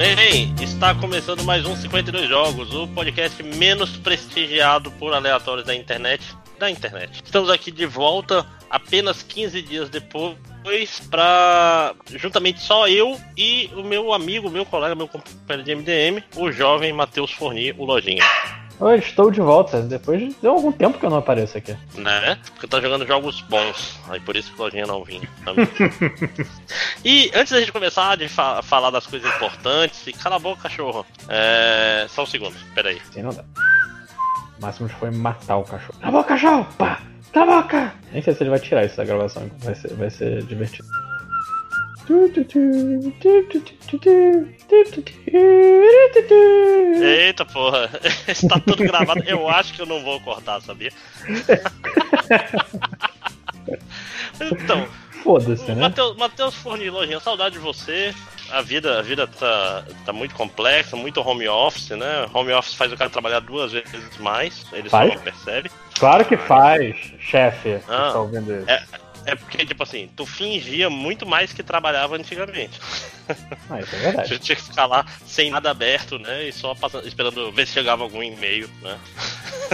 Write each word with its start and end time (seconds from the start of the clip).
Bem, 0.00 0.54
está 0.62 0.94
começando 0.94 1.44
mais 1.44 1.66
um 1.66 1.76
52 1.76 2.26
Jogos, 2.26 2.74
o 2.74 2.88
podcast 2.88 3.42
menos 3.42 3.98
prestigiado 3.98 4.90
por 4.92 5.12
aleatórios 5.12 5.66
da 5.66 5.74
internet. 5.74 6.24
Da 6.58 6.70
internet. 6.70 7.20
Estamos 7.22 7.50
aqui 7.50 7.70
de 7.70 7.84
volta 7.84 8.46
apenas 8.70 9.22
15 9.22 9.60
dias 9.60 9.90
depois 9.90 10.38
para 11.10 11.94
juntamente 12.16 12.60
só 12.60 12.88
eu 12.88 13.20
e 13.36 13.68
o 13.76 13.82
meu 13.82 14.14
amigo, 14.14 14.48
meu 14.48 14.64
colega, 14.64 14.94
meu 14.94 15.06
companheiro 15.06 15.62
de 15.62 15.74
MDM, 15.74 16.24
o 16.34 16.50
jovem 16.50 16.94
Matheus 16.94 17.32
Forni, 17.32 17.72
o 17.72 17.84
Lojinha. 17.84 18.24
Oi, 18.80 18.96
estou 18.96 19.30
de 19.30 19.42
volta. 19.42 19.82
Depois 19.82 20.34
de 20.40 20.46
algum 20.46 20.72
tempo 20.72 20.98
que 20.98 21.04
eu 21.04 21.10
não 21.10 21.18
apareço 21.18 21.58
aqui. 21.58 21.76
Né? 21.94 22.38
Porque 22.52 22.66
tá 22.66 22.80
jogando 22.80 23.06
jogos 23.06 23.42
bons. 23.42 24.00
Aí 24.08 24.18
por 24.20 24.34
isso 24.34 24.50
que 24.52 24.58
o 24.58 24.64
Lojinha 24.64 24.86
não 24.86 25.04
vinha. 25.04 25.28
e 27.04 27.30
antes 27.34 27.52
da 27.52 27.60
gente 27.60 27.72
começar 27.72 28.16
de 28.16 28.26
fa 28.26 28.62
falar 28.62 28.90
das 28.90 29.06
coisas 29.06 29.30
importantes, 29.34 30.06
e 30.06 30.14
cala 30.14 30.36
a 30.36 30.38
boca, 30.38 30.62
cachorro. 30.62 31.04
É... 31.28 32.06
Só 32.08 32.22
um 32.22 32.26
segundo, 32.26 32.56
peraí. 32.74 32.98
Sim, 33.12 33.22
não 33.22 33.34
dá. 33.34 33.44
O 34.58 34.62
máximo 34.62 34.88
foi 34.88 35.10
matar 35.10 35.58
o 35.58 35.64
cachorro. 35.64 35.98
Cala 36.00 36.08
a 36.08 36.12
boca, 36.12 36.28
cachorro! 36.28 36.66
Pá! 36.78 37.02
Cala 37.34 37.58
a 37.58 37.62
boca! 37.62 37.94
Nem 38.12 38.22
sei 38.22 38.34
se 38.34 38.42
ele 38.42 38.50
vai 38.50 38.60
tirar 38.60 38.86
isso 38.86 38.96
da 38.96 39.04
gravação. 39.04 39.50
Vai 39.58 39.74
ser, 39.74 39.92
vai 39.94 40.08
ser 40.08 40.42
divertido. 40.44 40.88
Eita 47.02 47.44
porra, 47.44 47.88
está 48.26 48.58
tudo 48.58 48.82
gravado. 48.82 49.22
Eu 49.26 49.46
acho 49.48 49.74
que 49.74 49.82
eu 49.82 49.86
não 49.86 50.02
vou 50.02 50.20
cortar, 50.20 50.60
sabia? 50.60 50.90
então. 54.40 54.88
Foda-se, 55.22 55.70
né? 55.72 55.82
Matheus, 55.82 56.16
Matheus 56.16 56.54
Fornilojinha, 56.54 57.20
saudade 57.20 57.56
de 57.56 57.60
você. 57.60 58.14
A 58.50 58.62
vida, 58.62 58.98
a 58.98 59.02
vida 59.02 59.26
tá, 59.26 59.84
tá 60.04 60.14
muito 60.14 60.34
complexa, 60.34 60.96
muito 60.96 61.20
home 61.20 61.46
office, 61.46 61.90
né? 61.90 62.26
Home 62.32 62.50
office 62.52 62.72
faz 62.74 62.90
o 62.90 62.96
cara 62.96 63.10
trabalhar 63.10 63.40
duas 63.40 63.70
vezes 63.70 64.16
mais, 64.18 64.64
ele 64.72 64.88
faz? 64.88 65.10
só 65.10 65.16
não 65.16 65.22
percebe. 65.22 65.70
Claro 65.98 66.24
que 66.24 66.38
faz, 66.38 66.96
chefe. 67.20 67.80
Ah, 67.86 68.12
tá 68.12 68.20
ouvindo 68.20 68.50
isso. 68.50 68.70
É, 68.70 68.82
é 69.26 69.34
porque, 69.34 69.64
tipo 69.64 69.82
assim, 69.82 70.08
tu 70.16 70.24
fingia 70.26 70.88
muito 70.88 71.26
mais 71.26 71.52
que 71.52 71.62
trabalhava 71.62 72.16
antigamente. 72.16 72.80
Ah, 73.68 73.80
isso 73.80 73.94
é 73.94 73.98
verdade. 73.98 74.28
Você 74.34 74.38
tinha 74.38 74.56
que 74.56 74.62
ficar 74.62 74.86
lá 74.86 75.04
sem 75.24 75.50
nada 75.50 75.70
aberto, 75.70 76.18
né? 76.18 76.48
E 76.48 76.52
só 76.52 76.74
passando, 76.74 77.06
esperando 77.06 77.52
ver 77.52 77.66
se 77.66 77.72
chegava 77.72 78.02
algum 78.02 78.22
e-mail, 78.22 78.68
né? 78.82 78.98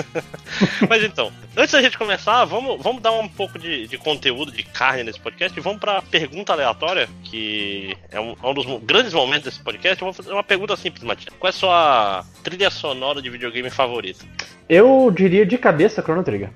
Mas 0.89 1.03
então, 1.03 1.33
antes 1.57 1.73
da 1.73 1.83
gente 1.83 1.97
começar, 1.97 2.45
vamos, 2.45 2.83
vamos 2.83 3.01
dar 3.01 3.13
um 3.13 3.29
pouco 3.29 3.59
de, 3.59 3.87
de 3.87 3.99
conteúdo, 3.99 4.53
de 4.53 4.63
carne 4.63 5.05
nesse 5.05 5.21
podcast 5.21 5.59
e 5.59 5.63
vamos 5.63 5.81
pra 5.81 6.03
pergunta 6.03 6.53
aleatória, 6.53 7.09
que 7.25 7.97
é 8.11 8.21
um, 8.21 8.35
é 8.43 8.47
um 8.47 8.55
dos 8.55 8.67
grandes 8.83 9.13
momentos 9.13 9.45
desse 9.45 9.61
podcast. 9.61 10.01
Eu 10.01 10.07
vou 10.07 10.13
fazer 10.13 10.33
uma 10.33 10.45
pergunta 10.45 10.77
simples, 10.77 11.03
Matias. 11.03 11.35
Qual 11.39 11.49
é 11.49 11.55
a 11.55 11.59
sua 11.59 12.25
trilha 12.43 12.71
sonora 12.71 13.23
de 13.23 13.31
videogame 13.31 13.71
favorita? 13.71 14.25
Eu 14.69 15.11
diria 15.15 15.47
de 15.47 15.57
cabeça 15.57 16.03
Chrono 16.03 16.25
Trigger. 16.25 16.51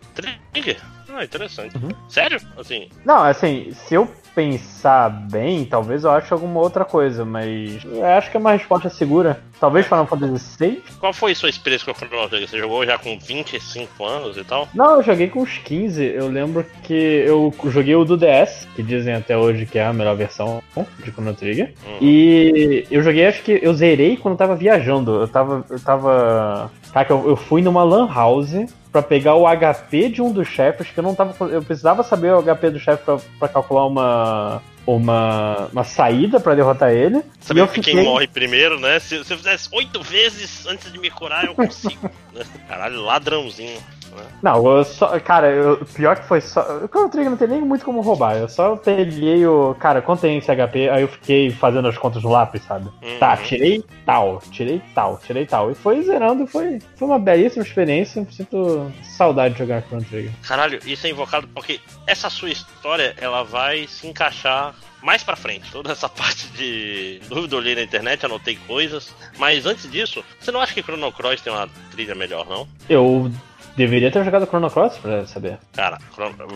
Trigger? 0.53 0.77
Ah, 1.13 1.25
interessante. 1.25 1.77
Uhum. 1.77 1.91
Sério? 2.09 2.41
Assim, 2.57 2.89
Não, 3.05 3.23
assim, 3.23 3.73
se 3.73 3.95
eu 3.95 4.09
pensar 4.35 5.11
bem, 5.31 5.65
talvez 5.65 6.05
eu 6.05 6.11
ache 6.11 6.33
alguma 6.33 6.61
outra 6.61 6.85
coisa, 6.85 7.25
mas 7.25 7.85
eu 7.85 8.05
acho 8.05 8.31
que 8.31 8.37
é 8.37 8.41
uma 8.41 8.53
resposta 8.53 8.89
segura. 8.89 9.43
Talvez 9.59 9.87
Final 9.87 10.07
Fantasy 10.07 10.57
VI? 10.59 10.83
qual 10.99 11.13
foi 11.13 11.33
a 11.33 11.35
sua 11.35 11.51
experiência 11.51 11.85
com 11.85 11.91
a 11.91 11.95
Chrono 11.95 12.29
Trigger? 12.29 12.49
Você 12.49 12.59
jogou 12.59 12.87
já 12.87 12.97
com 12.97 13.19
25 13.19 14.05
anos 14.05 14.37
e 14.39 14.45
tal? 14.45 14.67
Não, 14.73 14.97
eu 14.97 15.03
joguei 15.03 15.29
com 15.29 15.43
uns 15.43 15.59
15. 15.59 16.03
Eu 16.03 16.29
lembro 16.29 16.65
que 16.83 16.95
eu 16.95 17.53
joguei 17.67 17.95
o 17.95 18.05
do 18.05 18.17
DS, 18.17 18.67
que 18.75 18.83
dizem 18.83 19.13
até 19.13 19.37
hoje 19.37 19.67
que 19.67 19.79
é 19.79 19.85
a 19.85 19.93
melhor 19.93 20.17
versão 20.17 20.63
de 21.05 21.11
Chrono 21.11 21.35
Trigger. 21.35 21.75
Uhum. 21.85 21.99
E 22.01 22.87
eu 22.91 23.03
joguei, 23.03 23.27
acho 23.27 23.43
que 23.43 23.59
eu 23.63 23.75
zerei 23.75 24.17
quando 24.17 24.33
eu 24.33 24.39
tava 24.39 24.57
viajando. 24.57 25.21
Eu 25.21 25.29
tava. 25.29 25.65
Eu 25.69 25.81
tava. 25.81 26.71
Cara, 26.93 27.07
eu, 27.11 27.29
eu 27.29 27.37
fui 27.37 27.61
numa 27.61 27.85
Lan 27.85 28.09
House 28.13 28.55
pra 28.93 29.03
pegar 29.03 29.35
o 29.35 29.45
HP 29.47 30.09
de 30.09 30.23
um 30.23 30.33
dos 30.33 30.49
chefes, 30.49 30.89
que 30.89 30.99
eu 30.99 31.03
não 31.03 31.15
tava. 31.15 31.47
Eu 31.47 31.63
precisava 31.63 32.03
saber 32.03 32.33
o 32.35 32.43
HP 32.43 32.71
do 32.71 32.81
chefe 32.81 33.05
pra, 33.05 33.19
pra 33.39 33.49
calcular 33.49 33.87
uma. 33.87 34.63
Uma, 34.87 35.69
uma 35.73 35.85
saída 35.85 36.41
pra 36.41 36.55
derrotar 36.55 36.91
ele. 36.91 37.23
Saber 37.39 37.61
e 37.61 37.63
eu 37.63 37.69
quem 37.69 37.83
fiquei. 37.83 38.03
morre 38.03 38.27
primeiro, 38.27 38.81
né? 38.81 38.99
Se, 38.99 39.23
se 39.23 39.33
eu 39.33 39.37
fizesse 39.37 39.69
oito 39.73 40.03
vezes 40.03 40.67
antes 40.67 40.91
de 40.91 40.99
me 40.99 41.11
curar, 41.11 41.45
eu 41.45 41.55
consigo. 41.55 42.11
né? 42.33 42.43
Caralho, 42.67 43.03
ladrãozinho. 43.03 43.79
Né? 44.17 44.25
Não, 44.43 44.79
eu 44.79 44.85
só. 44.85 45.19
Cara, 45.21 45.49
eu, 45.51 45.85
pior 45.95 46.17
que 46.17 46.27
foi 46.27 46.41
só. 46.41 46.61
O 46.85 46.89
Chrono 46.89 47.09
Trigger 47.09 47.31
não 47.31 47.37
tem 47.37 47.49
nem 47.49 47.61
muito 47.61 47.85
como 47.85 48.01
roubar. 48.01 48.37
Eu 48.37 48.49
só 48.49 48.77
peguei 48.77 49.47
o. 49.47 49.75
Cara, 49.79 50.03
quanto 50.03 50.21
tem 50.21 50.39
esse 50.39 50.55
HP? 50.55 50.89
Aí 50.89 51.03
eu 51.03 51.09
fiquei 51.09 51.51
fazendo 51.51 51.89
as 51.89 51.99
contas 51.99 52.23
no 52.23 52.31
lápis, 52.31 52.63
sabe? 52.63 52.87
Uhum. 53.03 53.19
Tá, 53.19 53.37
tirei 53.37 53.85
tal, 54.05 54.43
tirei 54.51 54.83
tal, 54.95 55.19
tirei 55.19 55.47
tal. 55.47 55.71
E 55.71 55.75
foi 55.75 56.03
zerando, 56.03 56.47
foi, 56.47 56.79
foi 56.97 57.09
uma 57.09 57.19
belíssima 57.19 57.65
experiência. 57.65 58.27
Sinto 58.31 58.91
saudade 59.03 59.55
de 59.55 59.61
jogar 59.61 59.83
Chrono 59.83 60.05
Trigger. 60.05 60.33
Caralho, 60.47 60.79
isso 60.85 61.07
é 61.07 61.11
invocado 61.11 61.49
porque 61.49 61.81
essa 62.07 62.31
sua 62.31 62.51
história 62.51 63.15
ela 63.19 63.43
vai 63.43 63.87
se 63.87 64.07
encaixar 64.07 64.75
mais 65.03 65.23
pra 65.23 65.37
frente. 65.37 65.71
Toda 65.71 65.93
essa 65.93 66.09
parte 66.11 66.47
de 66.49 67.21
dúvida 67.29 67.55
eu 67.55 67.59
olhei 67.59 67.75
na 67.75 67.83
internet, 67.83 68.25
anotei 68.25 68.57
coisas. 68.67 69.15
Mas 69.39 69.67
antes 69.67 69.91
disso, 69.91 70.25
você 70.39 70.51
não 70.51 70.61
acha 70.61 70.75
que 70.75 70.83
Chrono 70.83 71.13
Cross 71.13 71.41
tem 71.41 71.53
uma 71.53 71.69
trilha 71.91 72.15
melhor, 72.15 72.47
não? 72.49 72.69
Eu 72.89 73.31
deveria 73.77 74.11
ter 74.11 74.25
jogado 74.25 74.47
Chrono 74.47 74.71
Cross 74.71 74.99
pra 74.99 75.27
saber. 75.27 75.59
Cara, 75.73 75.99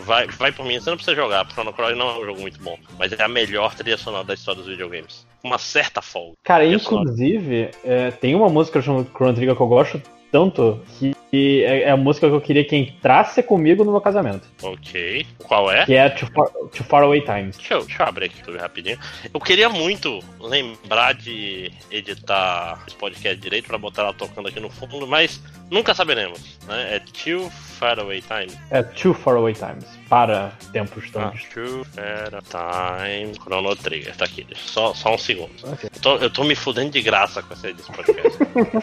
vai, 0.03 0.27
vai 0.27 0.51
por 0.51 0.65
mim, 0.65 0.79
você 0.79 0.89
não 0.89 0.97
precisa 0.97 1.15
jogar. 1.15 1.45
Chrono 1.51 1.73
Cross 1.73 1.97
não 1.97 2.09
é 2.09 2.19
um 2.19 2.25
jogo 2.25 2.41
muito 2.41 2.61
bom, 2.61 2.77
mas 2.97 3.11
é 3.11 3.23
a 3.23 3.27
melhor 3.27 3.73
trilha 3.75 3.97
sonora 3.97 4.23
da 4.23 4.33
história 4.33 4.61
dos 4.61 4.69
videogames. 4.69 5.25
Uma 5.43 5.57
certa 5.57 6.01
folga. 6.01 6.35
Cara, 6.43 6.65
inclusive, 6.65 7.69
é, 7.83 8.11
tem 8.11 8.33
uma 8.35 8.49
música 8.49 8.79
do 8.79 9.05
Chrono 9.13 9.33
Trigger 9.33 9.55
que 9.55 9.61
eu 9.61 9.67
gosto 9.67 10.01
tanto 10.35 10.81
que 10.99 11.63
é, 11.63 11.83
é 11.83 11.91
a 11.91 11.95
música 11.95 12.27
que 12.27 12.35
eu 12.35 12.41
queria 12.41 12.65
que 12.65 12.75
entrasse 12.75 13.41
comigo 13.41 13.85
no 13.85 13.91
meu 13.93 14.01
casamento. 14.01 14.45
Ok. 14.61 15.25
Qual 15.45 15.71
é? 15.71 15.85
Que 15.85 15.93
é 15.93 16.09
Too 16.09 16.29
Far, 16.29 16.49
Too 16.49 16.85
Far 16.85 17.03
Away 17.03 17.21
Times. 17.21 17.55
Deixa 17.55 17.75
eu, 17.75 17.85
deixa 17.85 18.03
eu 18.03 18.07
abrir 18.07 18.25
aqui 18.25 18.43
tudo 18.43 18.57
rapidinho. 18.57 18.99
Eu 19.33 19.39
queria 19.39 19.69
muito 19.69 20.19
lembrar 20.41 21.13
de 21.13 21.71
editar 21.89 22.83
esse 22.85 22.97
podcast 22.97 23.37
direito 23.37 23.67
pra 23.67 23.77
botar 23.77 24.01
ela 24.01 24.13
tocando 24.13 24.49
aqui 24.49 24.59
no 24.59 24.69
fundo, 24.69 25.07
mas 25.07 25.41
nunca 25.71 25.93
saberemos. 25.93 26.59
Né? 26.67 26.95
É 26.95 26.99
Too 26.99 27.49
Far 27.49 27.97
Away 27.97 28.21
Time. 28.21 28.59
É 28.69 28.83
Too 28.83 29.13
Far 29.13 29.37
Away 29.37 29.53
Times. 29.53 29.85
Para 30.09 30.51
tempos 30.71 31.05
Ah, 31.15 31.31
todos. 31.31 31.43
Too 31.53 31.85
Far 31.85 32.41
Time 32.43 33.33
Chrono 33.35 33.75
Trigger. 33.75 34.15
Tá 34.15 34.25
aqui, 34.25 34.45
só, 34.55 34.93
só 34.93 35.15
um 35.15 35.17
segundo. 35.17 35.51
Ok. 35.63 35.89
Eu 35.93 36.01
tô, 36.01 36.15
eu 36.17 36.29
tô 36.29 36.43
me 36.43 36.55
fudendo 36.55 36.91
de 36.91 37.01
graça 37.01 37.41
com 37.41 37.53
essa 37.53 37.73
desse 37.73 37.91
podcast. 37.91 38.37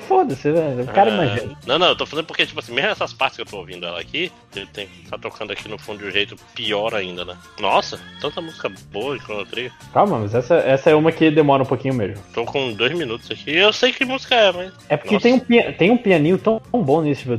Foda-se, 0.09 0.49
né? 0.49 0.83
O 0.83 0.87
cara 0.93 1.11
É, 1.11 1.15
imagina. 1.15 1.57
Não, 1.67 1.79
não, 1.79 1.89
eu 1.89 1.97
tô 1.97 2.05
fazendo 2.07 2.27
porque, 2.27 2.45
tipo 2.47 2.59
assim, 2.61 2.73
mesmo 2.75 2.91
essas 2.91 3.13
partes 3.13 3.37
que 3.37 3.43
eu 3.43 3.47
tô 3.47 3.59
ouvindo 3.59 3.87
ela 3.87 4.01
aqui, 4.01 4.33
ele 4.57 4.67
tem 4.67 4.87
que 4.87 5.09
tá 5.09 5.17
tocando 5.19 5.53
aqui 5.53 5.69
no 5.69 5.79
fundo 5.79 5.99
de 6.01 6.07
um 6.07 6.11
jeito 6.11 6.37
pior 6.55 6.95
ainda, 6.95 7.25
né? 7.25 7.37
Nossa, 7.61 8.01
tanta 8.21 8.41
música 8.41 8.71
boa 8.91 9.17
de 9.17 9.23
Chrono 9.25 9.47
Trigger. 9.47 9.73
Calma, 9.93 10.19
mas 10.19 10.35
essa, 10.35 10.57
essa 10.57 10.91
é 10.91 10.95
uma 10.95 11.13
que 11.13 11.31
demora 11.31 11.63
um 11.63 11.67
pouquinho 11.67 11.95
mesmo. 11.95 12.23
Tô 12.35 12.45
com 12.45 12.73
dois 12.73 12.93
minutos 12.97 13.31
aqui. 13.31 13.55
Eu 13.55 13.73
sei 13.73 13.93
que 13.93 14.05
música 14.05 14.35
é, 14.35 14.53
mas. 14.53 14.73
É 14.89 14.97
porque 14.97 15.15
Nossa. 15.15 15.23
tem 15.25 15.35
um, 15.35 15.39
pia- 15.39 15.73
tem 15.73 15.91
um 15.91 15.97
pianinho 15.99 16.39
tão, 16.39 16.61
tão 16.61 16.83
bom 16.83 17.01
nisso, 17.03 17.23
tipo. 17.23 17.39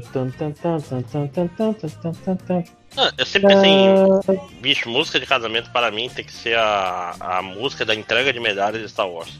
Ah, 2.95 3.11
eu 3.17 3.25
sempre 3.25 3.49
pensei 3.49 3.69
uh... 3.69 3.73
em. 3.73 4.37
Ah. 4.37 4.47
Bicho, 4.61 4.89
música 4.89 5.19
de 5.19 5.25
casamento 5.25 5.71
para 5.71 5.91
mim 5.91 6.09
tem 6.09 6.23
que 6.23 6.31
ser 6.31 6.57
a, 6.57 7.15
a 7.19 7.41
música 7.41 7.85
da 7.85 7.95
entrega 7.95 8.31
de 8.31 8.39
medalhas 8.39 8.81
de 8.81 8.87
Star 8.87 9.09
Wars. 9.09 9.31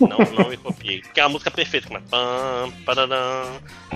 Não, 0.00 0.18
não 0.18 0.48
me 0.50 0.56
copiei. 0.56 1.00
Porque 1.02 1.20
é 1.20 1.22
a 1.22 1.28
música 1.28 1.50
perfeita, 1.50 1.86
como 1.86 1.98
é. 1.98 2.02
Pam, 2.10 2.70
pararam, 2.84 3.46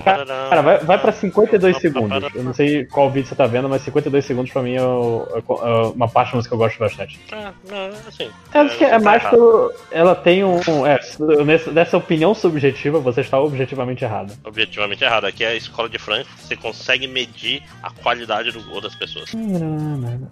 pararam, 0.03 0.49
Cara, 0.49 0.61
vai, 0.61 0.77
vai 0.79 0.97
pra 0.99 1.11
52 1.11 1.77
segundos. 1.77 2.29
Eu 2.35 2.43
não 2.43 2.53
sei 2.53 2.85
qual 2.85 3.09
vídeo 3.09 3.27
você 3.27 3.35
tá 3.35 3.47
vendo, 3.47 3.67
mas 3.69 3.81
52 3.83 4.23
segundos 4.25 4.51
pra 4.51 4.61
mim 4.61 4.75
é, 4.75 4.79
é 4.79 4.81
é 4.81 5.87
uma 5.95 6.07
parte 6.07 6.31
da 6.31 6.37
música 6.37 6.49
que 6.49 6.53
eu 6.55 6.59
gosto 6.65 6.77
bastante. 6.79 7.19
Ah, 7.31 7.51
não, 7.69 7.87
assim. 8.07 8.29
É, 8.53 8.59
acho 8.59 8.77
que 8.77 8.83
é 8.83 8.99
mais 8.99 9.21
errado. 9.21 9.35
pelo. 9.35 9.73
Ela 9.91 10.15
tem 10.15 10.43
um. 10.43 10.59
É, 10.85 10.99
nessa, 11.45 11.71
nessa 11.71 11.97
opinião 11.97 12.33
subjetiva, 12.33 12.99
você 12.99 13.21
está 13.21 13.39
objetivamente 13.39 14.03
errado. 14.03 14.33
Objetivamente 14.43 15.03
errado. 15.03 15.25
Aqui 15.25 15.43
é 15.43 15.49
a 15.49 15.55
escola 15.55 15.89
de 15.89 15.97
Frankfurt, 15.97 16.37
você 16.39 16.55
consegue 16.55 17.07
medir 17.07 17.63
a 17.81 17.89
qualidade 17.91 18.51
do 18.51 18.61
gol 18.63 18.81
das 18.81 18.95
pessoas. 18.95 19.31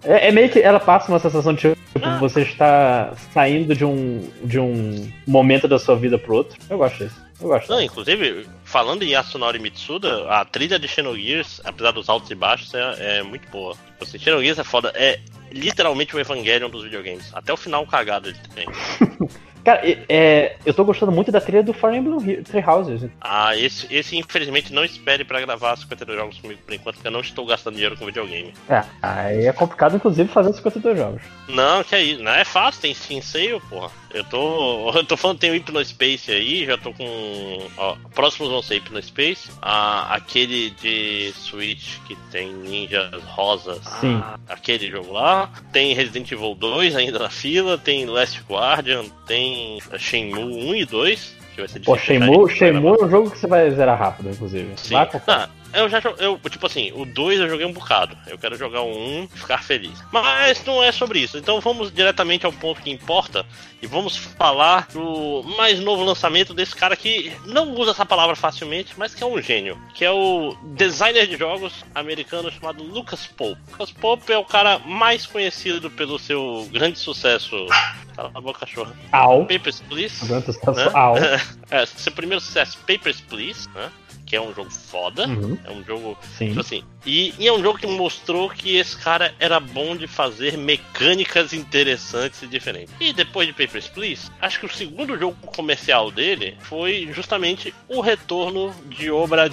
É, 0.04 0.28
é 0.28 0.32
meio 0.32 0.48
que 0.48 0.60
ela 0.60 0.80
passa 0.80 1.10
uma 1.10 1.18
sensação 1.18 1.52
de 1.54 1.60
tipo, 1.60 1.76
Ah. 2.02 2.18
você 2.18 2.42
está 2.42 3.12
saindo 3.32 3.74
de 3.74 3.84
um, 3.84 4.28
de 4.42 4.58
um 4.58 5.10
momento 5.26 5.63
da 5.68 5.78
sua 5.78 5.96
vida 5.96 6.18
pro 6.18 6.36
outro. 6.36 6.58
Eu 6.68 6.78
gosto 6.78 7.04
disso. 7.04 7.22
Eu 7.40 7.48
gosto. 7.48 7.68
Não, 7.68 7.80
inclusive, 7.82 8.46
falando 8.64 9.02
em 9.02 9.10
Yasunori 9.10 9.58
Mitsuda, 9.58 10.28
a 10.30 10.44
trilha 10.44 10.78
de 10.78 10.86
Xenogears, 10.86 11.60
apesar 11.64 11.90
dos 11.90 12.08
altos 12.08 12.30
e 12.30 12.34
baixos, 12.34 12.72
é, 12.74 13.18
é 13.18 13.22
muito 13.22 13.48
boa. 13.50 13.74
Tipo 13.74 14.04
assim, 14.04 14.18
Xenogears 14.18 14.58
é 14.58 14.64
foda, 14.64 14.92
é 14.94 15.18
literalmente 15.50 16.14
o 16.14 16.20
Evangelion 16.20 16.70
dos 16.70 16.84
videogames. 16.84 17.30
Até 17.34 17.52
o 17.52 17.56
final 17.56 17.86
cagado 17.86 18.28
ele 18.28 18.38
tem. 18.54 18.66
Cara, 19.64 19.80
é- 19.82 20.56
eu 20.66 20.74
tô 20.74 20.84
gostando 20.84 21.10
muito 21.10 21.32
da 21.32 21.40
trilha 21.40 21.62
do 21.62 21.72
Fire 21.72 21.96
Emblem 21.96 22.42
Three 22.42 22.62
Houses. 22.62 23.10
Ah, 23.18 23.56
esse, 23.56 23.86
esse 23.92 24.14
infelizmente 24.14 24.70
não 24.74 24.84
espere 24.84 25.24
pra 25.24 25.40
gravar 25.40 25.74
52 25.76 26.18
jogos 26.18 26.38
comigo 26.38 26.60
por 26.66 26.74
enquanto, 26.74 26.96
porque 26.96 27.08
eu 27.08 27.12
não 27.12 27.20
estou 27.20 27.46
gastando 27.46 27.72
dinheiro 27.74 27.96
com 27.96 28.04
videogame. 28.04 28.52
É, 28.68 28.84
aí 29.00 29.46
é 29.46 29.52
complicado, 29.54 29.96
inclusive, 29.96 30.28
fazer 30.28 30.52
52 30.52 30.98
jogos. 30.98 31.22
Não, 31.48 31.82
que 31.82 31.94
é 31.94 32.02
isso, 32.02 32.22
não 32.22 32.32
é 32.32 32.44
fácil, 32.44 32.82
tem 32.82 32.92
Steam 32.92 33.22
Sale, 33.22 33.58
porra. 33.70 33.90
Eu 34.14 34.24
tô. 34.24 34.90
Eu 34.94 35.04
tô 35.04 35.16
falando 35.16 35.38
tem 35.38 35.50
o 35.50 35.54
Hypnospace 35.54 36.30
aí, 36.30 36.64
já 36.64 36.78
tô 36.78 36.92
com. 36.92 37.66
Ó, 37.76 37.96
próximos 38.14 38.48
vão 38.48 38.62
ser 38.62 38.76
Hypnospace. 38.76 39.50
Ah, 39.60 40.14
aquele 40.14 40.70
de 40.70 41.32
Switch 41.32 41.98
que 42.06 42.16
tem 42.30 42.52
ninjas 42.52 43.22
rosas. 43.24 43.82
Sim. 44.00 44.22
Aquele 44.48 44.88
jogo 44.88 45.12
lá. 45.12 45.50
Tem 45.72 45.92
Resident 45.94 46.30
Evil 46.30 46.54
2 46.54 46.94
ainda 46.94 47.18
na 47.18 47.28
fila. 47.28 47.76
Tem 47.76 48.06
Last 48.06 48.40
Guardian. 48.48 49.04
Tem 49.26 49.80
Shenmue 49.98 50.70
1 50.70 50.74
e 50.76 50.84
2. 50.86 51.36
Que 51.54 51.60
vai 51.60 51.68
ser 51.68 51.80
Pô, 51.80 51.94
difícil 51.94 52.20
Shenmue, 52.20 52.56
Shenmue 52.56 52.96
é 53.00 53.04
um 53.04 53.10
jogo 53.10 53.30
que 53.30 53.38
você 53.38 53.46
vai 53.46 53.70
zerar 53.70 53.98
rápido, 53.98 54.30
inclusive. 54.30 54.72
Sim. 54.76 54.94
Vai 54.94 55.08
eu 55.74 55.88
já 55.88 56.00
eu 56.18 56.38
Tipo 56.50 56.66
assim, 56.66 56.92
o 56.94 57.04
2 57.04 57.40
eu 57.40 57.48
joguei 57.48 57.66
um 57.66 57.72
bocado. 57.72 58.16
Eu 58.26 58.38
quero 58.38 58.56
jogar 58.56 58.82
o 58.82 58.88
1 58.88 59.22
um 59.22 59.28
ficar 59.28 59.62
feliz. 59.62 59.98
Mas 60.12 60.64
não 60.64 60.82
é 60.82 60.92
sobre 60.92 61.18
isso. 61.18 61.36
Então 61.36 61.60
vamos 61.60 61.92
diretamente 61.92 62.46
ao 62.46 62.52
ponto 62.52 62.80
que 62.80 62.90
importa. 62.90 63.44
E 63.82 63.86
vamos 63.86 64.16
falar 64.16 64.88
do 64.92 65.42
mais 65.56 65.80
novo 65.80 66.04
lançamento 66.04 66.54
desse 66.54 66.74
cara 66.74 66.96
que 66.96 67.32
não 67.46 67.72
usa 67.72 67.90
essa 67.90 68.06
palavra 68.06 68.34
facilmente, 68.36 68.94
mas 68.96 69.14
que 69.14 69.22
é 69.22 69.26
um 69.26 69.40
gênio. 69.42 69.78
Que 69.94 70.04
é 70.04 70.10
o 70.10 70.56
designer 70.74 71.26
de 71.26 71.36
jogos 71.36 71.84
americano 71.94 72.50
chamado 72.50 72.82
Lucas 72.82 73.26
Pope. 73.26 73.60
Lucas 73.72 73.90
Pope 73.90 74.32
é 74.32 74.38
o 74.38 74.44
cara 74.44 74.78
mais 74.78 75.26
conhecido 75.26 75.90
pelo 75.90 76.18
seu 76.18 76.68
grande 76.72 76.98
sucesso. 76.98 77.66
Cala 78.14 78.30
a 78.34 78.40
boca, 78.40 78.60
cachorro. 78.60 78.92
Au. 79.12 79.44
Papers, 79.46 79.80
Please 79.88 80.24
Aguenta 80.24 80.50
o 80.50 80.74
né? 80.74 80.90
Au. 80.94 81.14
É, 81.70 81.86
seu 81.86 82.12
primeiro 82.12 82.40
sucesso, 82.40 82.78
Papers, 82.86 83.20
Please, 83.20 83.68
né? 83.74 83.90
Que 84.26 84.36
é 84.36 84.40
um 84.40 84.54
jogo 84.54 84.70
foda. 84.70 85.26
Uhum, 85.26 85.58
É 85.64 85.70
um 85.70 85.84
jogo, 85.84 86.16
sim. 86.38 86.48
tipo 86.48 86.60
assim, 86.60 86.82
e, 87.04 87.34
e 87.38 87.46
é 87.46 87.52
um 87.52 87.60
jogo 87.62 87.78
que 87.78 87.86
mostrou 87.86 88.48
que 88.48 88.76
esse 88.76 88.96
cara 88.96 89.34
era 89.38 89.60
bom 89.60 89.94
de 89.96 90.06
fazer 90.06 90.56
mecânicas 90.56 91.52
interessantes 91.52 92.40
e 92.42 92.46
diferentes. 92.46 92.94
E 93.00 93.12
depois 93.12 93.46
de 93.46 93.52
Papers, 93.52 93.88
Please, 93.88 94.30
acho 94.40 94.60
que 94.60 94.66
o 94.66 94.72
segundo 94.72 95.18
jogo 95.18 95.36
comercial 95.48 96.10
dele 96.10 96.56
foi 96.60 97.10
justamente 97.12 97.74
o 97.88 98.00
retorno 98.00 98.74
de 98.86 99.10
Obra 99.10 99.48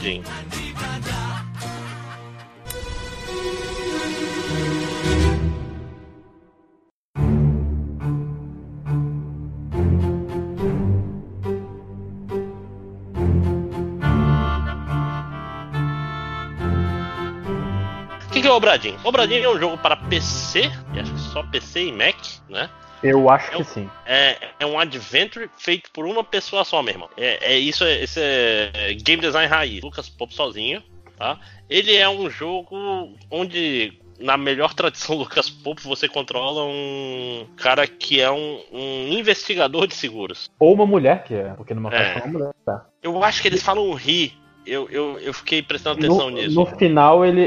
O 18.52 18.54
é 18.54 18.58
Obradinho? 18.58 19.00
Obradinho 19.06 19.46
é 19.46 19.50
um 19.50 19.58
jogo 19.58 19.78
para 19.78 19.96
PC, 19.96 20.70
acho 21.00 21.14
que 21.14 21.20
só 21.22 21.42
PC 21.42 21.86
e 21.86 21.92
Mac, 21.94 22.18
né? 22.50 22.70
Eu 23.02 23.30
acho 23.30 23.50
Eu- 23.54 23.60
que 23.60 23.64
sim. 23.64 23.90
É, 24.06 24.38
é 24.60 24.66
um 24.66 24.78
adventure 24.78 25.50
feito 25.58 25.90
por 25.92 26.06
uma 26.06 26.22
pessoa 26.22 26.66
só, 26.66 26.84
meu 26.84 26.94
irmão. 26.94 27.10
É, 27.16 27.54
é 27.54 27.58
isso, 27.58 27.86
é, 27.86 28.04
esse 28.04 28.20
é 28.22 28.94
game 29.02 29.22
design 29.22 29.48
raiz. 29.48 29.82
Lucas 29.82 30.10
Pop 30.10 30.34
sozinho, 30.36 30.84
tá? 31.18 31.40
Ele 31.70 31.96
é 31.96 32.10
um 32.10 32.30
jogo 32.30 33.16
onde, 33.32 33.98
na 34.20 34.36
melhor 34.36 34.74
tradição 34.74 35.16
Lucas 35.16 35.50
Pop, 35.50 35.82
você 35.82 36.10
controla 36.10 36.66
um 36.66 37.48
cara 37.56 37.88
que 37.88 38.20
é 38.20 38.30
um, 38.30 38.62
um 38.70 39.08
investigador 39.14 39.88
de 39.88 39.96
seguros. 39.96 40.52
Ou 40.60 40.74
uma 40.74 40.86
mulher, 40.86 41.24
que 41.24 41.34
é, 41.36 41.54
porque 41.54 41.74
numa 41.74 41.88
É. 41.96 42.04
parte 42.16 42.18
é 42.20 42.24
uma 42.26 42.34
mulher. 42.40 42.54
Tá. 42.66 42.86
Eu 43.02 43.24
acho 43.24 43.42
que 43.42 43.48
eles 43.48 43.64
falam 43.64 43.94
ri. 43.94 44.41
Eu, 44.66 44.88
eu, 44.92 45.20
eu 45.20 45.34
fiquei 45.34 45.62
prestando 45.62 45.98
atenção 46.00 46.30
No, 46.30 46.38
nisso. 46.38 46.56
no 46.56 46.66
final 46.66 47.26
ele 47.26 47.44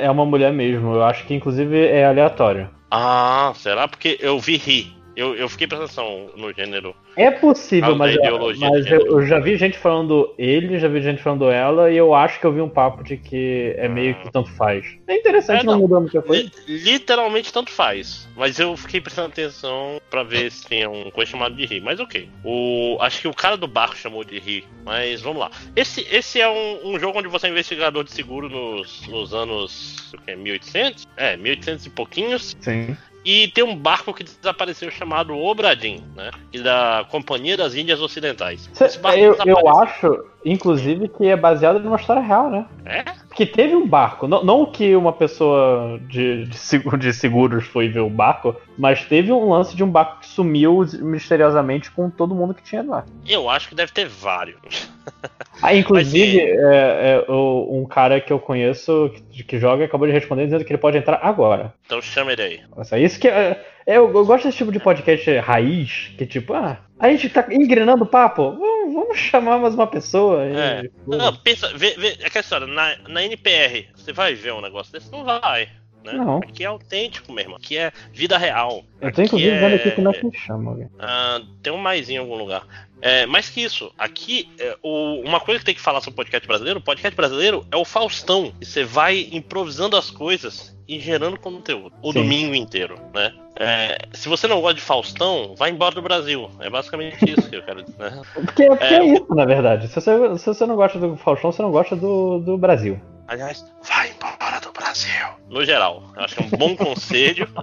é 0.00 0.10
uma 0.10 0.24
mulher 0.24 0.52
mesmo. 0.52 0.94
Eu 0.94 1.04
acho 1.04 1.26
que 1.26 1.34
inclusive 1.34 1.78
é 1.86 2.06
aleatório. 2.06 2.70
Ah, 2.90 3.52
será? 3.56 3.86
Porque 3.88 4.16
eu 4.20 4.38
vi 4.38 4.56
ri. 4.56 4.96
Eu, 5.16 5.34
eu 5.36 5.48
fiquei 5.48 5.66
prestando 5.66 5.84
atenção 5.86 6.30
no 6.36 6.52
gênero. 6.52 6.94
É 7.16 7.30
possível, 7.30 7.94
mas, 7.94 8.14
ideologia 8.14 8.68
mas 8.68 8.86
eu, 8.86 9.06
eu 9.06 9.26
já 9.26 9.38
vi 9.38 9.56
gente 9.56 9.78
falando 9.78 10.34
ele, 10.36 10.78
já 10.78 10.88
vi 10.88 11.00
gente 11.00 11.22
falando 11.22 11.48
ela, 11.48 11.90
e 11.90 11.96
eu 11.96 12.12
acho 12.14 12.40
que 12.40 12.46
eu 12.46 12.52
vi 12.52 12.60
um 12.60 12.68
papo 12.68 13.04
de 13.04 13.16
que 13.16 13.74
é 13.78 13.86
meio 13.88 14.14
que 14.16 14.30
tanto 14.32 14.50
faz. 14.52 14.84
É 15.06 15.16
interessante, 15.16 15.60
É, 15.62 15.64
não, 15.64 15.74
não. 15.74 15.80
mudou 15.80 16.00
muita 16.00 16.20
coisa. 16.20 16.50
Li- 16.66 16.78
literalmente 16.78 17.52
tanto 17.52 17.70
faz. 17.70 18.28
Mas 18.36 18.58
eu 18.58 18.76
fiquei 18.76 19.00
prestando 19.00 19.28
atenção 19.28 20.00
pra 20.10 20.22
ver 20.24 20.50
se 20.50 20.66
tinha 20.66 20.90
um 20.90 21.10
coisa 21.10 21.30
chamado 21.30 21.54
de 21.54 21.64
ri. 21.64 21.80
Mas 21.80 22.00
ok. 22.00 22.28
O, 22.44 22.96
acho 23.00 23.20
que 23.20 23.28
o 23.28 23.34
cara 23.34 23.56
do 23.56 23.68
barco 23.68 23.96
chamou 23.96 24.24
de 24.24 24.38
ri. 24.38 24.64
Mas 24.84 25.20
vamos 25.20 25.38
lá. 25.38 25.50
Esse, 25.76 26.00
esse 26.10 26.40
é 26.40 26.48
um, 26.48 26.94
um 26.94 26.98
jogo 26.98 27.18
onde 27.18 27.28
você 27.28 27.46
é 27.46 27.50
investigador 27.50 28.02
de 28.02 28.12
seguro 28.12 28.48
nos, 28.48 29.06
nos 29.06 29.32
anos. 29.32 30.12
O 30.12 30.18
quê? 30.18 30.34
1800? 30.34 31.06
É, 31.16 31.36
1800 31.36 31.86
e 31.86 31.90
pouquinhos. 31.90 32.56
Sim. 32.60 32.96
E 33.24 33.48
tem 33.48 33.64
um 33.64 33.74
barco 33.74 34.12
que 34.12 34.22
desapareceu 34.22 34.90
chamado 34.90 35.36
Obradin, 35.36 36.04
né? 36.14 36.30
E 36.52 36.58
da 36.58 37.06
Companhia 37.10 37.56
das 37.56 37.74
Índias 37.74 38.00
Ocidentais. 38.00 38.68
Esse 38.78 38.98
barco 38.98 39.18
Eu, 39.18 39.36
eu 39.46 39.78
acho, 39.78 40.24
inclusive, 40.44 41.08
que 41.08 41.26
é 41.26 41.36
baseado 41.36 41.80
numa 41.80 41.96
história 41.96 42.22
real, 42.22 42.50
né? 42.50 42.66
É? 42.84 43.02
Porque 43.28 43.46
teve 43.46 43.74
um 43.74 43.86
barco, 43.86 44.28
não, 44.28 44.44
não 44.44 44.66
que 44.66 44.94
uma 44.94 45.12
pessoa 45.12 45.98
de, 46.08 46.44
de, 46.46 46.56
segu- 46.56 46.96
de 46.96 47.12
seguros 47.12 47.64
foi 47.66 47.88
ver 47.88 48.00
o 48.00 48.10
barco, 48.10 48.54
mas 48.78 49.04
teve 49.04 49.32
um 49.32 49.48
lance 49.48 49.74
de 49.74 49.82
um 49.82 49.90
barco 49.90 50.20
que 50.20 50.26
sumiu 50.26 50.84
misteriosamente 51.00 51.90
com 51.90 52.08
todo 52.08 52.34
mundo 52.34 52.54
que 52.54 52.62
tinha 52.62 52.82
lá. 52.82 53.04
Eu 53.26 53.48
acho 53.50 53.68
que 53.68 53.74
deve 53.74 53.92
ter 53.92 54.06
vários. 54.08 54.88
Ah, 55.62 55.74
inclusive, 55.74 56.38
Mas, 56.42 56.74
é, 56.74 57.24
é, 57.28 57.32
um 57.32 57.86
cara 57.88 58.20
que 58.20 58.32
eu 58.32 58.38
conheço 58.38 59.10
que, 59.30 59.44
que 59.44 59.58
joga 59.58 59.84
acabou 59.84 60.06
de 60.06 60.12
responder 60.12 60.44
dizendo 60.44 60.64
que 60.64 60.72
ele 60.72 60.80
pode 60.80 60.98
entrar 60.98 61.20
agora. 61.22 61.72
Então 61.86 62.02
chama 62.02 62.32
ele 62.32 62.42
aí. 62.42 62.60
Nossa, 62.76 62.98
isso 62.98 63.18
que 63.18 63.28
é, 63.28 63.30
é, 63.30 63.64
eu, 63.86 64.12
eu 64.12 64.24
gosto 64.26 64.44
desse 64.44 64.58
tipo 64.58 64.72
de 64.72 64.78
podcast 64.80 65.38
raiz, 65.38 66.10
que 66.16 66.26
tipo, 66.26 66.54
ah, 66.54 66.78
a 66.98 67.08
gente 67.10 67.28
tá 67.28 67.46
engrenando 67.50 68.04
o 68.04 68.06
papo, 68.06 68.50
vamos, 68.52 68.94
vamos 68.94 69.18
chamar 69.18 69.58
mais 69.58 69.74
uma 69.74 69.86
pessoa. 69.86 70.44
e- 70.46 70.56
É. 70.56 70.82
Não, 71.06 71.34
pensa, 71.36 71.68
vê, 71.76 71.90
vê, 71.98 72.08
aquela 72.24 72.42
história, 72.42 72.66
na, 72.66 72.96
na 73.08 73.22
NPR, 73.24 73.88
você 73.94 74.12
vai 74.12 74.34
ver 74.34 74.52
um 74.52 74.60
negócio 74.60 74.92
desse? 74.92 75.10
Não 75.12 75.24
vai. 75.24 75.68
Né? 76.04 76.12
Não. 76.12 76.36
Aqui 76.36 76.62
é 76.62 76.66
autêntico 76.66 77.32
mesmo, 77.32 77.56
aqui 77.56 77.78
é 77.78 77.90
vida 78.12 78.36
real. 78.36 78.84
Eu 79.00 79.10
tô 79.10 79.22
inclusive 79.22 79.50
Aqui 79.52 79.60
vendo 79.60 79.72
é- 79.72 79.76
aqui 79.76 79.90
como 79.92 80.08
é 80.10 80.12
que 80.12 80.32
chama. 80.36 80.70
alguém. 80.72 80.88
Ah, 80.98 81.40
tem 81.62 81.72
um 81.72 81.78
mais 81.78 82.10
em 82.10 82.18
algum 82.18 82.36
lugar. 82.36 82.62
É, 83.02 83.26
mais 83.26 83.48
que 83.50 83.62
isso, 83.62 83.92
aqui, 83.98 84.48
é, 84.58 84.76
o- 84.82 85.20
uma 85.24 85.38
coisa 85.40 85.58
que 85.58 85.66
tem 85.66 85.74
que 85.74 85.80
falar 85.80 86.00
sobre 86.00 86.12
o 86.14 86.16
podcast 86.16 86.46
brasileiro, 86.48 86.78
o 86.80 86.82
podcast 86.82 87.14
brasileiro 87.16 87.66
é 87.70 87.76
o 87.76 87.84
Faustão. 87.84 88.52
E 88.60 88.64
você 88.64 88.82
vai 88.84 89.28
improvisando 89.32 89.96
as 89.96 90.10
coisas 90.10 90.74
e 90.88 90.98
gerando 91.00 91.38
conteúdo. 91.38 91.94
O 92.02 92.12
Sim. 92.12 92.22
domingo 92.22 92.54
inteiro, 92.54 92.98
né? 93.14 93.32
É, 93.56 93.98
se 94.12 94.28
você 94.28 94.46
não 94.46 94.60
gosta 94.60 94.74
de 94.74 94.80
Faustão, 94.80 95.54
vai 95.56 95.70
embora 95.70 95.94
do 95.94 96.02
Brasil. 96.02 96.50
É 96.60 96.68
basicamente 96.68 97.16
isso 97.30 97.48
que 97.48 97.56
eu 97.56 97.62
quero 97.62 97.82
dizer. 97.82 97.98
Né? 97.98 98.22
Porque, 98.34 98.66
porque 98.66 98.84
é, 98.84 98.98
É, 98.98 99.04
isso, 99.04 99.26
na 99.34 99.44
verdade. 99.44 99.88
Se 99.88 99.94
você, 99.94 100.38
se 100.38 100.46
você 100.46 100.66
não 100.66 100.76
gosta 100.76 100.98
do 100.98 101.16
Faustão, 101.16 101.52
você 101.52 101.62
não 101.62 101.70
gosta 101.70 101.94
do, 101.94 102.38
do 102.40 102.58
Brasil. 102.58 103.00
Aliás, 103.26 103.64
vai 103.82 104.10
embora 104.10 104.60
do 104.60 104.70
Brasil. 104.72 105.10
No 105.48 105.64
geral, 105.64 106.02
eu 106.16 106.22
acho 106.24 106.34
que 106.36 106.42
é 106.42 106.46
um 106.46 106.50
bom 106.58 106.76
conselho. 106.76 107.48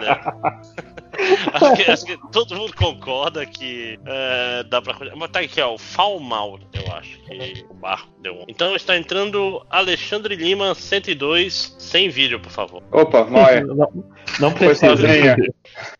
né? 0.00 0.60
acho, 1.52 1.76
que, 1.76 1.90
acho 1.90 2.04
que 2.04 2.18
todo 2.32 2.54
mundo 2.56 2.74
concorda 2.74 3.44
que 3.46 3.98
é, 4.06 4.64
dá 4.64 4.80
pra. 4.82 4.96
Mas 5.16 5.30
tá 5.30 5.40
aqui, 5.40 5.60
ó, 5.60 5.74
o 5.74 5.78
Falmal, 5.78 6.58
eu 6.72 6.92
acho 6.94 7.18
que 7.20 7.64
o 7.68 7.74
barco 7.74 8.08
deu 8.20 8.34
um. 8.34 8.44
Então 8.48 8.74
está 8.76 8.96
entrando 8.96 9.64
Alexandre 9.70 10.36
Lima 10.36 10.74
102, 10.74 11.76
sem 11.78 12.08
vídeo, 12.08 12.40
por 12.40 12.50
favor. 12.50 12.82
Opa, 12.92 13.24
Maia. 13.24 13.64
Não, 14.38 14.50
não 14.50 14.50
Foi 14.50 14.68
precisa. 14.68 14.96
sozinha. 14.96 15.36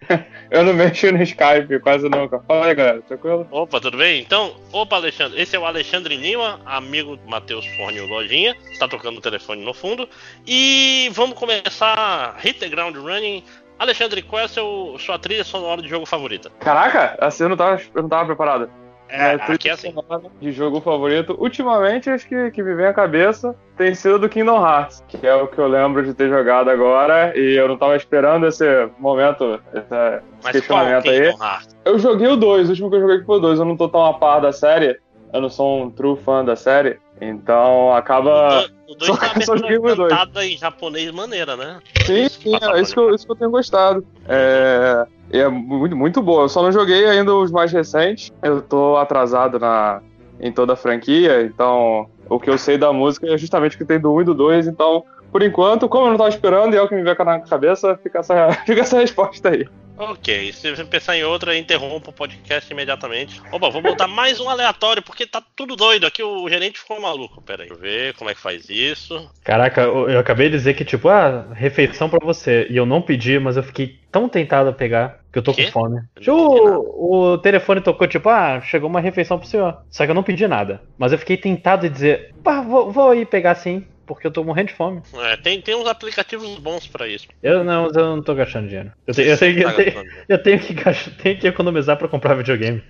Eu 0.51 0.65
não 0.65 0.75
mexo 0.75 1.11
no 1.11 1.23
Skype 1.23 1.81
quase 1.81 2.09
nunca. 2.09 2.39
Fala 2.41 2.67
aí, 2.67 2.75
galera, 2.75 3.03
tranquilo? 3.03 3.47
Opa, 3.51 3.81
tudo 3.81 3.97
bem? 3.99 4.21
Então, 4.21 4.55
opa, 4.73 4.97
Alexandre. 4.97 5.41
Esse 5.41 5.57
é 5.57 5.59
o 5.59 5.65
Alexandre 5.65 6.17
Lima, 6.17 6.61
amigo 6.65 7.17
do 7.17 7.29
Matheus 7.29 7.67
Forne 7.77 8.01
Lojinha. 8.01 8.57
Está 8.71 8.87
tocando 8.87 9.19
o 9.19 9.21
telefone 9.21 9.65
no 9.65 9.75
fundo. 9.75 10.09
E 10.47 11.11
vamos 11.13 11.37
começar 11.39 12.37
Hit 12.39 12.61
the 12.61 12.69
Ground 12.69 12.97
Running. 12.97 13.43
Alexandre, 13.79 14.23
qual 14.23 14.41
é 14.41 14.45
a 14.45 14.49
seu, 14.49 14.97
sua 14.99 15.19
trilha 15.19 15.45
sonora 15.45 15.83
de 15.83 15.89
jogo 15.89 16.07
favorita? 16.07 16.51
Caraca, 16.61 17.17
assim 17.21 17.45
eu 17.45 17.51
não 17.51 17.57
tava, 17.57 17.81
eu 17.95 18.03
não 18.03 18.09
tava 18.09 18.27
preparado. 18.27 18.71
É, 19.09 19.35
Minha 19.35 19.47
trilha 19.47 19.71
é 19.71 19.75
assim. 19.75 19.93
sonora 19.93 20.23
De 20.41 20.51
jogo 20.51 20.81
favorito, 20.81 21.37
ultimamente 21.39 22.11
acho 22.11 22.27
que, 22.27 22.51
que 22.51 22.63
me 22.63 22.75
vem 22.75 22.87
à 22.87 22.93
cabeça 22.93 23.55
tem 23.77 23.95
sido 23.95 24.19
do 24.19 24.29
Kingdom 24.29 24.67
Hearts, 24.67 25.05
que 25.07 25.25
é 25.27 25.35
o 25.35 25.47
que 25.47 25.59
eu 25.59 25.69
lembro 25.69 26.05
de 26.05 26.15
ter 26.15 26.29
jogado 26.29 26.71
agora 26.71 27.33
e 27.39 27.55
eu 27.55 27.69
não 27.69 27.77
tava 27.77 27.95
esperando 27.95 28.47
esse 28.47 28.65
momento, 28.99 29.61
esse, 29.73 29.87
Mas 29.91 30.21
qual 30.43 30.53
questionamento 30.53 31.11
aí. 31.11 31.31
Kingdom 31.31 31.45
Hearts? 31.45 31.77
Eu 31.85 31.99
joguei 31.99 32.27
o 32.27 32.37
2, 32.37 32.69
o 32.69 32.71
último 32.71 32.91
que 32.91 32.97
eu 32.97 33.01
joguei 33.01 33.23
foi 33.23 33.37
o 33.37 33.41
2, 33.41 33.59
eu 33.59 33.65
não 33.65 33.77
tô 33.77 33.89
tão 33.89 34.05
a 34.05 34.15
par 34.15 34.41
da 34.41 34.53
série, 34.53 34.99
eu 35.33 35.41
não 35.41 35.51
sou 35.51 35.83
um 35.83 35.91
true 35.91 36.17
fã 36.17 36.45
da 36.45 36.57
série, 36.57 36.99
então 37.21 37.93
acaba. 37.95 38.67
O 38.89 38.95
2 38.95 39.07
só- 39.07 39.17
tá 39.17 39.41
só 39.43 39.57
joguei 39.57 39.79
o 39.79 39.83
dois. 39.95 40.13
cantada 40.13 40.45
em 40.47 40.57
japonês 40.57 41.11
maneira, 41.11 41.57
né? 41.57 41.79
Sim, 42.05 42.29
sim, 42.29 42.57
é 42.61 42.81
isso 42.81 42.95
que 42.95 43.01
eu, 43.01 43.15
isso 43.15 43.27
que 43.27 43.33
eu 43.33 43.37
tenho 43.37 43.51
gostado. 43.51 44.07
É, 44.29 45.07
é 45.33 45.49
muito, 45.49 45.97
muito 45.97 46.23
boa. 46.23 46.43
Eu 46.45 46.49
só 46.49 46.63
não 46.63 46.71
joguei 46.73 47.07
ainda 47.07 47.35
os 47.35 47.51
mais 47.51 47.73
recentes. 47.73 48.33
Eu 48.43 48.63
tô 48.63 48.97
atrasado 48.97 49.59
na, 49.59 50.01
em 50.41 50.53
toda 50.53 50.75
a 50.75 50.77
franquia, 50.77 51.43
então 51.43 52.09
o 52.29 52.39
que 52.39 52.51
eu 52.51 52.59
sei 52.59 52.77
da 52.79 52.93
música 52.93 53.27
é 53.29 53.39
justamente 53.39 53.75
o 53.77 53.79
que 53.79 53.85
tem 53.85 53.99
do 54.01 54.13
1 54.13 54.21
e 54.21 54.25
do 54.25 54.35
2. 54.35 54.67
Então, 54.69 55.05
por 55.33 55.43
enquanto, 55.43 55.89
como 55.89 56.07
eu 56.07 56.11
não 56.11 56.17
tava 56.19 56.29
esperando 56.29 56.75
e 56.75 56.77
é 56.77 56.83
o 56.83 56.89
que 56.89 56.95
me 56.95 57.03
veio 57.03 57.17
na 57.25 57.41
cabeça, 57.41 57.99
fica 58.03 58.21
essa, 58.21 58.53
fica 58.67 58.81
essa 58.83 58.99
resposta 58.99 59.51
aí. 59.51 59.67
Ok, 59.99 60.53
se 60.53 60.71
você 60.71 60.85
pensar 60.85 61.17
em 61.17 61.25
outra, 61.25 61.57
interrompa 61.57 62.11
o 62.11 62.13
podcast 62.13 62.71
imediatamente. 62.71 63.41
Opa, 63.51 63.71
vou 63.71 63.81
botar 63.81 64.07
mais 64.07 64.39
um 64.39 64.49
aleatório, 64.49 65.03
porque 65.03 65.27
tá 65.27 65.43
tudo 65.55 65.75
doido 65.75 66.07
aqui, 66.07 66.23
o 66.23 66.49
gerente 66.49 66.79
ficou 66.79 67.01
maluco. 67.01 67.41
Pera 67.41 67.63
aí, 67.63 67.69
deixa 67.69 67.75
eu 67.75 67.91
ver 67.91 68.15
como 68.15 68.29
é 68.29 68.35
que 68.35 68.41
faz 68.41 68.69
isso. 68.69 69.31
Caraca, 69.43 69.81
eu 69.81 70.11
eu 70.11 70.21
acabei 70.21 70.49
de 70.49 70.57
dizer 70.57 70.75
que, 70.75 70.85
tipo, 70.85 71.09
ah, 71.09 71.47
refeição 71.53 72.09
pra 72.09 72.25
você. 72.25 72.67
E 72.71 72.77
eu 72.77 72.85
não 72.85 73.01
pedi, 73.01 73.39
mas 73.39 73.57
eu 73.57 73.63
fiquei 73.63 73.99
tão 74.13 74.29
tentado 74.29 74.69
a 74.69 74.73
pegar 74.73 75.21
que 75.33 75.39
eu 75.39 75.43
tô 75.43 75.53
Quê? 75.53 75.65
com 75.67 75.73
fome. 75.73 75.97
Nada. 75.97 76.31
O, 76.31 77.33
o 77.33 77.39
telefone 77.39 77.81
tocou, 77.81 78.07
tipo, 78.07 78.29
ah, 78.29 78.61
chegou 78.61 78.89
uma 78.89 79.01
refeição 79.01 79.39
pro 79.39 79.49
senhor. 79.49 79.79
Só 79.91 80.05
que 80.05 80.11
eu 80.11 80.15
não 80.15 80.23
pedi 80.23 80.47
nada. 80.47 80.83
Mas 80.99 81.13
eu 81.13 81.19
fiquei 81.19 81.37
tentado 81.37 81.83
de 81.83 81.95
dizer, 81.95 82.35
pá, 82.43 82.61
vou, 82.61 82.91
vou 82.91 83.11
aí 83.11 83.25
pegar 83.25 83.55
sim, 83.55 83.85
porque 84.07 84.27
eu 84.27 84.31
tô 84.31 84.45
morrendo 84.45 84.69
de 84.69 84.75
fome. 84.75 85.03
É, 85.15 85.37
tem, 85.37 85.61
tem 85.61 85.75
uns 85.75 85.87
aplicativos 85.87 86.59
bons 86.59 86.87
pra 86.87 87.07
isso. 87.09 87.27
Eu 87.43 87.65
não, 87.65 87.87
eu 87.89 88.17
não 88.17 88.23
tô 88.23 88.35
gastando 88.35 88.69
dinheiro. 88.69 88.93
Eu, 89.07 89.15
tenho- 89.15 89.29
eu 89.31 89.39
tenho, 89.39 89.55
que- 89.57 89.63
Tá 89.65 89.71
eu 89.71 89.75
tenho- 89.77 89.87
gastando 89.87 90.07
dinheiro. 90.09 90.27
eu 90.29 90.43
tenho 90.43 90.61
que 90.61 90.75
gastar- 90.75 91.11
tenho 91.23 91.39
que 91.39 91.47
economizar 91.49 91.97
pra 91.97 92.09
comprar 92.09 92.35
videogame. 92.35 92.83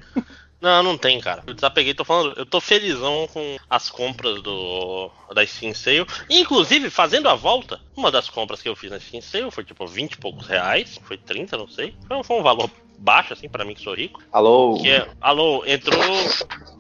Não, 0.59 0.83
não 0.83 0.97
tem, 0.97 1.21
cara. 1.21 1.43
Eu 1.47 1.53
desapeguei, 1.53 1.93
tô 1.93 2.03
falando, 2.05 2.35
eu 2.39 2.47
tô 2.47 2.61
felizão 2.63 3.29
com 3.33 3.57
as 3.69 3.91
compras 3.91 4.41
do 4.43 5.11
da 5.35 5.47
Steam 5.47 5.75
Sale. 5.75 6.07
Inclusive, 6.31 6.89
fazendo 6.89 7.29
a 7.29 7.35
volta, 7.35 7.79
uma 7.95 8.11
das 8.11 8.31
compras 8.31 8.63
que 8.63 8.69
eu 8.69 8.75
fiz 8.75 8.91
na 8.91 8.99
Steam 8.99 9.21
Sale 9.21 9.51
foi 9.51 9.65
tipo 9.65 9.87
20 9.87 10.15
e 10.15 10.19
poucos 10.19 10.47
reais, 10.47 10.99
foi 11.05 11.19
30, 11.19 11.59
não 11.59 11.69
sei. 11.69 11.95
Foi, 12.09 12.17
um- 12.17 12.25
foi 12.25 12.39
um 12.39 12.43
valor 12.43 12.71
baixo, 12.99 13.35
assim, 13.35 13.47
pra 13.51 13.67
mim 13.67 13.75
que 13.75 13.83
sou 13.83 13.95
rico. 13.95 14.23
Alô? 14.33 14.79
Que 14.81 14.91
é, 14.91 15.07
alô, 15.21 15.63
entrou. 15.67 16.01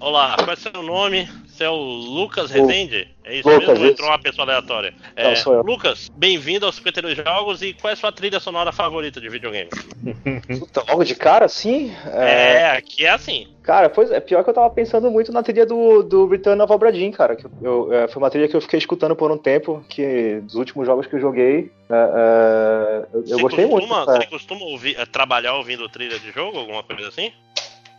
Olá, 0.00 0.34
qual 0.38 0.52
é 0.52 0.56
seu 0.56 0.82
nome? 0.82 1.28
Você 1.46 1.64
é 1.64 1.68
o 1.70 1.76
Lucas 1.76 2.50
Rezende? 2.50 3.08
É 3.26 3.38
isso 3.38 3.49
Lucas, 3.49 3.68
mesmo? 3.71 3.85
isso. 3.85 3.92
Entrou 3.95 4.09
uma 4.09 4.18
pessoa 4.21 4.47
aleatória. 4.47 4.95
Não, 5.16 5.30
É, 5.33 5.35
sou 5.35 5.54
eu. 5.54 5.62
Lucas, 5.62 6.09
bem-vindo 6.14 6.64
aos 6.64 6.76
52 6.76 7.16
Jogos 7.16 7.61
e 7.61 7.75
qual 7.75 7.90
é 7.90 7.95
a 7.95 7.97
sua 7.97 8.12
trilha 8.12 8.38
sonora 8.38 8.71
favorita 8.71 9.21
de 9.21 9.28
videogame? 9.28 9.68
Puta, 10.61 10.85
logo 10.88 11.02
de 11.02 11.16
cara, 11.16 11.49
sim? 11.49 11.92
É, 12.06 12.52
É, 12.52 12.71
aqui 12.76 13.04
é 13.04 13.11
assim. 13.11 13.49
Cara, 13.64 13.90
pois 13.90 14.12
é, 14.12 14.21
pior 14.21 14.45
que 14.45 14.50
eu 14.50 14.54
tava 14.54 14.71
pensando 14.71 15.11
muito 15.11 15.33
na 15.33 15.42
trilha 15.42 15.66
do, 15.66 16.04
do 16.04 16.28
Return 16.28 16.62
of 16.62 16.73
Obra 16.73 16.92
Dinn, 16.92 17.11
cara. 17.11 17.35
Que 17.35 17.47
eu, 17.61 17.92
é, 17.92 18.06
foi 18.06 18.23
uma 18.23 18.30
trilha 18.30 18.47
que 18.47 18.54
eu 18.54 18.61
fiquei 18.61 18.78
escutando 18.78 19.16
por 19.16 19.28
um 19.33 19.37
tempo, 19.37 19.85
que 19.88 20.40
dos 20.45 20.54
últimos 20.54 20.87
jogos 20.87 21.04
que 21.09 21.16
eu 21.16 21.21
joguei, 21.21 21.73
é, 21.90 21.95
é, 21.95 23.06
eu, 23.12 23.21
eu 23.23 23.26
Você 23.26 23.42
gostei 23.42 23.66
muito. 23.66 23.88
costuma, 23.88 24.06
cara. 24.06 24.21
Você 24.21 24.26
costuma 24.28 24.64
ouvir, 24.66 24.97
eh, 24.97 25.04
trabalhar 25.04 25.54
ouvindo 25.54 25.88
trilha 25.88 26.16
de 26.21 26.30
jogo, 26.30 26.59
alguma 26.61 26.85
coisa 26.85 27.09
assim? 27.09 27.33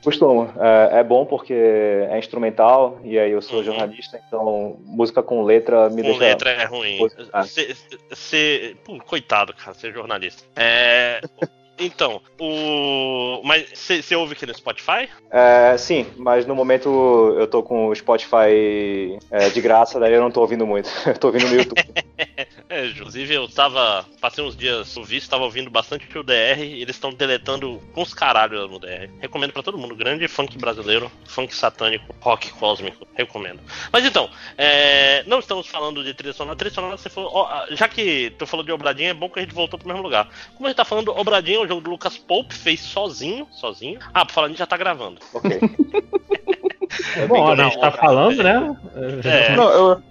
Costumo. 0.08 0.50
É, 0.58 1.00
é 1.00 1.04
bom 1.04 1.26
porque 1.26 1.54
é 1.54 2.18
instrumental, 2.18 2.98
e 3.04 3.20
aí 3.20 3.30
eu 3.30 3.42
sou 3.42 3.58
Uhum. 3.58 3.66
jornalista, 3.66 4.18
então 4.26 4.78
música 4.86 5.22
com 5.22 5.44
letra 5.44 5.90
me 5.90 5.98
Com 6.02 6.08
deixa... 6.12 6.20
letra 6.20 6.50
é 6.52 6.64
ruim. 6.64 6.98
Cê- 7.46 7.76
cê- 8.14 8.76
pô, 8.86 8.98
coitado, 9.00 9.54
cara, 9.54 9.74
ser 9.74 9.92
jornalista. 9.94 10.44
É. 10.56 11.20
Então, 11.80 12.20
o. 12.42 13.40
Mas 13.44 13.70
você 13.78 14.16
ouve 14.16 14.34
aqui 14.34 14.48
no 14.48 14.54
Spotify? 14.56 15.08
É, 15.30 15.78
sim, 15.78 16.08
mas 16.16 16.48
no 16.48 16.56
momento 16.56 16.90
eu 17.38 17.46
tô 17.46 17.62
com 17.62 17.90
o 17.90 17.96
Spotify 17.96 19.16
é, 19.30 19.50
de 19.54 19.62
graça, 19.62 20.00
daí 20.00 20.12
eu 20.12 20.22
não 20.22 20.32
tô 20.32 20.42
ouvindo 20.42 20.66
muito. 20.66 20.90
Eu 21.06 21.16
tô 21.20 21.28
ouvindo 21.28 21.48
no 21.48 21.56
YouTube. 21.56 21.80
É, 22.70 22.86
inclusive 22.88 23.34
eu 23.34 23.48
tava. 23.48 24.06
Passei 24.20 24.44
uns 24.44 24.56
dias 24.56 24.96
no 24.96 25.04
visto, 25.04 25.30
tava 25.30 25.44
ouvindo 25.44 25.70
bastante 25.70 26.06
o 26.18 26.24
DR 26.24 26.60
e 26.60 26.82
eles 26.82 26.96
estão 26.96 27.12
deletando 27.12 27.82
com 27.94 28.02
os 28.02 28.14
caralhos 28.14 28.70
no 28.70 28.80
DR. 28.80 29.10
Recomendo 29.20 29.54
pra 29.54 29.64
todo 29.64 29.78
mundo. 29.78 29.96
Grande 29.96 30.28
funk 30.28 30.58
brasileiro, 30.58 31.10
funk 31.26 31.56
satânico, 31.56 32.14
rock 32.20 32.52
cósmico. 32.52 33.08
Recomendo. 33.16 33.62
Mas 33.92 34.06
então, 34.06 34.30
é, 34.58 35.24
não 35.26 35.40
estamos 35.40 35.68
falando 35.68 36.04
de 36.04 36.14
trilha 36.14 36.34
sonora. 36.34 36.58
Trilha 36.58 36.74
sonora, 36.74 36.98
você 36.98 37.10
falou. 37.10 37.32
ó, 37.34 37.68
já 37.72 37.88
que 37.88 38.34
tu 38.38 38.46
falou 38.46 38.66
de 38.66 38.72
Obradinho, 38.72 39.12
é 39.12 39.14
bom 39.14 39.30
que 39.30 39.40
a 39.40 39.42
gente 39.44 39.56
voltou 39.56 39.80
pro 39.80 39.88
mesmo 39.88 40.04
lugar. 40.04 40.30
Como 40.56 40.68
a 40.68 40.70
gente 40.70 40.78
tá 40.78 40.86
falando, 40.86 41.18
Obradinho 41.18 41.62
é 41.62 41.66
um 41.66 41.68
jogo 41.68 41.82
do 41.82 41.90
Lucas 41.90 42.18
Pope, 42.18 42.54
fez 42.54 42.82
sozinho. 42.82 43.48
Sozinho. 43.52 44.00
Ah, 44.14 44.26
pra 44.26 44.34
falar, 44.34 44.48
a 44.48 44.50
gente 44.50 44.60
já 44.60 44.68
tá 44.68 44.76
gravando. 44.76 45.22
ok. 45.34 45.60
Bom, 47.28 47.52
a 47.52 47.56
gente 47.56 47.80
tá 47.80 47.92
falando, 47.92 48.42
é. 48.42 48.44
né? 48.44 48.78
É. 49.24 49.56
Não, 49.56 49.70
eu, 49.70 50.04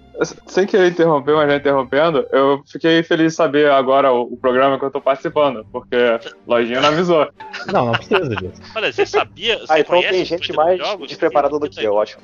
sem 0.47 0.65
querer 0.65 0.89
interromper, 0.89 1.35
mas 1.35 1.49
já 1.49 1.57
interrompendo, 1.57 2.27
eu 2.31 2.61
fiquei 2.65 3.03
feliz 3.03 3.33
de 3.33 3.37
saber 3.37 3.69
agora 3.69 4.11
o, 4.11 4.33
o 4.33 4.37
programa 4.37 4.79
que 4.79 4.85
eu 4.85 4.91
tô 4.91 4.99
participando, 4.99 5.65
porque 5.71 5.95
Lojinha 6.47 6.81
não 6.81 6.89
avisou. 6.89 7.27
Não, 7.71 7.85
não 7.87 7.91
precisa 7.93 8.35
disso. 8.35 8.61
Olha, 8.75 8.91
você 8.91 9.05
sabia. 9.05 9.59
Você 9.59 9.73
Ah, 9.73 9.79
então 9.79 10.01
tem 10.01 10.25
gente 10.25 10.47
52 10.47 10.79
mais 10.79 11.07
despreparada 11.07 11.59
do 11.59 11.69
que 11.69 11.83
eu, 11.83 11.99
acho. 11.99 12.17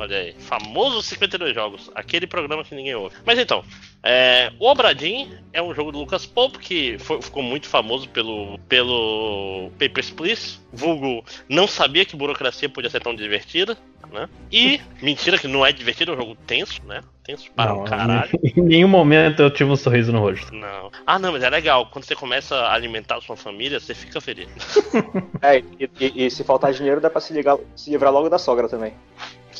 Olha 0.00 0.16
aí, 0.16 0.34
famoso 0.38 1.02
52 1.02 1.54
jogos, 1.54 1.90
aquele 1.94 2.26
programa 2.26 2.64
que 2.64 2.74
ninguém 2.74 2.94
ouve. 2.94 3.14
Mas 3.26 3.38
então, 3.38 3.62
é, 4.02 4.50
o 4.58 4.66
Obradin 4.66 5.28
é 5.52 5.60
um 5.60 5.74
jogo 5.74 5.92
do 5.92 5.98
Lucas 5.98 6.24
Pope 6.24 6.58
que 6.58 6.96
foi- 6.98 7.20
ficou 7.20 7.42
muito 7.42 7.68
famoso 7.68 8.08
pelo, 8.08 8.58
pelo 8.66 9.70
Papers, 9.78 10.10
Please. 10.10 10.58
Vulgo 10.72 11.22
não 11.48 11.66
sabia 11.66 12.04
que 12.06 12.16
burocracia 12.16 12.68
podia 12.68 12.88
ser 12.88 13.00
tão 13.02 13.14
divertida, 13.14 13.76
né? 14.10 14.26
E, 14.50 14.80
mentira 15.02 15.36
que 15.36 15.46
não 15.46 15.66
é 15.66 15.70
divertido, 15.72 16.12
é 16.12 16.14
um 16.14 16.18
jogo 16.18 16.34
tenso, 16.46 16.80
né? 16.86 17.02
Tenso 17.22 17.50
para 17.54 17.74
Não, 17.74 17.82
um 17.82 17.84
caralho. 17.84 18.30
Em 18.56 18.62
nenhum 18.62 18.88
momento 18.88 19.42
eu 19.42 19.50
tive 19.50 19.70
um 19.70 19.76
sorriso 19.76 20.10
no 20.12 20.20
rosto. 20.20 20.54
Não. 20.54 20.90
Ah, 21.06 21.18
não, 21.18 21.32
mas 21.32 21.42
é 21.42 21.50
legal. 21.50 21.86
Quando 21.90 22.04
você 22.04 22.16
começa 22.16 22.56
a 22.56 22.72
alimentar 22.72 23.16
a 23.16 23.20
sua 23.20 23.36
família, 23.36 23.78
você 23.78 23.94
fica 23.94 24.18
feliz. 24.20 24.48
É, 25.42 25.58
e, 25.58 25.90
e- 25.98 26.26
e 26.26 26.30
se 26.30 26.44
faltar 26.44 26.70
dinheiro, 26.72 27.00
dá 27.00 27.08
pra 27.08 27.18
se, 27.20 27.32
ligar, 27.32 27.56
se 27.74 27.88
livrar 27.90 28.12
logo 28.12 28.28
da 28.28 28.38
sogra 28.38 28.68
também. 28.68 28.92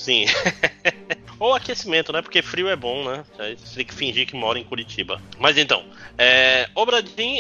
Sim. 0.01 0.25
Ou 1.39 1.55
aquecimento, 1.55 2.13
né? 2.13 2.23
Porque 2.23 2.43
frio 2.43 2.69
é 2.69 2.77
bom, 2.77 3.05
né? 3.05 3.25
Você 3.37 3.77
tem 3.77 3.85
que 3.85 3.95
fingir 3.95 4.27
que 4.27 4.35
mora 4.35 4.59
em 4.59 4.65
Curitiba. 4.65 5.21
Mas 5.39 5.57
então, 5.57 5.85
é... 6.19 6.69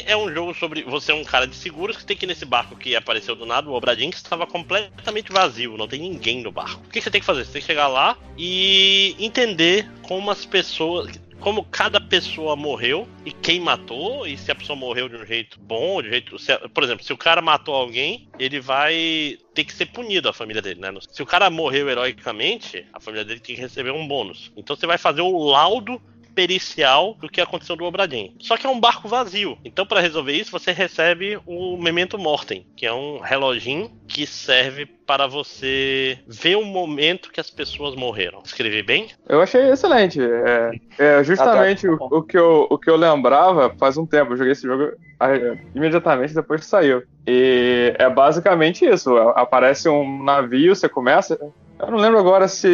É 0.07 0.17
um 0.17 0.33
jogo 0.33 0.55
sobre. 0.55 0.83
Você 0.85 1.12
é 1.12 1.14
um 1.14 1.25
cara 1.25 1.47
de 1.47 1.55
seguros 1.55 1.97
que 1.97 2.05
tem 2.05 2.17
que 2.17 2.25
ir 2.25 2.29
nesse 2.29 2.45
barco 2.45 2.76
que 2.76 2.95
apareceu 2.97 3.35
do 3.35 3.47
nada, 3.47 3.69
o 3.69 3.75
Obradin, 3.75 4.11
que 4.11 4.17
estava 4.17 4.47
completamente 4.47 5.33
vazio, 5.33 5.76
não 5.76 5.88
tem 5.88 6.00
ninguém 6.00 6.43
no 6.43 6.52
barco. 6.52 6.83
O 6.87 6.90
que 6.90 7.00
você 7.00 7.11
tem 7.11 7.21
que 7.21 7.26
fazer? 7.26 7.45
Você 7.45 7.52
tem 7.52 7.61
que 7.61 7.67
chegar 7.67 7.88
lá 7.88 8.17
e 8.37 9.14
entender 9.19 9.88
como 10.02 10.31
as 10.31 10.45
pessoas. 10.45 11.19
Como 11.40 11.64
cada 11.64 11.99
pessoa 11.99 12.54
morreu 12.54 13.09
e 13.25 13.32
quem 13.32 13.61
matou, 13.61 14.26
e 14.26 14.37
se 14.37 14.52
a 14.52 14.54
pessoa 14.54 14.76
morreu 14.76 15.09
de 15.09 15.16
um 15.16 15.25
jeito 15.25 15.59
bom, 15.59 16.02
de 16.02 16.09
um 16.09 16.11
jeito. 16.12 16.38
se- 16.38 16.56
por 16.68 16.85
exemplo, 16.85 17.02
se 17.02 17.12
o 17.14 17.16
cara 17.16 17.40
matou 17.40 17.75
alguém, 17.75 18.28
ele 18.38 18.61
vai 18.61 19.38
ter 19.54 19.64
que 19.64 19.73
ser 19.73 19.87
punido 19.87 20.28
a 20.28 20.35
família 20.35 20.61
dele, 20.61 20.80
né? 20.80 20.92
Se 21.11 21.23
o 21.23 21.26
cara 21.26 21.49
morreu 21.49 21.88
heroicamente, 21.88 22.85
a 22.92 23.00
família 23.00 23.25
dele 23.25 23.40
tem 23.40 23.56
que 23.56 23.61
receber 23.62 23.90
um 23.90 24.06
bônus. 24.06 24.52
Então 24.54 24.76
você 24.76 24.87
vai 24.87 24.99
fazer 24.99 25.23
o 25.23 25.38
laudo 25.44 26.00
pericial 26.35 27.17
do 27.21 27.29
que 27.29 27.41
aconteceu 27.41 27.77
do 27.77 27.85
Obradin. 27.85 28.35
Só 28.39 28.57
que 28.57 28.67
é 28.67 28.71
um 28.71 28.81
barco 28.81 29.09
vazio. 29.09 29.59
Então, 29.65 29.87
para 29.87 30.01
resolver 30.01 30.33
isso, 30.33 30.51
você 30.51 30.73
recebe 30.73 31.39
o 31.47 31.77
Memento 31.77 32.19
Mortem, 32.19 32.67
que 32.77 32.87
é 32.87 32.93
um 32.93 33.19
reloginho 33.21 33.91
que 34.07 34.27
serve 34.27 34.87
para 34.87 35.27
você 35.27 36.19
ver 36.27 36.57
o 36.57 36.65
momento 36.65 37.31
que 37.33 37.41
as 37.41 37.51
pessoas 37.51 37.95
morreram. 37.97 38.43
Escrevi 38.45 38.83
bem? 38.83 39.09
Eu 39.29 39.41
achei 39.41 39.63
excelente. 39.71 40.21
É, 40.21 40.71
é 40.99 41.25
justamente 41.25 41.87
Ah, 41.87 41.97
tá. 41.97 42.05
o, 42.05 42.19
o 42.19 42.23
que 42.23 42.39
eu, 42.39 42.67
o 42.71 42.79
que 42.79 42.89
eu 42.89 42.97
lembrava 42.97 43.75
faz 43.79 43.97
um 43.97 44.07
tempo. 44.07 44.33
Eu 44.33 44.37
joguei 44.37 44.53
esse 44.53 44.67
jogo 44.67 44.93
ah, 45.19 45.29
imediatamente 45.75 46.35
depois 46.35 46.61
que 46.61 46.67
saiu. 46.67 47.03
E 47.27 47.95
é 47.99 48.09
basicamente 48.09 48.85
isso. 48.85 49.17
Aparece 49.17 49.89
um 49.89 50.23
navio, 50.23 50.75
você 50.75 50.89
começa. 50.89 51.39
Eu 51.79 51.91
não 51.91 51.99
lembro 51.99 52.19
agora 52.19 52.47
se 52.47 52.69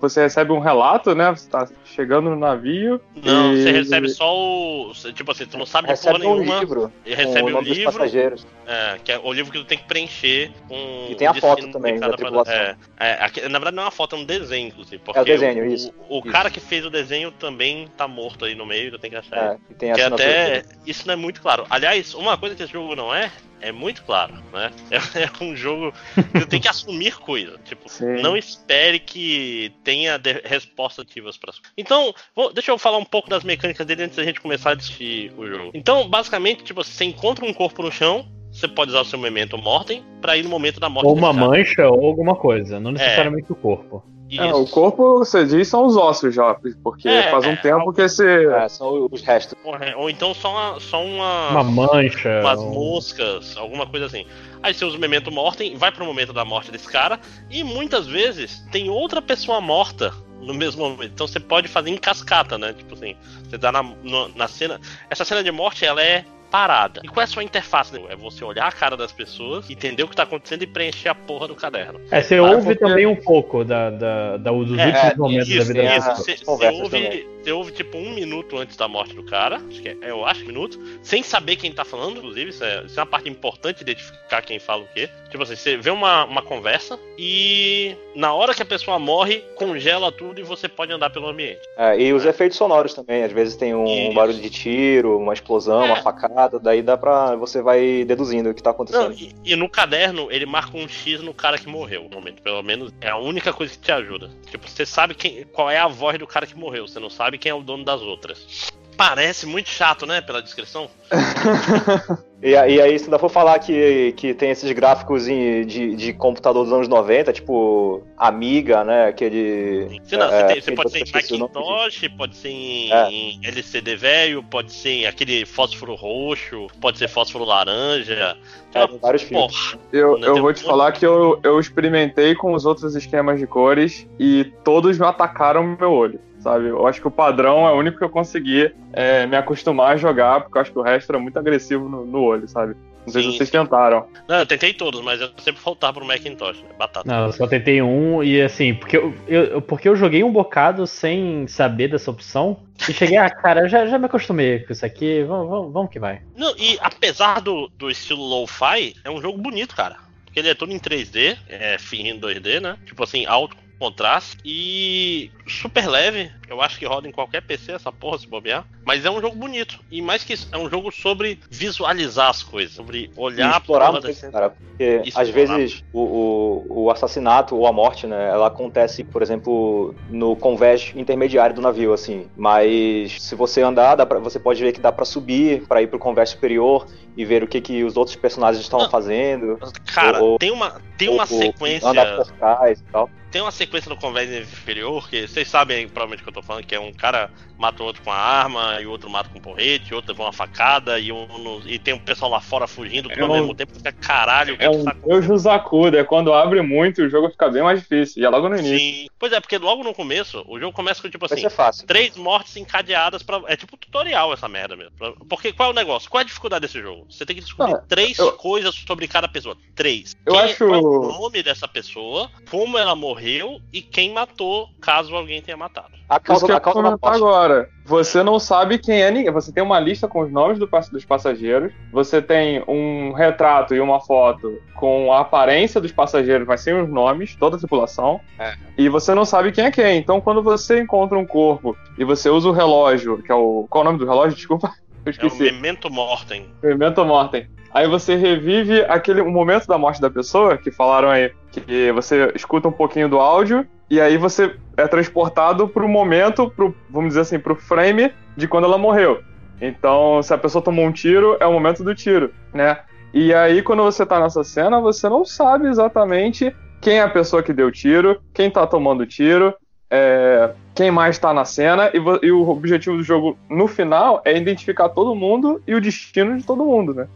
você 0.00 0.22
recebe 0.22 0.52
um 0.52 0.60
relato, 0.60 1.14
né? 1.14 1.30
Você 1.30 1.50
tá 1.50 1.68
chegando 1.96 2.30
no 2.30 2.36
navio. 2.36 3.00
Não, 3.24 3.52
e- 3.54 3.62
você 3.62 3.72
recebe 3.72 4.08
só 4.10 4.32
o. 4.36 4.92
Tipo 5.14 5.32
assim, 5.32 5.46
tu 5.46 5.56
não 5.58 5.66
sabe 5.66 5.88
de 5.92 5.98
porra 6.00 6.14
um 6.16 6.18
nenhuma. 6.18 6.60
livro 6.60 6.92
E 7.04 7.14
recebe 7.14 7.52
o 7.52 7.56
o 7.58 7.60
livro. 7.62 7.92
passageiros. 7.92 8.46
É, 8.66 8.98
que 9.02 9.10
é 9.12 9.18
o 9.18 9.32
livro 9.32 9.50
que 9.50 9.58
tu 9.58 9.64
tem 9.64 9.78
que 9.78 9.84
preencher 9.84 10.52
com 10.68 11.06
E 11.10 11.14
tem 11.14 11.26
a 11.26 11.32
o 11.32 11.34
foto 11.36 11.68
também 11.70 11.94
de 11.94 12.00
da 12.00 12.10
tripulação. 12.12 12.52
É, 12.54 12.76
é, 13.00 13.48
na 13.48 13.58
verdade 13.58 13.76
não 13.76 13.82
é 13.84 13.86
uma 13.86 13.90
foto, 13.92 14.14
é 14.14 14.18
um 14.18 14.24
desenho, 14.24 14.68
inclusive. 14.68 14.98
Porque 14.98 15.18
É 15.18 15.22
o 15.22 15.24
desenho, 15.24 15.64
o, 15.64 15.66
isso, 15.66 15.94
O, 16.08 16.18
isso. 16.18 16.28
cara 16.28 16.50
que 16.50 16.60
fez 16.60 16.84
o 16.84 16.90
desenho 16.90 17.30
também 17.32 17.88
tá 17.96 18.06
morto 18.06 18.44
aí 18.44 18.54
no 18.54 18.66
meio, 18.66 18.92
eu 18.92 18.98
tenho 18.98 19.12
que 19.12 19.18
achar. 19.18 19.52
É, 19.54 19.56
e 19.70 19.74
tem 19.74 19.90
a 19.90 19.94
que 19.94 20.00
até 20.02 20.62
isso 20.84 21.06
não 21.06 21.14
é 21.14 21.16
muito 21.16 21.40
claro. 21.40 21.64
Aliás, 21.70 22.12
uma 22.14 22.36
coisa 22.36 22.54
que 22.54 22.62
esse 22.62 22.72
jogo 22.72 22.94
não 22.96 23.14
é, 23.14 23.30
é 23.60 23.70
muito 23.72 24.02
claro, 24.04 24.34
né? 24.52 24.70
É, 24.90 25.22
é 25.24 25.44
um 25.44 25.54
jogo 25.56 25.92
que 26.32 26.40
tu 26.40 26.46
tem 26.46 26.60
que 26.60 26.68
assumir 26.68 27.16
coisa. 27.18 27.58
Tipo, 27.64 27.88
Sim. 27.88 28.20
não 28.20 28.36
espere 28.36 28.98
que 28.98 29.72
tenha 29.84 30.18
de- 30.18 30.42
respostas 30.44 31.06
ativas 31.06 31.36
para 31.36 31.52
Então, 31.86 32.12
vou- 32.34 32.52
deixa 32.52 32.72
eu 32.72 32.78
falar 32.78 32.98
um 32.98 33.04
pouco 33.04 33.30
das 33.30 33.44
mecânicas 33.44 33.86
dele 33.86 34.02
antes 34.02 34.16
da 34.16 34.24
gente 34.24 34.40
começar 34.40 34.70
a 34.70 34.74
discutir 34.74 35.32
o 35.38 35.46
jogo. 35.46 35.70
Então, 35.72 36.08
basicamente, 36.08 36.64
tipo, 36.64 36.82
você 36.82 37.04
encontra 37.04 37.44
um 37.46 37.54
corpo 37.54 37.80
no 37.82 37.92
chão, 37.92 38.26
você 38.50 38.66
pode 38.66 38.90
usar 38.90 39.02
o 39.02 39.04
seu 39.04 39.18
memento 39.18 39.56
mortem 39.56 40.02
pra 40.20 40.36
ir 40.36 40.42
no 40.42 40.50
momento 40.50 40.80
da 40.80 40.88
morte 40.88 41.06
Ou 41.06 41.14
uma 41.16 41.32
mancha 41.32 41.88
ou 41.88 42.04
alguma 42.04 42.34
coisa, 42.34 42.80
não 42.80 42.90
necessariamente 42.90 43.50
o 43.52 43.54
corpo. 43.54 44.02
É, 44.36 44.52
o 44.52 44.64
Isso. 44.64 44.72
corpo, 44.72 45.18
você 45.20 45.44
diz, 45.44 45.68
são 45.68 45.86
os 45.86 45.96
ossos 45.96 46.34
já. 46.34 46.58
Porque 46.82 47.08
É, 47.08 47.30
faz 47.30 47.46
um 47.46 47.50
é, 47.50 47.56
tempo 47.56 47.92
que 47.92 48.02
esse. 48.02 48.26
É, 48.26 48.68
são 48.68 49.06
os 49.08 49.22
restos. 49.22 49.56
Ou, 49.62 49.76
ou 50.02 50.10
então 50.10 50.34
só 50.34 50.50
uma, 50.50 50.80
só 50.80 51.00
uma, 51.04 51.50
Uma 51.50 51.62
mancha. 51.62 52.40
umas 52.40 52.60
um- 52.60 52.70
moscas, 52.70 53.56
alguma 53.56 53.86
coisa 53.86 54.06
assim. 54.06 54.26
Aí 54.60 54.74
você 54.74 54.84
usa 54.84 54.96
o 54.96 55.00
memento 55.00 55.30
mortem, 55.30 55.76
vai 55.76 55.92
pro 55.92 56.04
momento 56.04 56.32
da 56.32 56.44
morte 56.44 56.72
desse 56.72 56.88
cara, 56.88 57.20
e 57.48 57.62
muitas 57.62 58.08
vezes 58.08 58.66
tem 58.72 58.90
outra 58.90 59.22
pessoa 59.22 59.60
morta 59.60 60.12
no 60.46 60.54
mesmo 60.54 60.88
momento. 60.88 61.10
Então 61.12 61.26
você 61.26 61.40
pode 61.40 61.68
fazer 61.68 61.90
em 61.90 61.96
cascata, 61.96 62.56
né? 62.56 62.72
Tipo 62.72 62.94
assim, 62.94 63.16
você 63.44 63.58
dá 63.58 63.72
na, 63.72 63.82
no- 63.82 64.28
na 64.34 64.48
cena. 64.48 64.80
Essa 65.10 65.24
cena 65.24 65.42
de 65.42 65.50
morte 65.50 65.84
ela 65.84 66.02
é 66.02 66.24
parada. 66.50 67.00
E 67.04 67.08
qual 67.08 67.20
é 67.20 67.24
a 67.24 67.26
sua 67.26 67.42
interface? 67.42 67.92
É 68.08 68.16
você 68.16 68.44
olhar 68.44 68.66
a 68.66 68.72
cara 68.72 68.96
das 68.96 69.12
pessoas, 69.12 69.68
entender 69.68 70.04
o 70.04 70.08
que 70.08 70.16
tá 70.16 70.22
acontecendo 70.22 70.62
e 70.62 70.66
preencher 70.66 71.08
a 71.08 71.14
porra 71.14 71.48
do 71.48 71.54
caderno. 71.54 72.00
É, 72.10 72.22
você 72.22 72.38
ouve 72.38 72.66
porque... 72.66 72.76
também 72.76 73.06
um 73.06 73.16
pouco 73.16 73.64
da, 73.64 73.90
da, 73.90 74.36
da 74.36 74.50
dos 74.52 74.78
é, 74.78 74.86
últimos 74.86 75.16
momentos 75.16 75.48
isso, 75.48 75.58
da 75.58 75.64
vida 75.64 75.82
dela. 75.82 76.14
Você, 76.14 76.36
você 76.36 76.44
ouve, 76.46 76.70
você 76.78 77.26
ouve, 77.52 77.72
tipo, 77.72 77.96
um 77.96 78.14
minuto 78.14 78.56
antes 78.56 78.76
da 78.76 78.88
morte 78.88 79.14
do 79.14 79.22
cara, 79.22 79.56
acho 79.68 79.80
que 79.80 79.88
é, 79.88 79.96
eu 80.02 80.24
acho 80.24 80.42
um 80.42 80.46
minuto, 80.46 80.80
sem 81.02 81.22
saber 81.22 81.56
quem 81.56 81.72
tá 81.72 81.84
falando, 81.84 82.18
inclusive, 82.18 82.50
isso 82.50 82.64
é, 82.64 82.84
isso 82.84 82.98
é 82.98 83.02
uma 83.02 83.08
parte 83.08 83.28
importante 83.28 83.84
de 83.84 83.90
identificar 83.90 84.42
quem 84.42 84.58
fala 84.58 84.82
o 84.82 84.88
quê. 84.94 85.08
Tipo 85.30 85.42
assim, 85.42 85.56
você 85.56 85.76
vê 85.76 85.90
uma, 85.90 86.24
uma 86.24 86.42
conversa 86.42 86.98
e 87.18 87.96
na 88.14 88.32
hora 88.32 88.54
que 88.54 88.62
a 88.62 88.66
pessoa 88.66 88.98
morre, 88.98 89.44
congela 89.56 90.10
tudo 90.10 90.40
e 90.40 90.44
você 90.44 90.68
pode 90.68 90.92
andar 90.92 91.10
pelo 91.10 91.28
ambiente. 91.28 91.60
É, 91.76 92.00
e 92.00 92.12
os 92.12 92.24
é. 92.24 92.30
efeitos 92.30 92.56
sonoros 92.56 92.94
também, 92.94 93.22
às 93.22 93.32
vezes 93.32 93.56
tem 93.56 93.74
um, 93.74 94.14
barulho 94.14 94.40
de 94.40 94.50
tiro, 94.50 95.18
uma 95.18 95.34
explosão, 95.34 95.84
uma 95.84 95.98
é. 95.98 96.02
facada, 96.02 96.58
daí 96.58 96.82
dá 96.82 96.96
pra. 96.96 97.36
você 97.36 97.60
vai 97.60 98.04
deduzindo 98.04 98.50
o 98.50 98.54
que 98.54 98.62
tá 98.62 98.70
acontecendo. 98.70 99.10
Não, 99.10 99.12
e, 99.12 99.34
e, 99.44 99.56
no 99.56 99.68
caderno, 99.68 100.28
ele 100.30 100.46
marca 100.46 100.76
um 100.76 100.88
X 100.88 101.20
no 101.20 101.34
cara 101.34 101.58
que 101.58 101.68
morreu, 101.68 102.04
no 102.04 102.16
momento. 102.16 102.42
Pelo 102.42 102.62
menos 102.62 102.92
é 103.00 103.08
a 103.08 103.16
única 103.16 103.52
coisa 103.52 103.72
que 103.72 103.78
te 103.78 103.92
ajuda. 103.92 104.30
Tipo, 104.50 104.68
você 104.68 104.86
sabe 104.86 105.14
quem, 105.14 105.44
qual 105.52 105.70
é 105.70 105.78
a 105.78 105.88
voz 105.88 106.18
do 106.18 106.26
cara 106.26 106.46
que 106.46 106.56
morreu, 106.56 106.86
você 106.86 106.98
não 106.98 107.10
sabe 107.10 107.35
quem 107.38 107.50
é 107.50 107.54
o 107.54 107.62
dono 107.62 107.84
das 107.84 108.00
outras. 108.02 108.72
Parece 108.96 109.44
muito 109.44 109.68
chato, 109.68 110.06
né? 110.06 110.22
Pela 110.22 110.40
descrição. 110.40 110.88
e, 112.42 112.50
e 112.50 112.56
aí, 112.56 112.98
se 112.98 113.04
ainda 113.04 113.18
for 113.18 113.28
falar 113.28 113.58
que, 113.58 114.14
que 114.16 114.32
tem 114.32 114.50
esses 114.50 114.72
gráficos 114.72 115.26
de, 115.26 115.94
de 115.94 116.12
computador 116.14 116.64
dos 116.64 116.72
anos 116.72 116.88
90, 116.88 117.30
tipo 117.34 118.02
Amiga, 118.16 118.84
né? 118.84 119.08
Aquele. 119.08 120.00
Sim, 120.04 120.16
não, 120.16 120.32
é, 120.32 120.40
você, 120.40 120.46
tem, 120.46 120.62
você 120.62 120.72
pode 120.72 120.90
ser 120.90 120.98
em 121.00 121.12
Macintosh, 121.12 122.08
pode 122.16 122.36
ser 122.36 122.48
em, 122.48 122.90
é. 122.90 123.10
em, 123.10 123.40
LCD 123.44 123.96
velho, 123.96 124.42
pode 124.42 124.72
ser 124.72 124.90
em 124.90 125.06
aquele 125.06 125.44
fósforo 125.44 125.94
roxo, 125.94 126.66
pode 126.80 126.96
ser 126.96 127.08
fósforo 127.08 127.44
laranja. 127.44 128.34
É, 128.74 128.86
tem 128.86 128.98
vários 128.98 129.22
filmes. 129.22 129.76
Eu, 129.92 130.18
eu 130.18 130.40
vou 130.40 130.54
te 130.54 130.62
falar 130.62 130.92
que 130.92 131.04
eu, 131.04 131.38
eu 131.42 131.60
experimentei 131.60 132.34
com 132.34 132.54
os 132.54 132.64
outros 132.64 132.94
esquemas 132.96 133.38
de 133.38 133.46
cores 133.46 134.06
e 134.18 134.44
todos 134.64 134.98
me 134.98 135.04
atacaram 135.04 135.66
no 135.66 135.76
meu 135.76 135.92
olho 135.92 136.18
sabe? 136.46 136.68
Eu 136.68 136.86
acho 136.86 137.00
que 137.00 137.08
o 137.08 137.10
padrão 137.10 137.66
é 137.66 137.72
o 137.72 137.76
único 137.76 137.98
que 137.98 138.04
eu 138.04 138.08
consegui 138.08 138.72
é, 138.92 139.26
me 139.26 139.36
acostumar 139.36 139.92
a 139.92 139.96
jogar, 139.96 140.42
porque 140.42 140.56
eu 140.56 140.62
acho 140.62 140.72
que 140.72 140.78
o 140.78 140.82
resto 140.82 141.10
era 141.10 141.18
muito 141.18 141.36
agressivo 141.36 141.88
no, 141.88 142.06
no 142.06 142.22
olho, 142.22 142.46
sabe? 142.46 142.76
Não 143.04 143.12
sei 143.12 143.22
Sim. 143.22 143.30
se 143.32 143.36
vocês 143.38 143.50
tentaram. 143.50 144.06
Não, 144.28 144.38
eu 144.38 144.46
tentei 144.46 144.72
todos, 144.72 145.00
mas 145.00 145.20
eu 145.20 145.28
sempre 145.38 145.60
faltava 145.60 145.94
pro 145.94 146.06
Macintosh, 146.06 146.60
né? 146.60 146.68
Batata. 146.78 147.08
Não, 147.08 147.26
eu 147.26 147.32
só 147.32 147.48
tentei 147.48 147.82
um 147.82 148.22
e 148.22 148.40
assim, 148.40 148.74
porque 148.74 148.96
eu, 148.96 149.14
eu, 149.26 149.62
porque 149.62 149.88
eu 149.88 149.96
joguei 149.96 150.22
um 150.22 150.32
bocado 150.32 150.86
sem 150.86 151.48
saber 151.48 151.88
dessa 151.88 152.10
opção. 152.10 152.58
E 152.88 152.92
cheguei, 152.92 153.16
ah, 153.16 153.30
cara, 153.30 153.68
já, 153.68 153.86
já 153.86 153.98
me 153.98 154.06
acostumei 154.06 154.60
com 154.60 154.72
isso 154.72 154.86
aqui, 154.86 155.24
vamos, 155.24 155.48
vamos, 155.48 155.72
vamos 155.72 155.90
que 155.90 155.98
vai. 155.98 156.22
Não, 156.36 156.54
e 156.56 156.78
apesar 156.80 157.40
do, 157.40 157.68
do 157.76 157.90
estilo 157.90 158.22
low-fi, 158.22 158.94
é 159.04 159.10
um 159.10 159.20
jogo 159.20 159.38
bonito, 159.38 159.74
cara. 159.74 159.96
Porque 160.24 160.40
ele 160.40 160.48
é 160.48 160.54
todo 160.54 160.72
em 160.72 160.78
3D, 160.78 161.36
é 161.48 161.76
fim 161.78 162.08
em 162.08 162.20
2D, 162.20 162.60
né? 162.60 162.76
Tipo 162.86 163.02
assim, 163.02 163.24
alto 163.24 163.56
contraste 163.78 164.38
e 164.44 165.30
super 165.46 165.86
leve. 165.88 166.30
Eu 166.48 166.60
acho 166.60 166.78
que 166.78 166.86
roda 166.86 167.08
em 167.08 167.12
qualquer 167.12 167.42
PC 167.42 167.72
essa 167.72 167.90
porra 167.90 168.18
se 168.18 168.26
bobear. 168.26 168.64
Mas 168.84 169.04
é 169.04 169.10
um 169.10 169.20
jogo 169.20 169.36
bonito. 169.36 169.80
E 169.90 170.00
mais 170.00 170.22
que 170.24 170.32
isso, 170.32 170.48
é 170.52 170.58
um 170.58 170.68
jogo 170.68 170.90
sobre 170.92 171.40
visualizar 171.50 172.28
as 172.28 172.42
coisas, 172.42 172.74
sobre 172.74 173.10
olhar 173.16 173.54
e 173.54 173.58
explorar 173.58 173.92
muito, 173.92 174.06
desse... 174.06 174.30
cara. 174.30 174.50
Porque 174.50 175.02
às 175.14 175.28
vezes 175.28 175.84
o, 175.92 176.00
o, 176.00 176.84
o, 176.84 176.90
assassinato 176.90 177.56
ou 177.56 177.66
a 177.66 177.72
morte, 177.72 178.06
né, 178.06 178.28
ela 178.28 178.46
acontece, 178.46 179.02
por 179.02 179.22
exemplo, 179.22 179.94
no 180.08 180.36
convés 180.36 180.92
intermediário 180.94 181.54
do 181.54 181.62
navio, 181.62 181.92
assim. 181.92 182.28
Mas 182.36 183.22
se 183.22 183.34
você 183.34 183.62
andar, 183.62 184.04
pra, 184.06 184.18
você 184.18 184.38
pode 184.38 184.62
ver 184.62 184.72
que 184.72 184.80
dá 184.80 184.92
para 184.92 185.04
subir, 185.04 185.66
para 185.66 185.82
ir 185.82 185.88
pro 185.88 185.98
convés 185.98 186.30
superior 186.30 186.86
e 187.16 187.24
ver 187.24 187.42
o 187.42 187.48
que, 187.48 187.60
que 187.60 187.82
os 187.82 187.96
outros 187.96 188.14
personagens 188.16 188.62
estão 188.62 188.88
fazendo. 188.90 189.58
Cara, 189.86 190.22
ou, 190.22 190.38
tem 190.38 190.50
uma, 190.50 190.80
tem 190.98 191.08
uma 191.08 191.22
ou, 191.22 191.38
sequência. 191.38 191.88
Andar 191.88 192.16
por 192.16 192.30
trás 192.32 192.80
e 192.80 192.84
tal 192.84 193.10
tem 193.36 193.42
uma 193.42 193.50
sequência 193.50 193.90
no 193.90 193.98
convés 193.98 194.30
inferior 194.30 195.10
que 195.10 195.28
vocês 195.36 195.48
sabem 195.48 195.86
provavelmente 195.86 196.22
que 196.22 196.28
eu 196.30 196.32
tô 196.32 196.40
falando, 196.40 196.64
que 196.64 196.74
é 196.74 196.80
um 196.80 196.92
cara 196.92 197.30
mata 197.58 197.82
o 197.82 197.86
outro 197.86 198.02
com 198.02 198.10
a 198.10 198.16
arma, 198.16 198.80
e 198.80 198.86
o 198.86 198.90
outro 198.90 199.10
mata 199.10 199.28
com 199.28 199.38
um 199.38 199.42
porrete, 199.42 199.92
o 199.92 199.96
outro 199.96 200.12
leva 200.12 200.24
uma 200.24 200.32
facada, 200.32 200.98
e, 200.98 201.12
um, 201.12 201.26
no, 201.26 201.62
e 201.66 201.78
tem 201.78 201.92
um 201.92 201.98
pessoal 201.98 202.30
lá 202.30 202.40
fora 202.40 202.66
fugindo 202.66 203.08
tudo 203.08 203.20
é 203.20 203.22
ao 203.22 203.32
mesmo 203.32 203.54
tempo, 203.54 203.74
fica 203.74 203.92
caralho. 203.92 204.56
É 204.58 204.70
um 204.70 204.84
Deus 204.84 205.42
Zakuda, 205.42 205.98
é 205.98 206.04
quando 206.04 206.32
abre 206.32 206.62
muito 206.62 207.02
o 207.02 207.08
jogo 207.08 207.30
fica 207.30 207.50
bem 207.50 207.62
mais 207.62 207.80
difícil, 207.80 208.22
e 208.22 208.26
é 208.26 208.28
logo 208.28 208.48
no 208.48 208.56
início. 208.56 208.78
Sim, 208.78 209.08
pois 209.18 209.32
é, 209.32 209.40
porque 209.40 209.58
logo 209.58 209.82
no 209.84 209.94
começo, 209.94 210.42
o 210.48 210.58
jogo 210.58 210.72
começa 210.72 211.02
com 211.02 211.10
tipo 211.10 211.26
assim, 211.26 211.44
é 211.44 211.86
três 211.86 212.16
mortes 212.16 212.56
encadeadas 212.56 213.22
para 213.22 213.42
É 213.46 213.56
tipo 213.56 213.76
tutorial 213.76 214.32
essa 214.32 214.48
merda 214.48 214.76
mesmo. 214.76 214.92
Porque 215.28 215.52
qual 215.52 215.70
é 215.70 215.72
o 215.72 215.74
negócio? 215.74 216.08
Qual 216.10 216.20
é 216.20 216.24
a 216.24 216.26
dificuldade 216.26 216.62
desse 216.62 216.80
jogo? 216.80 217.06
Você 217.10 217.26
tem 217.26 217.36
que 217.36 217.42
descobrir 217.42 217.72
Não, 217.72 217.82
três 217.86 218.18
eu... 218.18 218.32
coisas 218.32 218.74
sobre 218.74 219.06
cada 219.06 219.28
pessoa. 219.28 219.56
Três. 219.74 220.16
Eu 220.24 220.32
quem, 220.32 220.42
acho. 220.42 220.66
Qual 220.66 220.74
é 220.74 220.78
o 220.78 221.12
nome 221.12 221.42
dessa 221.42 221.68
pessoa, 221.68 222.30
como 222.50 222.78
ela 222.78 222.96
morreu 222.96 223.60
e 223.72 223.82
quem 223.82 224.12
matou, 224.12 224.68
caso 224.80 225.16
alguém 225.26 225.42
tenha 225.42 225.56
matado. 225.56 225.90
A 226.08 226.20
causa, 226.20 226.40
Isso 226.40 226.46
que 226.46 226.52
a 226.52 226.60
causa 226.60 226.82
da 226.82 226.90
morte. 226.90 227.16
agora. 227.16 227.68
Você 227.84 228.22
não 228.22 228.38
sabe 228.38 228.78
quem 228.78 229.02
é 229.02 229.10
ninguém. 229.10 229.32
Você 229.32 229.52
tem 229.52 229.62
uma 229.62 229.78
lista 229.78 230.08
com 230.08 230.20
os 230.20 230.30
nomes 230.30 230.58
do, 230.58 230.66
dos 230.66 231.04
passageiros. 231.04 231.72
Você 231.92 232.22
tem 232.22 232.62
um 232.66 233.12
retrato 233.12 233.74
e 233.74 233.80
uma 233.80 234.00
foto 234.00 234.60
com 234.74 235.12
a 235.12 235.20
aparência 235.20 235.80
dos 235.80 235.92
passageiros, 235.92 236.46
mas 236.46 236.60
sem 236.60 236.74
os 236.74 236.88
nomes, 236.88 237.36
toda 237.36 237.56
a 237.56 237.58
tripulação. 237.58 238.20
É. 238.38 238.54
E 238.78 238.88
você 238.88 239.14
não 239.14 239.24
sabe 239.24 239.52
quem 239.52 239.64
é 239.64 239.70
quem. 239.70 239.98
Então, 239.98 240.20
quando 240.20 240.42
você 240.42 240.80
encontra 240.80 241.18
um 241.18 241.26
corpo 241.26 241.76
e 241.98 242.04
você 242.04 242.30
usa 242.30 242.48
o 242.48 242.52
relógio, 242.52 243.22
que 243.22 243.30
é 243.30 243.34
o. 243.34 243.66
Qual 243.68 243.84
é 243.84 243.86
o 243.86 243.90
nome 243.92 243.98
do 243.98 244.08
relógio? 244.08 244.36
Desculpa. 244.36 244.72
Eu 245.06 245.10
esqueci. 245.10 245.48
É 245.48 245.50
o 245.50 245.54
Memento 245.54 245.88
Mortem. 245.90 246.46
Memento 246.60 247.04
Mortem. 247.04 247.46
Aí 247.72 247.86
você 247.86 248.16
revive 248.16 248.82
aquele 248.88 249.22
momento 249.22 249.66
da 249.66 249.78
morte 249.78 250.00
da 250.00 250.10
pessoa, 250.10 250.58
que 250.58 250.70
falaram 250.70 251.08
aí, 251.08 251.32
que 251.52 251.92
você 251.92 252.32
escuta 252.34 252.68
um 252.68 252.72
pouquinho 252.72 253.08
do 253.08 253.18
áudio, 253.18 253.66
e 253.88 254.00
aí 254.00 254.16
você 254.16 254.56
é 254.76 254.88
transportado 254.88 255.68
pro 255.68 255.88
momento, 255.88 256.50
pro, 256.50 256.74
vamos 256.90 257.10
dizer 257.10 257.20
assim, 257.20 257.38
pro 257.38 257.54
frame 257.54 258.12
de 258.36 258.48
quando 258.48 258.64
ela 258.64 258.78
morreu. 258.78 259.22
Então, 259.60 260.22
se 260.22 260.34
a 260.34 260.38
pessoa 260.38 260.62
tomou 260.62 260.84
um 260.84 260.92
tiro, 260.92 261.36
é 261.38 261.46
o 261.46 261.52
momento 261.52 261.84
do 261.84 261.94
tiro, 261.94 262.32
né? 262.52 262.78
E 263.14 263.32
aí, 263.32 263.62
quando 263.62 263.82
você 263.82 264.04
tá 264.04 264.18
nessa 264.18 264.42
cena, 264.42 264.80
você 264.80 265.08
não 265.08 265.24
sabe 265.24 265.68
exatamente 265.68 266.54
quem 266.80 266.98
é 266.98 267.02
a 267.02 267.08
pessoa 267.08 267.42
que 267.42 267.52
deu 267.52 267.70
tiro, 267.70 268.20
quem 268.34 268.50
tá 268.50 268.66
tomando 268.66 269.06
tiro, 269.06 269.54
é, 269.90 270.52
quem 270.74 270.90
mais 270.90 271.18
tá 271.18 271.32
na 271.32 271.44
cena, 271.44 271.90
e, 271.94 272.26
e, 272.26 272.32
o 272.32 272.48
objetivo 272.48 272.96
do 272.96 273.02
jogo, 273.02 273.38
no 273.48 273.66
final, 273.68 274.20
é 274.24 274.36
identificar 274.36 274.88
todo 274.88 275.14
mundo 275.14 275.62
e 275.66 275.74
o 275.74 275.80
destino 275.80 276.36
de 276.36 276.44
todo 276.44 276.64
mundo, 276.64 276.94
né? 276.94 277.08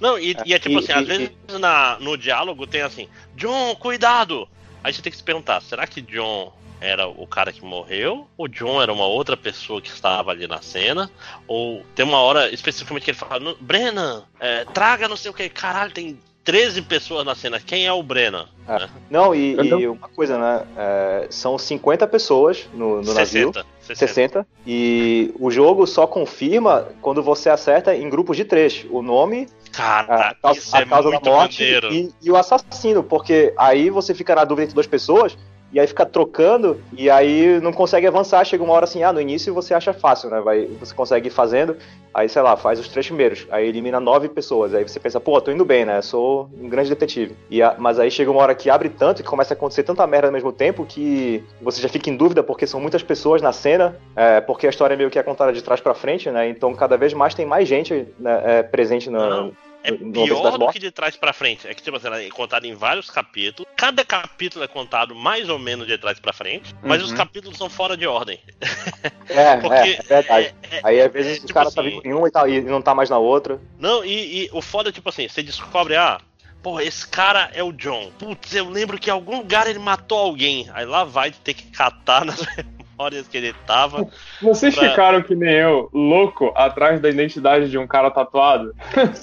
Não, 0.00 0.18
e, 0.18 0.36
e 0.44 0.54
é 0.54 0.58
tipo 0.58 0.76
e, 0.76 0.78
assim, 0.78 0.92
e, 0.92 0.94
às 0.94 1.06
vezes 1.06 1.30
na, 1.60 1.98
no 2.00 2.16
diálogo 2.16 2.66
tem 2.66 2.82
assim, 2.82 3.08
John, 3.34 3.74
cuidado! 3.76 4.48
Aí 4.82 4.92
você 4.92 5.02
tem 5.02 5.10
que 5.10 5.18
se 5.18 5.24
perguntar, 5.24 5.60
será 5.60 5.86
que 5.86 6.00
John 6.00 6.52
era 6.80 7.08
o 7.08 7.26
cara 7.26 7.52
que 7.52 7.64
morreu? 7.64 8.28
Ou 8.36 8.46
John 8.46 8.80
era 8.80 8.92
uma 8.92 9.06
outra 9.06 9.36
pessoa 9.36 9.82
que 9.82 9.88
estava 9.88 10.30
ali 10.30 10.46
na 10.46 10.62
cena? 10.62 11.10
Ou 11.46 11.84
tem 11.94 12.04
uma 12.04 12.18
hora 12.18 12.52
especificamente 12.52 13.04
que 13.04 13.10
ele 13.10 13.18
fala, 13.18 13.56
Brennan, 13.60 14.24
é, 14.38 14.64
traga 14.66 15.08
não 15.08 15.16
sei 15.16 15.30
o 15.30 15.34
que, 15.34 15.48
caralho, 15.48 15.90
tem 15.90 16.18
13 16.44 16.82
pessoas 16.82 17.24
na 17.26 17.34
cena. 17.34 17.60
Quem 17.60 17.86
é 17.86 17.92
o 17.92 18.02
Brennan? 18.02 18.46
É. 18.66 18.78
Né? 18.78 18.88
Não, 19.10 19.34
e, 19.34 19.54
e, 19.54 19.86
uma 19.86 20.08
coisa, 20.08 20.38
né? 20.38 20.66
É, 20.76 21.26
são 21.30 21.58
50 21.58 22.06
pessoas 22.06 22.68
no, 22.72 22.96
no 22.96 23.04
60, 23.04 23.14
navio. 23.14 23.52
60. 23.80 24.06
60. 24.06 24.46
E 24.66 25.34
o 25.38 25.50
jogo 25.50 25.86
só 25.86 26.06
confirma 26.06 26.88
quando 27.02 27.22
você 27.22 27.50
acerta 27.50 27.94
em 27.94 28.08
grupos 28.08 28.36
de 28.36 28.44
três. 28.44 28.86
O 28.90 29.02
nome, 29.02 29.48
Cara, 29.72 30.30
a, 30.30 30.34
causa, 30.34 30.78
a 30.78 30.86
causa 30.86 31.08
é 31.08 31.20
da 31.20 31.30
morte 31.30 31.64
e, 31.64 32.10
e, 32.22 32.30
o 32.30 32.36
assassino. 32.36 33.02
Porque 33.02 33.52
aí 33.56 33.90
você 33.90 34.14
fica 34.14 34.34
na 34.34 34.44
dúvida 34.44 34.64
entre 34.64 34.74
duas 34.74 34.86
pessoas 34.86 35.36
e 35.72 35.78
aí 35.78 35.86
fica 35.86 36.06
trocando, 36.06 36.80
e 36.92 37.10
aí 37.10 37.60
não 37.60 37.72
consegue 37.72 38.06
avançar. 38.06 38.44
Chega 38.44 38.64
uma 38.64 38.72
hora 38.72 38.84
assim, 38.84 39.02
ah, 39.02 39.12
no 39.12 39.20
início 39.20 39.52
você 39.52 39.74
acha 39.74 39.92
fácil, 39.92 40.30
né? 40.30 40.40
Vai, 40.40 40.66
você 40.80 40.94
consegue 40.94 41.28
ir 41.28 41.30
fazendo, 41.30 41.76
aí 42.12 42.28
sei 42.28 42.40
lá, 42.42 42.56
faz 42.56 42.80
os 42.80 42.88
três 42.88 43.06
primeiros, 43.06 43.46
aí 43.50 43.68
elimina 43.68 44.00
nove 44.00 44.28
pessoas. 44.28 44.74
Aí 44.74 44.86
você 44.86 44.98
pensa, 44.98 45.20
pô, 45.20 45.40
tô 45.40 45.50
indo 45.50 45.64
bem, 45.64 45.84
né? 45.84 46.00
Sou 46.00 46.48
um 46.58 46.68
grande 46.68 46.88
detetive. 46.88 47.36
E 47.50 47.62
a, 47.62 47.74
mas 47.78 47.98
aí 47.98 48.10
chega 48.10 48.30
uma 48.30 48.40
hora 48.40 48.54
que 48.54 48.70
abre 48.70 48.88
tanto, 48.88 49.22
que 49.22 49.28
começa 49.28 49.52
a 49.52 49.56
acontecer 49.56 49.82
tanta 49.82 50.06
merda 50.06 50.28
ao 50.28 50.32
mesmo 50.32 50.52
tempo, 50.52 50.86
que 50.86 51.44
você 51.60 51.82
já 51.82 51.88
fica 51.88 52.08
em 52.08 52.16
dúvida, 52.16 52.42
porque 52.42 52.66
são 52.66 52.80
muitas 52.80 53.02
pessoas 53.02 53.42
na 53.42 53.52
cena, 53.52 53.96
é, 54.16 54.40
porque 54.40 54.66
a 54.66 54.70
história 54.70 54.96
meio 54.96 55.10
que 55.10 55.18
é 55.18 55.22
contada 55.22 55.52
de 55.52 55.62
trás 55.62 55.80
para 55.80 55.94
frente, 55.94 56.30
né? 56.30 56.48
Então 56.48 56.74
cada 56.74 56.96
vez 56.96 57.12
mais 57.12 57.34
tem 57.34 57.44
mais 57.44 57.68
gente 57.68 58.06
né, 58.18 58.42
é, 58.44 58.62
presente 58.62 59.10
na. 59.10 59.50
É 59.82 59.92
pior 59.92 60.58
do 60.58 60.68
que 60.68 60.78
de 60.78 60.90
trás 60.90 61.16
para 61.16 61.32
frente. 61.32 61.66
É 61.66 61.74
que, 61.74 61.82
tipo 61.82 61.96
assim, 61.96 62.06
ela 62.06 62.20
é 62.20 62.28
contada 62.28 62.66
em 62.66 62.74
vários 62.74 63.10
capítulos. 63.10 63.70
Cada 63.76 64.04
capítulo 64.04 64.64
é 64.64 64.68
contado 64.68 65.14
mais 65.14 65.48
ou 65.48 65.58
menos 65.58 65.86
de 65.86 65.96
trás 65.96 66.18
para 66.18 66.32
frente, 66.32 66.74
mas 66.82 67.02
os 67.02 67.10
uhum. 67.10 67.16
capítulos 67.16 67.56
são 67.56 67.68
fora 67.68 67.96
de 67.96 68.06
ordem. 68.06 68.40
É, 69.28 69.56
Porque 69.60 69.74
é, 69.74 69.92
é 69.92 70.02
verdade. 70.02 70.54
É, 70.70 70.76
é, 70.76 70.80
Aí 70.82 71.00
às 71.02 71.12
vezes 71.12 71.32
é, 71.32 71.40
tipo 71.40 71.50
o 71.50 71.54
cara 71.54 71.70
tá 71.70 71.82
assim, 71.82 71.90
tá 71.90 71.96
vindo 71.96 72.06
em 72.06 72.14
uma 72.14 72.28
e, 72.28 72.30
tá, 72.30 72.48
e 72.48 72.60
não 72.62 72.80
tá 72.80 72.94
mais 72.94 73.10
na 73.10 73.18
outra. 73.18 73.60
Não, 73.78 74.02
e, 74.02 74.44
e 74.44 74.50
o 74.54 74.62
foda 74.62 74.88
é 74.88 74.92
tipo 74.92 75.08
assim, 75.10 75.28
você 75.28 75.42
descobre, 75.42 75.96
ah, 75.96 76.18
Pô, 76.62 76.80
esse 76.80 77.06
cara 77.06 77.50
é 77.54 77.62
o 77.62 77.72
John. 77.72 78.10
Putz, 78.18 78.52
eu 78.54 78.68
lembro 78.68 78.98
que 78.98 79.10
em 79.10 79.12
algum 79.12 79.38
lugar 79.38 79.68
ele 79.68 79.78
matou 79.78 80.18
alguém. 80.18 80.68
Aí 80.72 80.84
lá 80.84 81.04
vai 81.04 81.30
ter 81.30 81.54
que 81.54 81.70
catar 81.70 82.24
nas 82.24 82.40
memórias 82.98 83.28
que 83.28 83.36
ele 83.36 83.52
tava. 83.64 84.06
Vocês 84.42 84.74
Pra- 84.74 84.90
ficaram 84.90 85.22
que 85.22 85.34
nem 85.34 85.54
eu, 85.54 85.88
louco, 85.94 86.52
atrás 86.56 87.00
da 87.00 87.08
identidade 87.08 87.70
de 87.70 87.78
um 87.78 87.86
cara 87.86 88.10
tatuado? 88.10 88.74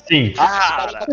Sim. 0.08 0.34
Cara, 0.46 1.06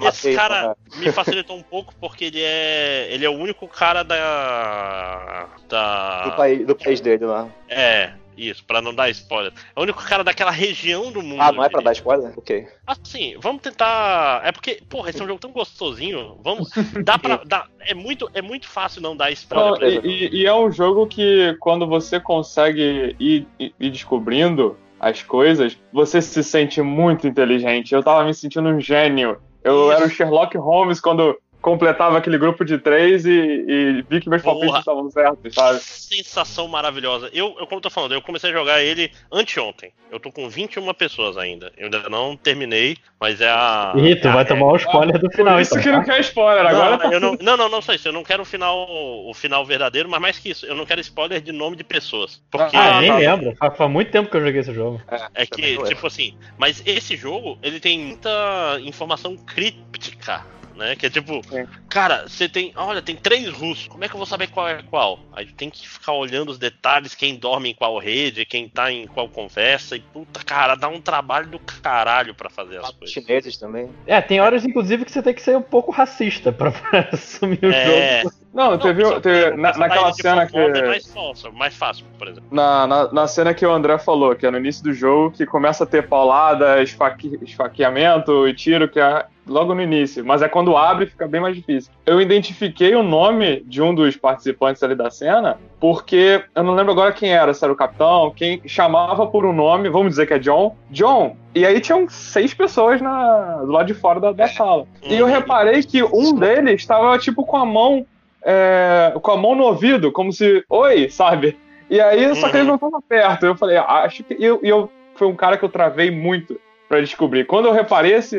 esse 0.00 0.34
cara 0.34 0.76
me 0.96 1.10
facilitou 1.10 1.56
um 1.56 1.62
pouco 1.62 1.94
porque 2.00 2.26
ele 2.26 2.42
é. 2.42 3.08
Ele 3.10 3.24
é 3.24 3.28
o 3.30 3.32
único 3.32 3.66
cara 3.66 4.02
da. 4.02 5.46
Da. 5.68 6.24
do, 6.24 6.32
país, 6.32 6.66
do 6.66 6.74
país 6.76 7.00
dele 7.00 7.24
lá. 7.24 7.48
É, 7.68 8.10
isso, 8.36 8.64
pra 8.64 8.80
não 8.82 8.94
dar 8.94 9.08
spoiler. 9.10 9.52
É 9.74 9.78
o 9.78 9.82
único 9.82 10.02
cara 10.04 10.22
daquela 10.24 10.50
região 10.50 11.10
do 11.12 11.22
mundo. 11.22 11.40
Ah, 11.40 11.52
não 11.52 11.64
é 11.64 11.68
pra 11.68 11.80
dar 11.80 11.92
spoiler? 11.92 12.32
Ok. 12.36 12.66
Assim, 12.86 13.36
vamos 13.38 13.62
tentar. 13.62 14.40
É 14.44 14.52
porque, 14.52 14.80
porra, 14.88 15.10
esse 15.10 15.20
é 15.20 15.24
um 15.24 15.28
jogo 15.28 15.40
tão 15.40 15.50
gostosinho. 15.52 16.38
Vamos. 16.42 16.70
Dá 17.04 17.18
pra. 17.18 17.40
Dá... 17.44 17.66
É, 17.80 17.94
muito, 17.94 18.30
é 18.34 18.40
muito 18.42 18.68
fácil 18.68 19.02
não 19.02 19.16
dar 19.16 19.30
spoiler 19.32 20.02
Não, 20.02 20.10
e, 20.10 20.26
e- 20.26 20.42
e 20.42 20.46
é 20.46 20.54
um 20.54 20.70
jogo 20.70 21.06
que 21.06 21.56
quando 21.60 21.86
você 21.86 22.18
consegue 22.20 23.16
ir, 23.18 23.46
ir- 23.58 23.74
ir 23.78 23.90
descobrindo 23.90 24.76
as 25.00 25.22
coisas, 25.22 25.76
você 25.92 26.22
se 26.22 26.42
sente 26.44 26.80
muito 26.80 27.26
inteligente. 27.26 27.92
Eu 27.94 28.02
tava 28.02 28.24
me 28.24 28.32
sentindo 28.32 28.68
um 28.68 28.80
gênio. 28.80 29.38
Eu 29.64 29.90
Isso. 29.90 29.92
era 29.92 30.06
o 30.06 30.10
Sherlock 30.10 30.56
Holmes 30.56 31.00
quando 31.00 31.36
completava 31.62 32.18
aquele 32.18 32.36
grupo 32.36 32.64
de 32.64 32.76
três 32.76 33.24
e, 33.24 33.30
e 33.30 34.04
vi 34.10 34.20
que 34.20 34.28
meus 34.28 34.42
Porra. 34.42 34.54
palpites 34.56 34.78
estavam 34.80 35.10
certos, 35.10 35.54
sabe? 35.54 35.78
Sensação 35.80 36.68
maravilhosa. 36.68 37.30
Eu, 37.32 37.56
eu, 37.58 37.66
como 37.66 37.78
eu 37.78 37.80
tô 37.80 37.88
falando, 37.90 38.12
eu 38.12 38.20
comecei 38.20 38.50
a 38.50 38.52
jogar 38.52 38.82
ele 38.82 39.10
anteontem. 39.32 39.92
Eu 40.10 40.20
tô 40.20 40.30
com 40.30 40.48
21 40.50 40.92
pessoas 40.92 41.38
ainda. 41.38 41.72
Eu 41.78 41.84
ainda 41.84 42.08
não 42.10 42.36
terminei, 42.36 42.96
mas 43.18 43.40
é 43.40 43.48
a. 43.48 43.94
Ih, 43.96 44.16
tu 44.16 44.26
é 44.28 44.30
a 44.30 44.34
vai 44.34 44.44
tomar 44.44 44.66
o 44.66 44.76
spoiler 44.76 45.18
do 45.18 45.30
final, 45.30 45.58
Isso 45.60 45.72
então. 45.78 45.82
que 45.82 45.90
não 45.96 46.04
quer 46.04 46.20
spoiler, 46.20 46.66
agora 46.66 46.90
não, 46.90 46.98
tá 46.98 47.10
eu 47.12 47.20
não, 47.20 47.36
não, 47.40 47.56
não, 47.56 47.68
não 47.70 47.80
só 47.80 47.94
isso. 47.94 48.08
Eu 48.08 48.12
não 48.12 48.22
quero 48.24 48.42
o 48.42 48.46
final, 48.46 48.86
o 48.90 49.32
final 49.32 49.64
verdadeiro, 49.64 50.08
mas 50.10 50.20
mais 50.20 50.38
que 50.38 50.50
isso, 50.50 50.66
eu 50.66 50.74
não 50.74 50.84
quero 50.84 51.00
spoiler 51.00 51.40
de 51.40 51.52
nome 51.52 51.76
de 51.76 51.84
pessoas. 51.84 52.42
Porque 52.50 52.76
Ah, 52.76 52.98
Ah, 52.98 53.00
nem 53.00 53.10
tá. 53.10 53.16
lembro. 53.18 53.54
Faz, 53.56 53.76
faz 53.76 53.90
muito 53.90 54.10
tempo 54.10 54.30
que 54.30 54.36
eu 54.36 54.44
joguei 54.44 54.60
esse 54.60 54.74
jogo. 54.74 55.00
é 55.34 55.46
também 55.46 55.76
que, 55.76 55.82
é. 55.82 55.84
tipo 55.86 56.06
assim, 56.06 56.34
mas 56.58 56.82
esse 56.84 57.16
jogo, 57.16 57.58
ele 57.62 57.80
tem 57.80 57.98
muita 57.98 58.78
informação 58.82 59.36
críptica. 59.36 60.44
Né? 60.74 60.96
Que 60.96 61.06
é 61.06 61.10
tipo, 61.10 61.42
Sim. 61.48 61.66
cara, 61.88 62.28
você 62.28 62.48
tem. 62.48 62.72
Olha, 62.76 63.02
tem 63.02 63.14
três 63.16 63.48
russos. 63.48 63.88
Como 63.88 64.04
é 64.04 64.08
que 64.08 64.14
eu 64.14 64.18
vou 64.18 64.26
saber 64.26 64.48
qual 64.48 64.68
é 64.68 64.82
qual? 64.82 65.20
Aí 65.32 65.46
tem 65.46 65.68
que 65.68 65.86
ficar 65.86 66.12
olhando 66.12 66.50
os 66.50 66.58
detalhes, 66.58 67.14
quem 67.14 67.36
dorme 67.36 67.70
em 67.70 67.74
qual 67.74 67.98
rede, 67.98 68.44
quem 68.44 68.68
tá 68.68 68.90
em 68.90 69.06
qual 69.06 69.28
conversa. 69.28 69.96
E 69.96 70.00
puta, 70.00 70.42
cara, 70.44 70.74
dá 70.74 70.88
um 70.88 71.00
trabalho 71.00 71.46
do 71.48 71.58
caralho 71.58 72.34
pra 72.34 72.48
fazer 72.48 72.78
as 72.78 72.90
coisas. 72.90 73.12
Chineses 73.12 73.56
também. 73.56 73.90
É, 74.06 74.20
tem 74.20 74.40
horas, 74.40 74.64
inclusive, 74.64 75.04
que 75.04 75.12
você 75.12 75.22
tem 75.22 75.34
que 75.34 75.42
ser 75.42 75.56
um 75.56 75.62
pouco 75.62 75.92
racista 75.92 76.52
pra, 76.52 76.70
pra 76.70 77.08
assumir 77.12 77.62
o 77.62 77.72
É, 77.72 78.22
jogo. 78.22 78.34
Não, 78.52 78.72
Não, 78.72 78.78
teve, 78.78 79.02
só- 79.04 79.18
teve- 79.20 79.50
só 79.50 79.56
na- 79.56 79.72
naquela 79.78 80.12
cena 80.12 80.46
que. 80.46 80.56
É 80.58 80.86
mais 80.86 81.14
mais 81.54 81.74
fácil, 81.74 82.04
por 82.18 82.28
exemplo. 82.28 82.44
Na, 82.50 82.86
na, 82.86 83.12
na 83.12 83.26
cena 83.26 83.54
que 83.54 83.64
o 83.64 83.72
André 83.72 83.96
falou, 83.98 84.34
que 84.34 84.44
é 84.46 84.50
no 84.50 84.58
início 84.58 84.84
do 84.84 84.92
jogo, 84.92 85.30
que 85.30 85.46
começa 85.46 85.84
a 85.84 85.86
ter 85.86 86.06
paulada, 86.06 86.82
esfaqui, 86.82 87.38
esfaqueamento 87.42 88.46
e 88.46 88.54
tiro, 88.54 88.88
que 88.88 89.00
é 89.00 89.24
logo 89.46 89.74
no 89.74 89.80
início. 89.82 90.24
Mas 90.24 90.42
é 90.42 90.48
quando 90.48 90.76
abre 90.76 91.06
fica 91.06 91.26
bem 91.26 91.40
mais 91.40 91.56
difícil. 91.56 91.90
Eu 92.06 92.20
identifiquei 92.20 92.94
o 92.94 93.02
nome 93.02 93.62
de 93.66 93.80
um 93.82 93.94
dos 93.94 94.16
participantes 94.16 94.82
ali 94.82 94.94
da 94.94 95.10
cena, 95.10 95.58
porque 95.80 96.44
eu 96.54 96.62
não 96.62 96.74
lembro 96.74 96.92
agora 96.92 97.12
quem 97.12 97.32
era, 97.32 97.52
se 97.54 97.64
era 97.64 97.72
o 97.72 97.76
capitão, 97.76 98.32
quem 98.36 98.60
chamava 98.66 99.26
por 99.26 99.44
um 99.46 99.52
nome, 99.52 99.88
vamos 99.88 100.10
dizer 100.10 100.26
que 100.26 100.34
é 100.34 100.38
John. 100.38 100.76
John! 100.90 101.36
E 101.54 101.66
aí 101.66 101.80
tinham 101.80 102.06
seis 102.08 102.54
pessoas 102.54 103.00
na, 103.00 103.56
do 103.64 103.72
lado 103.72 103.86
de 103.86 103.94
fora 103.94 104.20
da, 104.20 104.32
da 104.32 104.46
sala. 104.48 104.86
E 105.02 105.14
eu 105.16 105.26
Uhum. 105.26 105.32
reparei 105.32 105.82
que 105.82 106.02
um 106.02 106.34
deles 106.34 106.80
estava, 106.82 107.18
tipo, 107.18 107.44
com 107.44 107.56
a 107.56 107.66
mão. 107.66 108.06
É, 108.44 109.12
com 109.20 109.30
a 109.30 109.36
mão 109.36 109.54
no 109.54 109.64
ouvido, 109.64 110.10
como 110.12 110.32
se. 110.32 110.64
Oi, 110.68 111.08
sabe? 111.08 111.56
E 111.90 112.00
aí, 112.00 112.34
só 112.36 112.48
que 112.48 112.56
ele 112.56 112.66
não 112.66 112.78
tava 112.78 113.00
perto. 113.02 113.44
Eu 113.46 113.56
falei, 113.56 113.76
acho 113.76 114.24
que. 114.24 114.34
E 114.38 114.44
eu, 114.44 114.60
e 114.62 114.68
eu 114.68 114.90
foi 115.14 115.28
um 115.28 115.34
cara 115.36 115.56
que 115.56 115.64
eu 115.64 115.68
travei 115.68 116.10
muito 116.10 116.58
pra 116.88 117.00
descobrir. 117.00 117.44
Quando 117.44 117.66
eu 117.66 117.72
reparei 117.72 118.14
esse, 118.14 118.38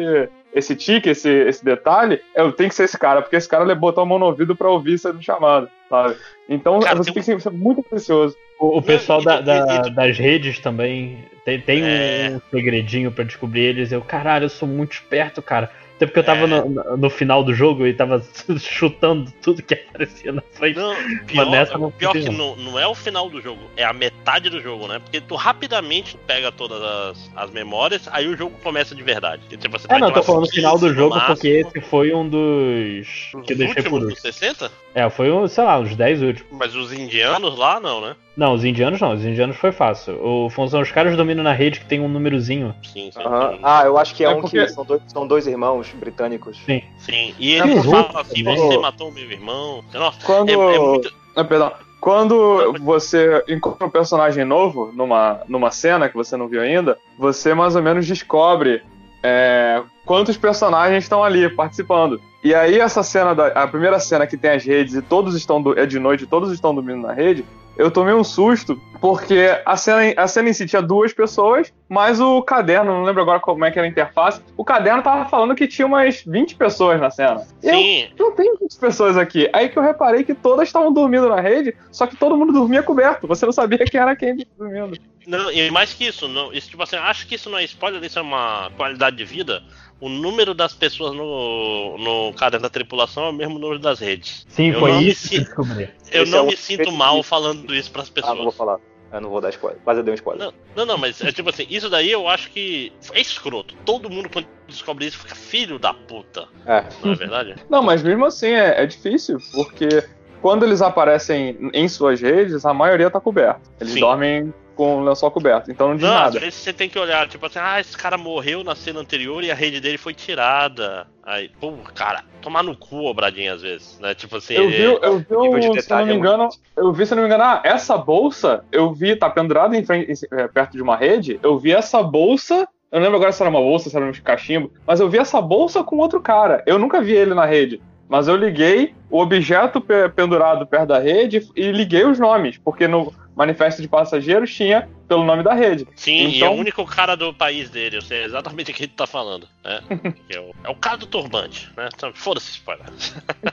esse 0.54 0.76
tique, 0.76 1.10
esse, 1.10 1.30
esse 1.30 1.63
detalhe, 1.63 2.20
eu 2.36 2.52
tenho 2.52 2.70
que 2.70 2.76
ser 2.76 2.84
esse 2.86 2.98
cara, 2.98 3.22
porque 3.22 3.36
esse 3.36 3.48
cara 3.48 3.63
ele 3.63 3.76
botou 3.76 4.02
a 4.02 4.06
mão 4.06 4.18
no 4.20 4.26
ouvido 4.26 4.56
pra 4.56 4.70
ouvir 4.70 4.98
sendo 4.98 5.22
chamado, 5.22 5.70
sabe? 5.89 6.16
Então 6.50 6.80
Cara, 6.80 6.96
você 6.98 7.12
tem 7.12 7.22
tem 7.24 7.36
que 7.38 7.42
ser 7.44 7.52
muito 7.52 7.82
precioso. 7.84 8.36
O, 8.60 8.78
o 8.78 8.82
pessoal 8.82 9.22
da- 9.24 9.42
da- 9.42 9.82
das 9.89 10.18
redes 10.18 10.60
também 10.60 11.20
tem, 11.46 11.60
tem 11.62 11.84
É. 11.84 12.32
um 12.36 12.42
segredinho 12.50 13.12
pra 13.12 13.24
descobrir 13.24 13.62
eles. 13.62 13.92
Eu, 13.92 14.02
caralho, 14.02 14.46
eu 14.46 14.50
sou 14.50 14.68
muito 14.68 14.94
esperto, 14.94 15.42
cara. 15.42 15.70
Até 16.04 16.06
porque 16.08 16.20
eu 16.20 16.24
tava 16.24 16.44
É. 16.44 16.48
no, 16.48 16.98
no- 16.98 17.10
final 17.10 17.44
do 17.44 17.54
jogo 17.54 17.86
e 17.88 17.94
tava 17.94 18.22
chutando 18.60 19.32
tudo 19.42 19.62
que 19.63 19.74
aparecia 19.74 20.32
na 20.32 20.42
frente. 20.52 20.78
Não, 20.78 20.94
pior, 21.26 21.50
nessa 21.50 21.78
não 21.78 21.92
pior 21.92 22.12
que 22.12 22.30
não, 22.30 22.56
não 22.56 22.78
é 22.80 22.88
o 22.88 22.96
final 22.96 23.30
do 23.30 23.39
jogo, 23.42 23.62
é 23.78 23.84
a 23.84 23.94
metade 23.94 24.50
do 24.50 24.60
jogo, 24.62 24.88
né? 24.88 25.00
Porque 25.00 25.22
tu 25.22 25.36
rapidamente 25.36 26.18
pega 26.28 26.52
todas 26.52 26.82
as, 26.82 27.32
as 27.36 27.52
memórias, 27.52 28.08
aí 28.12 28.28
o 28.28 28.36
jogo 28.36 28.56
começa 28.63 28.94
de 28.96 29.04
verdade. 29.04 29.42
E, 29.52 29.58
tipo, 29.58 29.78
você 29.80 29.88
É, 29.89 30.00
não, 30.00 30.08
eu 30.10 30.13
tô 30.13 30.24
falando 30.24 30.42
no 30.42 30.50
final 30.50 30.74
do 30.78 30.82
15 30.88 30.92
no 30.94 30.96
jogo 31.02 31.16
máximo. 31.16 31.36
porque 31.36 31.48
esse 31.48 31.82
foi 31.82 32.13
um 32.13 32.28
dos. 32.28 33.32
Os 33.36 33.46
que 33.46 33.54
eu 33.54 33.58
deixei 33.58 33.84
por 33.84 33.94
último. 33.94 34.10
dos 34.12 34.20
60? 34.22 34.72
É, 34.96 35.10
foi 35.10 35.32
um, 35.32 35.48
sei 35.48 35.63
lá, 35.63 35.80
uns 35.80 35.96
10 35.96 36.22
últimos. 36.22 36.52
Mas 36.52 36.76
os 36.76 36.92
indianos 36.94 37.58
lá, 37.58 37.80
não, 37.80 38.02
né? 38.02 38.16
Não, 38.36 38.54
os 38.54 38.66
indianos 38.66 39.00
não, 39.00 39.13
os 39.13 39.24
indianos 39.24 39.56
foi 39.58 39.72
fácil. 39.72 40.20
O, 40.24 40.50
são 40.68 40.82
os 40.82 40.92
caras 40.92 41.16
dominam 41.16 41.44
na 41.44 41.54
rede 41.54 41.80
que 41.80 41.86
tem 41.86 42.00
um 42.00 42.08
númerozinho. 42.08 42.74
Sim, 42.82 43.12
sim. 43.12 43.20
Aham. 43.20 43.60
Ah, 43.62 43.84
eu 43.86 43.96
acho 43.98 44.16
que 44.16 44.24
é, 44.24 44.28
É 44.28 44.30
um 44.32 44.42
porque- 44.42 44.60
que 44.60 44.70
são 44.72 44.84
dois, 44.84 45.02
são 45.08 45.28
dois 45.28 45.46
irmãos 45.46 45.93
britânicos. 45.96 46.58
Sim. 46.66 46.82
Sim. 47.00 47.34
E 47.40 47.54
É, 47.56 47.60
ele 47.60 47.76
mas 47.76 47.86
fala 47.86 48.22
assim: 48.22 48.44
você 48.44 48.78
matou 48.78 49.12
meu 49.12 49.30
irmão. 49.32 49.84
Nossa, 49.94 50.20
Quando. 50.26 50.50
é, 50.50 50.54
é 50.76 50.80
muito. 50.80 51.14
Ah, 51.36 51.44
perdão. 51.44 51.72
Quando 52.00 52.74
você 52.82 53.42
encontra 53.48 53.88
um 53.88 53.90
personagem 53.90 54.44
novo 54.44 54.92
numa, 54.94 55.40
numa 55.48 55.72
cena 55.72 56.10
que 56.10 56.16
você 56.16 56.36
não 56.36 56.48
viu 56.50 56.62
ainda, 56.62 56.98
você 57.18 57.54
mais 57.54 57.76
ou 57.78 57.82
menos 57.82 58.06
descobre 58.06 58.82
é, 59.24 59.82
quantos 60.06 60.36
personagens 60.36 61.04
estão 61.06 61.24
ali 61.24 61.50
participando. 61.50 62.20
E 62.44 62.54
aí 62.54 62.78
essa 62.78 63.02
cena, 63.04 63.34
da, 63.34 63.48
a 63.48 63.66
primeira 63.66 64.00
cena 64.00 64.28
que 64.28 64.36
tem 64.36 64.52
as 64.52 64.66
redes 64.66 64.96
e 64.96 65.02
todos 65.02 65.34
estão 65.34 65.62
do- 65.62 65.80
é 65.80 65.86
de 65.86 65.98
noite, 65.98 66.26
e 66.26 66.28
todos 66.28 66.52
estão 66.52 66.76
dormindo 66.76 67.08
na 67.08 67.14
rede, 67.14 67.46
eu 67.78 67.92
tomei 67.92 68.14
um 68.14 68.24
susto 68.24 68.80
porque 69.04 69.60
a 69.66 69.76
cena, 69.76 70.14
a 70.16 70.28
cena 70.28 70.50
em 70.50 70.54
si 70.54 70.66
tinha 70.66 70.82
duas 70.82 71.12
pessoas, 71.12 71.74
mas 71.90 72.22
o 72.22 72.42
caderno, 72.42 72.94
não 72.94 73.04
lembro 73.04 73.22
agora 73.22 73.40
como 73.40 73.66
é 73.66 73.70
que 73.70 73.78
era 73.78 73.86
a 73.86 73.92
interface, 73.92 74.42
o 74.56 74.64
caderno 74.64 75.04
tava 75.04 75.30
falando 75.30 75.54
que 75.56 75.68
tinha 75.68 75.86
umas 75.86 76.24
20 76.26 76.56
pessoas 76.56 77.02
na 77.02 77.10
cena. 77.10 77.46
E 77.62 77.68
eu, 77.68 77.74
Sim, 77.74 78.10
não 78.18 78.32
tem 78.32 78.56
20 78.58 78.80
pessoas 78.80 79.18
aqui. 79.18 79.50
Aí 79.52 79.68
que 79.68 79.78
eu 79.78 79.84
reparei 79.84 80.24
que 80.24 80.34
todas 80.34 80.70
estavam 80.70 80.94
dormindo 80.94 81.28
na 81.28 81.42
rede, 81.42 81.76
só 81.92 82.08
que 82.08 82.16
todo 82.16 82.38
mundo 82.38 82.54
dormia 82.54 82.82
coberto. 82.82 83.28
Você 83.28 83.46
não 83.46 83.52
sabia 83.52 83.80
quem 83.80 84.00
era 84.00 84.16
quem 84.16 84.38
dormindo. 84.58 84.98
Não, 85.28 85.52
e 85.52 85.70
mais 85.72 85.94
que 85.94 86.06
isso, 86.06 86.28
não, 86.28 86.54
isso, 86.54 86.70
tipo 86.70 86.84
assim, 86.84 86.98
acho 86.98 87.28
que 87.28 87.36
isso 87.36 87.50
não 87.50 87.58
é 87.58 87.64
spoiler, 87.64 88.04
isso 88.04 88.20
é 88.20 88.22
uma 88.22 88.72
qualidade 88.78 89.16
de 89.16 89.26
vida. 89.26 89.64
O 90.04 90.10
número 90.10 90.54
das 90.54 90.74
pessoas 90.74 91.13
no, 91.16 91.98
no 91.98 92.34
caderno 92.34 92.63
da 92.63 92.70
tripulação 92.70 93.26
é 93.26 93.30
o 93.30 93.34
mesmo 93.34 93.58
número 93.58 93.80
das 93.80 94.00
redes. 94.00 94.46
Sim, 94.50 94.72
Eu 94.72 94.80
foi 94.80 94.92
isso 95.04 95.30
que 95.30 95.39
descobri. 95.39 95.89
Eu 96.12 96.24
Esse 96.24 96.32
não 96.32 96.39
é 96.39 96.42
um 96.42 96.46
me 96.48 96.58
sinto 96.58 96.92
mal 96.92 97.24
falando 97.24 97.74
isso 97.74 97.89
pras 97.89 98.12
Ah, 98.18 98.22
não 98.22 98.28
vou 98.28 98.36
pessoas. 98.52 98.56
falar. 98.58 98.80
Eu 99.13 99.22
não 99.22 99.30
vou 99.30 99.39
dar 99.39 99.50
spoiler. 99.52 99.80
Mas 99.86 99.98
eu 99.98 100.04
dei 100.04 100.12
um 100.12 100.16
spoiler. 100.16 100.46
Não, 100.48 100.54
não, 100.76 100.86
não, 100.86 100.98
mas 100.98 101.22
é 101.22 101.32
tipo 101.32 101.50
assim, 101.50 101.66
isso 101.70 101.89
daí 101.89 102.12
eu 102.12 102.28
acho 102.28 102.50
que 102.50 102.92
é 103.13 103.22
escroto. 103.22 103.76
Todo 103.86 104.10
mundo 104.10 104.28
quando 104.28 104.48
descobre 104.68 105.06
isso 105.06 105.20
fica 105.20 105.36
filho 105.36 105.78
da 105.80 105.94
puta, 105.94 106.48
É. 106.66 106.84
não 107.04 107.13
é 107.13 107.16
verdade? 107.16 107.56
Não, 107.70 107.82
mas 107.84 108.02
mesmo 108.04 108.26
assim 108.26 108.48
é, 108.50 108.82
é 108.84 108.86
difícil, 108.88 109.38
porque 109.54 110.04
quando 110.42 110.66
eles 110.66 110.82
aparecem 110.82 111.70
em 111.74 111.88
suas 111.88 112.20
redes, 112.20 112.66
a 112.66 112.74
maioria 112.74 113.10
tá 113.10 113.20
coberta. 113.22 113.62
Eles 113.80 113.94
Sim. 113.94 114.00
dormem 114.02 114.54
com 114.76 114.98
o 114.98 115.04
lençol 115.04 115.30
coberto, 115.32 115.72
então 115.72 115.90
não 115.90 115.96
diz 115.96 116.04
Não, 116.06 116.16
às 116.16 116.24
nada. 116.34 116.40
vezes 116.40 116.56
você 116.56 116.74
tem 116.74 116.90
que 116.90 116.98
olhar, 116.98 117.28
tipo 117.28 117.46
assim, 117.46 117.60
ah, 117.62 117.80
esse 117.80 117.96
cara 117.98 118.18
morreu 118.18 118.64
na 118.64 118.76
cena 118.76 119.00
anterior 119.00 119.44
e 119.44 119.52
a 119.52 119.56
rede 119.56 119.80
dele 119.80 119.98
foi 119.98 120.14
tirada. 120.14 121.08
Aí, 121.24 121.50
pô, 121.60 121.72
cara, 121.96 122.24
tomar 122.42 122.64
no 122.64 122.76
cu, 122.76 123.06
Obradinho, 123.06 123.54
às 123.54 123.62
vezes, 123.62 123.98
né? 124.00 124.14
Tipo 124.14 124.38
assim, 124.38 124.56
Eu 124.56 124.68
vi, 124.68 124.74
ele- 124.76 125.00
eu 125.02 125.18
vi, 125.20 125.26
nível 125.38 125.60
de 125.72 125.82
se 125.82 125.90
não 125.92 126.06
me 126.06 126.12
é 126.12 126.16
engano, 126.16 126.50
eu 126.76 126.92
vi, 126.92 127.06
se 127.06 127.14
eu 127.14 127.16
não 127.16 127.24
me 127.24 127.30
engano, 127.30 127.44
ah, 127.44 127.62
essa 127.64 127.98
bolsa, 127.98 128.64
eu 128.72 128.92
vi, 128.94 129.16
tá 129.16 129.30
pendurada 129.30 129.78
em 129.78 129.86
frente, 129.86 130.12
em- 130.12 130.38
é, 130.38 130.48
perto 130.48 130.74
de 130.74 130.82
uma 130.82 130.98
rede, 130.98 131.40
eu 131.42 131.58
vi 131.58 131.72
essa 131.72 132.04
bolsa, 132.04 132.68
eu 132.92 133.00
não 133.00 133.04
lembro 133.04 133.18
agora 133.18 133.32
se 133.32 133.42
era 133.42 133.50
uma 133.50 133.62
bolsa, 133.62 133.90
se 133.90 133.96
era 133.96 134.06
um 134.06 134.12
cachimbo, 134.12 134.72
mas 134.86 135.00
eu 135.00 135.10
vi 135.10 135.18
essa 135.18 135.42
bolsa 135.42 135.84
com 135.84 135.98
outro 135.98 136.22
cara. 136.22 136.62
Eu 136.68 136.78
nunca 136.78 137.02
vi 137.02 137.14
ele 137.14 137.34
na 137.34 137.46
rede. 137.46 137.82
Mas 138.10 138.28
eu 138.28 138.36
liguei 138.36 138.94
o 139.10 139.20
objeto 139.20 139.80
pe- 139.82 140.10
pendurado 140.10 140.68
perto 140.68 140.88
da 140.90 141.00
rede 141.00 141.42
e 141.56 141.72
liguei 141.72 142.06
os 142.06 142.20
nomes, 142.20 142.60
porque 142.64 142.88
no 142.88 143.12
manifesto 143.36 143.82
de 143.82 143.88
passageiros 143.88 144.54
tinha 144.54 144.88
pelo 145.08 145.24
nome 145.24 145.44
da 145.44 145.54
rede. 145.54 145.88
Sim, 145.96 146.24
então... 146.24 146.32
e 146.32 146.44
é 146.44 146.50
o 146.50 146.54
único 146.54 146.86
cara 146.86 147.16
do 147.16 147.34
país 147.34 147.70
dele, 147.70 147.98
eu 147.98 148.02
sei 148.02 148.24
exatamente 148.24 148.72
o 148.72 148.74
que 148.74 148.84
ele 148.84 148.94
tá 148.96 149.08
falando. 149.08 149.48
Né? 149.63 149.82
é, 150.30 150.39
o, 150.39 150.52
é 150.63 150.70
o 150.70 150.76
cara 150.76 150.98
do 150.98 151.06
turbante, 151.06 151.72
né? 151.76 151.89
Então, 151.94 152.12
foda-se, 152.13 152.52
spoiler. 152.52 152.86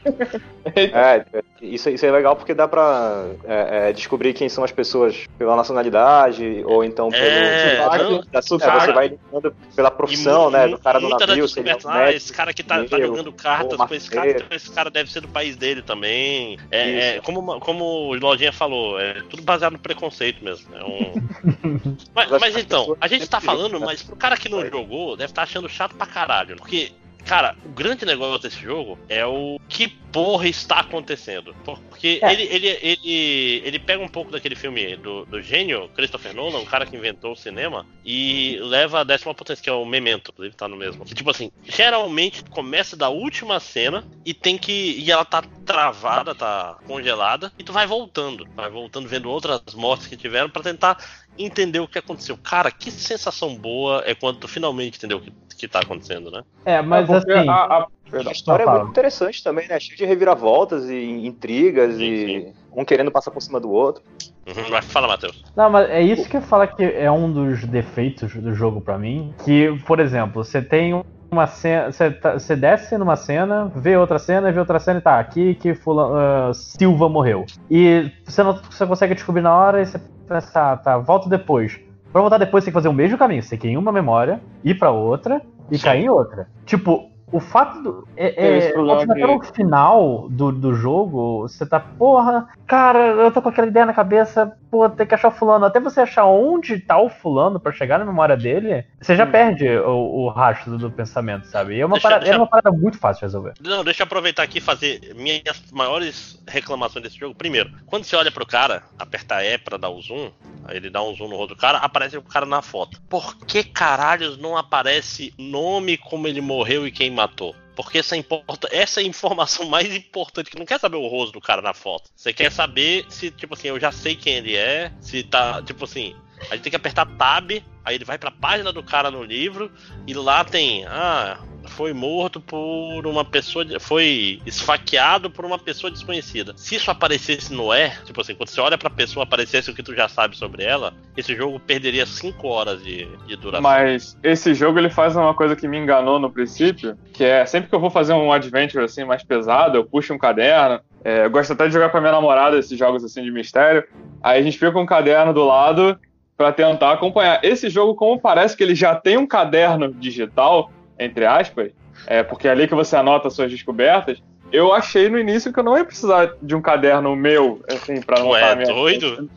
é, 0.74 1.24
isso, 1.60 1.90
isso 1.90 2.06
é 2.06 2.10
legal 2.10 2.36
porque 2.36 2.54
dá 2.54 2.66
pra 2.66 3.26
é, 3.44 3.88
é, 3.88 3.92
descobrir 3.92 4.32
quem 4.32 4.48
são 4.48 4.64
as 4.64 4.72
pessoas 4.72 5.26
pela 5.38 5.56
nacionalidade, 5.56 6.62
ou 6.64 6.84
então 6.84 7.10
pelo 7.10 7.22
é, 7.22 8.22
da 8.30 8.42
sua, 8.42 8.58
você 8.58 8.92
vai 8.92 9.08
ligando 9.08 9.54
pela 9.74 9.90
profissão, 9.90 10.50
né? 10.50 10.68
Do 10.68 10.78
cara 10.78 10.98
do 10.98 11.08
navio, 11.08 11.44
um 11.44 11.88
ah, 11.88 12.12
esse 12.12 12.32
cara 12.32 12.52
que 12.52 12.62
tá, 12.62 12.84
tá 12.84 12.98
jogando 12.98 13.32
cartas 13.32 13.78
com 13.78 13.94
esse 13.94 14.10
cara, 14.10 14.30
então 14.30 14.46
esse 14.50 14.70
cara 14.70 14.90
deve 14.90 15.10
ser 15.10 15.20
do 15.20 15.28
país 15.28 15.56
dele 15.56 15.82
também. 15.82 16.58
É, 16.70 17.16
é 17.16 17.20
como, 17.20 17.60
como 17.60 17.84
o 17.84 18.14
Lojinha 18.14 18.52
falou, 18.52 18.98
é 18.98 19.22
tudo 19.28 19.42
baseado 19.42 19.72
no 19.72 19.78
preconceito 19.78 20.42
mesmo. 20.42 20.74
É 20.74 20.84
um... 20.84 21.12
mas, 22.14 22.30
mas 22.30 22.56
então, 22.56 22.96
a 23.00 23.08
gente 23.08 23.28
tá 23.28 23.40
falando, 23.40 23.80
mas 23.80 24.02
pro 24.02 24.16
cara 24.16 24.36
que 24.36 24.48
não 24.48 24.64
jogou, 24.68 25.16
deve 25.16 25.30
estar 25.30 25.42
tá 25.42 25.48
achando 25.48 25.68
chato 25.68 25.94
pra 25.94 26.06
caralho. 26.06 26.56
Porque 26.56 26.92
Cara, 27.24 27.56
o 27.64 27.68
grande 27.68 28.04
negócio 28.04 28.42
desse 28.42 28.60
jogo 28.60 28.98
é 29.08 29.24
o 29.24 29.60
que 29.68 29.88
porra 29.88 30.48
está 30.48 30.80
acontecendo. 30.80 31.54
Porque 31.64 32.18
é. 32.22 32.32
ele, 32.32 32.42
ele, 32.42 32.78
ele, 32.82 33.62
ele 33.64 33.78
pega 33.78 34.02
um 34.02 34.08
pouco 34.08 34.30
daquele 34.30 34.56
filme 34.56 34.96
do, 34.96 35.24
do 35.26 35.40
gênio, 35.40 35.88
Christopher 35.94 36.34
Nolan, 36.34 36.58
um 36.58 36.64
cara 36.64 36.86
que 36.86 36.96
inventou 36.96 37.32
o 37.32 37.36
cinema, 37.36 37.86
e 38.04 38.58
leva 38.62 39.00
a 39.00 39.04
décima 39.04 39.34
potência, 39.34 39.62
que 39.62 39.70
é 39.70 39.72
o 39.72 39.84
Memento, 39.84 40.32
ele 40.38 40.52
tá 40.52 40.66
no 40.66 40.76
mesmo. 40.76 41.04
Que, 41.04 41.14
tipo 41.14 41.30
assim, 41.30 41.50
geralmente 41.64 42.42
começa 42.44 42.96
da 42.96 43.08
última 43.08 43.60
cena 43.60 44.04
e 44.24 44.34
tem 44.34 44.58
que. 44.58 44.96
E 44.98 45.10
ela 45.10 45.24
tá 45.24 45.42
travada, 45.64 46.34
tá 46.34 46.78
congelada, 46.86 47.52
e 47.58 47.62
tu 47.62 47.72
vai 47.72 47.86
voltando. 47.86 48.48
Vai 48.54 48.70
voltando, 48.70 49.08
vendo 49.08 49.30
outras 49.30 49.62
mortes 49.74 50.06
que 50.06 50.16
tiveram 50.16 50.50
para 50.50 50.62
tentar 50.62 50.98
entender 51.38 51.80
o 51.80 51.88
que 51.88 51.98
aconteceu. 51.98 52.36
Cara, 52.36 52.70
que 52.70 52.90
sensação 52.90 53.56
boa 53.56 54.02
é 54.06 54.14
quando 54.14 54.38
tu 54.38 54.48
finalmente 54.48 54.98
entendeu 54.98 55.18
o 55.18 55.20
que, 55.20 55.32
que 55.56 55.68
tá 55.68 55.80
acontecendo, 55.80 56.30
né? 56.30 56.42
É, 56.64 56.82
mas 56.82 57.08
é 57.08 57.16
assim. 57.16 57.48
A, 57.48 57.52
a, 57.52 57.86
a 58.28 58.32
história 58.32 58.64
é 58.64 58.66
muito 58.66 58.90
interessante 58.90 59.42
também, 59.42 59.68
né? 59.68 59.78
Cheio 59.78 59.96
de 59.96 60.04
reviravoltas 60.04 60.88
e 60.88 61.26
intrigas 61.26 61.96
sim, 61.96 62.04
e 62.04 62.26
sim. 62.42 62.54
um 62.74 62.84
querendo 62.84 63.10
passar 63.10 63.30
por 63.30 63.40
cima 63.40 63.60
do 63.60 63.70
outro. 63.70 64.02
Uhum, 64.46 64.70
mas 64.70 64.84
fala, 64.86 65.06
Matheus. 65.06 65.44
Não, 65.54 65.70
mas 65.70 65.88
é 65.90 66.02
isso 66.02 66.28
que 66.28 66.36
eu 66.36 66.42
falo 66.42 66.66
que 66.66 66.82
é 66.82 67.10
um 67.10 67.30
dos 67.30 67.64
defeitos 67.64 68.34
do 68.34 68.54
jogo 68.54 68.80
para 68.80 68.98
mim. 68.98 69.34
Que, 69.44 69.78
por 69.86 70.00
exemplo, 70.00 70.42
você 70.44 70.60
tem 70.60 70.94
uma 71.30 71.46
cena. 71.46 71.92
Você, 71.92 72.10
tá, 72.10 72.36
desce 72.58 72.98
numa 72.98 73.16
cena, 73.16 73.70
vê 73.74 73.96
outra 73.96 74.18
cena, 74.18 74.50
vê 74.50 74.58
outra 74.58 74.78
cena 74.78 74.98
e 74.98 75.02
tá, 75.02 75.18
aqui 75.18 75.54
que 75.54 75.74
Fula, 75.74 76.50
uh, 76.50 76.54
Silva 76.54 77.08
morreu. 77.08 77.46
E 77.70 78.10
você 78.24 78.42
não 78.42 78.54
você 78.54 78.86
consegue 78.86 79.14
descobrir 79.14 79.42
na 79.42 79.54
hora 79.54 79.80
e 79.80 79.86
você 79.86 80.00
pensa, 80.28 80.52
tá, 80.52 80.76
tá, 80.76 80.98
volta 80.98 81.28
depois. 81.28 81.78
Pra 82.12 82.20
voltar 82.20 82.38
depois, 82.38 82.64
você 82.64 82.66
tem 82.66 82.72
que 82.72 82.78
fazer 82.78 82.88
o 82.88 82.92
mesmo 82.92 83.16
caminho. 83.16 83.42
Você 83.42 83.50
tem 83.50 83.58
que 83.58 83.68
ir 83.68 83.72
em 83.72 83.76
uma 83.76 83.92
memória, 83.92 84.40
ir 84.64 84.74
pra 84.74 84.90
outra 84.90 85.40
e 85.70 85.78
Sim. 85.78 85.84
cair 85.84 86.04
em 86.04 86.08
outra. 86.08 86.48
Tipo, 86.66 87.08
o 87.32 87.40
fato 87.40 87.82
do. 87.82 88.08
É, 88.16 88.68
é, 88.68 88.68
até 88.68 89.26
no 89.26 89.42
final 89.42 90.28
do, 90.28 90.52
do 90.52 90.74
jogo, 90.74 91.42
você 91.42 91.64
tá, 91.64 91.78
porra, 91.78 92.48
cara, 92.66 92.98
eu 92.98 93.30
tô 93.30 93.40
com 93.40 93.48
aquela 93.48 93.66
ideia 93.66 93.86
na 93.86 93.92
cabeça, 93.92 94.56
pô, 94.70 94.88
tem 94.88 95.06
que 95.06 95.14
achar 95.14 95.28
o 95.28 95.32
fulano. 95.32 95.64
Até 95.64 95.80
você 95.80 96.00
achar 96.00 96.24
onde 96.26 96.78
tá 96.78 96.98
o 96.98 97.08
fulano 97.08 97.60
para 97.60 97.72
chegar 97.72 97.98
na 97.98 98.04
memória 98.04 98.36
dele, 98.36 98.84
você 99.00 99.14
já 99.14 99.24
hum. 99.24 99.30
perde 99.30 99.68
o, 99.68 100.24
o 100.24 100.28
rastro 100.28 100.76
do 100.76 100.90
pensamento, 100.90 101.46
sabe? 101.46 101.76
E 101.76 101.80
é 101.80 101.86
uma, 101.86 101.94
deixa, 101.94 102.08
parada, 102.08 102.24
deixa... 102.24 102.36
é 102.36 102.38
uma 102.38 102.46
parada 102.46 102.72
muito 102.72 102.98
fácil 102.98 103.20
de 103.20 103.26
resolver. 103.26 103.54
Não, 103.60 103.84
deixa 103.84 104.02
eu 104.02 104.04
aproveitar 104.04 104.42
aqui 104.42 104.58
e 104.58 104.60
fazer 104.60 105.14
minhas 105.14 105.62
maiores 105.72 106.42
reclamações 106.48 107.02
desse 107.02 107.18
jogo. 107.18 107.34
Primeiro, 107.34 107.70
quando 107.86 108.04
você 108.04 108.16
olha 108.16 108.30
pro 108.30 108.46
cara, 108.46 108.82
apertar 108.98 109.44
E 109.44 109.56
pra 109.58 109.76
dar 109.76 109.90
o 109.90 110.00
zoom, 110.00 110.30
aí 110.64 110.76
ele 110.76 110.90
dá 110.90 111.02
um 111.02 111.14
zoom 111.14 111.28
no 111.28 111.36
outro 111.36 111.56
cara, 111.56 111.78
aparece 111.78 112.16
o 112.16 112.22
cara 112.22 112.46
na 112.46 112.62
foto. 112.62 113.00
Por 113.08 113.36
que 113.38 113.62
caralhos 113.62 114.36
não 114.38 114.56
aparece 114.56 115.32
nome, 115.38 115.96
como 115.96 116.26
ele 116.26 116.40
morreu 116.40 116.86
e 116.86 116.90
quem 116.90 117.10
matou. 117.20 117.54
Porque 117.76 117.98
essa, 117.98 118.16
importa, 118.16 118.68
essa 118.72 119.00
é 119.00 119.04
a 119.04 119.06
informação 119.06 119.66
mais 119.68 119.94
importante, 119.94 120.50
que 120.50 120.58
não 120.58 120.66
quer 120.66 120.80
saber 120.80 120.96
o 120.96 121.06
rosto 121.06 121.32
do 121.32 121.40
cara 121.40 121.62
na 121.62 121.74
foto. 121.74 122.10
Você 122.14 122.32
quer 122.32 122.50
saber 122.50 123.06
se, 123.08 123.30
tipo 123.30 123.54
assim, 123.54 123.68
eu 123.68 123.78
já 123.78 123.92
sei 123.92 124.16
quem 124.16 124.34
ele 124.34 124.56
é, 124.56 124.92
se 125.00 125.22
tá, 125.22 125.62
tipo 125.62 125.84
assim, 125.84 126.14
a 126.50 126.54
gente 126.54 126.62
tem 126.62 126.70
que 126.70 126.76
apertar 126.76 127.06
tab, 127.16 127.50
aí 127.84 127.94
ele 127.94 128.04
vai 128.04 128.18
pra 128.18 128.30
página 128.30 128.72
do 128.72 128.82
cara 128.82 129.10
no 129.10 129.22
livro, 129.22 129.70
e 130.06 130.14
lá 130.14 130.44
tem, 130.44 130.84
ah, 130.86 131.38
foi 131.66 131.92
morto 131.92 132.40
por 132.40 133.06
uma 133.06 133.24
pessoa. 133.24 133.64
Foi 133.78 134.40
esfaqueado 134.46 135.30
por 135.30 135.44
uma 135.44 135.58
pessoa 135.58 135.90
desconhecida. 135.90 136.52
Se 136.56 136.74
isso 136.74 136.90
aparecesse 136.90 137.52
no 137.52 137.72
E, 137.72 137.90
tipo 138.04 138.20
assim, 138.20 138.34
quando 138.34 138.48
você 138.48 138.60
olha 138.60 138.78
pra 138.78 138.90
pessoa 138.90 139.24
aparecesse 139.24 139.70
o 139.70 139.74
que 139.74 139.82
tu 139.82 139.94
já 139.94 140.08
sabe 140.08 140.36
sobre 140.36 140.64
ela, 140.64 140.92
esse 141.16 141.34
jogo 141.34 141.60
perderia 141.60 142.06
5 142.06 142.46
horas 142.46 142.82
de, 142.82 143.06
de 143.26 143.36
duração. 143.36 143.62
Mas 143.62 144.16
esse 144.22 144.54
jogo 144.54 144.78
ele 144.78 144.90
faz 144.90 145.16
uma 145.16 145.34
coisa 145.34 145.54
que 145.54 145.68
me 145.68 145.78
enganou 145.78 146.18
no 146.18 146.30
princípio, 146.30 146.96
que 147.12 147.24
é 147.24 147.44
sempre 147.46 147.68
que 147.68 147.74
eu 147.74 147.80
vou 147.80 147.90
fazer 147.90 148.12
um 148.12 148.32
adventure 148.32 148.84
assim 148.84 149.04
mais 149.04 149.22
pesado, 149.22 149.76
eu 149.76 149.84
puxo 149.84 150.12
um 150.14 150.18
caderno. 150.18 150.80
É, 151.02 151.24
eu 151.24 151.30
gosto 151.30 151.52
até 151.52 151.66
de 151.66 151.72
jogar 151.72 151.88
com 151.88 151.96
a 151.96 152.00
minha 152.00 152.12
namorada 152.12 152.58
esses 152.58 152.78
jogos 152.78 153.04
assim 153.04 153.22
de 153.22 153.30
mistério. 153.30 153.84
Aí 154.22 154.40
a 154.40 154.42
gente 154.42 154.58
fica 154.58 154.72
com 154.72 154.82
um 154.82 154.86
caderno 154.86 155.32
do 155.32 155.44
lado 155.44 155.98
para 156.36 156.52
tentar 156.52 156.92
acompanhar. 156.92 157.44
Esse 157.44 157.68
jogo, 157.68 157.94
como 157.94 158.18
parece 158.18 158.56
que 158.56 158.62
ele 158.62 158.74
já 158.74 158.94
tem 158.94 159.18
um 159.18 159.26
caderno 159.26 159.92
digital, 159.92 160.70
entre 161.00 161.26
aspas, 161.26 161.72
é, 162.06 162.22
porque 162.22 162.46
é 162.46 162.50
ali 162.50 162.68
que 162.68 162.74
você 162.74 162.96
anota 162.96 163.30
suas 163.30 163.50
descobertas, 163.50 164.22
eu 164.52 164.72
achei 164.72 165.08
no 165.08 165.18
início 165.18 165.52
que 165.52 165.60
eu 165.60 165.64
não 165.64 165.78
ia 165.78 165.84
precisar 165.84 166.32
de 166.42 166.54
um 166.54 166.60
caderno 166.60 167.14
meu, 167.14 167.62
assim, 167.68 168.00
pra 168.00 168.18
anotar 168.18 168.50
Ué, 168.50 168.56
minha 168.56 168.74
doido? 168.74 169.30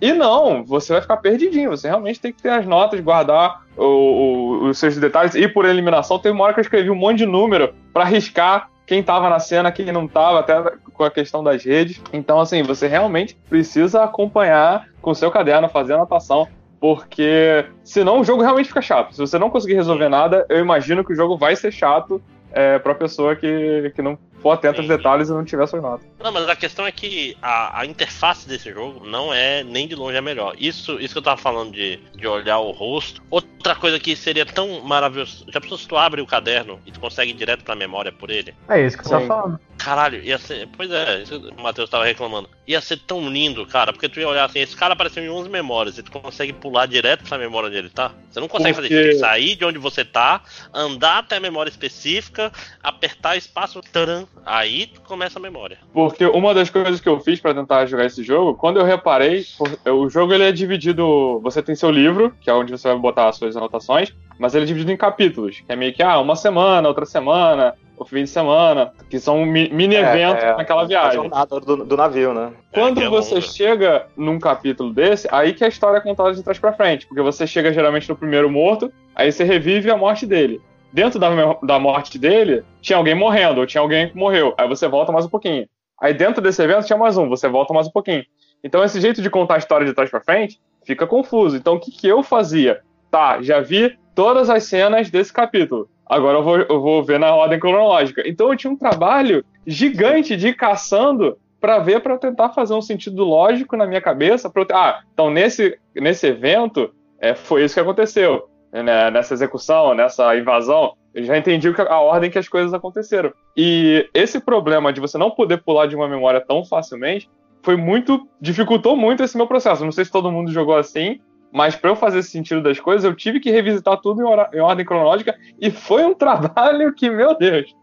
E 0.00 0.12
não, 0.12 0.64
você 0.64 0.92
vai 0.92 1.02
ficar 1.02 1.16
perdidinho, 1.18 1.70
você 1.70 1.88
realmente 1.88 2.20
tem 2.20 2.32
que 2.32 2.42
ter 2.42 2.50
as 2.50 2.66
notas, 2.66 3.00
guardar 3.00 3.62
o, 3.76 3.84
o, 3.84 4.68
os 4.68 4.78
seus 4.78 4.96
detalhes, 4.96 5.34
e 5.34 5.46
por 5.46 5.64
eliminação, 5.64 6.18
tem 6.18 6.32
uma 6.32 6.44
hora 6.44 6.54
que 6.54 6.60
eu 6.60 6.62
escrevi 6.62 6.90
um 6.90 6.96
monte 6.96 7.18
de 7.18 7.26
número 7.26 7.72
para 7.92 8.04
riscar 8.04 8.68
quem 8.84 9.02
tava 9.02 9.30
na 9.30 9.38
cena, 9.38 9.70
quem 9.70 9.86
não 9.92 10.08
tava, 10.08 10.40
até 10.40 10.60
com 10.92 11.04
a 11.04 11.10
questão 11.10 11.42
das 11.42 11.64
redes. 11.64 12.02
Então, 12.12 12.40
assim, 12.40 12.62
você 12.62 12.88
realmente 12.88 13.36
precisa 13.48 14.02
acompanhar 14.02 14.88
com 15.00 15.12
o 15.12 15.14
seu 15.14 15.30
caderno, 15.30 15.68
fazer 15.68 15.94
anotação 15.94 16.48
porque 16.82 17.64
senão 17.84 18.18
o 18.18 18.24
jogo 18.24 18.42
realmente 18.42 18.66
fica 18.66 18.82
chato. 18.82 19.14
Se 19.14 19.20
você 19.20 19.38
não 19.38 19.48
conseguir 19.48 19.74
resolver 19.74 20.08
nada, 20.08 20.44
eu 20.48 20.58
imagino 20.58 21.04
que 21.04 21.12
o 21.12 21.14
jogo 21.14 21.38
vai 21.38 21.54
ser 21.54 21.70
chato 21.70 22.20
é, 22.50 22.76
pra 22.76 22.92
pessoa 22.92 23.36
que, 23.36 23.92
que 23.94 24.02
não 24.02 24.18
for 24.42 24.50
atenta 24.50 24.80
aos 24.80 24.88
detalhes 24.88 25.28
e 25.28 25.32
não 25.32 25.44
tiver 25.44 25.66
suas 25.66 25.82
notas. 25.82 26.06
Não, 26.18 26.32
mas 26.32 26.48
a 26.48 26.56
questão 26.56 26.86
é 26.86 26.92
que 26.92 27.36
a, 27.40 27.80
a, 27.80 27.86
interface 27.86 28.46
desse 28.46 28.72
jogo 28.72 29.06
não 29.06 29.32
é 29.32 29.62
nem 29.62 29.86
de 29.86 29.94
longe 29.94 30.16
a 30.16 30.22
melhor. 30.22 30.54
Isso, 30.58 31.00
isso 31.00 31.14
que 31.14 31.18
eu 31.18 31.22
tava 31.22 31.40
falando 31.40 31.72
de, 31.72 31.98
de 32.14 32.26
olhar 32.26 32.58
o 32.58 32.72
rosto. 32.72 33.22
Outra 33.30 33.74
coisa 33.76 33.98
que 33.98 34.16
seria 34.16 34.44
tão 34.44 34.80
maravilhoso. 34.80 35.46
Já 35.48 35.60
pensou 35.60 35.78
se 35.78 35.86
tu 35.86 35.96
abre 35.96 36.20
o 36.20 36.26
caderno 36.26 36.80
e 36.84 36.90
tu 36.90 36.98
consegue 36.98 37.30
ir 37.30 37.34
direto 37.34 37.64
pra 37.64 37.74
memória 37.74 38.10
por 38.10 38.30
ele? 38.30 38.54
É 38.68 38.84
isso 38.84 38.98
que 38.98 39.04
você 39.04 39.10
tá 39.10 39.20
falando. 39.20 39.60
Caralho, 39.78 40.22
ia 40.22 40.38
ser. 40.38 40.68
Pois 40.76 40.90
é, 40.90 41.22
isso 41.22 41.40
que 41.40 41.48
o 41.48 41.62
Matheus 41.62 41.90
tava 41.90 42.04
reclamando. 42.04 42.48
Ia 42.66 42.80
ser 42.80 42.98
tão 42.98 43.28
lindo, 43.28 43.66
cara, 43.66 43.92
porque 43.92 44.08
tu 44.08 44.20
ia 44.20 44.28
olhar 44.28 44.44
assim, 44.44 44.60
esse 44.60 44.76
cara 44.76 44.92
apareceu 44.92 45.22
em 45.24 45.28
11 45.28 45.48
memórias 45.48 45.98
e 45.98 46.02
tu 46.02 46.12
consegue 46.12 46.52
pular 46.52 46.86
direto 46.86 47.24
pra 47.24 47.36
memória 47.36 47.68
dele, 47.68 47.90
tá? 47.90 48.12
Você 48.30 48.38
não 48.38 48.46
consegue 48.46 48.74
porque... 48.74 48.88
fazer 48.88 49.10
isso, 49.10 49.20
sair 49.20 49.56
de 49.56 49.64
onde 49.64 49.78
você 49.78 50.04
tá, 50.04 50.42
andar 50.72 51.18
até 51.18 51.36
a 51.36 51.40
memória 51.40 51.68
específica, 51.68 52.52
apertar 52.80 53.36
espaço, 53.36 53.80
taran, 53.92 54.24
aí 54.44 54.86
tu 54.86 55.00
começa 55.02 55.38
a 55.38 55.42
memória. 55.42 55.78
Porque 55.92 56.24
uma 56.26 56.54
das 56.54 56.70
coisas 56.70 57.00
que 57.00 57.08
eu 57.08 57.20
fiz 57.20 57.40
para 57.40 57.54
tentar 57.54 57.86
jogar 57.86 58.06
esse 58.06 58.22
jogo, 58.22 58.54
quando 58.54 58.78
eu 58.78 58.84
reparei, 58.84 59.44
o 59.86 60.08
jogo 60.08 60.32
ele 60.32 60.44
é 60.44 60.52
dividido, 60.52 61.40
você 61.40 61.62
tem 61.62 61.74
seu 61.74 61.90
livro, 61.90 62.34
que 62.40 62.50
é 62.50 62.54
onde 62.54 62.72
você 62.72 62.88
vai 62.88 62.98
botar 62.98 63.28
as 63.28 63.36
suas 63.36 63.56
anotações, 63.56 64.12
mas 64.38 64.54
ele 64.54 64.64
é 64.64 64.66
dividido 64.66 64.92
em 64.92 64.96
capítulos, 64.96 65.60
que 65.60 65.72
é 65.72 65.76
meio 65.76 65.92
que, 65.92 66.02
ah, 66.02 66.18
uma 66.18 66.36
semana, 66.36 66.88
outra 66.88 67.06
semana, 67.06 67.74
o 67.96 68.04
fim 68.04 68.24
de 68.24 68.30
semana, 68.30 68.92
que 69.08 69.18
são 69.18 69.44
mini 69.44 69.94
eventos 69.94 70.42
é, 70.42 70.48
é, 70.48 70.56
naquela 70.56 70.84
viagem. 70.84 71.10
A 71.10 71.22
jornada 71.22 71.60
do, 71.60 71.84
do 71.84 71.96
navio, 71.96 72.34
né? 72.34 72.52
Quando 72.72 73.00
é, 73.00 73.04
é 73.04 73.08
você 73.08 73.40
chega 73.40 74.06
num 74.16 74.38
capítulo 74.38 74.92
desse, 74.92 75.28
aí 75.30 75.54
que 75.54 75.64
a 75.64 75.68
história 75.68 75.98
é 75.98 76.00
contada 76.00 76.34
de 76.34 76.42
trás 76.42 76.58
para 76.58 76.72
frente, 76.72 77.06
porque 77.06 77.22
você 77.22 77.46
chega 77.46 77.72
geralmente 77.72 78.08
no 78.08 78.16
primeiro 78.16 78.50
morto, 78.50 78.92
aí 79.14 79.30
você 79.30 79.44
revive 79.44 79.90
a 79.90 79.96
morte 79.96 80.26
dele. 80.26 80.60
Dentro 80.92 81.18
da, 81.18 81.30
da 81.62 81.78
morte 81.78 82.18
dele, 82.18 82.62
tinha 82.80 82.98
alguém 82.98 83.14
morrendo, 83.14 83.60
ou 83.60 83.66
tinha 83.66 83.80
alguém 83.80 84.10
que 84.10 84.16
morreu. 84.16 84.54
Aí 84.58 84.68
você 84.68 84.86
volta 84.86 85.10
mais 85.10 85.24
um 85.24 85.30
pouquinho. 85.30 85.66
Aí 86.00 86.12
dentro 86.12 86.42
desse 86.42 86.62
evento 86.62 86.84
tinha 86.84 86.98
mais 86.98 87.16
um, 87.16 87.28
você 87.28 87.48
volta 87.48 87.72
mais 87.72 87.86
um 87.86 87.90
pouquinho. 87.90 88.24
Então 88.62 88.84
esse 88.84 89.00
jeito 89.00 89.22
de 89.22 89.30
contar 89.30 89.54
a 89.54 89.58
história 89.58 89.86
de 89.86 89.94
trás 89.94 90.10
para 90.10 90.20
frente 90.20 90.60
fica 90.84 91.06
confuso. 91.06 91.56
Então 91.56 91.74
o 91.74 91.80
que, 91.80 91.90
que 91.90 92.06
eu 92.06 92.22
fazia? 92.22 92.80
Tá, 93.10 93.40
já 93.40 93.60
vi 93.60 93.96
todas 94.14 94.50
as 94.50 94.64
cenas 94.64 95.10
desse 95.10 95.32
capítulo. 95.32 95.88
Agora 96.04 96.38
eu 96.38 96.42
vou, 96.42 96.58
eu 96.58 96.80
vou 96.80 97.02
ver 97.02 97.18
na 97.18 97.34
ordem 97.34 97.58
cronológica. 97.58 98.22
Então 98.26 98.50
eu 98.50 98.56
tinha 98.56 98.72
um 98.72 98.76
trabalho 98.76 99.44
gigante 99.66 100.36
de 100.36 100.48
ir 100.48 100.54
caçando 100.54 101.38
para 101.60 101.78
ver, 101.78 102.00
para 102.00 102.18
tentar 102.18 102.50
fazer 102.50 102.74
um 102.74 102.82
sentido 102.82 103.22
lógico 103.22 103.76
na 103.76 103.86
minha 103.86 104.00
cabeça. 104.00 104.50
Pra 104.50 104.62
eu, 104.62 104.66
ah, 104.72 105.00
então 105.14 105.30
nesse, 105.30 105.78
nesse 105.94 106.26
evento 106.26 106.92
é, 107.20 107.34
foi 107.34 107.64
isso 107.64 107.74
que 107.74 107.80
aconteceu. 107.80 108.48
Né, 108.72 109.10
nessa 109.10 109.34
execução, 109.34 109.94
nessa 109.94 110.34
invasão, 110.34 110.94
eu 111.14 111.24
já 111.24 111.36
entendi 111.36 111.68
a 111.76 112.00
ordem 112.00 112.30
que 112.30 112.38
as 112.38 112.48
coisas 112.48 112.72
aconteceram. 112.72 113.32
E 113.54 114.08
esse 114.14 114.40
problema 114.40 114.92
de 114.92 115.00
você 115.00 115.18
não 115.18 115.30
poder 115.30 115.58
pular 115.58 115.86
de 115.86 115.94
uma 115.94 116.08
memória 116.08 116.40
tão 116.40 116.64
facilmente 116.64 117.28
foi 117.62 117.76
muito. 117.76 118.26
dificultou 118.40 118.96
muito 118.96 119.22
esse 119.22 119.36
meu 119.36 119.46
processo. 119.46 119.84
Não 119.84 119.92
sei 119.92 120.04
se 120.04 120.10
todo 120.10 120.32
mundo 120.32 120.50
jogou 120.50 120.76
assim, 120.76 121.20
mas 121.52 121.76
para 121.76 121.90
eu 121.90 121.96
fazer 121.96 122.22
sentido 122.22 122.62
das 122.62 122.80
coisas, 122.80 123.04
eu 123.04 123.14
tive 123.14 123.38
que 123.38 123.50
revisitar 123.50 123.98
tudo 124.00 124.22
em, 124.22 124.24
hora, 124.24 124.48
em 124.54 124.60
ordem 124.60 124.86
cronológica 124.86 125.36
e 125.60 125.70
foi 125.70 126.02
um 126.04 126.14
trabalho 126.14 126.94
que, 126.94 127.10
meu 127.10 127.36
Deus. 127.36 127.74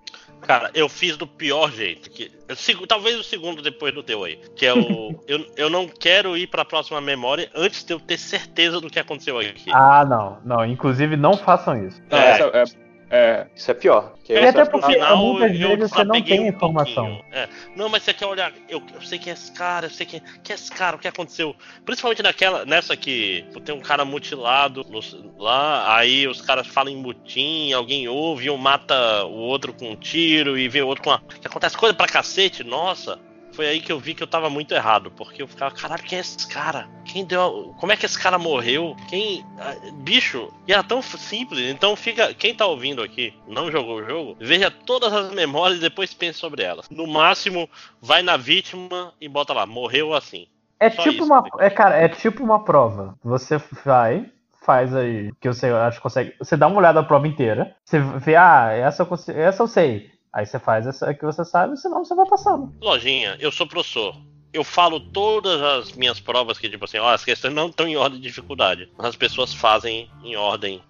Cara, 0.42 0.72
eu 0.74 0.88
fiz 0.88 1.18
do 1.18 1.28
pior 1.28 1.72
jeito. 1.72 2.10
Que, 2.10 2.32
eu, 2.48 2.88
talvez 2.88 3.18
o 3.20 3.24
segundo 3.24 3.62
depois 3.62 3.94
do 3.94 4.02
teu 4.04 4.24
aí. 4.24 4.40
Que 4.56 4.66
é 4.66 4.74
o. 4.74 5.22
eu, 5.28 5.46
eu 5.56 5.70
não 5.70 5.88
quero 5.88 6.38
ir 6.38 6.48
pra 6.48 6.66
próxima 6.66 7.00
memória 7.00 7.50
antes 7.56 7.84
de 7.84 7.94
eu 7.94 8.00
ter 8.00 8.18
certeza 8.18 8.80
do 8.80 8.90
que 8.90 9.00
aconteceu 9.00 9.40
aqui. 9.40 9.70
Ah, 9.72 10.06
não. 10.06 10.38
Não, 10.44 10.66
inclusive 10.66 11.16
não 11.16 11.36
façam 11.36 11.86
isso. 11.86 12.02
É, 12.10 12.62
é, 12.62 12.64
é, 13.10 13.48
isso 13.56 13.72
é 13.72 13.74
pior. 13.74 14.14
E 14.30 14.38
até 14.38 14.64
porque 14.66 14.94
final, 14.94 15.18
muitas 15.18 15.58
vezes 15.58 15.90
você 15.90 16.04
não 16.04 16.22
tem 16.22 16.42
um 16.42 16.48
informação. 16.48 17.24
É. 17.32 17.50
Não, 17.76 17.90
mas 17.90 18.04
você 18.04 18.14
quer 18.14 18.28
olhar. 18.28 18.54
Eu, 18.70 18.84
eu, 18.94 19.02
sei 19.02 19.18
quem 19.18 19.32
é 19.32 19.34
esse 19.34 19.52
cara, 19.52 19.88
eu 19.88 19.90
sei 19.90 20.06
quem, 20.06 20.22
quem 20.44 20.54
é 20.54 20.56
esse 20.56 20.72
cara, 20.72 20.96
o 20.96 21.00
que 21.00 21.08
aconteceu. 21.08 21.56
Principalmente 21.84 22.22
naquela, 22.22 22.66
nessa 22.66 22.96
que 22.96 23.44
tem 23.66 23.74
um 23.74 23.80
cara 23.80 24.06
mutilado 24.06 24.86
no, 24.88 25.00
lá, 25.42 25.98
aí 25.98 26.28
os 26.28 26.42
caras 26.42 26.68
falam 26.68 26.94
em 26.94 26.98
mutim, 26.98 27.74
alguém 27.74 28.08
ouve, 28.08 28.50
um 28.52 28.58
mata 28.58 29.26
o 29.26 29.34
outro 29.34 29.74
com 29.74 29.90
um 29.90 29.96
tiro 29.96 30.56
e 30.56 30.70
vê 30.70 30.84
o 30.84 30.88
outro 30.88 31.04
com 31.04 31.10
uma. 31.10 31.22
Que 31.42 31.48
acontece 31.48 31.76
coisa 31.76 31.96
pra 31.96 32.06
cacete, 32.06 32.64
nossa 32.64 33.20
foi 33.60 33.68
aí 33.68 33.82
que 33.82 33.92
eu 33.92 34.00
vi 34.00 34.14
que 34.14 34.24
eu 34.24 34.28
tava 34.28 34.50
muito 34.50 34.74
errado, 34.74 35.12
porque 35.12 35.42
eu 35.42 35.48
ficava, 35.48 35.76
caralho, 35.76 36.02
quem 36.02 36.18
é 36.18 36.22
esse 36.22 36.48
cara? 36.48 36.88
Quem 37.04 37.26
deu. 37.26 37.76
Como 37.78 37.92
é 37.92 37.98
que 37.98 38.06
esse 38.06 38.18
cara 38.18 38.40
morreu? 38.40 38.96
Quem. 39.10 39.46
Ah, 39.60 39.76
bicho, 39.96 40.50
e 40.66 40.72
era 40.72 40.82
tão 40.82 41.02
simples. 41.02 41.60
Então 41.70 41.94
fica. 41.94 42.34
Quem 42.34 42.56
tá 42.56 42.66
ouvindo 42.66 43.04
aqui, 43.04 43.34
não 43.46 43.70
jogou 43.70 43.98
o 43.98 44.06
jogo, 44.06 44.38
veja 44.40 44.72
todas 44.72 45.12
as 45.12 45.34
memórias 45.34 45.78
e 45.78 45.82
depois 45.82 46.14
pense 46.14 46.40
sobre 46.40 46.64
elas. 46.64 46.90
No 46.90 47.06
máximo, 47.06 47.70
vai 48.02 48.22
na 48.24 48.38
vítima 48.38 49.14
e 49.20 49.28
bota 49.28 49.52
lá, 49.52 49.66
morreu 49.66 50.14
assim. 50.14 50.48
É 50.80 50.90
Só 50.90 51.04
tipo 51.04 51.16
isso, 51.16 51.26
uma. 51.26 51.44
É, 51.60 51.70
cara, 51.70 51.98
é 51.98 52.08
tipo 52.08 52.42
uma 52.42 52.64
prova. 52.64 53.16
Você 53.22 53.58
vai, 53.84 54.32
faz 54.62 54.96
aí, 54.96 55.34
que 55.42 55.50
você 55.50 55.68
acho 55.68 55.98
que 55.98 56.04
consegue. 56.04 56.34
Você 56.40 56.56
dá 56.56 56.66
uma 56.68 56.78
olhada 56.78 57.02
na 57.02 57.08
prova 57.08 57.28
inteira. 57.28 57.76
Você 57.84 58.00
vê, 58.00 58.38
ah, 58.38 58.72
essa 58.72 59.02
eu, 59.02 59.06
consigo, 59.06 59.38
essa 59.38 59.62
eu 59.62 59.68
sei. 59.68 60.18
Aí 60.34 60.46
você 60.46 60.60
faz 60.60 60.86
essa 60.86 61.14
que 61.14 61.26
você 61.26 61.44
sabe, 61.44 61.76
senão 61.78 62.06
você 62.06 62.14
vai 62.14 62.26
passando. 62.28 62.72
Lojinha, 62.82 63.36
eu 63.40 63.52
sou 63.52 63.68
professor. 63.68 64.16
Eu 64.52 64.64
falo 64.64 65.00
todas 65.00 65.62
as 65.62 65.94
minhas 65.94 66.20
provas 66.20 66.58
que, 66.58 66.68
tipo 66.68 66.86
assim, 66.86 66.98
ó, 66.98 67.10
as 67.14 67.24
questões 67.24 67.54
não 67.54 67.68
estão 67.68 67.88
em 67.88 67.96
ordem 67.96 68.20
de 68.20 68.28
dificuldade. 68.28 68.92
Mas 68.98 69.08
as 69.08 69.16
pessoas 69.16 69.54
fazem 69.54 70.10
em 70.24 70.36
ordem. 70.36 70.82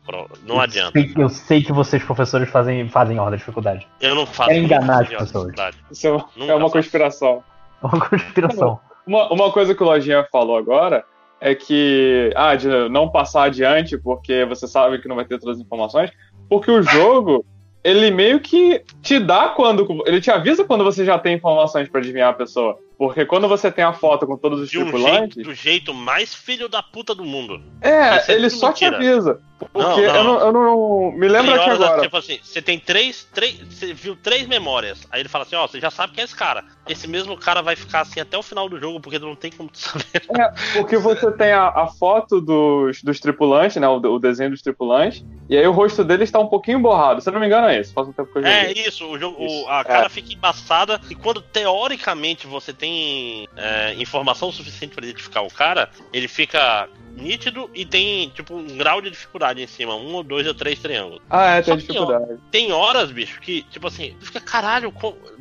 Não 0.43 0.56
eu 0.56 0.62
adianta. 0.62 0.93
Sei, 0.93 1.13
eu 1.15 1.30
sei 1.30 1.62
que 1.62 1.73
vocês, 1.73 2.02
professores, 2.04 2.49
fazem, 2.49 2.88
fazem 2.88 3.17
em 3.17 3.19
ordem 3.19 3.34
de 3.34 3.39
dificuldade. 3.39 3.86
Eu 3.99 4.15
não 4.15 4.25
faço. 4.25 4.52
É 4.52 4.58
enganar 4.58 5.04
as 5.04 5.10
pessoas. 5.10 5.54
Isso 5.91 6.08
é, 6.08 6.47
é 6.47 6.56
uma 6.56 6.69
conspiração. 6.69 7.43
É 7.82 7.86
uma 7.86 8.10
conspiração. 8.10 8.80
Uma, 9.06 9.34
uma 9.34 9.52
coisa 9.52 9.75
que 9.75 9.84
o 9.84 9.86
Lojinha 9.86 10.25
falou 10.32 10.58
agora 10.58 11.04
é 11.41 11.54
que. 11.54 12.32
Ah, 12.36 12.56
de 12.56 12.67
não 12.89 13.10
passar 13.10 13.43
adiante 13.43 13.97
porque 13.97 14.45
você 14.45 14.67
sabe 14.67 15.02
que 15.02 15.08
não 15.08 15.17
vai 15.17 15.25
ter 15.25 15.38
todas 15.38 15.58
as 15.58 15.65
informações. 15.65 16.12
Porque 16.49 16.71
o 16.71 16.82
jogo 16.82 17.45
ele 17.83 18.11
meio 18.11 18.39
que 18.39 18.83
te 19.01 19.19
dá 19.19 19.49
quando. 19.49 20.03
Ele 20.05 20.19
te 20.19 20.29
avisa 20.29 20.63
quando 20.63 20.83
você 20.83 21.05
já 21.05 21.17
tem 21.17 21.35
informações 21.35 21.87
para 21.87 21.99
adivinhar 21.99 22.29
a 22.29 22.33
pessoa. 22.33 22.77
Porque 22.97 23.25
quando 23.25 23.47
você 23.47 23.71
tem 23.71 23.85
a 23.85 23.93
foto 23.93 24.27
com 24.27 24.35
todos 24.35 24.59
os 24.59 24.69
de 24.69 24.77
um 24.77 24.81
tripulantes. 24.81 25.35
Jeito, 25.35 25.49
do 25.49 25.53
jeito 25.53 25.93
mais 25.93 26.35
filho 26.35 26.67
da 26.67 26.83
puta 26.83 27.15
do 27.15 27.23
mundo. 27.23 27.61
É, 27.81 28.29
ele 28.33 28.49
só 28.49 28.67
mentira. 28.67 28.91
te 28.91 28.95
avisa. 28.95 29.41
Porque 29.71 30.07
não, 30.07 30.13
não. 30.13 30.13
Eu, 30.13 30.23
não, 30.23 30.39
eu 30.39 30.53
não. 30.53 31.11
Me 31.17 31.27
lembro 31.29 31.53
aqui 31.53 31.69
agora. 31.69 32.01
Tipo 32.01 32.17
assim, 32.17 32.39
você 32.41 32.61
tem 32.61 32.77
três, 32.77 33.25
três. 33.33 33.57
Você 33.69 33.93
viu 33.93 34.17
três 34.17 34.47
memórias. 34.47 35.07
Aí 35.11 35.21
ele 35.21 35.29
fala 35.29 35.45
assim: 35.45 35.55
ó, 35.55 35.65
você 35.65 35.79
já 35.79 35.89
sabe 35.89 36.13
quem 36.13 36.21
é 36.21 36.25
esse 36.25 36.35
cara. 36.35 36.65
Esse 36.87 37.07
mesmo 37.07 37.37
cara 37.37 37.61
vai 37.61 37.77
ficar 37.77 38.01
assim 38.01 38.19
até 38.19 38.37
o 38.37 38.43
final 38.43 38.67
do 38.67 38.79
jogo, 38.79 38.99
porque 38.99 39.17
não 39.17 39.35
tem 39.35 39.51
como 39.51 39.69
saber. 39.73 40.23
É, 40.37 40.51
porque 40.73 40.97
você 40.97 41.31
tem 41.31 41.51
a, 41.51 41.67
a 41.67 41.87
foto 41.87 42.41
dos, 42.41 43.01
dos 43.01 43.19
tripulantes, 43.19 43.77
né? 43.77 43.87
O, 43.87 43.95
o, 43.95 44.19
desenho 44.19 44.51
dos 44.51 44.61
tripulantes. 44.61 45.25
E 45.49 45.57
aí 45.57 45.65
o 45.65 45.71
rosto 45.71 46.03
dele 46.03 46.23
está 46.23 46.39
um 46.39 46.45
pouquinho 46.45 46.79
borrado. 46.79 47.19
Se 47.21 47.27
eu 47.27 47.33
não 47.33 47.39
me 47.39 47.47
engano, 47.47 47.67
é 47.67 47.81
isso. 47.81 47.91
Faz 47.91 48.07
um 48.07 48.13
tempo 48.13 48.31
que 48.31 48.38
eu 48.38 48.43
joguei. 48.43 48.55
É 48.55 48.88
isso, 48.88 49.03
o 49.07 49.17
jogo, 49.17 49.43
isso. 49.43 49.65
O, 49.65 49.67
a 49.67 49.83
cara 49.83 50.05
é. 50.05 50.09
fica 50.09 50.31
embaçada. 50.31 51.01
E 51.09 51.15
quando 51.15 51.41
teoricamente 51.41 52.45
você 52.45 52.71
tem 52.71 53.49
é, 53.57 53.95
informação 53.95 54.51
suficiente 54.51 54.93
para 54.93 55.05
identificar 55.05 55.41
o 55.41 55.51
cara, 55.51 55.89
ele 56.13 56.27
fica 56.27 56.88
nítido 57.15 57.67
e 57.73 57.83
tem, 57.83 58.29
tipo, 58.29 58.55
um 58.55 58.77
grau 58.77 59.01
de 59.01 59.09
dificuldade 59.09 59.59
em 59.59 59.65
cima. 59.65 59.95
Um 59.95 60.13
ou 60.13 60.23
dois 60.23 60.45
ou 60.45 60.53
três 60.53 60.77
triângulos. 60.77 61.19
Ah, 61.27 61.55
é, 61.55 61.62
tem 61.63 61.77
dificuldade. 61.77 62.38
Tem 62.51 62.71
horas, 62.71 63.12
bicho, 63.12 63.41
que, 63.41 63.63
tipo 63.63 63.88
assim, 63.88 64.15
fica 64.21 64.39
caralho. 64.39 64.93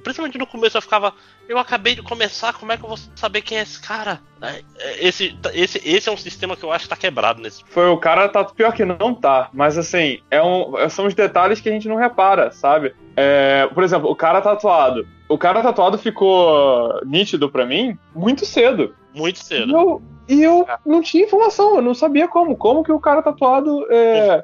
Principalmente 0.02 0.38
no 0.38 0.46
começo 0.46 0.78
eu 0.78 0.82
ficava. 0.82 1.12
Eu 1.48 1.58
acabei 1.58 1.94
de 1.94 2.02
começar, 2.02 2.52
como 2.52 2.70
é 2.72 2.76
que 2.76 2.84
eu 2.84 2.88
vou 2.88 2.98
saber 3.16 3.40
quem 3.40 3.56
é 3.56 3.62
esse 3.62 3.80
cara? 3.80 4.20
É, 4.42 4.62
é, 4.78 5.06
esse, 5.06 5.34
esse, 5.54 5.80
esse 5.82 6.08
é 6.08 6.12
um 6.12 6.16
sistema 6.16 6.54
que 6.54 6.62
eu 6.62 6.70
acho 6.70 6.84
que 6.84 6.90
tá 6.90 6.96
quebrado 6.96 7.40
nesse. 7.40 7.64
Foi 7.70 7.88
o 7.88 7.96
cara 7.96 8.28
tá 8.28 8.44
pior 8.44 8.72
que 8.74 8.84
não 8.84 9.14
tá, 9.14 9.48
mas 9.54 9.78
assim, 9.78 10.20
é 10.30 10.42
um, 10.42 10.74
são 10.90 11.06
os 11.06 11.14
detalhes 11.14 11.58
que 11.58 11.68
a 11.70 11.72
gente 11.72 11.88
não 11.88 11.96
repara, 11.96 12.52
sabe? 12.52 12.94
É, 13.20 13.66
por 13.74 13.82
exemplo, 13.82 14.08
o 14.08 14.14
cara 14.14 14.40
tatuado. 14.40 15.04
O 15.28 15.36
cara 15.36 15.60
tatuado 15.60 15.98
ficou 15.98 17.00
nítido 17.04 17.50
para 17.50 17.66
mim 17.66 17.98
muito 18.14 18.46
cedo. 18.46 18.94
Muito 19.12 19.40
cedo. 19.40 19.76
Eu, 19.76 20.02
e 20.28 20.40
eu 20.40 20.64
é. 20.68 20.78
não 20.86 21.02
tinha 21.02 21.24
informação, 21.24 21.74
eu 21.74 21.82
não 21.82 21.94
sabia 21.94 22.28
como. 22.28 22.56
Como 22.56 22.84
que 22.84 22.92
o 22.92 23.00
cara 23.00 23.20
tatuado. 23.20 23.84
É... 23.90 24.40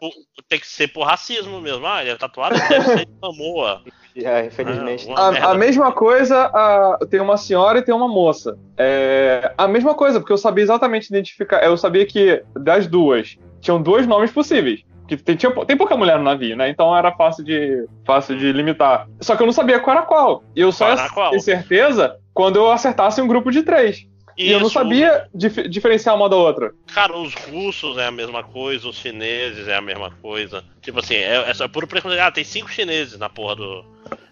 Tem 0.49 0.59
que 0.59 0.67
ser 0.67 0.89
por 0.89 1.05
racismo 1.05 1.61
mesmo. 1.61 1.87
Ah, 1.87 2.03
ele 2.03 2.11
é 2.11 2.17
tatuado, 2.17 2.57
deve 2.69 2.85
ser 2.85 3.07
de 3.07 3.13
Samoa. 3.21 3.83
É, 4.17 4.47
infelizmente. 4.47 5.09
Ah, 5.11 5.31
a, 5.31 5.51
a, 5.51 5.55
mesma 5.57 5.91
coisa, 5.91 6.45
a, 6.45 7.01
tem 7.11 7.19
uma 7.19 7.37
senhora 7.37 7.81
e 7.81 7.83
tem 7.83 7.93
uma 7.93 8.07
moça. 8.07 8.57
É, 8.79 9.53
a 9.59 9.67
mesma 9.67 9.93
coisa, 9.93 10.21
porque 10.21 10.33
eu 10.33 10.39
sabia 10.39 10.63
exatamente 10.63 11.09
identificar. 11.09 11.65
Eu 11.65 11.77
sabia 11.77 12.07
que 12.07 12.41
das 12.55 12.87
duas 12.87 13.37
tinham 13.61 13.83
dois 13.83 14.07
nomes 14.07 14.31
possíveis. 14.31 14.85
Que 15.07 15.17
tem, 15.17 15.37
tinha, 15.37 15.53
tem 15.67 15.77
pouca 15.77 15.97
mulher 15.97 16.19
no 16.19 16.25
navio, 16.25 16.57
né? 16.57 16.69
Então 16.69 16.97
era 16.97 17.13
fácil 17.13 17.45
de, 17.45 17.87
fácil 18.05 18.37
de 18.39 18.53
limitar. 18.53 19.07
Só 19.21 19.37
que 19.37 19.43
eu 19.43 19.47
não 19.47 19.53
sabia 19.53 19.81
qual 19.81 19.97
era 19.97 20.07
qual. 20.07 20.43
E 20.57 20.61
eu 20.61 20.73
só 20.73 20.89
ia 20.89 21.31
ter 21.31 21.41
certeza 21.41 22.17
quando 22.33 22.57
eu 22.57 22.71
acertasse 22.71 23.21
um 23.21 23.27
grupo 23.27 23.51
de 23.51 23.63
três. 23.63 24.07
Isso. 24.37 24.49
E 24.49 24.51
eu 24.51 24.61
não 24.61 24.69
sabia 24.69 25.29
dif 25.33 25.69
diferenciar 25.69 26.17
uma 26.17 26.29
da 26.29 26.37
outra. 26.37 26.73
Cara, 26.93 27.17
os 27.17 27.35
russos 27.35 27.97
é 27.99 28.07
a 28.07 28.11
mesma 28.11 28.43
coisa, 28.43 28.89
os 28.89 28.97
chineses 28.97 29.69
é 29.69 29.77
a 29.77 29.81
mesma 29.81 30.11
coisa. 30.11 30.65
Tipo 30.81 30.99
assim, 30.99 31.15
é, 31.15 31.45
é 31.49 31.69
puro 31.69 31.87
preconceito. 31.87 32.21
Ah, 32.21 32.33
tem 32.33 32.43
cinco 32.43 32.71
chineses 32.71 33.19
na 33.19 33.29
porra 33.29 33.57
do. 33.57 33.85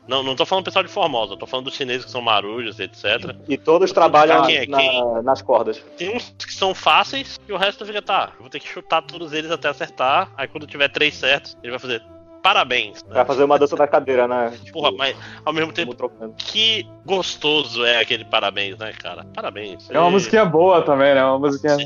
Não, 0.06 0.22
não 0.22 0.34
tô 0.34 0.44
falando 0.44 0.64
pessoal 0.64 0.84
de 0.84 0.90
Formosa, 0.90 1.36
tô 1.36 1.46
falando 1.46 1.66
dos 1.66 1.74
chineses 1.74 2.04
que 2.04 2.10
são 2.10 2.20
marujos, 2.20 2.80
etc. 2.80 3.36
E 3.48 3.56
todos 3.56 3.92
trabalham 3.92 4.42
quem 4.44 4.56
é 4.56 4.66
na, 4.66 4.78
quem. 4.78 5.22
nas 5.22 5.42
cordas. 5.42 5.82
Tem 5.96 6.14
uns 6.14 6.34
que 6.38 6.52
são 6.52 6.74
fáceis 6.74 7.38
e 7.48 7.52
o 7.52 7.56
resto 7.56 7.86
fica, 7.86 8.02
tá, 8.02 8.30
eu 8.34 8.40
vou 8.40 8.50
ter 8.50 8.58
que 8.58 8.68
chutar 8.68 9.02
todos 9.02 9.32
eles 9.32 9.50
até 9.50 9.68
acertar. 9.68 10.30
Aí 10.36 10.48
quando 10.48 10.66
tiver 10.66 10.88
três 10.88 11.14
certos, 11.14 11.56
ele 11.62 11.70
vai 11.70 11.78
fazer 11.78 12.02
parabéns. 12.42 13.02
Né? 13.04 13.14
Vai 13.14 13.24
fazer 13.24 13.44
uma 13.44 13.58
dança 13.58 13.76
da 13.76 13.86
cadeira, 13.86 14.26
né? 14.26 14.52
Tipo, 14.64 14.80
Porra, 14.80 14.92
mas 14.92 15.16
ao 15.44 15.52
mesmo 15.52 15.72
tempo, 15.72 15.94
que 16.36 16.86
gostoso 17.06 17.84
é 17.84 18.00
aquele 18.00 18.24
parabéns, 18.24 18.76
né, 18.78 18.92
cara? 18.92 19.24
Parabéns. 19.32 19.88
É 19.88 19.98
uma 19.98 20.08
e... 20.08 20.12
musiquinha 20.12 20.44
boa 20.44 20.82
também, 20.82 21.14
né? 21.14 21.20
É 21.20 21.24
uma 21.24 21.38
musiquinha. 21.38 21.76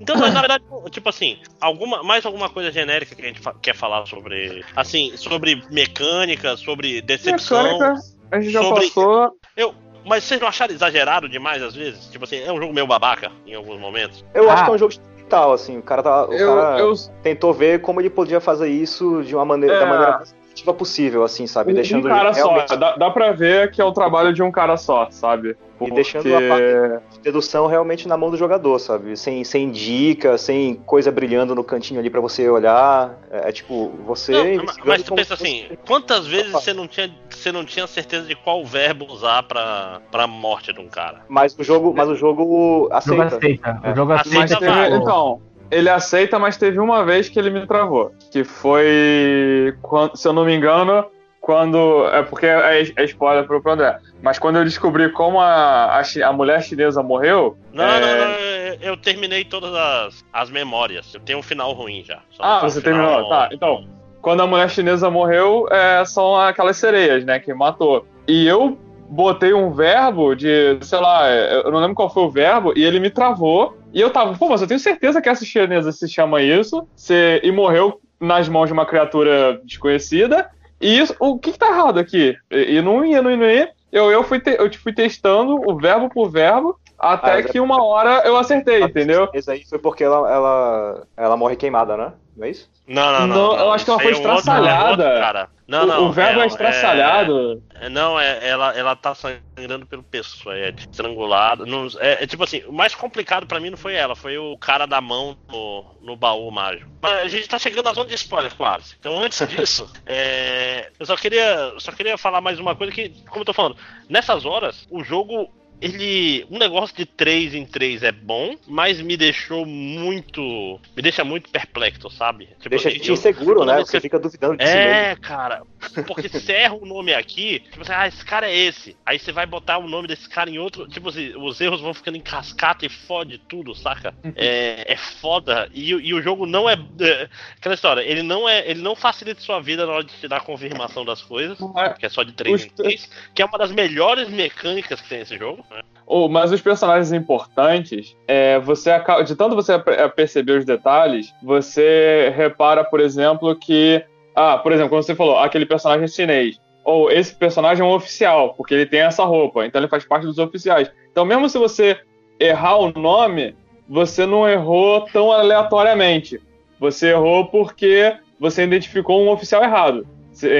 Então, 0.00 0.16
mas 0.16 0.32
na 0.34 0.40
verdade, 0.40 0.64
tipo 0.90 1.08
assim, 1.08 1.38
alguma, 1.60 2.02
mais 2.02 2.26
alguma 2.26 2.50
coisa 2.50 2.70
genérica 2.70 3.14
que 3.14 3.22
a 3.22 3.26
gente 3.26 3.40
fa 3.40 3.54
quer 3.54 3.74
falar 3.74 4.06
sobre. 4.06 4.64
Assim, 4.74 5.16
sobre 5.16 5.62
mecânica, 5.70 6.56
sobre 6.56 7.00
decepção. 7.00 7.78
Mecânica, 7.78 8.00
a 8.30 8.40
gente 8.40 8.52
já 8.52 8.62
sobre... 8.62 8.84
passou. 8.84 9.32
Eu, 9.56 9.74
mas 10.04 10.24
vocês 10.24 10.40
não 10.40 10.48
acharam 10.48 10.74
exagerado 10.74 11.28
demais 11.28 11.62
às 11.62 11.74
vezes? 11.74 12.06
Tipo 12.10 12.24
assim, 12.24 12.36
é 12.36 12.52
um 12.52 12.60
jogo 12.60 12.74
meio 12.74 12.86
babaca 12.86 13.32
em 13.46 13.54
alguns 13.54 13.80
momentos? 13.80 14.24
Eu 14.34 14.50
ah. 14.50 14.54
acho 14.54 14.64
que 14.64 14.70
é 14.70 14.74
um 14.74 14.78
jogo 14.78 14.94
tal, 15.28 15.52
assim. 15.52 15.78
O 15.78 15.82
cara, 15.82 16.02
tá, 16.02 16.28
o 16.28 16.32
eu, 16.32 16.54
cara 16.54 16.78
eu... 16.78 16.94
tentou 17.22 17.52
ver 17.52 17.80
como 17.80 18.00
ele 18.00 18.10
podia 18.10 18.40
fazer 18.40 18.68
isso 18.68 19.22
de 19.24 19.34
uma 19.34 19.44
maneira, 19.44 19.76
é... 19.76 19.80
da 19.80 19.86
maneira 19.86 20.16
mais 20.18 20.35
possível, 20.62 21.22
assim, 21.22 21.46
sabe? 21.46 21.72
Um, 21.72 21.74
deixando 21.74 22.06
um 22.06 22.10
cara 22.10 22.32
realmente... 22.32 22.68
só. 22.68 22.76
Dá, 22.76 22.96
dá 22.96 23.10
pra 23.10 23.32
ver 23.32 23.70
que 23.70 23.80
é 23.80 23.84
o 23.84 23.92
trabalho 23.92 24.32
de 24.32 24.42
um 24.42 24.50
cara 24.50 24.76
só, 24.76 25.08
sabe? 25.10 25.56
Porque... 25.78 25.92
E 25.92 25.94
deixando 25.94 26.34
a 26.34 26.40
parte 26.40 27.14
de 27.14 27.20
dedução 27.20 27.66
realmente 27.66 28.08
na 28.08 28.16
mão 28.16 28.30
do 28.30 28.36
jogador, 28.36 28.78
sabe? 28.78 29.16
Sem, 29.16 29.44
sem 29.44 29.70
dica, 29.70 30.38
sem 30.38 30.74
coisa 30.74 31.12
brilhando 31.12 31.54
no 31.54 31.62
cantinho 31.62 32.00
ali 32.00 32.08
para 32.08 32.20
você 32.20 32.48
olhar. 32.48 33.18
É, 33.30 33.48
é 33.48 33.52
tipo, 33.52 33.92
você. 34.06 34.56
Não, 34.56 34.64
mas 34.84 35.02
tu 35.02 35.14
pensa 35.14 35.34
assim, 35.34 35.66
quantas 35.86 36.26
vezes 36.26 36.50
você 36.50 36.72
não, 36.72 36.86
tinha, 36.86 37.10
você 37.28 37.52
não 37.52 37.64
tinha 37.64 37.86
certeza 37.86 38.26
de 38.26 38.34
qual 38.34 38.64
verbo 38.64 39.06
usar 39.06 39.42
pra, 39.42 40.00
pra 40.10 40.26
morte 40.26 40.72
de 40.72 40.80
um 40.80 40.88
cara? 40.88 41.22
Mas 41.28 41.56
o 41.58 41.62
jogo, 41.62 41.92
mas 41.94 42.08
o 42.08 42.14
jogo 42.14 42.88
aceita. 42.90 43.12
O 43.12 43.26
jogo 43.26 43.36
aceita. 43.36 43.80
É. 43.82 43.92
O 43.92 43.96
jogo 43.96 44.12
aceita. 44.12 44.56
Teve, 44.58 44.96
então, 44.96 45.40
ele 45.70 45.88
aceita, 45.88 46.38
mas 46.38 46.56
teve 46.56 46.78
uma 46.78 47.04
vez 47.04 47.28
que 47.28 47.38
ele 47.38 47.50
me 47.50 47.66
travou. 47.66 48.12
Que 48.30 48.44
foi, 48.44 49.74
se 50.14 50.28
eu 50.28 50.32
não 50.32 50.44
me 50.44 50.54
engano, 50.54 51.04
quando. 51.40 52.08
É 52.08 52.22
porque 52.22 52.46
é, 52.46 52.92
é 52.96 53.04
spoiler 53.04 53.46
pro 53.46 53.62
André. 53.70 53.98
Mas 54.20 54.38
quando 54.38 54.56
eu 54.56 54.64
descobri 54.64 55.10
como 55.10 55.40
a, 55.40 56.00
a, 56.00 56.02
a 56.24 56.32
mulher 56.32 56.62
chinesa 56.62 57.02
morreu. 57.02 57.56
Não, 57.72 57.84
é... 57.84 58.00
não, 58.00 58.18
não, 58.18 58.36
eu 58.80 58.96
terminei 58.96 59.44
todas 59.44 59.72
as, 59.72 60.24
as 60.32 60.50
memórias. 60.50 61.14
Eu 61.14 61.20
tenho 61.20 61.38
um 61.38 61.42
final 61.42 61.72
ruim 61.72 62.02
já. 62.04 62.20
ah, 62.40 62.60
você 62.60 62.80
terminou? 62.80 63.28
Tá, 63.28 63.48
então. 63.52 63.86
Quando 64.20 64.42
a 64.42 64.46
mulher 64.46 64.68
chinesa 64.68 65.08
morreu, 65.08 65.68
é, 65.70 66.04
são 66.04 66.36
aquelas 66.36 66.76
sereias, 66.78 67.24
né, 67.24 67.38
que 67.38 67.54
matou. 67.54 68.04
E 68.26 68.44
eu 68.44 68.76
botei 69.08 69.54
um 69.54 69.70
verbo 69.70 70.34
de, 70.34 70.78
sei 70.80 70.98
lá, 70.98 71.30
eu 71.30 71.70
não 71.70 71.78
lembro 71.78 71.94
qual 71.94 72.12
foi 72.12 72.24
o 72.24 72.30
verbo, 72.30 72.72
e 72.76 72.82
ele 72.82 72.98
me 72.98 73.08
travou 73.08 73.75
E 73.92 74.00
eu 74.00 74.10
tava, 74.10 74.36
pô, 74.36 74.48
mas 74.48 74.60
eu 74.60 74.66
tenho 74.66 74.80
certeza 74.80 75.20
que 75.20 75.28
essa 75.28 75.44
chinesa 75.44 75.92
se 75.92 76.08
chama 76.08 76.42
isso, 76.42 76.86
se, 76.94 77.40
e 77.42 77.50
morreu 77.50 78.00
nas 78.20 78.48
mãos 78.48 78.66
de 78.66 78.72
uma 78.72 78.86
criatura 78.86 79.60
desconhecida. 79.64 80.50
E 80.80 80.98
isso, 80.98 81.14
o 81.18 81.38
que, 81.38 81.52
que 81.52 81.58
tá 81.58 81.68
errado 81.68 81.98
aqui? 81.98 82.36
E, 82.50 82.76
e 82.76 82.82
não 82.82 83.04
ia, 83.04 83.22
não 83.22 83.30
ia, 83.30 83.36
não 83.36 83.46
ia. 83.46 83.70
Eu, 83.92 84.10
eu, 84.10 84.22
fui 84.22 84.40
te, 84.40 84.50
eu 84.50 84.70
fui 84.74 84.92
testando 84.92 85.56
o 85.66 85.76
verbo 85.76 86.08
por 86.08 86.28
verbo, 86.30 86.78
até 86.98 87.32
ah, 87.32 87.42
que 87.42 87.60
uma 87.60 87.82
hora 87.82 88.22
eu 88.24 88.36
acertei, 88.36 88.82
entendeu? 88.82 89.28
Isso 89.34 89.50
aí 89.50 89.64
foi 89.64 89.78
porque 89.78 90.04
ela, 90.04 90.30
ela, 90.32 91.06
ela 91.16 91.36
morre 91.36 91.56
queimada, 91.56 91.96
né? 91.96 92.12
Não 92.36 92.46
é 92.46 92.50
isso? 92.50 92.70
Não, 92.86 93.12
não, 93.12 93.20
não. 93.20 93.26
não, 93.26 93.56
não 93.56 93.58
eu 93.58 93.72
acho 93.72 93.84
que 93.84 93.90
ela 93.90 94.00
foi 94.00 94.12
estraçalhada. 94.12 95.04
É 95.04 95.20
cara. 95.20 95.48
Não, 95.66 95.86
não. 95.86 96.04
O, 96.04 96.08
o 96.08 96.12
verbo 96.12 96.40
é, 96.40 96.44
é 96.44 96.46
estraçalhado. 96.46 97.62
É, 97.74 97.88
não, 97.88 98.20
é, 98.20 98.46
ela, 98.46 98.76
ela 98.76 98.94
tá 98.94 99.14
sangrando 99.14 99.86
pelo 99.86 100.02
pescoço, 100.02 100.50
é 100.50 100.70
estrangulado. 100.70 101.66
Não, 101.66 101.88
é, 101.98 102.22
é, 102.22 102.26
tipo 102.26 102.44
assim, 102.44 102.62
o 102.66 102.72
mais 102.72 102.94
complicado 102.94 103.46
para 103.46 103.58
mim 103.58 103.70
não 103.70 103.76
foi 103.76 103.94
ela, 103.94 104.14
foi 104.14 104.38
o 104.38 104.56
cara 104.58 104.86
da 104.86 105.00
mão 105.00 105.36
no, 105.48 105.84
no 106.02 106.16
baú 106.16 106.50
mágico. 106.50 106.88
Mas 107.02 107.22
a 107.22 107.28
gente 107.28 107.48
tá 107.48 107.58
chegando 107.58 107.86
na 107.86 107.94
zona 107.94 108.08
de 108.08 108.14
spoiler 108.14 108.54
quase. 108.54 108.94
Então 109.00 109.18
antes 109.18 109.44
disso, 109.48 109.90
é, 110.04 110.90
eu 110.98 111.06
só 111.06 111.16
queria, 111.16 111.72
só 111.78 111.90
queria 111.90 112.18
falar 112.18 112.40
mais 112.40 112.60
uma 112.60 112.76
coisa 112.76 112.92
que, 112.92 113.08
como 113.28 113.40
eu 113.40 113.46
tô 113.46 113.54
falando, 113.54 113.76
nessas 114.08 114.44
horas, 114.44 114.86
o 114.90 115.02
jogo 115.02 115.50
ele. 115.80 116.46
Um 116.50 116.58
negócio 116.58 116.96
de 116.96 117.04
3 117.06 117.54
em 117.54 117.66
3 117.66 118.02
é 118.02 118.12
bom, 118.12 118.56
mas 118.66 119.00
me 119.00 119.16
deixou 119.16 119.64
muito. 119.66 120.80
Me 120.96 121.02
deixa 121.02 121.24
muito 121.24 121.50
perplexo, 121.50 122.10
sabe? 122.10 122.46
Tipo, 122.58 122.70
deixa 122.70 122.88
a 122.88 122.92
gente 122.92 123.10
inseguro, 123.12 123.64
né? 123.64 123.78
Você... 123.78 124.00
fica 124.00 124.18
duvidando 124.18 124.56
de 124.56 124.64
É, 124.64 124.66
si 124.66 125.08
mesmo. 125.08 125.20
cara. 125.22 125.62
Porque 126.06 126.28
você 126.28 126.52
erra 126.52 126.74
o 126.74 126.86
nome 126.86 127.14
aqui, 127.14 127.60
tipo 127.60 127.82
assim, 127.82 127.92
ah, 127.92 128.08
esse 128.08 128.24
cara 128.24 128.48
é 128.50 128.56
esse. 128.56 128.96
Aí 129.04 129.18
você 129.18 129.32
vai 129.32 129.46
botar 129.46 129.78
o 129.78 129.88
nome 129.88 130.08
desse 130.08 130.28
cara 130.28 130.50
em 130.50 130.58
outro. 130.58 130.88
Tipo 130.88 131.08
assim, 131.08 131.34
os 131.36 131.60
erros 131.60 131.80
vão 131.80 131.94
ficando 131.94 132.16
em 132.16 132.20
cascata 132.20 132.84
e 132.84 132.88
fode 132.88 133.38
tudo, 133.38 133.74
saca? 133.74 134.14
É, 134.34 134.92
é 134.92 134.96
foda. 134.96 135.68
E, 135.72 135.90
e 135.90 136.14
o 136.14 136.22
jogo 136.22 136.46
não 136.46 136.68
é, 136.68 136.74
é. 137.00 137.28
Aquela 137.56 137.74
história, 137.74 138.00
ele 138.00 138.22
não 138.22 138.48
é. 138.48 138.68
Ele 138.68 138.80
não 138.82 138.94
facilita 138.96 139.40
sua 139.40 139.60
vida 139.60 139.86
na 139.86 139.92
hora 139.92 140.04
de 140.04 140.12
te 140.14 140.28
dar 140.28 140.38
a 140.38 140.40
confirmação 140.40 141.04
das 141.04 141.22
coisas, 141.22 141.58
é. 141.76 141.90
que 141.94 142.06
é 142.06 142.08
só 142.08 142.22
de 142.22 142.32
3 142.32 142.64
em 142.64 142.68
3, 142.70 143.10
que 143.34 143.42
é 143.42 143.44
uma 143.44 143.58
das 143.58 143.70
melhores 143.70 144.28
mecânicas 144.28 145.00
que 145.00 145.08
tem 145.08 145.18
nesse 145.18 145.36
jogo. 145.36 145.65
Oh, 146.06 146.28
mas 146.28 146.52
os 146.52 146.60
personagens 146.60 147.12
importantes, 147.12 148.16
é, 148.28 148.60
você 148.60 148.90
acaba, 148.90 149.24
de 149.24 149.34
tanto 149.34 149.56
você 149.56 149.72
é, 149.74 150.08
perceber 150.08 150.58
os 150.58 150.64
detalhes, 150.64 151.34
você 151.42 152.32
repara, 152.36 152.84
por 152.84 153.00
exemplo, 153.00 153.54
que. 153.56 154.04
Ah, 154.34 154.56
por 154.56 154.70
exemplo, 154.70 154.90
quando 154.90 155.02
você 155.02 155.14
falou, 155.14 155.38
aquele 155.38 155.66
personagem 155.66 156.06
chinês. 156.06 156.60
Ou 156.84 157.10
esse 157.10 157.34
personagem 157.34 157.84
é 157.84 157.88
um 157.88 157.92
oficial, 157.92 158.54
porque 158.54 158.72
ele 158.72 158.86
tem 158.86 159.00
essa 159.00 159.24
roupa, 159.24 159.66
então 159.66 159.80
ele 159.80 159.88
faz 159.88 160.04
parte 160.04 160.24
dos 160.24 160.38
oficiais. 160.38 160.88
Então, 161.10 161.24
mesmo 161.24 161.48
se 161.48 161.58
você 161.58 161.98
errar 162.38 162.76
o 162.76 162.92
nome, 162.92 163.56
você 163.88 164.24
não 164.24 164.48
errou 164.48 165.00
tão 165.12 165.32
aleatoriamente. 165.32 166.40
Você 166.78 167.08
errou 167.08 167.46
porque 167.46 168.14
você 168.38 168.62
identificou 168.62 169.20
um 169.20 169.30
oficial 169.30 169.64
errado. 169.64 170.06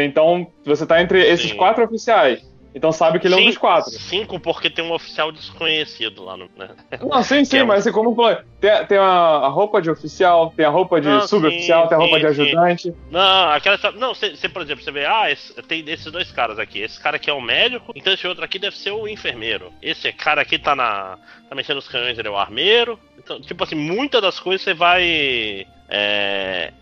Então, 0.04 0.46
você 0.64 0.84
está 0.84 1.00
entre 1.00 1.20
esses 1.24 1.50
Sim. 1.50 1.56
quatro 1.56 1.84
oficiais. 1.84 2.42
Então 2.76 2.92
sabe 2.92 3.18
que 3.18 3.26
ele 3.26 3.34
é 3.34 3.38
um 3.38 3.44
dos 3.46 3.56
quatro. 3.56 3.90
Cinco, 3.90 4.38
porque 4.38 4.68
tem 4.68 4.84
um 4.84 4.92
oficial 4.92 5.32
desconhecido 5.32 6.22
lá 6.22 6.36
no. 6.36 6.46
Né? 6.54 6.68
Não, 7.00 7.22
sim, 7.22 7.42
sim, 7.46 7.56
é 7.60 7.64
mas 7.64 7.86
um... 7.86 7.92
como 7.92 8.14
falou, 8.14 8.36
tem, 8.60 8.84
tem 8.84 8.98
a, 8.98 9.48
roupa 9.48 9.80
de 9.80 9.90
oficial, 9.90 10.52
tem 10.54 10.66
a 10.66 10.68
roupa 10.68 11.00
de 11.00 11.26
suboficial, 11.26 11.88
tem 11.88 11.96
a 11.96 11.98
roupa 11.98 12.16
sim, 12.16 12.20
de 12.20 12.26
ajudante. 12.26 12.82
Sim. 12.82 12.96
Não, 13.10 13.50
aquela. 13.50 13.78
Não, 13.92 14.14
você, 14.14 14.46
por 14.50 14.60
exemplo, 14.60 14.84
você 14.84 14.92
vê, 14.92 15.06
ah, 15.06 15.30
esse, 15.30 15.54
tem 15.62 15.82
esses 15.88 16.12
dois 16.12 16.30
caras 16.30 16.58
aqui. 16.58 16.80
Esse 16.80 17.00
cara 17.00 17.16
aqui 17.16 17.30
é 17.30 17.32
o 17.32 17.40
médico, 17.40 17.92
então 17.96 18.12
esse 18.12 18.28
outro 18.28 18.44
aqui 18.44 18.58
deve 18.58 18.76
ser 18.76 18.90
o 18.90 19.08
enfermeiro. 19.08 19.72
Esse 19.80 20.12
cara 20.12 20.42
aqui 20.42 20.58
tá 20.58 20.76
na. 20.76 21.16
tá 21.48 21.54
mexendo 21.56 21.76
nos 21.76 21.88
canhões, 21.88 22.18
ele 22.18 22.28
é 22.28 22.30
o 22.30 22.36
armeiro. 22.36 23.00
Então, 23.18 23.40
tipo 23.40 23.64
assim, 23.64 23.74
muitas 23.74 24.20
das 24.20 24.38
coisas 24.38 24.60
você 24.60 24.74
vai. 24.74 25.66
É, 25.88 26.74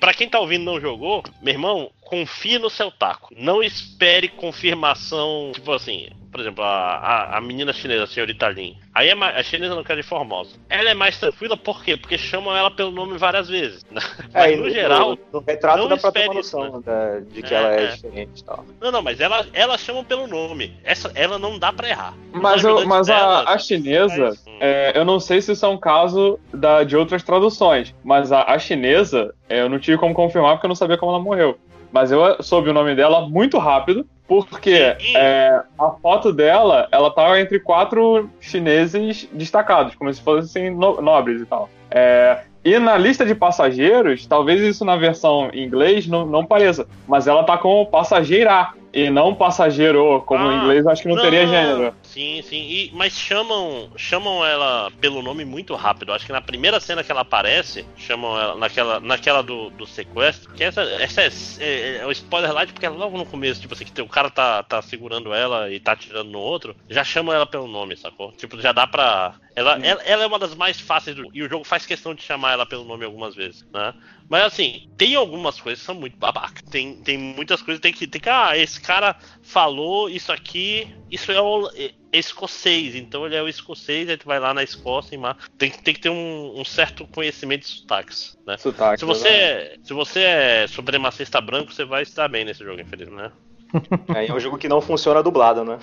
para 0.00 0.14
quem 0.14 0.28
tá 0.28 0.40
ouvindo 0.40 0.64
não 0.64 0.80
jogou, 0.80 1.22
meu 1.40 1.54
irmão, 1.54 1.90
confie 2.00 2.58
no 2.58 2.68
seu 2.68 2.90
taco. 2.90 3.32
Não 3.36 3.62
espere 3.62 4.28
confirmação, 4.28 5.52
tipo 5.54 5.72
assim, 5.72 6.08
por 6.32 6.40
exemplo, 6.40 6.64
a, 6.64 6.96
a, 6.96 7.36
a 7.36 7.40
menina 7.42 7.74
chinesa, 7.74 8.04
a 8.04 8.06
senhorita 8.06 8.48
Lin. 8.48 8.74
Aí 8.94 9.10
é 9.10 9.14
mais, 9.14 9.36
a 9.36 9.42
chinesa 9.42 9.74
não 9.74 9.84
quer 9.84 9.96
de 9.96 10.02
Formosa. 10.02 10.56
Ela 10.70 10.90
é 10.90 10.94
mais 10.94 11.18
tranquila, 11.18 11.58
por 11.58 11.84
quê? 11.84 11.94
Porque 11.94 12.16
chamam 12.16 12.56
ela 12.56 12.70
pelo 12.70 12.90
nome 12.90 13.18
várias 13.18 13.48
vezes. 13.48 13.84
Né? 13.92 14.00
É, 14.32 14.56
no, 14.56 14.62
no, 14.62 14.70
geral. 14.70 15.10
No, 15.10 15.18
no 15.34 15.44
retrato 15.46 15.86
dá 15.86 15.96
pra 15.98 16.10
ter 16.10 16.24
uma 16.24 16.34
noção 16.34 16.82
né? 16.86 17.22
de 17.30 17.42
que 17.42 17.52
é, 17.52 17.58
ela 17.58 17.74
é, 17.74 17.84
é, 17.84 17.86
diferente 17.88 18.40
e 18.40 18.44
tal. 18.44 18.64
Não, 18.80 18.90
não, 18.90 19.02
mas 19.02 19.20
ela, 19.20 19.46
ela 19.52 19.76
chama 19.76 20.02
pelo 20.02 20.26
nome. 20.26 20.74
Essa, 20.82 21.12
ela 21.14 21.38
não 21.38 21.58
dá 21.58 21.70
pra 21.70 21.90
errar. 21.90 22.14
Mas, 22.32 22.64
eu, 22.64 22.86
mas 22.86 23.08
dela, 23.08 23.42
a, 23.42 23.52
a 23.52 23.58
chinesa, 23.58 24.32
é, 24.60 24.92
eu 24.94 25.04
não 25.04 25.20
sei 25.20 25.42
se 25.42 25.52
isso 25.52 25.66
é 25.66 25.68
um 25.68 25.76
caso 25.76 26.40
da, 26.54 26.84
de 26.84 26.96
outras 26.96 27.22
traduções, 27.22 27.94
mas 28.02 28.32
a, 28.32 28.44
a 28.44 28.58
chinesa, 28.58 29.34
é, 29.46 29.60
eu 29.60 29.68
não 29.68 29.78
tive 29.78 29.98
como 29.98 30.14
confirmar 30.14 30.52
porque 30.52 30.64
eu 30.64 30.70
não 30.70 30.76
sabia 30.76 30.96
como 30.96 31.12
ela 31.12 31.20
morreu. 31.20 31.58
Mas 31.92 32.10
eu 32.10 32.42
soube 32.42 32.70
o 32.70 32.72
nome 32.72 32.94
dela 32.94 33.28
muito 33.28 33.58
rápido, 33.58 34.06
porque 34.26 34.96
é, 35.14 35.60
a 35.78 35.90
foto 35.90 36.32
dela, 36.32 36.88
ela 36.90 37.10
tava 37.10 37.38
entre 37.38 37.60
quatro 37.60 38.30
chineses 38.40 39.28
destacados, 39.32 39.94
como 39.94 40.12
se 40.12 40.22
fossem 40.22 40.70
no 40.70 41.00
nobres 41.02 41.42
e 41.42 41.46
tal. 41.46 41.68
É, 41.90 42.40
e 42.64 42.78
na 42.78 42.96
lista 42.96 43.26
de 43.26 43.34
passageiros, 43.34 44.24
talvez 44.24 44.60
isso 44.62 44.84
na 44.84 44.96
versão 44.96 45.50
em 45.52 45.64
inglês 45.64 46.06
não, 46.06 46.24
não 46.24 46.46
pareça, 46.46 46.86
mas 47.06 47.26
ela 47.26 47.42
tá 47.42 47.58
como 47.58 47.86
passageira 47.86 48.72
e 48.92 49.08
não 49.08 49.34
passageiro, 49.34 50.22
como 50.26 50.46
ah, 50.46 50.52
em 50.52 50.58
inglês 50.58 50.86
acho 50.86 51.02
que 51.02 51.08
não, 51.08 51.16
não, 51.16 51.22
teria 51.22 51.46
gênero. 51.46 51.94
Sim, 52.02 52.42
sim. 52.42 52.60
E, 52.60 52.90
mas 52.92 53.18
chamam 53.18 53.90
chamam 53.96 54.44
ela 54.44 54.90
pelo 55.00 55.22
nome 55.22 55.44
muito 55.44 55.74
rápido. 55.74 56.12
Acho 56.12 56.26
que 56.26 56.32
na 56.32 56.42
primeira 56.42 56.78
cena 56.78 57.02
que 57.02 57.10
ela 57.10 57.22
aparece, 57.22 57.86
chamam 57.96 58.38
ela 58.38 58.54
naquela, 58.56 59.00
naquela 59.00 59.42
do, 59.42 59.70
do 59.70 59.86
sequestro. 59.86 60.52
Que 60.52 60.64
essa, 60.64 60.82
essa 60.82 61.22
é, 61.22 61.30
é, 61.60 61.96
é 61.98 62.06
o 62.06 62.12
spoiler 62.12 62.52
light, 62.52 62.72
porque 62.72 62.84
é 62.84 62.90
logo 62.90 63.16
no 63.16 63.24
começo, 63.24 63.62
tipo 63.62 63.72
assim, 63.72 63.86
que 63.86 64.02
o 64.02 64.08
cara 64.08 64.28
tá, 64.28 64.62
tá 64.62 64.82
segurando 64.82 65.32
ela 65.32 65.70
e 65.70 65.80
tá 65.80 65.92
atirando 65.92 66.30
no 66.30 66.40
outro, 66.40 66.76
já 66.88 67.02
chamam 67.02 67.34
ela 67.34 67.46
pelo 67.46 67.66
nome, 67.66 67.96
sacou? 67.96 68.30
Tipo, 68.32 68.60
já 68.60 68.72
dá 68.72 68.86
pra. 68.86 69.34
Ela, 69.56 69.78
ela, 69.82 70.02
ela, 70.02 70.24
é 70.24 70.26
uma 70.26 70.38
das 70.38 70.54
mais 70.54 70.80
fáceis 70.80 71.16
do, 71.16 71.28
e 71.32 71.42
o 71.42 71.48
jogo 71.48 71.64
faz 71.64 71.86
questão 71.86 72.14
de 72.14 72.22
chamar 72.22 72.52
ela 72.52 72.66
pelo 72.66 72.84
nome 72.84 73.04
algumas 73.04 73.34
vezes, 73.34 73.66
né? 73.72 73.94
Mas 74.32 74.44
assim, 74.44 74.88
tem 74.96 75.14
algumas 75.14 75.60
coisas 75.60 75.80
que 75.80 75.84
são 75.84 75.94
muito 75.94 76.16
babaca. 76.16 76.62
Tem, 76.70 76.96
tem 77.02 77.18
muitas 77.18 77.60
coisas 77.60 77.82
tem 77.82 77.92
que. 77.92 78.06
Tem 78.06 78.18
que 78.18 78.30
ah, 78.30 78.56
esse 78.56 78.80
cara 78.80 79.14
falou 79.42 80.08
isso 80.08 80.32
aqui. 80.32 80.88
Isso 81.10 81.30
é 81.30 81.38
o 81.38 81.70
é 81.76 81.92
escocês, 82.10 82.94
então 82.94 83.26
ele 83.26 83.34
é 83.34 83.42
o 83.42 83.48
escocês, 83.48 84.08
aí 84.08 84.16
tu 84.16 84.26
vai 84.26 84.38
lá 84.38 84.54
na 84.54 84.62
Escócia 84.62 85.14
e 85.14 85.48
tem, 85.58 85.70
tem 85.70 85.94
que 85.94 86.00
ter 86.00 86.08
um, 86.08 86.58
um 86.58 86.64
certo 86.64 87.06
conhecimento 87.06 87.62
de 87.62 87.68
sotaques, 87.68 88.38
né? 88.46 88.56
Sotaque, 88.56 89.00
se 89.00 89.04
você, 89.04 89.28
é, 89.28 89.76
se 89.82 89.92
você 89.92 90.20
é 90.20 90.66
supremacista 90.66 91.40
branco, 91.40 91.72
você 91.72 91.84
vai 91.84 92.02
estar 92.02 92.28
bem 92.28 92.44
nesse 92.44 92.64
jogo, 92.64 92.80
infelizmente, 92.80 93.16
né? 93.16 93.32
É, 94.14 94.26
é 94.26 94.34
um 94.34 94.40
jogo 94.40 94.58
que 94.58 94.68
não 94.68 94.80
funciona 94.80 95.22
dublado, 95.22 95.64
né? 95.64 95.78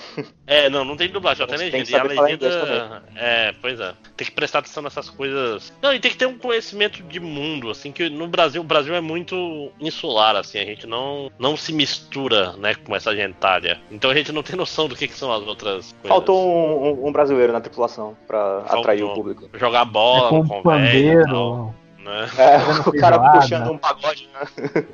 É, 0.46 0.70
não, 0.70 0.84
não 0.84 0.96
tem 0.96 1.10
dublagem, 1.10 1.38
só 1.38 1.48
tem 1.48 1.58
legenda. 1.58 1.90
E 1.90 1.96
a 1.96 2.04
legenda. 2.04 3.04
É, 3.16 3.54
pois 3.62 3.80
é. 3.80 3.94
Tem 4.16 4.28
que 4.28 4.32
prestar 4.32 4.60
atenção 4.60 4.84
nessas 4.84 5.10
coisas. 5.10 5.74
Não, 5.82 5.94
e 5.94 6.00
tem 6.00 6.12
que 6.12 6.18
ter 6.18 6.26
um 6.26 6.38
conhecimento 6.38 7.02
de 7.04 7.20
mundo, 7.20 7.70
assim, 7.70 7.92
que 7.92 8.10
no 8.10 8.28
Brasil, 8.28 8.62
o 8.62 8.64
Brasil 8.64 8.94
é 8.94 9.02
muito 9.02 9.72
insular, 9.80 10.36
assim, 10.36 10.60
a 10.60 10.66
gente 10.66 10.86
não, 10.86 11.32
não 11.40 11.58
se 11.58 11.74
mistura, 11.74 12.54
né, 12.54 12.76
com 12.76 12.96
essa 12.96 13.16
gentalha. 13.16 13.80
Então 13.92 14.12
a 14.12 14.16
gente 14.16 14.32
não 14.32 14.44
tem 14.44 14.56
noção 14.56 14.88
do 14.88 14.96
que, 14.96 15.08
que 15.08 15.14
são 15.14 15.32
as 15.32 15.46
outras 15.48 15.94
coisas. 15.94 16.08
Faltou 16.08 16.48
um, 16.48 17.08
um 17.08 17.12
brasileiro 17.12 17.54
na 17.54 17.62
tripulação 17.62 18.16
pra 18.28 18.62
Faltou. 18.62 18.80
atrair 18.80 19.04
o 19.04 19.14
público. 19.14 19.50
Jogar 19.54 19.86
bola, 19.86 20.28
é, 20.28 20.30
com 20.30 20.62
com 20.62 21.74
né? 22.04 22.28
É, 22.38 22.58
o 22.88 22.94
cara 22.94 23.20
puxando 23.34 23.72
um 23.72 23.78
pagode, 23.78 24.30
né? 24.34 24.86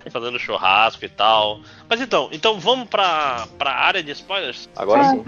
Fazendo 0.10 0.38
churrasco 0.38 1.04
e 1.04 1.08
tal. 1.08 1.60
Mas 1.88 2.00
então, 2.00 2.28
então 2.32 2.58
vamos 2.58 2.88
pra, 2.88 3.46
pra 3.58 3.72
área 3.72 4.02
de 4.02 4.12
spoilers? 4.12 4.68
Agora 4.76 5.04
sim. 5.04 5.24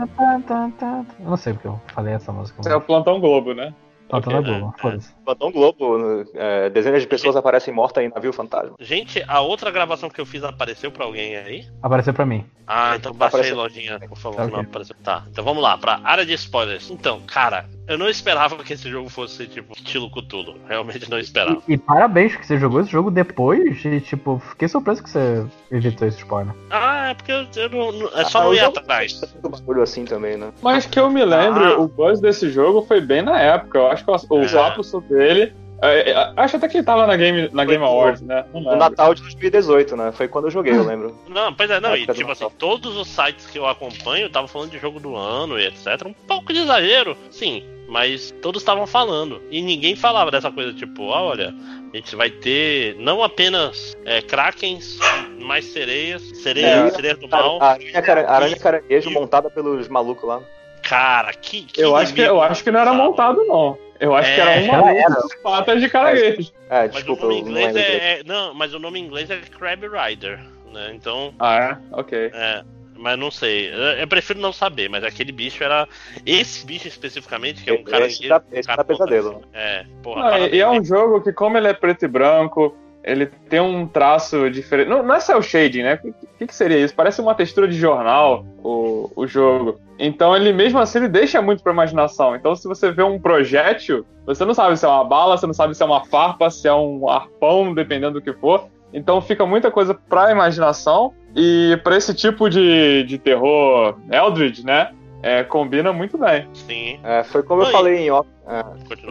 Eu 1.20 1.30
não 1.30 1.36
sei 1.36 1.52
porque 1.52 1.68
eu 1.68 1.80
falei 1.88 2.14
essa 2.14 2.32
música. 2.32 2.68
É 2.68 2.74
o 2.74 2.80
Plantão 2.80 3.20
Globo, 3.20 3.54
né? 3.54 3.72
Plantão 4.08 4.38
okay, 4.38 4.52
Globo, 4.52 4.74
é, 4.76 4.80
foda-se. 4.80 5.14
Plantão 5.24 5.50
Globo, 5.50 6.24
é, 6.34 6.70
dezenas 6.70 7.02
de 7.02 7.08
pessoas 7.08 7.34
aparecem 7.34 7.74
mortas 7.74 8.04
em 8.04 8.08
navio 8.08 8.32
fantasma. 8.32 8.76
Gente, 8.78 9.22
a 9.26 9.40
outra 9.40 9.70
gravação 9.70 10.08
que 10.08 10.20
eu 10.20 10.26
fiz 10.26 10.44
apareceu 10.44 10.92
pra 10.92 11.04
alguém 11.04 11.36
aí? 11.36 11.66
Apareceu 11.82 12.14
pra 12.14 12.24
mim. 12.24 12.46
Ah, 12.66 12.94
então 12.96 13.12
baixei, 13.12 13.52
lojinha, 13.52 13.98
por 14.08 14.16
favor, 14.16 14.42
okay. 14.42 14.52
não 14.52 14.60
apareceu. 14.60 14.94
Tá, 15.02 15.24
então 15.28 15.44
vamos 15.44 15.62
lá, 15.62 15.76
pra 15.76 16.00
área 16.04 16.24
de 16.24 16.34
spoilers. 16.34 16.88
Então, 16.88 17.20
cara, 17.26 17.68
eu 17.88 17.96
não 17.96 18.08
esperava 18.08 18.56
que 18.64 18.72
esse 18.72 18.88
jogo 18.90 19.08
fosse, 19.08 19.46
tipo, 19.46 19.72
estilo 19.74 20.10
Cthulhu. 20.10 20.56
Realmente 20.68 21.08
não 21.08 21.18
esperava. 21.18 21.62
E, 21.68 21.74
e, 21.74 21.78
parabéns 21.78 22.34
que 22.36 22.44
você 22.44 22.58
jogou 22.58 22.80
esse 22.80 22.90
jogo 22.90 23.10
depois 23.10 23.84
e, 23.84 24.00
tipo, 24.00 24.38
fiquei 24.50 24.66
surpreso 24.66 25.02
que 25.02 25.10
você 25.10 25.46
evitou 25.70 26.08
esse 26.08 26.18
spoiler. 26.18 26.54
Ah, 26.70 27.10
é 27.10 27.14
porque 27.14 27.32
eu, 27.32 27.46
eu 27.56 27.68
não, 27.68 28.08
é 28.18 28.24
só 28.24 28.40
ah, 28.40 28.44
não 28.44 28.54
ir 28.54 28.60
atrás. 28.60 29.20
bagulho 29.40 29.82
assim 29.82 30.04
também, 30.04 30.36
né? 30.36 30.52
Mas 30.62 30.86
que 30.86 30.98
eu 30.98 31.08
me 31.10 31.24
lembro, 31.24 31.64
ah. 31.64 31.78
o 31.78 31.86
buzz 31.86 32.20
desse 32.20 32.50
jogo 32.50 32.82
foi 32.82 33.00
bem 33.00 33.22
na 33.22 33.40
época. 33.40 33.78
Eu 33.78 33.86
acho 33.88 34.04
que 34.04 34.10
o, 34.10 34.42
é. 34.42 34.66
ápice 34.66 35.00
dele 35.02 35.54
É, 35.82 36.10
é, 36.10 36.32
acho 36.36 36.56
até 36.56 36.68
que 36.68 36.78
ele 36.78 36.84
tava 36.84 37.06
na 37.06 37.16
Game, 37.16 37.50
na 37.52 37.64
Game 37.64 37.84
Awards, 37.84 38.22
né? 38.22 38.44
No 38.52 38.74
Natal 38.76 39.14
de 39.14 39.22
2018, 39.22 39.96
né? 39.96 40.10
Foi 40.10 40.26
quando 40.26 40.46
eu 40.46 40.50
joguei, 40.50 40.72
eu 40.72 40.84
lembro. 40.84 41.16
Não, 41.28 41.52
pois 41.52 41.70
é, 41.70 41.78
não, 41.78 41.94
e 41.94 42.06
tipo 42.06 42.32
assim, 42.32 42.48
todos 42.58 42.96
os 42.96 43.06
sites 43.06 43.46
que 43.46 43.58
eu 43.58 43.66
acompanho 43.66 44.26
estavam 44.26 44.48
falando 44.48 44.70
de 44.70 44.78
jogo 44.78 44.98
do 44.98 45.14
ano 45.14 45.58
e 45.58 45.66
etc. 45.66 46.06
Um 46.06 46.14
pouco 46.14 46.52
de 46.52 46.60
exagero, 46.60 47.16
sim, 47.30 47.62
mas 47.88 48.32
todos 48.42 48.62
estavam 48.62 48.86
falando. 48.86 49.40
E 49.50 49.62
ninguém 49.62 49.94
falava 49.94 50.30
dessa 50.30 50.50
coisa, 50.50 50.72
tipo, 50.72 51.12
ah, 51.12 51.22
olha, 51.22 51.54
a 51.92 51.96
gente 51.96 52.14
vai 52.16 52.30
ter 52.30 52.96
não 52.98 53.22
apenas 53.22 53.96
é, 54.04 54.20
krakens, 54.20 54.98
mais 55.40 55.64
sereias, 55.66 56.22
sereias, 56.42 56.92
é, 56.92 56.96
sereias 56.96 57.18
do 57.18 57.28
mal. 57.28 57.62
Aranha, 57.62 58.02
cara, 58.02 58.30
aranha 58.30 58.56
caranguejo 58.56 59.10
montada 59.10 59.50
pelos 59.50 59.88
malucos 59.88 60.28
lá. 60.28 60.40
Cara, 60.82 61.32
que. 61.32 61.62
que 61.62 61.80
eu, 61.80 61.96
acho 61.96 62.14
que, 62.14 62.20
eu 62.20 62.40
acho 62.40 62.62
que 62.62 62.70
não 62.70 62.80
era 62.80 62.92
montado, 62.92 63.44
não. 63.44 63.78
Eu 63.98 64.14
acho 64.14 64.30
é, 64.30 64.34
que 64.34 64.40
era 64.40 64.60
uma 64.62 64.92
era. 64.92 65.16
patas 65.42 65.80
de 65.80 65.88
caranguejo. 65.88 66.52
É, 66.68 66.88
desculpa, 66.88 67.26
mas 67.26 67.32
o 67.32 67.40
nome 67.40 67.40
inglês 67.40 67.74
não, 67.74 67.80
é, 67.80 67.84
é, 67.86 68.22
não, 68.24 68.54
mas 68.54 68.74
o 68.74 68.78
nome 68.78 69.00
em 69.00 69.04
inglês 69.04 69.30
é 69.30 69.36
Crab 69.36 69.82
Rider, 69.86 70.38
né? 70.72 70.92
Então. 70.94 71.34
Ah, 71.38 71.56
é? 71.56 71.78
Ok. 71.92 72.30
É. 72.32 72.64
Mas 72.98 73.18
não 73.18 73.30
sei. 73.30 73.70
Eu 74.00 74.08
prefiro 74.08 74.40
não 74.40 74.52
saber, 74.52 74.88
mas 74.88 75.04
aquele 75.04 75.32
bicho 75.32 75.62
era. 75.62 75.88
Esse 76.24 76.64
bicho 76.64 76.88
especificamente, 76.88 77.62
que 77.62 77.70
é 77.70 77.72
um 77.74 77.84
cara. 77.84 78.06
Esse, 78.06 78.26
tá, 78.28 78.42
esse 78.52 78.66
cara 78.66 78.78
tá 78.78 78.84
pesadelo. 78.84 79.42
É, 79.52 79.84
porra. 80.02 80.38
Não, 80.38 80.46
e 80.46 80.60
é 80.60 80.68
um 80.68 80.84
jogo 80.84 81.20
que, 81.20 81.32
como 81.32 81.56
ele 81.56 81.68
é 81.68 81.74
preto 81.74 82.04
e 82.04 82.08
branco, 82.08 82.76
ele 83.06 83.26
tem 83.26 83.60
um 83.60 83.86
traço 83.86 84.50
diferente. 84.50 84.88
Não, 84.88 85.00
não 85.00 85.14
é 85.14 85.20
cel 85.20 85.40
shading, 85.40 85.84
né? 85.84 86.00
O 86.02 86.12
que, 86.38 86.46
que, 86.48 86.54
seria 86.54 86.78
isso? 86.78 86.92
Parece 86.92 87.20
uma 87.20 87.36
textura 87.36 87.68
de 87.68 87.78
jornal 87.78 88.44
o, 88.64 89.10
o 89.14 89.26
jogo. 89.28 89.80
Então 89.96 90.36
ele 90.36 90.52
mesmo 90.52 90.80
assim 90.80 90.98
ele 90.98 91.08
deixa 91.08 91.40
muito 91.40 91.62
pra 91.62 91.72
imaginação. 91.72 92.34
Então 92.34 92.56
se 92.56 92.66
você 92.66 92.90
vê 92.90 93.04
um 93.04 93.20
projétil, 93.20 94.04
você 94.26 94.44
não 94.44 94.52
sabe 94.52 94.76
se 94.76 94.84
é 94.84 94.88
uma 94.88 95.04
bala, 95.04 95.38
você 95.38 95.46
não 95.46 95.54
sabe 95.54 95.76
se 95.76 95.82
é 95.84 95.86
uma 95.86 96.04
farpa, 96.04 96.50
se 96.50 96.66
é 96.66 96.74
um 96.74 97.08
arpão, 97.08 97.72
dependendo 97.72 98.14
do 98.14 98.20
que 98.20 98.32
for. 98.32 98.66
Então 98.92 99.20
fica 99.20 99.46
muita 99.46 99.70
coisa 99.70 99.94
pra 99.94 100.32
imaginação. 100.32 101.14
E 101.36 101.78
para 101.84 101.96
esse 101.98 102.14
tipo 102.14 102.48
de, 102.48 103.04
de 103.04 103.18
terror 103.18 103.98
Eldritch, 104.10 104.64
né? 104.64 104.90
É, 105.22 105.44
combina 105.44 105.92
muito 105.92 106.16
bem. 106.16 106.48
Sim. 106.54 106.98
É, 107.04 107.22
foi 107.24 107.42
como 107.42 107.60
Oi. 107.60 107.68
eu 107.68 107.72
falei 107.72 107.96
em 107.98 108.10
off. 108.10 108.28
É, 108.46 108.62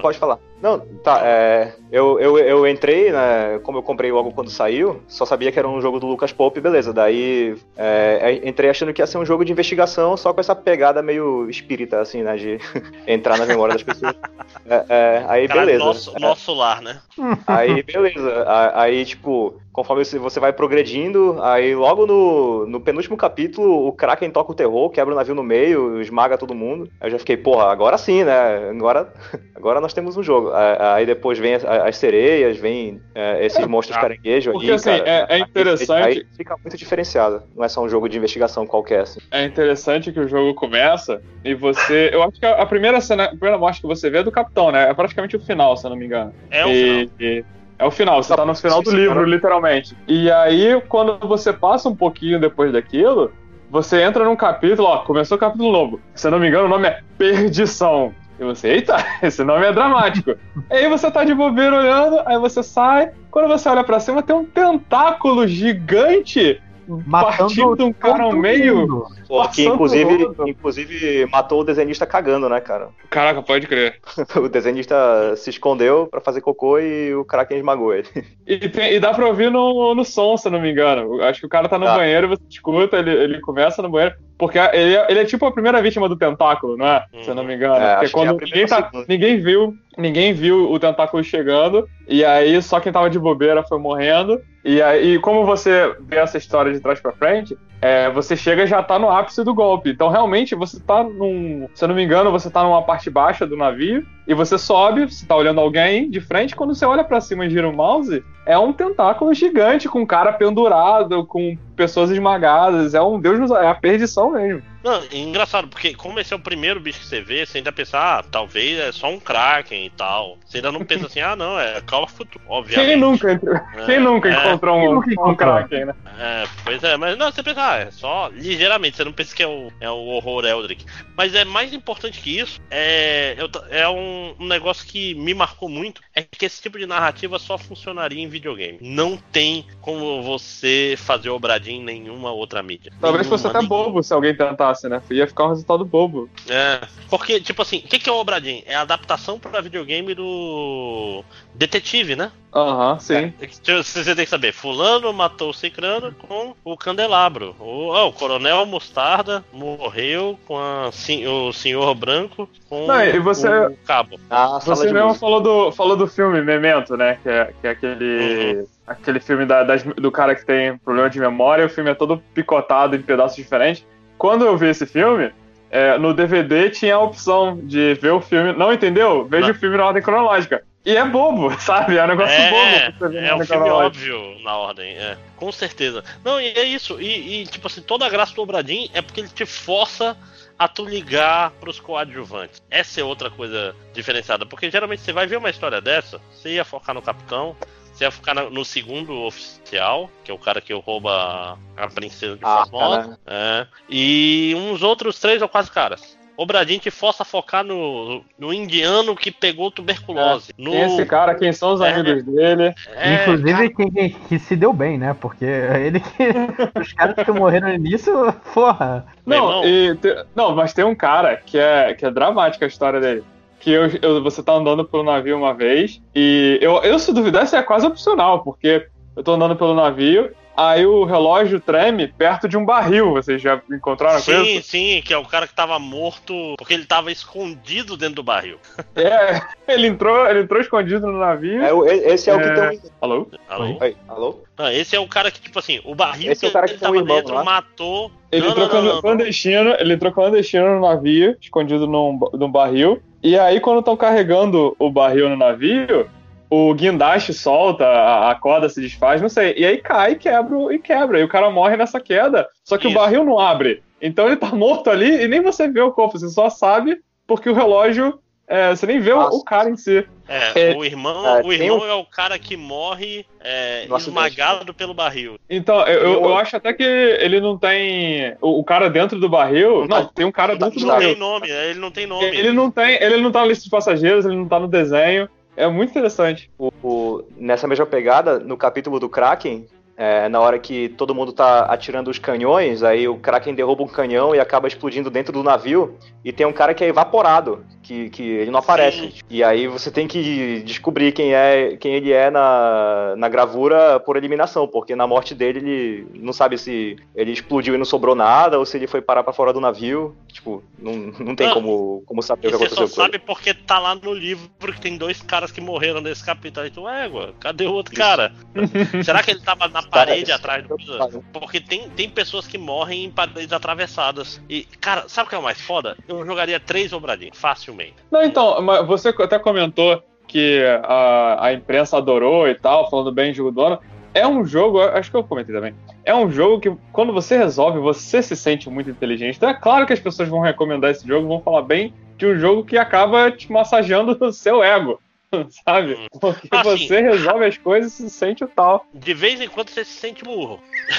pode 0.01 0.17
falar. 0.17 0.39
Não, 0.65 0.79
tá, 0.79 1.21
é, 1.23 1.75
eu, 1.91 2.19
eu, 2.19 2.39
eu 2.39 2.67
entrei, 2.67 3.11
né, 3.11 3.59
como 3.61 3.77
eu 3.77 3.83
comprei 3.83 4.11
logo 4.11 4.31
quando 4.31 4.49
saiu, 4.49 4.99
só 5.07 5.23
sabia 5.23 5.51
que 5.51 5.59
era 5.59 5.69
um 5.69 5.79
jogo 5.79 5.99
do 5.99 6.07
Lucas 6.07 6.33
Pope, 6.33 6.59
beleza, 6.59 6.91
daí 6.91 7.55
é, 7.77 8.19
é 8.19 8.49
entrei 8.49 8.71
achando 8.71 8.91
que 8.91 8.99
ia 8.99 9.05
ser 9.05 9.19
um 9.19 9.25
jogo 9.27 9.45
de 9.45 9.51
investigação, 9.51 10.17
só 10.17 10.33
com 10.33 10.41
essa 10.41 10.55
pegada 10.55 11.03
meio 11.03 11.47
espírita, 11.47 11.99
assim, 11.99 12.23
né, 12.23 12.35
de 12.35 12.57
entrar 13.05 13.37
na 13.37 13.45
memória 13.45 13.75
das 13.75 13.83
pessoas. 13.83 14.15
É, 14.67 14.85
é, 14.89 15.25
aí, 15.27 15.47
Cara, 15.47 15.61
beleza. 15.61 15.83
Nosso, 15.83 16.19
nosso 16.19 16.53
lar, 16.53 16.81
né? 16.81 16.99
Aí, 17.45 17.83
beleza, 17.83 18.45
aí, 18.73 19.05
tipo, 19.05 19.59
conforme 19.75 20.03
você 20.05 20.39
vai 20.39 20.53
progredindo, 20.53 21.37
aí 21.41 21.75
logo 21.75 22.07
no, 22.07 22.65
no 22.65 22.79
penúltimo 22.79 23.17
capítulo, 23.17 23.85
o 23.85 23.91
Kraken 23.91 24.31
toca 24.31 24.53
o 24.53 24.55
terror, 24.55 24.89
quebra 24.89 25.13
o 25.13 25.17
navio 25.17 25.35
no 25.35 25.43
meio, 25.43 26.01
esmaga 26.01 26.37
todo 26.37 26.55
mundo, 26.55 26.89
aí 27.01 27.07
eu 27.07 27.11
já 27.11 27.19
fiquei, 27.19 27.35
porra, 27.35 27.65
agora 27.65 27.97
sim, 27.97 28.23
né, 28.23 28.69
agora, 28.69 29.13
agora 29.53 29.81
nós 29.81 29.93
temos 29.93 30.15
um 30.15 30.23
jogo. 30.23 30.54
Aí 30.79 31.05
depois 31.05 31.37
vem 31.37 31.55
as 31.55 31.97
sereias, 31.97 32.57
vem 32.57 33.01
é, 33.13 33.45
esses 33.45 33.65
monstros 33.67 33.97
ah, 33.97 34.01
caranguejos 34.01 34.53
porque, 34.53 34.67
aí, 34.67 34.73
assim, 34.73 34.97
cara, 34.97 35.09
é, 35.09 35.25
é, 35.29 35.39
interessante. 35.39 36.03
Aí 36.07 36.25
fica 36.35 36.55
muito 36.57 36.77
diferenciado. 36.77 37.43
Não 37.55 37.63
é 37.63 37.67
só 37.67 37.83
um 37.83 37.89
jogo 37.89 38.07
de 38.07 38.17
investigação 38.17 38.65
qualquer. 38.65 39.01
Assim. 39.01 39.19
É 39.31 39.43
interessante 39.43 40.11
que 40.11 40.19
o 40.19 40.27
jogo 40.27 40.53
começa 40.53 41.21
e 41.43 41.53
você. 41.53 42.09
Eu 42.13 42.23
acho 42.23 42.39
que 42.39 42.45
a 42.45 42.65
primeira 42.65 43.01
cena, 43.01 43.25
a 43.25 43.29
primeira 43.29 43.57
morte 43.57 43.81
que 43.81 43.87
você 43.87 44.09
vê 44.09 44.19
é 44.19 44.23
do 44.23 44.31
capitão, 44.31 44.71
né? 44.71 44.89
É 44.89 44.93
praticamente 44.93 45.35
o 45.35 45.39
final, 45.39 45.75
se 45.75 45.85
eu 45.85 45.89
não 45.89 45.97
me 45.97 46.05
engano. 46.05 46.33
É 46.49 46.65
o 46.65 46.69
e, 46.69 46.73
final. 46.73 47.09
E, 47.19 47.45
é 47.77 47.85
o 47.85 47.91
final, 47.91 48.23
você 48.23 48.35
tá 48.35 48.45
no 48.45 48.55
final 48.55 48.81
do 48.81 48.91
livro, 48.91 49.25
literalmente. 49.25 49.97
E 50.07 50.31
aí, 50.31 50.81
quando 50.87 51.17
você 51.27 51.51
passa 51.51 51.89
um 51.89 51.95
pouquinho 51.95 52.39
depois 52.39 52.71
daquilo, 52.71 53.33
você 53.69 54.01
entra 54.01 54.23
num 54.23 54.35
capítulo, 54.35 54.87
ó, 54.87 54.99
começou 54.99 55.35
o 55.35 55.39
capítulo 55.39 55.71
novo. 55.71 55.99
Se 56.13 56.27
eu 56.27 56.31
não 56.31 56.39
me 56.39 56.47
engano, 56.47 56.65
o 56.65 56.69
nome 56.69 56.87
é 56.87 57.01
Perdição. 57.17 58.13
E 58.39 58.43
você, 58.43 58.69
eita, 58.69 58.97
esse 59.23 59.43
nome 59.43 59.65
é 59.65 59.71
dramático. 59.71 60.35
aí 60.69 60.89
você 60.89 61.09
tá 61.09 61.23
de 61.23 61.33
bobeira 61.33 61.77
olhando, 61.77 62.21
aí 62.25 62.37
você 62.37 62.61
sai. 62.61 63.11
Quando 63.31 63.47
você 63.47 63.67
olha 63.69 63.83
para 63.83 63.99
cima, 63.99 64.21
tem 64.21 64.35
um 64.35 64.45
tentáculo 64.45 65.47
gigante 65.47 66.61
Matando 66.87 67.85
um 67.85 67.93
cara 67.93 68.23
ao 68.23 68.33
meio. 68.33 69.07
Pô, 69.27 69.47
que 69.49 69.65
inclusive, 69.65 70.27
inclusive 70.45 71.25
matou 71.31 71.61
o 71.61 71.63
desenhista 71.63 72.05
cagando, 72.05 72.47
né, 72.47 72.61
cara? 72.61 72.89
Caraca, 73.09 73.41
pode 73.41 73.67
crer. 73.67 73.99
o 74.37 74.47
desenhista 74.47 74.95
se 75.35 75.49
escondeu 75.49 76.07
para 76.07 76.21
fazer 76.21 76.41
cocô 76.41 76.77
e 76.77 77.13
o 77.15 77.25
quem 77.47 77.57
esmagou 77.57 77.93
ele. 77.93 78.07
E, 78.45 78.69
tem, 78.69 78.93
e, 78.93 78.99
dá 78.99 79.13
pra 79.13 79.25
ouvir 79.25 79.51
no, 79.51 79.93
no 79.95 80.05
som, 80.05 80.37
se 80.37 80.47
eu 80.47 80.51
não 80.51 80.61
me 80.61 80.71
engano. 80.71 81.21
Acho 81.23 81.39
que 81.39 81.45
o 81.45 81.49
cara 81.49 81.67
tá 81.67 81.77
no 81.77 81.85
tá. 81.85 81.95
banheiro, 81.95 82.27
você 82.29 82.43
escuta, 82.49 82.97
ele, 82.97 83.11
ele 83.11 83.41
começa 83.41 83.81
no 83.81 83.89
banheiro. 83.89 84.15
Porque 84.37 84.57
ele, 84.57 84.95
é, 84.95 85.07
ele 85.09 85.19
é 85.19 85.25
tipo 85.25 85.45
a 85.45 85.51
primeira 85.51 85.81
vítima 85.81 86.09
do 86.09 86.15
tentáculo, 86.15 86.75
não 86.75 86.85
é? 86.85 87.05
Hum. 87.13 87.23
Se 87.23 87.29
eu 87.29 87.35
não 87.35 87.43
me 87.43 87.55
engano. 87.55 87.75
É, 87.75 87.95
Porque 87.95 88.09
quando 88.11 88.41
é 88.41 88.45
ninguém, 88.45 88.65
tá, 88.65 88.91
ninguém 89.07 89.37
viu 89.37 89.77
ninguém 89.97 90.33
viu 90.33 90.71
o 90.71 90.79
tentáculo 90.79 91.23
chegando, 91.23 91.87
e 92.07 92.23
aí 92.23 92.61
só 92.61 92.79
quem 92.79 92.91
tava 92.91 93.09
de 93.09 93.19
bobeira 93.19 93.63
foi 93.63 93.79
morrendo. 93.79 94.41
E 94.63 94.81
aí, 94.81 95.19
como 95.19 95.45
você 95.45 95.95
vê 96.01 96.17
essa 96.17 96.37
história 96.37 96.73
de 96.73 96.79
trás 96.79 96.99
para 96.99 97.11
frente, 97.11 97.57
é, 97.81 98.09
você 98.09 98.35
chega 98.35 98.63
e 98.63 98.67
já 98.67 98.81
tá 98.81 98.97
no 98.97 99.09
ápice 99.09 99.43
do 99.43 99.53
golpe. 99.53 99.89
Então, 99.89 100.09
realmente, 100.09 100.55
você 100.55 100.79
tá 100.79 101.03
num. 101.03 101.67
Se 101.73 101.83
eu 101.83 101.87
não 101.87 101.95
me 101.95 102.03
engano, 102.03 102.31
você 102.31 102.49
tá 102.49 102.63
numa 102.63 102.81
parte 102.81 103.09
baixa 103.09 103.45
do 103.45 103.55
navio, 103.55 104.05
e 104.27 104.33
você 104.33 104.57
sobe, 104.57 105.05
você 105.05 105.25
tá 105.25 105.35
olhando 105.35 105.59
alguém 105.59 106.09
de 106.09 106.19
frente, 106.19 106.55
quando 106.55 106.73
você 106.73 106.85
olha 106.85 107.03
para 107.03 107.21
cima 107.21 107.45
e 107.45 107.49
gira 107.49 107.69
o 107.69 107.75
mouse, 107.75 108.23
é 108.45 108.57
um 108.57 108.73
tentáculo 108.73 109.33
gigante, 109.33 109.87
com 109.87 110.01
um 110.01 110.05
cara 110.05 110.33
pendurado, 110.33 111.25
com 111.25 111.57
pessoas 111.75 112.09
esmagadas. 112.09 112.93
É 112.93 113.01
um 113.01 113.19
Deus, 113.19 113.51
é 113.51 113.67
a 113.67 113.75
perdição 113.75 114.31
mesmo. 114.31 114.63
Não, 114.85 115.01
é 115.11 115.17
engraçado, 115.17 115.67
porque 115.67 115.95
como 115.95 116.19
esse 116.19 116.31
é 116.31 116.37
o 116.37 116.39
primeiro 116.39 116.79
bicho 116.79 116.99
que 116.99 117.07
você 117.07 117.19
vê, 117.19 117.43
você 117.43 117.57
ainda 117.57 117.71
pensa, 117.71 117.97
ah, 117.97 118.23
talvez 118.23 118.77
é 118.79 118.91
só 118.91 119.09
um 119.09 119.19
Kraken 119.19 119.87
e 119.87 119.89
tal. 119.89 120.37
Você 120.45 120.57
ainda 120.57 120.71
não 120.71 120.85
pensa 120.85 121.07
assim, 121.07 121.21
ah, 121.25 121.35
não, 121.35 121.59
é 121.59 121.81
Call 121.81 122.03
of 122.03 122.15
Duty, 122.15 122.39
obviamente. 122.47 122.89
Quem 122.89 122.95
nunca, 122.95 123.31
é, 123.31 123.85
Quem 123.87 123.99
nunca 123.99 124.29
é, 124.29 124.33
encontrou 124.33 124.77
um, 124.77 124.99
um 125.27 125.35
Kraken, 125.35 125.85
né? 125.85 125.95
É, 126.19 126.43
pois 126.63 126.83
é, 126.83 126.95
mas 126.97 127.17
não, 127.17 127.31
você 127.31 127.41
pensa, 127.41 127.67
ah, 127.67 127.77
é 127.77 127.89
só 127.89 128.27
ligeiramente, 128.27 128.95
você 128.95 129.03
não 129.03 129.11
pensa 129.11 129.35
que 129.35 129.41
é 129.41 129.47
o, 129.47 129.71
é 129.81 129.89
o 129.89 130.05
horror 130.05 130.45
Eldrick. 130.45 130.85
Mas 131.15 131.35
é 131.35 131.45
mais 131.45 131.73
importante 131.73 132.19
que 132.19 132.39
isso, 132.39 132.59
é, 132.69 133.37
é 133.69 133.87
um, 133.87 134.35
um 134.39 134.47
negócio 134.47 134.85
que 134.85 135.13
me 135.15 135.33
marcou 135.33 135.69
muito, 135.69 136.01
é 136.13 136.21
que 136.21 136.45
esse 136.45 136.61
tipo 136.61 136.77
de 136.77 136.85
narrativa 136.85 137.37
só 137.39 137.57
funcionaria 137.57 138.21
em 138.21 138.27
videogame. 138.27 138.77
Não 138.81 139.17
tem 139.17 139.65
como 139.81 140.23
você 140.23 140.95
fazer 140.97 141.29
o 141.29 141.39
Bradin 141.39 141.75
em 141.75 141.83
nenhuma 141.83 142.31
outra 142.31 142.61
mídia. 142.61 142.91
Talvez 142.99 143.27
nenhuma, 143.27 143.37
fosse 143.37 143.47
até 143.47 143.65
bobo 143.65 144.03
se 144.03 144.13
alguém 144.13 144.35
tentasse 144.35 144.85
né? 144.87 145.01
Ia 145.09 145.27
ficar 145.27 145.45
um 145.45 145.49
resultado 145.49 145.85
bobo. 145.85 146.29
É. 146.47 146.81
Porque, 147.09 147.39
tipo 147.39 147.61
assim, 147.61 147.77
o 147.77 147.87
que, 147.87 147.99
que 147.99 148.09
é 148.09 148.11
o 148.11 148.17
Obradinho? 148.17 148.63
É 148.65 148.75
a 148.75 148.81
adaptação 148.81 149.39
para 149.39 149.61
videogame 149.61 150.13
do 150.13 151.23
Detetive, 151.53 152.15
né? 152.15 152.31
Aham, 152.53 152.93
uhum, 152.93 152.99
sim. 152.99 153.33
É, 153.41 153.83
você 153.83 154.15
tem 154.15 154.23
que 154.23 154.29
saber, 154.31 154.53
fulano 154.53 155.11
matou 155.11 155.49
o 155.49 155.53
Cicrano 155.53 156.13
com 156.13 156.55
o 156.63 156.77
candelabro. 156.77 157.53
O, 157.59 157.89
oh, 157.89 158.07
o 158.07 158.13
Coronel 158.13 158.65
Mostarda 158.65 159.43
morreu 159.51 160.39
com 160.47 160.57
a, 160.57 160.89
o 161.27 161.53
Senhor 161.53 161.93
Branco 161.95 162.49
com 162.69 162.87
Não, 162.87 163.03
e 163.03 163.19
você, 163.19 163.47
o 163.47 163.77
cabo. 163.85 164.19
Ah, 164.29 164.59
você 164.63 164.91
mesmo 164.91 165.13
falou 165.13 165.41
do, 165.41 165.71
falou 165.71 165.95
do 165.95 166.07
filme 166.07 166.41
Memento, 166.41 166.97
né? 166.97 167.17
Que 167.21 167.29
é, 167.29 167.53
que 167.61 167.67
é 167.67 167.69
aquele... 167.71 168.55
Uhum 168.55 168.67
aquele 168.87 169.19
filme 169.19 169.47
da, 169.47 169.63
das, 169.63 169.81
do 169.81 170.11
cara 170.11 170.35
que 170.35 170.45
tem 170.45 170.77
problema 170.77 171.09
de 171.09 171.19
memória, 171.19 171.65
o 171.65 171.69
filme 171.69 171.89
é 171.89 171.95
todo 171.95 172.21
picotado 172.35 172.95
em 172.95 173.01
pedaços 173.01 173.35
diferentes 173.35 173.83
quando 174.17 174.45
eu 174.45 174.57
vi 174.57 174.67
esse 174.67 174.85
filme, 174.85 175.31
é, 175.69 175.97
no 175.97 176.13
DVD 176.13 176.69
tinha 176.69 176.95
a 176.95 176.99
opção 176.99 177.59
de 177.61 177.93
ver 177.95 178.11
o 178.11 178.21
filme. 178.21 178.53
Não 178.53 178.71
entendeu? 178.71 179.25
Veja 179.25 179.51
o 179.51 179.55
filme 179.55 179.77
na 179.77 179.85
ordem 179.85 180.01
cronológica. 180.01 180.63
E 180.85 180.95
é 180.95 181.03
bobo, 181.03 181.51
sabe? 181.59 181.97
É 181.97 182.03
um 182.03 182.07
negócio 182.07 182.33
é, 182.33 182.91
bobo. 182.91 183.17
É 183.17 183.35
um 183.35 183.45
filme 183.45 183.69
óbvio 183.69 184.39
na 184.43 184.55
ordem, 184.55 184.95
é. 184.95 185.17
Com 185.35 185.51
certeza. 185.51 186.03
Não, 186.23 186.39
e 186.39 186.47
é 186.47 186.63
isso. 186.63 187.01
E, 187.01 187.41
e, 187.41 187.47
tipo 187.47 187.67
assim, 187.67 187.81
toda 187.81 188.05
a 188.05 188.09
graça 188.09 188.33
do 188.33 188.41
Obradinho 188.41 188.89
é 188.93 189.01
porque 189.01 189.19
ele 189.19 189.29
te 189.29 189.45
força 189.45 190.15
a 190.57 190.67
tu 190.67 190.85
ligar 190.85 191.51
pros 191.51 191.79
coadjuvantes. 191.79 192.61
Essa 192.69 193.01
é 193.01 193.03
outra 193.03 193.29
coisa 193.29 193.75
diferenciada. 193.93 194.45
Porque 194.45 194.71
geralmente 194.71 195.01
você 195.01 195.13
vai 195.13 195.27
ver 195.27 195.37
uma 195.37 195.49
história 195.49 195.81
dessa, 195.81 196.21
você 196.31 196.55
ia 196.55 196.65
focar 196.65 196.95
no 196.95 197.01
capitão, 197.01 197.55
você 197.93 198.05
ia 198.05 198.11
ficar 198.11 198.33
no 198.33 198.65
segundo 198.65 199.13
oficial, 199.23 200.09
que 200.23 200.31
é 200.31 200.33
o 200.33 200.39
cara 200.39 200.61
que 200.61 200.73
rouba 200.73 201.57
a 201.77 201.87
princesa 201.87 202.35
de 202.35 202.43
ah, 202.43 202.65
Formosa. 202.69 203.19
É, 203.25 203.67
e 203.89 204.53
uns 204.57 204.81
outros 204.81 205.19
três 205.19 205.41
ou 205.41 205.49
quatro 205.49 205.71
caras. 205.71 206.14
O 206.37 206.45
Bradin 206.45 206.79
te 206.79 206.91
força 206.91 207.23
a 207.23 207.25
focar 207.25 207.63
no, 207.63 208.23
no 208.37 208.53
indiano 208.53 209.15
que 209.15 209.31
pegou 209.31 209.71
tuberculose. 209.71 210.51
É, 210.57 210.61
no... 210.61 210.73
Esse 210.73 211.05
cara, 211.05 211.35
quem 211.35 211.53
são 211.53 211.73
os 211.73 211.81
é, 211.81 211.93
amigos 211.93 212.23
dele? 212.23 212.73
É, 212.93 213.15
Inclusive, 213.15 213.73
quem, 213.73 213.91
quem, 213.91 214.09
que 214.09 214.39
se 214.39 214.55
deu 214.55 214.73
bem, 214.73 214.97
né? 214.97 215.15
Porque 215.19 215.45
ele 215.45 215.99
que. 215.99 216.23
os 216.79 216.93
caras 216.93 217.15
que 217.15 217.31
morreram 217.31 217.69
no 217.69 217.75
início, 217.75 218.33
porra. 218.53 219.05
Não, 219.25 219.65
e, 219.65 219.95
te, 219.95 220.25
não, 220.35 220.53
mas 220.53 220.73
tem 220.73 220.83
um 220.83 220.95
cara 220.95 221.37
que 221.37 221.57
é, 221.57 221.93
que 221.93 222.05
é 222.05 222.11
dramática 222.11 222.65
a 222.65 222.67
história 222.67 222.99
dele 222.99 223.23
que 223.65 223.71
eu, 223.71 223.87
eu- 223.99 224.21
você 224.21 224.43
tá 224.43 224.53
andando 224.53 224.85
pelo 224.85 225.01
navio 225.01 225.35
uma 225.35 225.51
vez, 225.51 225.99
e 226.13 226.59
eu, 226.61 226.83
eu 226.83 226.99
se 226.99 227.11
duvidar, 227.11 227.45
isso 227.45 227.55
é 227.55 227.63
quase 227.63 227.87
opcional, 227.87 228.43
porque 228.43 228.85
eu 229.15 229.23
tô 229.23 229.33
andando 229.33 229.55
pelo 229.55 229.73
navio, 229.73 230.31
aí 230.55 230.85
o 230.85 231.03
relógio 231.03 231.59
treme 231.59 232.07
perto 232.07 232.47
de 232.47 232.57
um 232.57 232.65
barril. 232.65 233.11
Vocês 233.13 233.41
já 233.41 233.61
encontraram 233.71 234.19
Sim, 234.19 234.57
isso? 234.57 234.69
sim, 234.69 235.01
que 235.03 235.13
é 235.13 235.17
o 235.17 235.25
cara 235.25 235.47
que 235.47 235.53
tava 235.53 235.77
morto 235.79 236.55
porque 236.57 236.73
ele 236.73 236.85
tava 236.85 237.11
escondido 237.11 237.95
dentro 237.97 238.15
do 238.15 238.23
barril. 238.23 238.57
É, 238.95 239.41
ele 239.67 239.87
entrou, 239.87 240.25
ele 240.27 240.39
entrou 240.41 240.61
escondido 240.61 241.05
no 241.07 241.19
navio. 241.19 241.61
É, 241.61 241.95
esse 242.13 242.29
é, 242.29 242.33
o 242.35 242.39
que 242.39 242.45
É. 242.45 242.69
tem 242.69 242.79
um. 242.79 242.81
Alô? 243.01 243.27
Alô? 243.49 243.77
Oi, 243.81 243.97
alô? 244.07 244.39
Ah, 244.57 244.73
esse 244.73 244.95
é 244.95 244.99
o 244.99 245.07
cara 245.07 245.29
que, 245.29 245.41
tipo 245.41 245.59
assim, 245.59 245.81
o 245.83 245.93
barril 245.93 246.31
Esse 246.31 246.45
é 246.45 246.49
o 246.49 246.53
cara 246.53 246.65
que 246.67 246.75
um 246.75 246.79
tava 246.79 246.95
irmão 246.95 247.17
dentro 247.17 247.33
lá. 247.35 247.43
matou. 247.43 248.09
Ele 248.31 248.43
não, 248.43 248.51
entrou 248.51 248.67
não, 248.67 248.73
não, 248.75 248.83
não, 248.83 248.93
não. 248.95 249.01
clandestino, 249.01 249.75
ele 249.77 249.93
entrou 249.93 250.13
clandestino 250.13 250.75
no 250.75 250.81
navio, 250.87 251.35
escondido 251.41 251.85
num, 251.87 252.17
num 252.33 252.49
barril. 252.49 253.01
E 253.21 253.37
aí, 253.37 253.59
quando 253.59 253.79
estão 253.79 253.97
carregando 253.97 254.75
o 254.79 254.89
barril 254.89 255.27
no 255.29 255.35
navio, 255.35 256.09
o 256.49 256.73
guindaste 256.73 257.33
solta, 257.33 257.85
a, 257.85 258.31
a 258.31 258.35
corda 258.35 258.69
se 258.69 258.79
desfaz, 258.81 259.21
não 259.21 259.29
sei. 259.29 259.53
E 259.57 259.65
aí 259.65 259.77
cai 259.77 260.11
e 260.11 260.15
quebra, 260.15 260.73
e 260.73 260.79
quebra. 260.79 261.19
E 261.19 261.23
o 261.23 261.27
cara 261.29 261.49
morre 261.49 261.75
nessa 261.77 261.99
queda. 261.99 262.47
Só 262.63 262.77
que 262.77 262.87
Isso. 262.87 262.95
o 262.95 262.99
barril 262.99 263.23
não 263.23 263.39
abre. 263.39 263.81
Então 264.01 264.27
ele 264.27 264.35
tá 264.35 264.47
morto 264.53 264.89
ali 264.89 265.23
e 265.23 265.27
nem 265.27 265.41
você 265.41 265.67
vê 265.67 265.81
o 265.81 265.91
corpo, 265.91 266.19
você 266.19 266.29
só 266.29 266.49
sabe 266.49 266.97
porque 267.27 267.49
o 267.49 267.53
relógio. 267.53 268.19
é, 268.47 268.69
você 268.75 268.85
nem 268.85 268.99
vê 268.99 269.11
o, 269.11 269.15
Nossa. 269.15 269.37
o 269.37 269.43
cara 269.43 269.69
em 269.71 269.75
si. 269.75 270.05
É, 270.27 270.71
É, 270.71 270.75
o 270.75 270.85
irmão, 270.85 271.37
é, 271.37 271.41
o 271.43 271.51
irmão 271.51 271.79
um- 271.79 271.85
é 271.85 271.93
o 271.95 272.05
cara 272.05 272.37
que 272.37 272.55
morre 272.55 273.25
é, 273.43 273.87
esmagado 273.97 274.71
pelo 274.73 274.93
barril. 274.93 275.39
Então, 275.49 275.79
eu, 275.87 275.99
eu, 276.01 276.13
Eu- 276.25 276.37
acho 276.37 276.55
até 276.55 276.71
que 276.73 276.83
ele 276.83 277.39
não 277.41 277.57
tem. 277.57 278.35
O, 278.41 278.59
o 278.59 278.63
cara 278.63 278.87
dentro 278.89 279.19
do 279.19 279.27
barril. 279.29 279.79
Não 279.81 279.87
Não, 279.87 280.05
tá- 280.05 280.11
tem 280.13 280.25
um 280.25 280.31
cara 280.31 280.53
não 280.53 280.59
tá- 280.59 280.65
dentro 280.67 280.79
do 280.81 280.85
Não 280.85 280.93
barril. 280.93 281.09
tem 281.11 281.19
nome, 281.19 281.49
ele 281.49 281.79
não 281.79 281.89
tem 281.91 282.05
nome. 282.05 282.25
Ele 282.25 282.51
não 282.51 282.69
tem, 282.69 283.01
ele 283.03 283.17
não 283.17 283.31
tá 283.31 283.41
na 283.41 283.47
lista 283.47 283.63
de 283.63 283.69
passageiros, 283.71 284.25
ele 284.25 284.35
não 284.35 284.47
tá 284.47 284.59
no 284.59 284.67
desenho. 284.67 285.27
É 285.57 285.67
muito 285.67 285.89
interessante. 285.91 286.51
O- 286.57 286.71
o- 286.83 287.23
nessa 287.37 287.67
mesma 287.67 287.85
pegada, 287.85 288.39
no 288.39 288.57
capítulo 288.57 288.99
do 288.99 289.07
Kraken, 289.07 289.65
é, 289.97 290.27
na 290.27 290.41
hora 290.41 290.59
que 290.59 290.89
todo 290.89 291.15
mundo 291.15 291.31
tá 291.31 291.61
atirando 291.65 292.09
os 292.09 292.19
canhões, 292.19 292.83
aí 292.83 293.07
o 293.07 293.17
Kraken 293.17 293.55
derruba 293.55 293.83
um 293.83 293.87
canhão 293.87 294.35
e 294.35 294.39
acaba 294.39 294.67
explodindo 294.67 295.09
dentro 295.09 295.31
do 295.31 295.41
navio, 295.43 295.95
e 296.23 296.33
tem 296.33 296.45
um 296.45 296.51
cara 296.51 296.73
que 296.73 296.83
é 296.83 296.87
evaporado, 296.87 297.63
que, 297.85 298.09
que 298.09 298.23
ele 298.23 298.49
não 298.49 298.59
aparece. 298.59 298.97
Sim. 298.97 299.13
E 299.29 299.43
aí 299.43 299.67
você 299.67 299.91
tem 299.91 300.07
que 300.07 300.63
descobrir 300.63 301.11
quem 301.11 301.33
é 301.33 301.77
quem 301.77 301.93
ele 301.93 302.11
é 302.11 302.31
na, 302.31 303.13
na 303.15 303.29
gravura 303.29 303.99
por 303.99 304.17
eliminação, 304.17 304.67
porque 304.67 304.95
na 304.95 305.05
morte 305.05 305.35
dele 305.35 305.59
ele 305.59 306.07
não 306.15 306.33
sabe 306.33 306.57
se 306.57 306.97
ele 307.15 307.31
explodiu 307.31 307.75
e 307.75 307.77
não 307.77 307.85
sobrou 307.85 308.15
nada, 308.15 308.57
ou 308.57 308.65
se 308.65 308.75
ele 308.77 308.87
foi 308.87 309.01
parar 309.01 309.23
pra 309.23 309.31
fora 309.31 309.53
do 309.53 309.61
navio. 309.61 310.15
Tipo, 310.27 310.63
não, 310.77 310.93
não 311.19 311.35
tem 311.35 311.47
Não. 311.47 311.53
como, 311.53 312.03
como 312.05 312.21
saber 312.21 312.47
o 312.47 312.51
que 312.51 312.57
você 312.57 312.65
aconteceu 312.65 312.87
só 312.87 312.95
com 312.95 313.01
ele. 313.01 313.11
sabe 313.13 313.19
porque 313.19 313.53
tá 313.53 313.79
lá 313.79 313.95
no 313.95 314.13
livro 314.13 314.49
que 314.73 314.81
tem 314.81 314.97
dois 314.97 315.21
caras 315.21 315.51
que 315.51 315.61
morreram 315.61 316.01
nesse 316.01 316.25
capítulo. 316.25 316.65
Aí 316.65 316.71
tu, 316.71 316.87
égua, 316.87 317.33
cadê 317.39 317.65
o 317.65 317.73
outro 317.73 317.93
cara? 317.95 318.33
Será 319.05 319.21
que 319.21 319.31
ele 319.31 319.41
tava 319.41 319.67
na 319.67 319.83
parede 319.83 320.25
Cara, 320.25 320.35
atrás 320.35 320.67
do 320.67 320.75
coisa? 320.75 321.23
Porque 321.31 321.61
tem, 321.61 321.89
tem 321.91 322.09
pessoas 322.09 322.47
que 322.47 322.57
morrem 322.57 323.05
em 323.05 323.11
paredes 323.11 323.53
atravessadas. 323.53 324.41
E, 324.49 324.65
cara, 324.81 325.07
sabe 325.07 325.27
o 325.27 325.29
que 325.29 325.35
é 325.35 325.39
o 325.39 325.43
mais 325.43 325.61
foda? 325.61 325.97
Eu 326.07 326.25
jogaria 326.25 326.59
três 326.59 326.91
obradinhos, 326.91 327.37
facilmente. 327.75 327.95
Não, 328.09 328.23
então, 328.23 328.65
você 328.85 329.09
até 329.09 329.37
comentou 329.37 330.01
que 330.27 330.63
a, 330.83 331.45
a 331.47 331.53
imprensa 331.53 331.97
adorou 331.97 332.47
e 332.47 332.55
tal, 332.55 332.89
falando 332.89 333.11
bem 333.11 333.31
de 333.31 333.37
jogo 333.37 333.51
do 333.51 333.61
ano. 333.61 333.79
É 334.13 334.25
um 334.25 334.45
jogo, 334.45 334.79
acho 334.79 335.11
que 335.11 335.17
eu 335.17 335.23
comentei 335.23 335.53
também. 335.53 335.75
É 336.05 336.15
um 336.15 336.31
jogo 336.31 336.61
que, 336.61 336.73
quando 336.93 337.11
você 337.11 337.37
resolve, 337.37 337.79
você 337.79 338.21
se 338.21 338.35
sente 338.35 338.69
muito 338.69 338.89
inteligente. 338.89 339.35
Então 339.35 339.49
é 339.49 339.53
claro 339.53 339.85
que 339.85 339.91
as 339.91 339.99
pessoas 339.99 340.29
vão 340.29 340.39
recomendar 340.39 340.91
esse 340.91 341.05
jogo, 341.05 341.27
vão 341.27 341.41
falar 341.41 341.63
bem 341.63 341.93
de 342.17 342.25
um 342.25 342.39
jogo 342.39 342.63
que 342.63 342.77
acaba 342.77 343.29
te 343.29 343.51
massageando 343.51 344.17
o 344.25 344.31
seu 344.31 344.63
ego. 344.63 344.99
Sabe? 345.65 346.07
Porque 346.19 346.47
Ah, 346.51 346.63
sim. 346.63 346.87
você 346.87 347.01
resolve 347.01 347.45
as 347.45 347.57
coisas 347.57 347.93
e 347.99 348.03
se 348.03 348.09
sente 348.09 348.43
o 348.43 348.47
tal. 348.47 348.85
De 348.93 349.13
vez 349.13 349.41
em 349.41 349.47
quando 349.47 349.69
você 349.69 349.83
se 349.83 349.91
sente 349.93 350.23
burro. 350.23 350.59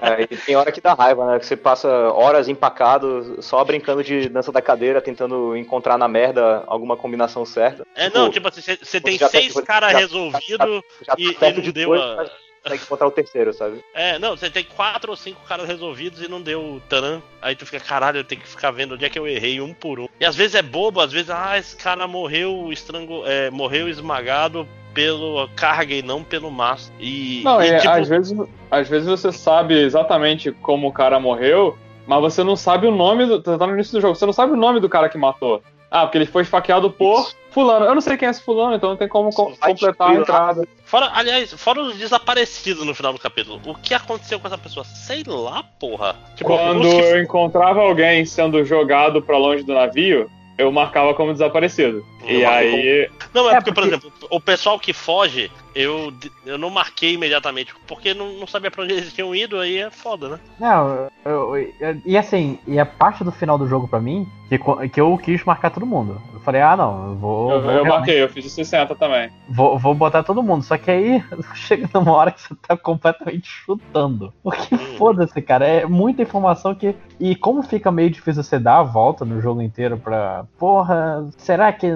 É, 0.00 0.22
e 0.22 0.36
tem 0.36 0.54
hora 0.54 0.70
que 0.70 0.80
dá 0.80 0.92
raiva, 0.94 1.26
né? 1.26 1.38
Que 1.38 1.46
você 1.46 1.56
passa 1.56 1.88
horas 2.12 2.46
empacado, 2.48 3.42
só 3.42 3.64
brincando 3.64 4.04
de 4.04 4.28
dança 4.28 4.52
da 4.52 4.60
cadeira, 4.62 5.00
tentando 5.00 5.56
encontrar 5.56 5.96
na 5.98 6.06
merda 6.06 6.62
alguma 6.66 6.96
combinação 6.96 7.44
certa. 7.44 7.86
É, 7.94 8.04
Tipo, 8.06 8.18
não, 8.18 8.30
tipo 8.30 8.48
assim, 8.48 8.60
você- 8.60 9.00
tem 9.00 9.18
tá- 9.18 9.28
seis 9.28 9.52
já- 9.54 9.62
caras 9.62 9.92
resolvidos. 9.92 10.82
Já 11.02 11.14
tá 11.16 11.22
e- 11.22 11.34
perto 11.34 11.54
e 11.54 11.56
não 11.56 11.62
de 11.64 11.72
deu 11.72 11.88
dois, 11.88 12.00
a- 12.02 12.16
mas 12.16 12.30
consegue 12.68 12.84
encontrar 12.84 13.06
o 13.06 13.10
terceiro, 13.10 13.52
sabe? 13.52 13.84
É, 13.94 14.18
não, 14.18 14.36
você 14.36 14.50
tem 14.50 14.64
quatro 14.64 15.10
ou 15.10 15.16
cinco 15.16 15.40
caras 15.46 15.66
resolvidos 15.66 16.22
e 16.22 16.28
não 16.28 16.40
deu 16.40 16.80
taran. 16.88 17.20
Aí 17.40 17.54
tu 17.56 17.64
fica, 17.64 17.80
caralho, 17.80 18.18
eu 18.18 18.24
tenho 18.24 18.40
que 18.40 18.48
ficar 18.48 18.70
vendo 18.70 18.94
onde 18.94 19.04
é 19.04 19.08
que 19.08 19.18
eu 19.18 19.26
errei 19.26 19.60
um 19.60 19.72
por 19.72 20.00
um. 20.00 20.08
E 20.20 20.24
às 20.24 20.36
vezes 20.36 20.54
é 20.54 20.62
bobo, 20.62 21.00
às 21.00 21.12
vezes, 21.12 21.30
ah, 21.30 21.58
esse 21.58 21.76
cara 21.76 22.06
morreu 22.06 22.70
estrango, 22.72 23.22
é, 23.26 23.50
morreu 23.50 23.88
esmagado 23.88 24.66
pelo 24.94 25.48
carga 25.54 25.94
e 25.94 26.02
não 26.02 26.24
pelo 26.24 26.50
mastro. 26.50 26.92
E, 26.98 27.42
Não, 27.44 27.62
e, 27.62 27.68
e 27.68 27.78
tipo, 27.78 27.92
às, 27.92 28.08
vezes, 28.08 28.36
às 28.70 28.88
vezes 28.88 29.08
você 29.08 29.30
sabe 29.30 29.80
exatamente 29.80 30.50
como 30.50 30.88
o 30.88 30.92
cara 30.92 31.20
morreu, 31.20 31.78
mas 32.06 32.20
você 32.20 32.42
não 32.42 32.56
sabe 32.56 32.86
o 32.86 32.90
nome 32.90 33.26
do. 33.26 33.40
Tá 33.40 33.66
no 33.66 33.74
início 33.74 33.92
do 33.92 34.00
jogo, 34.00 34.14
você 34.14 34.26
não 34.26 34.32
sabe 34.32 34.52
o 34.52 34.56
nome 34.56 34.80
do 34.80 34.88
cara 34.88 35.08
que 35.08 35.18
matou. 35.18 35.62
Ah, 35.90 36.04
porque 36.04 36.18
ele 36.18 36.26
foi 36.26 36.42
esfaqueado 36.42 36.90
por 36.90 37.20
Isso. 37.20 37.36
Fulano. 37.60 37.86
Eu 37.86 37.94
não 37.94 38.00
sei 38.00 38.16
quem 38.16 38.28
é 38.28 38.30
esse 38.30 38.42
fulano, 38.42 38.74
então 38.76 38.90
não 38.90 38.96
tem 38.96 39.08
como 39.08 39.30
co- 39.30 39.52
Vai 39.60 39.70
completar 39.72 40.10
a 40.10 40.14
entrada. 40.14 40.68
Fora, 40.84 41.10
aliás, 41.14 41.52
fora 41.54 41.80
os 41.82 41.96
desaparecidos 41.96 42.84
no 42.86 42.94
final 42.94 43.12
do 43.12 43.18
capítulo. 43.18 43.60
O 43.66 43.74
que 43.74 43.92
aconteceu 43.94 44.38
com 44.38 44.46
essa 44.46 44.58
pessoa? 44.58 44.84
Sei 44.84 45.22
lá, 45.26 45.62
porra. 45.78 46.14
Tipo, 46.36 46.50
Quando 46.50 46.82
que- 46.82 46.96
eu 46.96 47.20
encontrava 47.22 47.80
alguém 47.80 48.24
sendo 48.24 48.64
jogado 48.64 49.20
pra 49.22 49.36
longe 49.36 49.62
do 49.64 49.74
navio, 49.74 50.30
eu 50.56 50.70
marcava 50.72 51.14
como 51.14 51.32
desaparecido. 51.32 52.04
e 52.26 52.42
Eu 52.42 52.48
aí. 52.50 53.08
Não, 53.32 53.48
é, 53.48 53.54
É, 53.54 53.56
porque, 53.56 53.72
por 53.72 53.82
porque- 53.88 53.88
exemplo, 53.88 54.12
o 54.30 54.40
pessoal 54.40 54.78
que 54.78 54.92
foge, 54.92 55.50
eu, 55.74 56.12
eu 56.44 56.58
não 56.58 56.68
marquei 56.68 57.14
imediatamente, 57.14 57.72
porque 57.86 58.12
não, 58.12 58.32
não 58.34 58.46
sabia 58.46 58.70
pra 58.70 58.82
onde 58.84 58.92
eles 58.94 59.12
tinham 59.12 59.34
ido, 59.34 59.58
aí 59.58 59.78
é 59.78 59.90
foda, 59.90 60.28
né? 60.30 60.38
Não, 60.58 61.08
eu- 61.24 61.56
eu- 61.80 62.02
e 62.04 62.18
assim, 62.18 62.58
e 62.66 62.78
a 62.78 62.84
parte 62.84 63.22
do 63.24 63.30
final 63.32 63.56
do 63.56 63.68
jogo 63.68 63.86
pra 63.88 64.00
mim, 64.00 64.26
que, 64.48 64.58
que 64.90 65.00
eu 65.00 65.16
quis 65.18 65.42
marcar 65.44 65.70
todo 65.70 65.86
mundo. 65.86 66.20
Eu 66.48 66.52
falei, 66.52 66.62
ah 66.62 66.76
não, 66.76 67.08
eu 67.08 67.14
vou. 67.16 67.50
Eu, 67.50 67.60
vou 67.60 67.72
eu 67.72 68.04
eu 68.06 68.28
fiz 68.30 68.46
o 68.46 68.48
60 68.48 68.94
também. 68.94 69.30
Vou, 69.50 69.78
vou 69.78 69.94
botar 69.94 70.22
todo 70.22 70.42
mundo, 70.42 70.62
só 70.62 70.78
que 70.78 70.90
aí 70.90 71.22
chega 71.54 71.88
numa 71.92 72.12
hora 72.12 72.30
que 72.30 72.40
você 72.40 72.54
tá 72.66 72.74
completamente 72.74 73.46
chutando. 73.46 74.32
Porque 74.42 74.74
Hum. 74.74 74.78
foda-se, 74.96 75.42
cara, 75.42 75.66
é 75.66 75.84
muita 75.84 76.22
informação 76.22 76.74
que. 76.74 76.96
E 77.20 77.34
como 77.36 77.62
fica 77.62 77.92
meio 77.92 78.08
difícil 78.08 78.42
você 78.42 78.58
dar 78.58 78.78
a 78.78 78.82
volta 78.82 79.24
no 79.24 79.40
jogo 79.42 79.60
inteiro 79.60 79.98
pra. 79.98 80.46
Porra, 80.58 81.26
será 81.36 81.70
que 81.70 81.94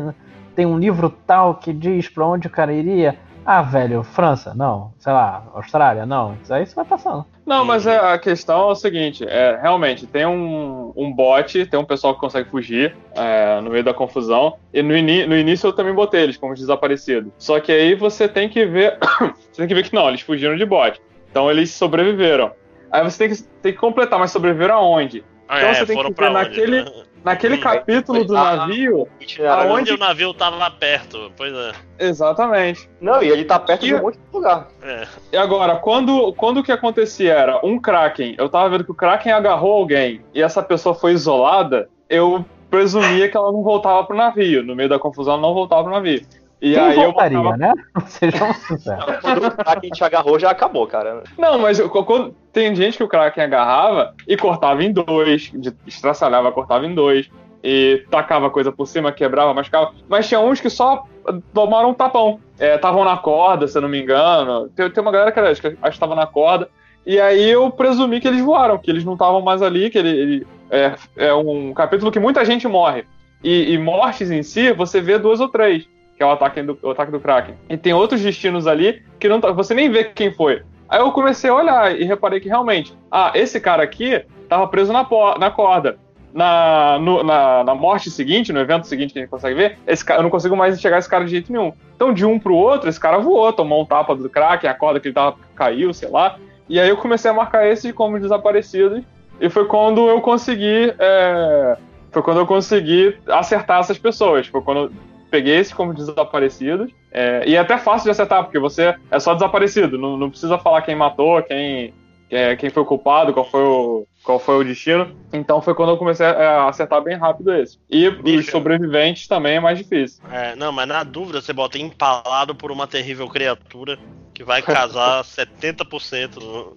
tem 0.54 0.66
um 0.66 0.78
livro 0.78 1.08
tal 1.26 1.54
que 1.54 1.72
diz 1.72 2.08
pra 2.08 2.26
onde 2.26 2.46
o 2.46 2.50
cara 2.50 2.74
iria? 2.74 3.18
Ah, 3.44 3.60
velho, 3.62 4.02
França, 4.04 4.54
não. 4.54 4.92
Sei 4.98 5.12
lá, 5.12 5.44
Austrália, 5.54 6.06
não. 6.06 6.38
Isso 6.42 6.54
aí 6.54 6.64
você 6.64 6.74
vai 6.74 6.84
passando. 6.84 7.24
Não, 7.44 7.64
mas 7.64 7.86
é, 7.86 7.98
a 7.98 8.16
questão 8.18 8.68
é 8.68 8.72
o 8.72 8.74
seguinte: 8.74 9.24
é, 9.26 9.58
realmente, 9.60 10.06
tem 10.06 10.24
um, 10.24 10.92
um 10.96 11.12
bot, 11.12 11.66
tem 11.66 11.78
um 11.80 11.84
pessoal 11.84 12.14
que 12.14 12.20
consegue 12.20 12.48
fugir 12.50 12.96
é, 13.16 13.60
no 13.60 13.70
meio 13.70 13.82
da 13.82 13.92
confusão. 13.92 14.54
E 14.72 14.80
no, 14.82 14.96
ini- 14.96 15.26
no 15.26 15.36
início 15.36 15.66
eu 15.66 15.72
também 15.72 15.92
botei 15.92 16.22
eles 16.22 16.36
como 16.36 16.54
desaparecidos. 16.54 17.32
Só 17.36 17.58
que 17.58 17.72
aí 17.72 17.94
você 17.96 18.28
tem 18.28 18.48
que 18.48 18.64
ver. 18.64 18.96
você 19.50 19.56
tem 19.62 19.66
que 19.68 19.74
ver 19.74 19.82
que 19.82 19.94
não, 19.94 20.08
eles 20.08 20.20
fugiram 20.20 20.56
de 20.56 20.64
bot. 20.64 21.00
Então 21.30 21.50
eles 21.50 21.70
sobreviveram. 21.72 22.52
Aí 22.92 23.02
você 23.02 23.26
tem 23.26 23.36
que, 23.36 23.42
tem 23.60 23.72
que 23.72 23.78
completar, 23.78 24.18
mas 24.18 24.30
sobreviveram 24.30 24.74
aonde? 24.76 25.24
Ah, 25.48 25.58
Então 25.58 25.70
é, 25.70 25.74
você 25.74 25.86
tem 25.86 25.96
foram 25.96 26.12
que 26.12 26.20
ver 26.20 26.28
onde, 26.28 26.34
naquele- 26.38 26.84
né? 26.84 26.90
Naquele 27.24 27.58
capítulo 27.58 28.24
do 28.24 28.36
ah, 28.36 28.56
navio. 28.56 29.06
Aonde- 29.48 29.72
Onde 29.72 29.92
o 29.92 29.96
navio 29.98 30.34
tava 30.34 30.56
lá 30.56 30.70
perto, 30.70 31.30
pois 31.36 31.52
é. 31.54 31.72
Exatamente. 31.98 32.88
Não, 33.00 33.22
e 33.22 33.28
ele 33.28 33.44
tá 33.44 33.58
perto 33.58 33.82
de 33.84 33.90
E- 33.92 33.94
um 33.94 34.02
monte 34.02 34.14
de 34.16 34.20
lugar. 34.32 34.68
é. 34.82 35.06
E 35.32 35.36
agora, 35.36 35.76
quando, 35.76 36.32
quando 36.34 36.58
o 36.58 36.62
que 36.62 36.72
acontecia 36.72 37.32
era 37.34 37.60
um 37.64 37.78
Kraken, 37.78 38.34
eu 38.38 38.48
tava 38.48 38.68
vendo 38.70 38.84
que 38.84 38.90
o 38.90 38.94
Kraken 38.94 39.32
agarrou 39.32 39.72
alguém 39.74 40.20
e 40.34 40.42
essa 40.42 40.62
pessoa 40.62 40.94
foi 40.94 41.12
isolada, 41.12 41.88
eu 42.08 42.44
presumia 42.70 43.28
que 43.28 43.36
ela 43.36 43.52
não 43.52 43.62
voltava 43.62 44.02
pro 44.04 44.16
navio. 44.16 44.62
No 44.64 44.74
meio 44.74 44.88
da 44.88 44.98
confusão, 44.98 45.34
ela 45.34 45.42
não 45.42 45.54
voltava 45.54 45.82
pro 45.84 45.92
navio. 45.92 46.22
E 46.62 46.74
Quem 46.74 46.80
aí 46.82 46.94
voltaria, 46.94 47.36
eu 47.38 47.42
botava... 47.42 47.56
né? 47.58 47.72
Sejam 48.06 48.54
sinceros. 48.54 49.04
Quando 49.20 49.46
o 49.48 49.50
Kraken 49.50 49.90
te 49.90 50.04
agarrou, 50.04 50.38
já 50.38 50.50
acabou, 50.50 50.86
cara. 50.86 51.24
Não, 51.36 51.58
mas 51.58 51.80
eu- 51.80 51.90
quando- 51.90 52.34
tem 52.52 52.72
gente 52.76 52.96
que 52.96 53.02
o 53.02 53.08
Kraken 53.08 53.42
agarrava 53.44 54.14
e 54.28 54.36
cortava 54.36 54.82
em 54.84 54.92
dois, 54.92 55.50
de- 55.52 55.74
estraçalhava, 55.86 56.52
cortava 56.52 56.86
em 56.86 56.94
dois, 56.94 57.28
e 57.64 58.04
tacava 58.10 58.48
coisa 58.48 58.70
por 58.70 58.86
cima, 58.86 59.10
quebrava, 59.10 59.52
machucava. 59.52 59.92
Mas 60.08 60.28
tinha 60.28 60.38
uns 60.38 60.60
que 60.60 60.70
só 60.70 61.04
tomaram 61.52 61.90
um 61.90 61.94
tapão. 61.94 62.38
Estavam 62.58 63.04
na 63.04 63.16
corda, 63.16 63.66
se 63.66 63.76
eu 63.76 63.82
não 63.82 63.88
me 63.88 64.00
engano. 64.00 64.68
Tem, 64.68 64.88
tem 64.88 65.02
uma 65.02 65.10
galera 65.12 65.32
que 65.32 65.38
era- 65.40 65.50
acho 65.50 65.60
que 65.60 65.66
acho 65.66 65.76
que 65.80 65.88
estava 65.88 66.14
na 66.14 66.26
corda. 66.26 66.68
E 67.04 67.18
aí 67.20 67.50
eu 67.50 67.68
presumi 67.70 68.20
que 68.20 68.28
eles 68.28 68.40
voaram, 68.40 68.78
que 68.78 68.88
eles 68.88 69.04
não 69.04 69.14
estavam 69.14 69.40
mais 69.42 69.62
ali, 69.62 69.90
que 69.90 69.98
ele, 69.98 70.10
ele- 70.10 70.46
é, 70.70 70.94
é 71.16 71.34
um 71.34 71.74
capítulo 71.74 72.12
que 72.12 72.20
muita 72.20 72.44
gente 72.44 72.68
morre. 72.68 73.04
E, 73.42 73.72
e 73.72 73.78
mortes 73.78 74.30
em 74.30 74.44
si, 74.44 74.72
você 74.72 75.00
vê 75.00 75.18
duas 75.18 75.40
ou 75.40 75.48
três, 75.48 75.88
que 76.22 76.24
é 76.24 76.26
o 76.26 76.30
ataque 76.30 76.62
do, 76.62 76.78
o 76.80 76.90
ataque 76.90 77.10
do 77.10 77.18
Kraken. 77.18 77.56
E 77.68 77.76
tem 77.76 77.92
outros 77.92 78.20
destinos 78.20 78.68
ali 78.68 79.02
que 79.18 79.28
não 79.28 79.40
tá- 79.40 79.50
você 79.50 79.74
nem 79.74 79.90
vê 79.90 80.04
quem 80.04 80.32
foi. 80.32 80.62
Aí 80.88 81.00
eu 81.00 81.10
comecei 81.10 81.50
a 81.50 81.54
olhar 81.54 81.98
e 81.98 82.04
reparei 82.04 82.38
que 82.38 82.48
realmente, 82.48 82.96
ah, 83.10 83.32
esse 83.34 83.58
cara 83.60 83.82
aqui 83.82 84.24
tava 84.48 84.68
preso 84.68 84.92
na, 84.92 85.04
na 85.38 85.50
corda. 85.50 85.98
na, 86.34 86.98
no- 86.98 87.22
na, 87.22 87.62
na 87.64 87.74
morte 87.74 88.10
seguinte, 88.10 88.52
no 88.54 88.60
evento 88.60 88.86
seguinte 88.86 89.12
que 89.12 89.18
a 89.18 89.22
gente 89.22 89.30
consegue 89.30 89.54
ver, 89.54 89.78
esse 89.86 90.02
cara, 90.02 90.20
eu 90.20 90.22
não 90.22 90.30
consigo 90.30 90.56
mais 90.56 90.74
enxergar 90.78 90.98
esse 90.98 91.08
cara 91.08 91.24
de 91.26 91.30
jeito 91.30 91.52
nenhum. 91.52 91.72
Então, 91.94 92.10
de 92.14 92.24
um 92.24 92.38
pro 92.38 92.54
outro, 92.54 92.88
esse 92.88 92.98
cara 92.98 93.18
voou, 93.18 93.52
tomou 93.52 93.82
um 93.82 93.84
tapa 93.84 94.14
do 94.16 94.30
Kraken, 94.30 94.70
a 94.70 94.72
corda 94.74 94.98
que 94.98 95.08
ele 95.08 95.14
tava 95.14 95.36
caiu, 95.54 95.92
sei 95.92 96.08
lá. 96.08 96.38
E 96.70 96.80
aí 96.80 96.88
eu 96.88 96.96
comecei 96.96 97.30
a 97.30 97.34
marcar 97.34 97.66
esses 97.66 97.92
como 97.92 98.18
desaparecidos. 98.18 99.02
E 99.40 99.50
foi 99.50 99.66
quando 99.66 100.08
eu 100.08 100.20
consegui. 100.22 100.94
é, 100.98 101.76
foi 102.10 102.22
quando 102.22 102.38
eu 102.38 102.46
consegui 102.46 103.14
acertar 103.28 103.80
essas 103.80 103.98
pessoas. 103.98 104.46
Foi 104.46 104.62
quando 104.62 104.90
peguei 105.32 105.56
esses 105.56 105.72
como 105.72 105.94
desaparecidos. 105.94 106.92
é, 107.10 107.42
e 107.46 107.56
é 107.56 107.58
até 107.58 107.78
fácil 107.78 108.04
de 108.04 108.10
acertar, 108.10 108.44
porque 108.44 108.58
você 108.58 108.94
é 109.10 109.18
só 109.18 109.32
desaparecido. 109.32 109.96
Não, 109.96 110.18
não 110.18 110.28
precisa 110.28 110.58
falar 110.58 110.82
quem 110.82 110.94
matou, 110.94 111.42
quem, 111.42 111.94
é, 112.30 112.54
quem 112.54 112.68
foi 112.68 112.82
o 112.82 112.86
culpado, 112.86 113.32
qual 113.32 113.50
foi 113.50 113.62
o, 113.62 114.06
qual 114.22 114.38
foi 114.38 114.58
o 114.58 114.64
destino. 114.64 115.16
Então 115.32 115.62
foi 115.62 115.74
quando 115.74 115.88
eu 115.88 115.96
comecei 115.96 116.26
a 116.26 116.68
acertar 116.68 117.00
bem 117.02 117.16
rápido 117.16 117.54
esse. 117.54 117.78
E 117.90 118.08
os 118.08 118.20
Bicho. 118.20 118.50
sobreviventes 118.50 119.26
também 119.26 119.56
é 119.56 119.60
mais 119.60 119.78
difícil. 119.78 120.22
É, 120.30 120.54
não, 120.54 120.70
mas 120.70 120.86
na 120.86 121.02
dúvida 121.02 121.40
você 121.40 121.54
bota 121.54 121.78
empalado 121.78 122.54
por 122.54 122.70
uma 122.70 122.86
terrível 122.86 123.26
criatura 123.26 123.98
que 124.34 124.44
vai 124.44 124.60
casar 124.60 125.24
70% 125.24 126.36
no... 126.36 126.76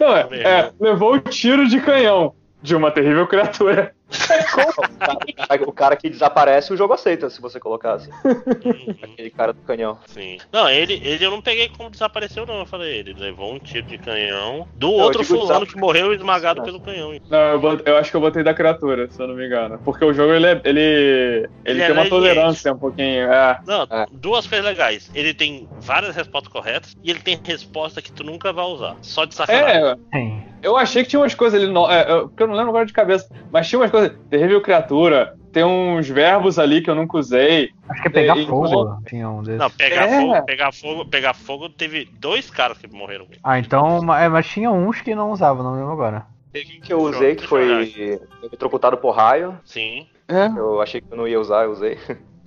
Não, 0.00 0.16
é, 0.16 0.28
é, 0.42 0.72
levou 0.80 1.14
o 1.14 1.20
tiro 1.20 1.68
de 1.68 1.80
canhão 1.80 2.34
de 2.62 2.74
uma 2.74 2.90
terrível 2.90 3.26
criatura. 3.26 3.94
O 4.10 5.46
cara, 5.46 5.64
o 5.68 5.72
cara 5.72 5.96
que 5.96 6.08
desaparece, 6.10 6.72
o 6.72 6.76
jogo 6.76 6.94
aceita, 6.94 7.30
se 7.30 7.40
você 7.40 7.58
colocar 7.60 7.94
assim. 7.94 8.10
Uhum, 8.24 8.94
Aquele 9.02 9.30
cara 9.30 9.52
do 9.52 9.60
canhão. 9.62 9.98
Sim. 10.06 10.38
Não, 10.52 10.68
ele, 10.68 11.00
ele 11.04 11.24
eu 11.24 11.30
não 11.30 11.40
peguei 11.40 11.68
como 11.68 11.90
desapareceu, 11.90 12.44
não. 12.46 12.58
Eu 12.60 12.66
falei, 12.66 12.98
ele 12.98 13.14
levou 13.14 13.52
um 13.54 13.58
tiro 13.58 13.86
de 13.86 13.98
canhão 13.98 14.66
do 14.74 14.88
eu 14.88 14.92
outro 14.94 15.24
fulano 15.24 15.60
desap- 15.60 15.68
que 15.74 15.78
morreu 15.80 16.12
esmagado 16.12 16.60
É. 16.60 16.64
pelo 16.64 16.80
canhão. 16.80 17.12
Não, 17.28 17.38
eu, 17.38 17.60
bot- 17.60 17.82
eu 17.86 17.96
acho 17.96 18.10
que 18.10 18.16
eu 18.16 18.20
botei 18.20 18.42
da 18.42 18.54
criatura, 18.54 19.08
se 19.10 19.20
eu 19.22 19.28
não 19.28 19.34
me 19.34 19.46
engano. 19.46 19.78
Porque 19.84 20.04
o 20.04 20.12
jogo 20.12 20.32
ele, 20.32 20.46
é- 20.46 20.60
ele, 20.64 20.80
ele, 20.80 21.48
Ele 21.64 21.82
é 21.82 21.86
tem 21.86 21.92
uma 21.94 22.02
leniente. 22.02 22.08
tolerância 22.10 22.72
um 22.72 22.78
pouquinho. 22.78 23.32
É. 23.32 23.60
Não, 23.66 23.82
É. 23.90 24.06
duas 24.10 24.46
coisas 24.46 24.66
legais. 24.66 25.10
Ele 25.14 25.32
tem 25.34 25.68
várias 25.80 26.14
respostas 26.16 26.52
corretas 26.52 26.96
e 27.02 27.10
ele 27.10 27.20
tem 27.20 27.38
resposta 27.44 28.02
que 28.02 28.12
tu 28.12 28.24
nunca 28.24 28.52
vai 28.52 28.64
usar. 28.64 28.96
Só 29.02 29.24
de 29.24 29.34
sacanagem. 29.34 29.96
É, 30.12 30.40
eu 30.62 30.76
achei 30.76 31.02
que 31.02 31.10
tinha 31.10 31.20
umas 31.20 31.34
coisas 31.34 31.60
ali, 31.62 31.70
no, 31.70 31.90
é, 31.90 32.10
eu, 32.10 32.28
porque 32.28 32.42
eu 32.42 32.46
não 32.46 32.54
lembro 32.54 32.70
agora 32.70 32.86
de 32.86 32.92
cabeça, 32.92 33.28
mas 33.50 33.68
tinha 33.68 33.78
umas 33.78 33.90
coisas. 33.90 33.99
Terrível 34.08 34.60
criatura, 34.62 35.36
tem 35.52 35.64
uns 35.64 36.08
verbos 36.08 36.58
ali 36.58 36.80
que 36.80 36.88
eu 36.88 36.94
nunca 36.94 37.18
usei. 37.18 37.70
Acho 37.88 38.02
que 38.02 38.08
é 38.08 38.10
pegar 38.10 38.38
É, 38.38 38.44
fogo. 38.46 39.02
Tinha 39.06 39.28
um 39.28 39.42
desses. 39.42 39.58
Não, 39.58 39.70
pegar 39.70 40.06
É. 40.08 40.20
fogo, 40.20 40.44
pegar 40.46 40.72
fogo, 40.72 41.06
pegar 41.06 41.34
fogo, 41.34 41.68
teve 41.68 42.08
dois 42.18 42.50
caras 42.50 42.78
que 42.78 42.86
morreram. 42.86 43.26
Ah, 43.42 43.58
então. 43.58 43.98
É, 44.14 44.28
mas 44.28 44.46
tinha 44.46 44.70
uns 44.70 45.00
que 45.00 45.14
não 45.14 45.30
usavam, 45.32 45.62
não 45.62 45.74
lembro 45.74 45.92
agora. 45.92 46.26
Teve 46.52 46.78
um 46.78 46.80
que 46.80 46.92
eu 46.92 47.00
usei, 47.00 47.34
que 47.36 47.46
foi 47.46 48.20
eletrocutado 48.42 48.96
por 48.96 49.10
raio. 49.12 49.58
Sim. 49.64 50.06
É, 50.28 50.46
Eu 50.46 50.80
achei 50.80 51.00
que 51.00 51.12
eu 51.12 51.16
não 51.16 51.26
ia 51.28 51.40
usar, 51.40 51.64
eu 51.64 51.72
usei. 51.72 51.98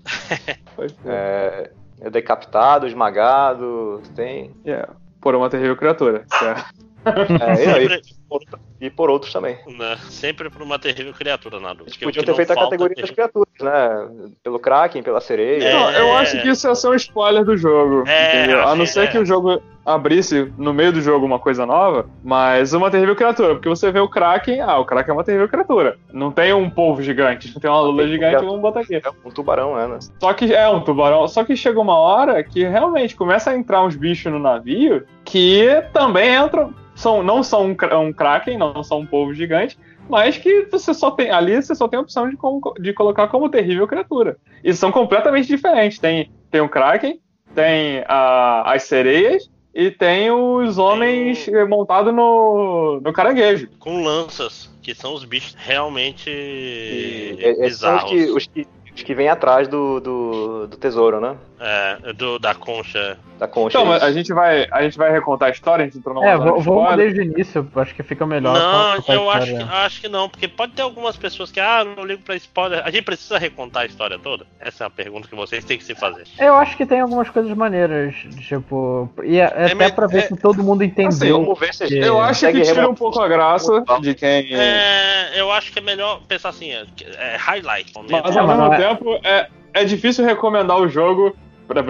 foda. 0.75 0.93
É, 1.05 1.71
é 2.01 2.09
decapitado, 2.09 2.87
esmagado, 2.87 4.01
tem. 4.15 4.51
É, 4.65 4.87
Por 5.21 5.35
uma 5.35 5.49
terrível 5.49 5.75
criatura. 5.75 6.25
certo. 6.39 6.65
É, 7.05 7.83
e, 7.83 8.01
Sempre, 8.39 8.59
e 8.81 8.89
por 8.89 9.09
outros 9.09 9.31
também. 9.31 9.57
né, 9.67 9.97
sempre 10.09 10.49
por 10.49 10.61
uma 10.61 10.79
terrível 10.79 11.13
criatura 11.13 11.59
na 11.59 11.69
dúvida. 11.69 11.89
Eles 11.89 11.97
podiam 11.97 12.23
ter 12.23 12.35
feito 12.35 12.51
a 12.51 12.55
falta 12.55 12.69
categoria 12.71 12.95
das 13.01 13.11
criaturas, 13.11 13.53
né? 13.61 14.29
Pelo 14.43 14.59
Kraken, 14.59 15.03
pela 15.03 15.21
sereia. 15.21 15.63
É. 15.63 15.73
Não, 15.73 15.91
eu 15.91 16.17
acho 16.17 16.41
que 16.41 16.49
isso 16.49 16.67
ia 16.67 16.75
ser 16.75 16.87
um 16.87 16.93
spoiler 16.95 17.43
do 17.43 17.55
jogo. 17.57 18.03
É, 18.07 18.43
entendeu? 18.43 18.61
A 18.61 18.75
não 18.75 18.83
achei- 18.83 18.87
ser 18.87 19.03
é. 19.03 19.07
que 19.07 19.17
o 19.17 19.25
jogo 19.25 19.61
abrisse 19.85 20.51
no 20.57 20.73
meio 20.73 20.93
do 20.93 21.01
jogo 21.01 21.25
uma 21.25 21.39
coisa 21.39 21.65
nova, 21.65 22.07
mas 22.23 22.73
uma 22.73 22.89
terrível 22.89 23.15
criatura. 23.15 23.55
Porque 23.55 23.67
você 23.67 23.91
vê 23.91 23.99
o 23.99 24.07
Kraken, 24.07 24.61
ah, 24.61 24.79
o 24.79 24.85
Kraken 24.85 25.11
é 25.11 25.13
uma 25.17 25.23
terrível 25.23 25.49
criatura. 25.49 25.97
Não 26.11 26.31
tem 26.31 26.53
um 26.53 26.69
polvo 26.69 27.01
gigante, 27.01 27.51
não 27.53 27.59
tem 27.59 27.69
uma 27.69 27.81
lula 27.81 28.07
gigante, 28.07 28.45
vamos 28.45 28.61
botar 28.61 28.79
aqui. 28.81 28.95
É 28.95 29.01
um 29.25 29.29
tubarão, 29.29 29.77
é, 29.79 29.87
né? 29.87 29.99
Só 30.19 30.33
que 30.33 30.53
é 30.53 30.69
um 30.69 30.79
tubarão. 30.81 31.27
Só 31.27 31.43
que 31.43 31.55
chega 31.55 31.79
uma 31.79 31.97
hora 31.97 32.41
que 32.43 32.63
realmente 32.63 33.15
começa 33.15 33.51
a 33.51 33.55
entrar 33.55 33.83
uns 33.83 33.95
bichos 33.95 34.31
no 34.31 34.39
navio 34.39 35.05
que 35.25 35.83
também 35.91 36.33
entram. 36.35 36.73
São, 36.95 37.23
não 37.23 37.41
são 37.43 37.65
um, 37.67 37.75
cra- 37.75 37.99
um 37.99 38.13
Kraken, 38.13 38.57
não 38.57 38.83
são 38.83 38.99
um 38.99 39.05
povo 39.05 39.33
gigante, 39.33 39.77
mas 40.09 40.37
que 40.37 40.67
você 40.71 40.93
só 40.93 41.11
tem. 41.11 41.31
Ali 41.31 41.55
você 41.61 41.73
só 41.75 41.87
tem 41.87 41.97
a 41.97 42.01
opção 42.01 42.29
de, 42.29 42.37
como- 42.37 42.73
de 42.79 42.93
colocar 42.93 43.27
como 43.27 43.49
terrível 43.49 43.87
criatura. 43.87 44.37
E 44.63 44.73
são 44.73 44.91
completamente 44.91 45.47
diferentes. 45.47 45.97
Tem, 45.99 46.31
tem 46.51 46.61
o 46.61 46.69
Kraken, 46.69 47.19
tem 47.55 48.03
a- 48.07 48.63
as 48.73 48.83
sereias 48.83 49.49
e 49.73 49.89
tem 49.89 50.29
os 50.29 50.77
homens 50.77 51.47
eh, 51.47 51.65
montados 51.65 52.13
no, 52.13 53.01
no 53.03 53.11
caranguejo. 53.11 53.69
Com 53.79 54.03
lanças, 54.03 54.69
que 54.83 54.93
são 54.93 55.13
os 55.15 55.25
bichos 55.25 55.55
realmente 55.57 56.29
E 56.29 57.37
esses 57.59 57.77
são 57.79 57.95
os 57.95 58.03
bizarros. 58.03 58.11
que, 58.11 58.31
os 58.31 58.47
que, 58.47 58.67
os 58.95 59.01
que 59.01 59.15
vêm 59.15 59.29
atrás 59.29 59.67
do, 59.67 59.99
do, 59.99 60.67
do 60.67 60.77
tesouro, 60.77 61.19
né? 61.19 61.35
É, 61.65 62.11
do, 62.11 62.37
da 62.39 62.53
concha. 62.53 63.17
Da 63.39 63.47
concha. 63.47 63.79
Então, 63.79 63.95
isso. 63.95 64.05
a 64.05 64.11
gente 64.11 64.33
vai, 64.33 64.67
a 64.69 64.83
gente 64.83 64.97
vai 64.97 65.09
recontar 65.13 65.47
a 65.47 65.51
história, 65.51 65.83
a 65.83 65.85
gente 65.85 65.97
entrou 65.97 66.13
numa 66.13 66.27
É, 66.27 66.35
vamos 66.35 66.59
spoiler. 66.59 66.97
desde 66.97 67.19
o 67.21 67.23
início, 67.23 67.71
acho 67.77 67.95
que 67.95 68.03
fica 68.03 68.25
melhor. 68.25 68.53
Não, 68.53 69.15
eu 69.15 69.31
acho 69.31 69.45
que, 69.55 69.63
acho 69.63 70.01
que 70.01 70.09
não, 70.09 70.27
porque 70.27 70.45
pode 70.49 70.73
ter 70.73 70.81
algumas 70.81 71.15
pessoas 71.15 71.51
que, 71.53 71.61
ah, 71.61 71.85
não 71.85 72.03
ligo 72.03 72.21
pra 72.21 72.35
spoiler. 72.35 72.81
A 72.85 72.91
gente 72.91 73.03
precisa 73.03 73.37
recontar 73.37 73.83
a 73.83 73.85
história 73.85 74.19
toda? 74.19 74.45
Essa 74.59 74.83
é 74.83 74.87
a 74.87 74.89
pergunta 74.89 75.25
que 75.29 75.35
vocês 75.35 75.63
têm 75.63 75.77
que 75.77 75.85
se 75.85 75.95
fazer. 75.95 76.25
Eu 76.37 76.53
acho 76.55 76.75
que 76.75 76.85
tem 76.85 76.99
algumas 76.99 77.29
coisas 77.29 77.55
maneiras, 77.55 78.13
tipo. 78.45 79.09
E 79.23 79.39
é, 79.39 79.43
é 79.43 79.65
até 79.67 79.75
me- 79.75 79.91
pra 79.93 80.07
ver 80.07 80.17
é- 80.23 80.27
se 80.27 80.35
todo 80.35 80.61
mundo 80.61 80.83
entendeu. 80.83 81.39
Vamos 81.41 81.57
ver 81.57 81.73
se 81.73 81.83
a 81.85 81.87
gente 81.87 82.05
Eu 82.05 82.19
acho 82.19 82.45
que 82.51 82.61
tira 82.61 82.89
um 82.89 82.95
pouco 82.95 83.21
a 83.21 83.27
graça 83.29 83.85
de 84.01 84.13
quem. 84.15 84.53
É, 84.53 85.31
eu 85.39 85.49
acho 85.49 85.71
que 85.71 85.79
é 85.79 85.81
melhor 85.81 86.19
pensar 86.27 86.49
assim, 86.49 86.71
é, 86.71 86.85
é 87.17 87.37
highlight. 87.37 87.93
Mas 88.11 88.35
ao 88.35 88.47
mesmo 88.47 88.69
tempo, 88.75 89.19
é, 89.23 89.47
é 89.73 89.85
difícil 89.85 90.25
recomendar 90.25 90.77
o 90.77 90.89
jogo. 90.89 91.33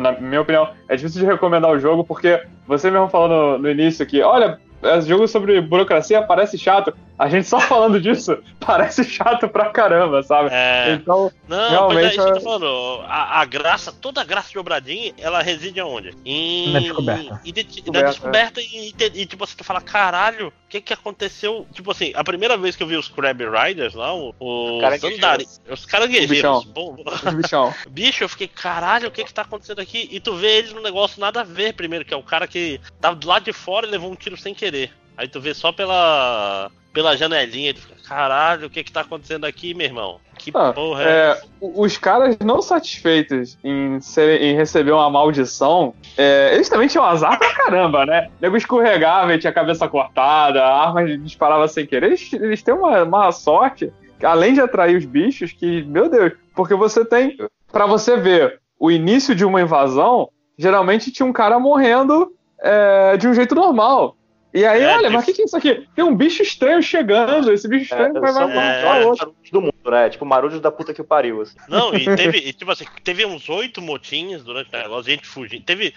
Na 0.02 0.12
minha 0.14 0.42
opinião, 0.42 0.70
é 0.88 0.96
difícil 0.96 1.22
de 1.22 1.28
recomendar 1.28 1.72
o 1.72 1.80
jogo 1.80 2.04
porque 2.04 2.42
você 2.68 2.90
mesmo 2.90 3.10
falou 3.10 3.28
no, 3.28 3.58
no 3.60 3.70
início 3.70 4.06
que, 4.06 4.22
olha, 4.22 4.60
esse 4.84 5.08
jogo 5.08 5.28
sobre 5.28 5.60
burocracia 5.62 6.22
parece 6.22 6.58
chato. 6.58 6.94
A 7.24 7.30
gente 7.30 7.48
só 7.48 7.58
falando 7.58 8.02
disso 8.02 8.38
parece 8.60 9.02
chato 9.06 9.48
pra 9.48 9.70
caramba, 9.70 10.22
sabe? 10.24 10.50
É, 10.52 10.92
Então, 10.92 11.32
não, 11.48 11.70
realmente 11.70 11.96
mas 11.96 12.06
é 12.06 12.08
isso 12.10 12.18
que 12.18 12.22
eu 12.22 12.36
é- 12.36 12.38
tô 12.38 12.42
falando. 12.42 13.02
A, 13.08 13.40
a 13.40 13.46
graça, 13.46 13.94
toda 13.94 14.20
a 14.20 14.26
graça 14.26 14.50
de 14.50 14.60
Obradinho, 14.60 15.14
ela 15.18 15.42
reside 15.42 15.80
aonde? 15.80 16.14
Em, 16.26 16.74
Na 16.74 16.80
descoberta. 16.80 17.42
em- 17.46 17.50
em 17.50 17.54
de- 17.54 17.64
Descoberta, 17.64 18.02
na 18.04 18.10
descoberta 18.12 18.62
e, 18.62 18.90
e, 18.90 19.22
e, 19.22 19.26
tipo 19.26 19.42
assim, 19.46 19.56
tu 19.56 19.64
fala, 19.64 19.80
caralho, 19.80 20.48
o 20.50 20.54
que 20.68 20.82
que 20.82 20.92
aconteceu? 20.94 21.66
Tipo 21.72 21.92
assim, 21.92 22.12
a 22.14 22.24
primeira 22.26 22.58
vez 22.58 22.76
que 22.76 22.84
eu 22.84 22.88
vi 22.88 22.98
os 22.98 23.08
Crab 23.08 23.42
Riders 23.42 23.94
lá, 23.94 24.14
o- 24.14 24.36
os 24.38 24.82
Caranguejeiros. 24.82 25.18
andari, 25.20 25.48
os 25.70 25.86
caranguejeiros, 25.86 26.66
os 26.66 26.66
bichão. 26.66 27.74
Bicho, 27.90 28.24
eu 28.26 28.30
fiquei, 28.30 28.50
caralho, 28.50 29.08
o 29.08 29.12
que 29.12 29.24
que 29.24 29.34
tá 29.34 29.44
acontecendo 29.44 29.80
aqui? 29.80 30.10
E 30.12 30.20
tu 30.20 30.36
vê 30.36 30.58
eles 30.58 30.74
num 30.74 30.82
negócio 30.82 31.22
nada 31.22 31.40
a 31.40 31.44
ver 31.46 31.74
primeiro, 31.74 32.04
que 32.04 32.14
é 32.14 32.18
o 32.18 32.24
cara 32.24 32.48
que 32.48 32.82
tava 33.00 33.16
do 33.16 33.28
lado 33.28 33.46
de 33.46 33.54
fora 33.54 33.88
e 33.88 33.90
levou 33.90 34.12
um 34.12 34.16
tiro 34.16 34.36
sem 34.36 34.54
querer. 34.54 34.92
Aí 35.18 35.28
tu 35.28 35.40
vê 35.40 35.54
só 35.54 35.72
pela 35.72 36.70
pela 36.94 37.16
janelinha 37.18 37.74
tu 37.74 37.82
fica, 37.82 37.96
caralho, 38.08 38.68
o 38.68 38.70
que 38.70 38.84
que 38.84 38.92
tá 38.92 39.02
acontecendo 39.02 39.46
aqui, 39.46 39.74
meu 39.74 39.88
irmão? 39.88 40.20
Que 40.38 40.52
Ah, 40.54 40.72
porra 40.72 41.02
é, 41.04 41.08
é, 41.32 41.42
os 41.60 41.98
caras 41.98 42.38
não 42.38 42.62
satisfeitos 42.62 43.58
em, 43.64 44.00
ser- 44.00 44.40
em 44.42 44.56
receber 44.56 44.92
uma 44.92 45.10
maldição, 45.10 45.96
é, 46.16 46.54
eles 46.54 46.70
também 46.70 46.88
tinham 46.88 47.04
azar 47.04 47.38
pra 47.40 47.52
caramba, 47.56 48.06
né? 48.06 48.28
O 48.28 48.42
nego 48.44 48.56
escorregava 48.58 49.34
e 49.34 49.40
tinha 49.40 49.50
a 49.50 49.54
cabeça 49.54 49.88
cortada, 49.88 50.62
a 50.64 50.86
arma 50.88 51.04
disparava 51.18 51.68
sem 51.68 51.84
querer. 51.88 52.08
Eles, 52.08 52.32
eles 52.34 52.62
têm 52.62 52.76
uma, 52.76 53.02
uma 53.04 53.32
sorte, 53.32 53.92
além 54.24 54.54
de 54.54 54.62
atrair 54.62 54.96
os 54.96 55.06
bichos, 55.06 55.52
que, 55.52 55.82
meu 55.84 56.08
Deus, 56.10 56.34
porque 56.56 56.76
você 56.76 57.04
tem. 57.04 57.38
Pra 57.72 57.88
você 57.88 58.16
ver 58.18 58.60
o 58.80 58.92
início 58.92 59.34
de 59.34 59.44
uma 59.44 59.60
invasão, 59.62 60.30
geralmente 60.60 61.12
tinha 61.12 61.26
um 61.26 61.34
cara 61.34 61.58
morrendo 61.58 62.32
é, 62.62 63.18
de 63.18 63.28
um 63.28 63.34
jeito 63.34 63.56
normal. 63.56 64.16
E 64.54 64.64
aí, 64.66 64.84
É, 64.84 64.94
olha, 64.94 65.02
tem- 65.04 65.10
mas 65.12 65.24
o 65.24 65.26
que, 65.26 65.34
que 65.34 65.42
é 65.42 65.46
isso 65.46 65.58
aqui? 65.58 65.88
Tem 65.96 66.04
um 66.06 66.16
bicho 66.16 66.44
estranho 66.44 66.82
chegando, 66.84 67.52
esse 67.52 67.68
bicho 67.68 67.86
estranho 67.86 68.16
É, 68.18 68.20
vai, 68.20 68.32
matar 68.34 69.02
é, 69.02 69.06
outro. 69.06 69.36
do 69.52 69.62
mundo, 69.62 69.74
né? 69.90 70.10
Tipo, 70.12 70.26
marujos 70.26 70.60
da 70.62 70.72
puta 70.72 70.94
que 70.94 71.02
o 71.02 71.06
pariu, 71.06 71.42
assim. 71.42 71.56
Não, 71.68 71.94
e 71.94 72.06
teve, 72.16 72.38
e, 72.38 72.54
tipo 72.54 72.70
assim, 72.70 72.86
teve 73.04 73.26
uns 73.26 73.50
oito 73.50 73.82
motins 73.82 74.44
durante 74.44 74.70
o 74.74 74.78
negócio, 74.78 75.12
gente 75.12 75.26
fugindo. 75.26 75.64
Teve. 75.66 75.94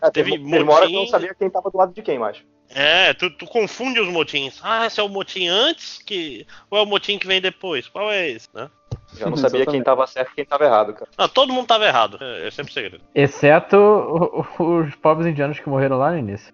É, 0.00 0.10
Teve 0.10 0.38
teve 0.38 0.70
hora 0.70 0.86
que 0.86 0.94
eu 0.94 1.00
não 1.00 1.06
sabia 1.06 1.34
quem 1.34 1.50
tava 1.50 1.70
do 1.70 1.76
lado 1.76 1.92
de 1.92 2.00
quem 2.02 2.18
mais. 2.18 2.38
É, 2.74 3.12
tu, 3.14 3.30
tu 3.30 3.46
confunde 3.46 3.98
os 4.00 4.08
motins. 4.08 4.60
Ah, 4.62 4.86
esse 4.86 5.00
é 5.00 5.02
o 5.02 5.08
motim 5.08 5.48
antes 5.48 5.98
que. 6.02 6.46
Ou 6.70 6.78
é 6.78 6.82
o 6.82 6.86
motim 6.86 7.18
que 7.18 7.26
vem 7.26 7.40
depois? 7.40 7.88
Qual 7.88 8.10
é 8.10 8.28
esse, 8.30 8.48
né? 8.54 8.70
Já 9.16 9.28
não 9.30 9.36
sabia 9.36 9.64
quem 9.66 9.82
tava 9.82 10.06
certo 10.06 10.30
e 10.32 10.34
quem 10.34 10.44
tava 10.44 10.64
errado, 10.64 10.92
cara. 10.94 11.10
Não, 11.18 11.28
todo 11.28 11.52
mundo 11.52 11.66
tava 11.66 11.84
errado. 11.86 12.18
É, 12.20 12.46
é 12.46 12.50
sempre 12.50 12.72
segredo. 12.72 13.00
Exceto 13.14 13.76
o- 13.76 14.44
o- 14.62 14.78
os 14.80 14.94
pobres 14.96 15.26
indianos 15.26 15.58
que 15.58 15.68
morreram 15.68 15.98
lá 15.98 16.10
no 16.12 16.18
início. 16.18 16.52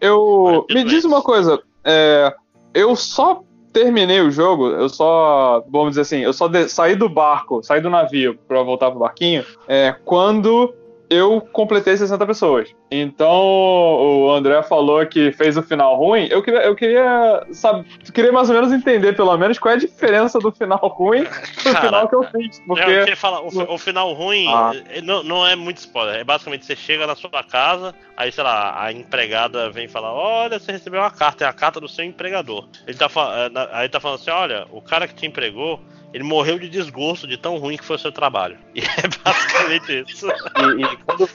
Eu. 0.00 0.64
Mas, 0.68 0.76
Me 0.76 0.84
diz 0.88 1.04
uma 1.04 1.22
coisa. 1.22 1.60
é, 1.84 2.34
eu 2.74 2.94
só 2.96 3.42
terminei 3.72 4.20
o 4.20 4.30
jogo, 4.30 4.68
eu 4.68 4.88
só. 4.88 5.62
Vamos 5.68 5.90
dizer 5.90 6.02
assim, 6.02 6.18
eu 6.18 6.32
só 6.32 6.48
de- 6.48 6.68
saí 6.68 6.94
do 6.94 7.08
barco, 7.08 7.62
saí 7.62 7.80
do 7.80 7.90
navio 7.90 8.38
pra 8.48 8.62
voltar 8.62 8.90
pro 8.90 9.00
barquinho, 9.00 9.44
é, 9.68 9.94
quando 10.04 10.74
eu 11.12 11.40
completei 11.52 11.96
60 11.96 12.26
pessoas. 12.26 12.74
Então, 12.90 13.30
o 13.32 14.30
André 14.32 14.62
falou 14.62 15.04
que 15.06 15.32
fez 15.32 15.56
o 15.56 15.62
final 15.62 15.96
ruim. 15.96 16.26
Eu 16.30 16.42
queria, 16.42 16.60
eu 16.62 16.74
queria, 16.74 17.44
sabe, 17.52 17.84
queria 18.12 18.32
mais 18.32 18.48
ou 18.48 18.54
menos 18.54 18.72
entender, 18.72 19.14
pelo 19.14 19.36
menos, 19.36 19.58
qual 19.58 19.72
é 19.72 19.76
a 19.76 19.80
diferença 19.80 20.38
do 20.38 20.50
final 20.52 20.78
ruim 20.78 21.24
pro 21.62 21.72
Cara, 21.72 21.80
final 21.86 22.08
que 22.08 22.14
eu 22.14 22.22
fiz. 22.24 22.58
Eu 22.60 22.66
Porque. 22.66 22.82
queria 22.84 23.16
falar, 23.16 23.40
o, 23.42 23.74
o 23.74 23.78
final 23.78 24.12
ruim 24.12 24.46
Ah. 24.48 24.72
eh, 24.90 25.00
não, 25.02 25.22
não 25.22 25.46
é 25.46 25.54
muito 25.56 25.78
spoiler. 25.78 26.16
É 26.20 26.24
basicamente 26.24 26.64
você 26.66 26.74
chega 26.76 27.06
na 27.06 27.14
sua 27.14 27.42
casa, 27.44 27.94
aí, 28.22 28.32
sei 28.32 28.44
lá, 28.44 28.82
a 28.82 28.92
empregada 28.92 29.70
vem 29.70 29.88
falar: 29.88 30.12
Olha, 30.12 30.58
você 30.58 30.72
recebeu 30.72 31.00
uma 31.00 31.10
carta, 31.10 31.44
é 31.44 31.48
a 31.48 31.52
carta 31.52 31.80
do 31.80 31.88
seu 31.88 32.04
empregador. 32.04 32.68
Ele 32.86 32.96
tá, 32.96 33.06
eh, 33.06 33.68
aí 33.72 33.88
tá 33.88 34.00
falando 34.00 34.20
assim: 34.20 34.30
Olha, 34.30 34.66
o 34.70 34.80
cara 34.80 35.06
que 35.08 35.14
te 35.14 35.26
empregou. 35.26 35.80
Ele 36.14 36.24
morreu 36.24 36.58
de 36.58 36.68
desgosto 36.68 37.26
de 37.26 37.38
tão 37.38 37.56
ruim 37.56 37.78
que 37.78 37.84
foi 37.86 37.96
o 37.96 37.98
seu 37.98 38.12
trabalho. 38.12 38.58
E 38.74 38.80
é 38.80 39.08
basicamente 39.24 40.04
isso. 40.12 40.26
E, 40.28 40.82
e 40.82 40.96
quando, 41.06 41.26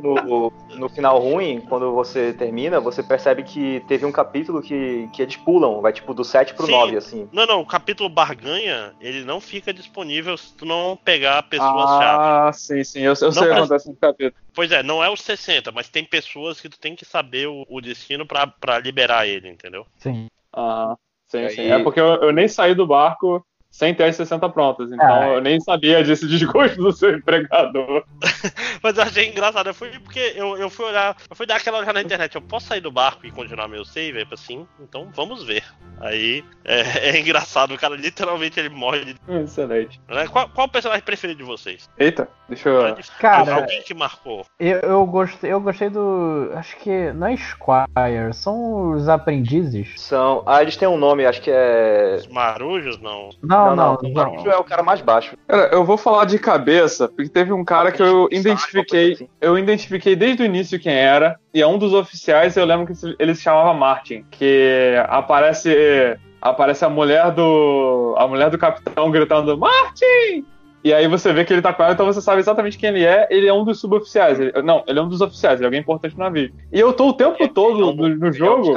no, 0.00 0.14
no- 0.14 0.52
no 0.74 0.88
final 0.88 1.18
ruim, 1.18 1.60
quando 1.60 1.92
você 1.92 2.32
termina, 2.32 2.80
você 2.80 3.02
percebe 3.02 3.42
que 3.42 3.82
teve 3.86 4.06
um 4.06 4.12
capítulo 4.12 4.62
que, 4.62 5.06
que 5.12 5.20
eles 5.20 5.36
pulam, 5.36 5.82
vai 5.82 5.92
tipo 5.92 6.14
do 6.14 6.24
7 6.24 6.54
pro 6.54 6.64
Sim. 6.64 6.72
9, 6.72 6.96
assim. 6.96 7.28
Não, 7.30 7.44
não, 7.46 7.60
o 7.60 7.66
capítulo 7.66 8.08
barganha, 8.08 8.94
ele 9.02 9.22
não 9.22 9.38
fica 9.38 9.70
disponível 9.72 10.34
se 10.38 10.54
tu 10.56 10.64
não 10.64 10.96
pegar 10.96 11.42
pessoas-chave. 11.42 12.18
Ah, 12.48 12.50
sim, 12.54 12.82
sim. 12.84 13.00
Eu, 13.00 13.10
eu 13.10 13.16
sei 13.16 13.28
o 13.28 13.32
que 13.32 13.52
acontece 13.52 13.88
no 13.90 13.96
capítulo. 13.96 14.34
Pois 14.56 14.72
é, 14.72 14.82
não 14.82 15.04
é 15.04 15.10
os 15.10 15.20
60, 15.20 15.70
mas 15.70 15.90
tem 15.90 16.02
pessoas 16.02 16.58
que 16.58 16.68
tu 16.70 16.80
tem 16.80 16.96
que 16.96 17.04
saber 17.04 17.46
o, 17.46 17.66
o 17.68 17.78
destino 17.78 18.24
pra, 18.26 18.46
pra 18.46 18.78
liberar 18.78 19.26
ele, 19.26 19.50
entendeu? 19.50 19.86
Sim. 19.98 20.28
Ah, 20.50 20.96
sim, 21.28 21.40
E 21.44 21.50
sim. 21.50 21.60
aí- 21.60 21.70
É 21.72 21.82
porque 21.84 22.00
eu, 22.00 22.06
eu 22.22 22.32
nem 22.32 22.48
saí 22.48 22.74
do 22.74 22.86
barco 22.86 23.46
sem 23.76 23.94
ter 23.94 24.04
as 24.04 24.16
60 24.16 24.48
prontas. 24.48 24.90
Então 24.90 25.06
Ah. 25.22 25.26
eu 25.28 25.40
nem 25.42 25.60
sabia 25.60 26.02
desse 26.02 26.26
desgosto 26.26 26.76
do 26.78 26.92
seu 26.92 27.10
empregador. 27.14 28.04
Mas 28.82 28.96
eu 28.96 29.02
achei 29.02 29.28
engraçado, 29.28 29.68
eu 29.68 29.74
fui 29.74 29.90
porque 29.98 30.32
eu, 30.34 30.56
eu 30.56 30.70
fui 30.70 30.86
olhar, 30.86 31.14
eu 31.28 31.36
fui 31.36 31.44
dar 31.46 31.56
aquela 31.56 31.78
olhada 31.78 31.92
na 31.92 32.02
internet, 32.02 32.34
eu 32.34 32.40
posso 32.42 32.66
sair 32.68 32.80
do 32.80 32.90
barco 32.90 33.26
e 33.26 33.30
continuar 33.30 33.68
meu 33.68 33.84
save? 33.84 34.18
Aí 34.18 34.26
assim, 34.32 34.66
então 34.80 35.10
vamos 35.14 35.44
ver. 35.44 35.62
Aí 36.00 36.42
é, 36.64 37.10
é 37.10 37.20
engraçado, 37.20 37.74
o 37.74 37.78
cara 37.78 37.94
literalmente 37.96 38.58
ele 38.58 38.70
morre 38.70 39.04
de. 39.04 39.16
Excelente. 39.28 40.00
né? 40.08 40.26
Qual, 40.28 40.48
qual 40.48 40.66
o 40.66 40.70
personagem 40.70 41.02
preferido 41.04 41.38
de 41.38 41.44
vocês? 41.44 41.88
Eita, 41.98 42.28
deixa 42.48 42.68
eu. 42.70 42.96
Cara, 43.18 43.54
Alguém 43.56 43.82
que 43.82 43.94
marcou. 43.94 44.44
eu, 44.58 44.78
eu 44.80 45.06
gostei, 45.06 45.52
eu 45.52 45.60
gostei 45.60 45.90
do. 45.90 46.50
Acho 46.54 46.76
que 46.78 47.12
não 47.12 47.26
é 47.26 47.36
Squire, 47.36 48.32
são 48.32 48.92
os 48.92 49.08
aprendizes. 49.08 50.00
São. 50.00 50.42
Ah, 50.46 50.62
eles 50.62 50.76
têm 50.76 50.88
um 50.88 50.98
nome, 50.98 51.24
acho 51.26 51.40
que 51.42 51.50
é. 51.50 52.16
Os 52.18 52.26
marujos, 52.28 52.98
não. 53.00 53.30
Não, 53.42 53.65
não, 53.74 53.94
O 53.94 54.02
não. 54.02 54.12
Marujo 54.12 54.50
é 54.50 54.56
o 54.56 54.64
cara 54.64 54.82
mais 54.82 55.00
baixo. 55.00 55.36
Cara, 55.48 55.68
eu 55.72 55.84
vou 55.84 55.96
falar 55.96 56.26
de 56.26 56.38
cabeça, 56.38 57.08
porque 57.08 57.28
teve 57.28 57.52
um 57.52 57.64
cara 57.64 57.90
que 57.90 58.02
eu 58.02 58.28
identifiquei. 58.30 59.12
Assim. 59.12 59.28
Eu 59.40 59.58
identifiquei 59.58 60.14
desde 60.14 60.42
o 60.42 60.46
início 60.46 60.78
quem 60.78 60.94
era, 60.94 61.38
e 61.52 61.60
é 61.62 61.66
um 61.66 61.78
dos 61.78 61.92
oficiais, 61.92 62.56
eu 62.56 62.64
lembro 62.64 62.86
que 62.86 62.92
ele 63.18 63.34
se 63.34 63.42
chamava 63.42 63.72
Martin, 63.74 64.24
que 64.30 64.94
aparece. 65.08 66.16
Aparece 66.40 66.84
a 66.84 66.88
mulher 66.88 67.32
do. 67.32 68.14
A 68.18 68.28
mulher 68.28 68.50
do 68.50 68.58
capitão 68.58 69.10
gritando, 69.10 69.56
Martin! 69.58 70.44
E 70.86 70.94
aí 70.94 71.08
você 71.08 71.32
vê 71.32 71.44
que 71.44 71.52
ele 71.52 71.60
tá 71.60 71.72
com 71.72 71.82
ela, 71.82 71.94
então 71.94 72.06
você 72.06 72.20
sabe 72.20 72.38
exatamente 72.38 72.78
quem 72.78 72.90
ele 72.90 73.04
é. 73.04 73.26
Ele 73.28 73.48
é 73.48 73.52
um 73.52 73.64
dos 73.64 73.80
suboficiais. 73.80 74.38
Ele- 74.38 74.52
não, 74.62 74.84
ele 74.86 75.00
é 75.00 75.02
um 75.02 75.08
dos 75.08 75.20
oficiais, 75.20 75.58
ele 75.58 75.64
é 75.64 75.66
alguém 75.66 75.80
importante 75.80 76.16
no 76.16 76.22
navio. 76.22 76.52
E 76.72 76.78
eu 76.78 76.92
tô 76.92 77.08
o 77.08 77.12
tempo 77.12 77.48
todo 77.48 77.92
no, 77.92 77.92
no 77.92 78.06
Ele 78.06 78.24
é 78.24 78.28
um 78.28 78.32
jogo. 78.32 78.72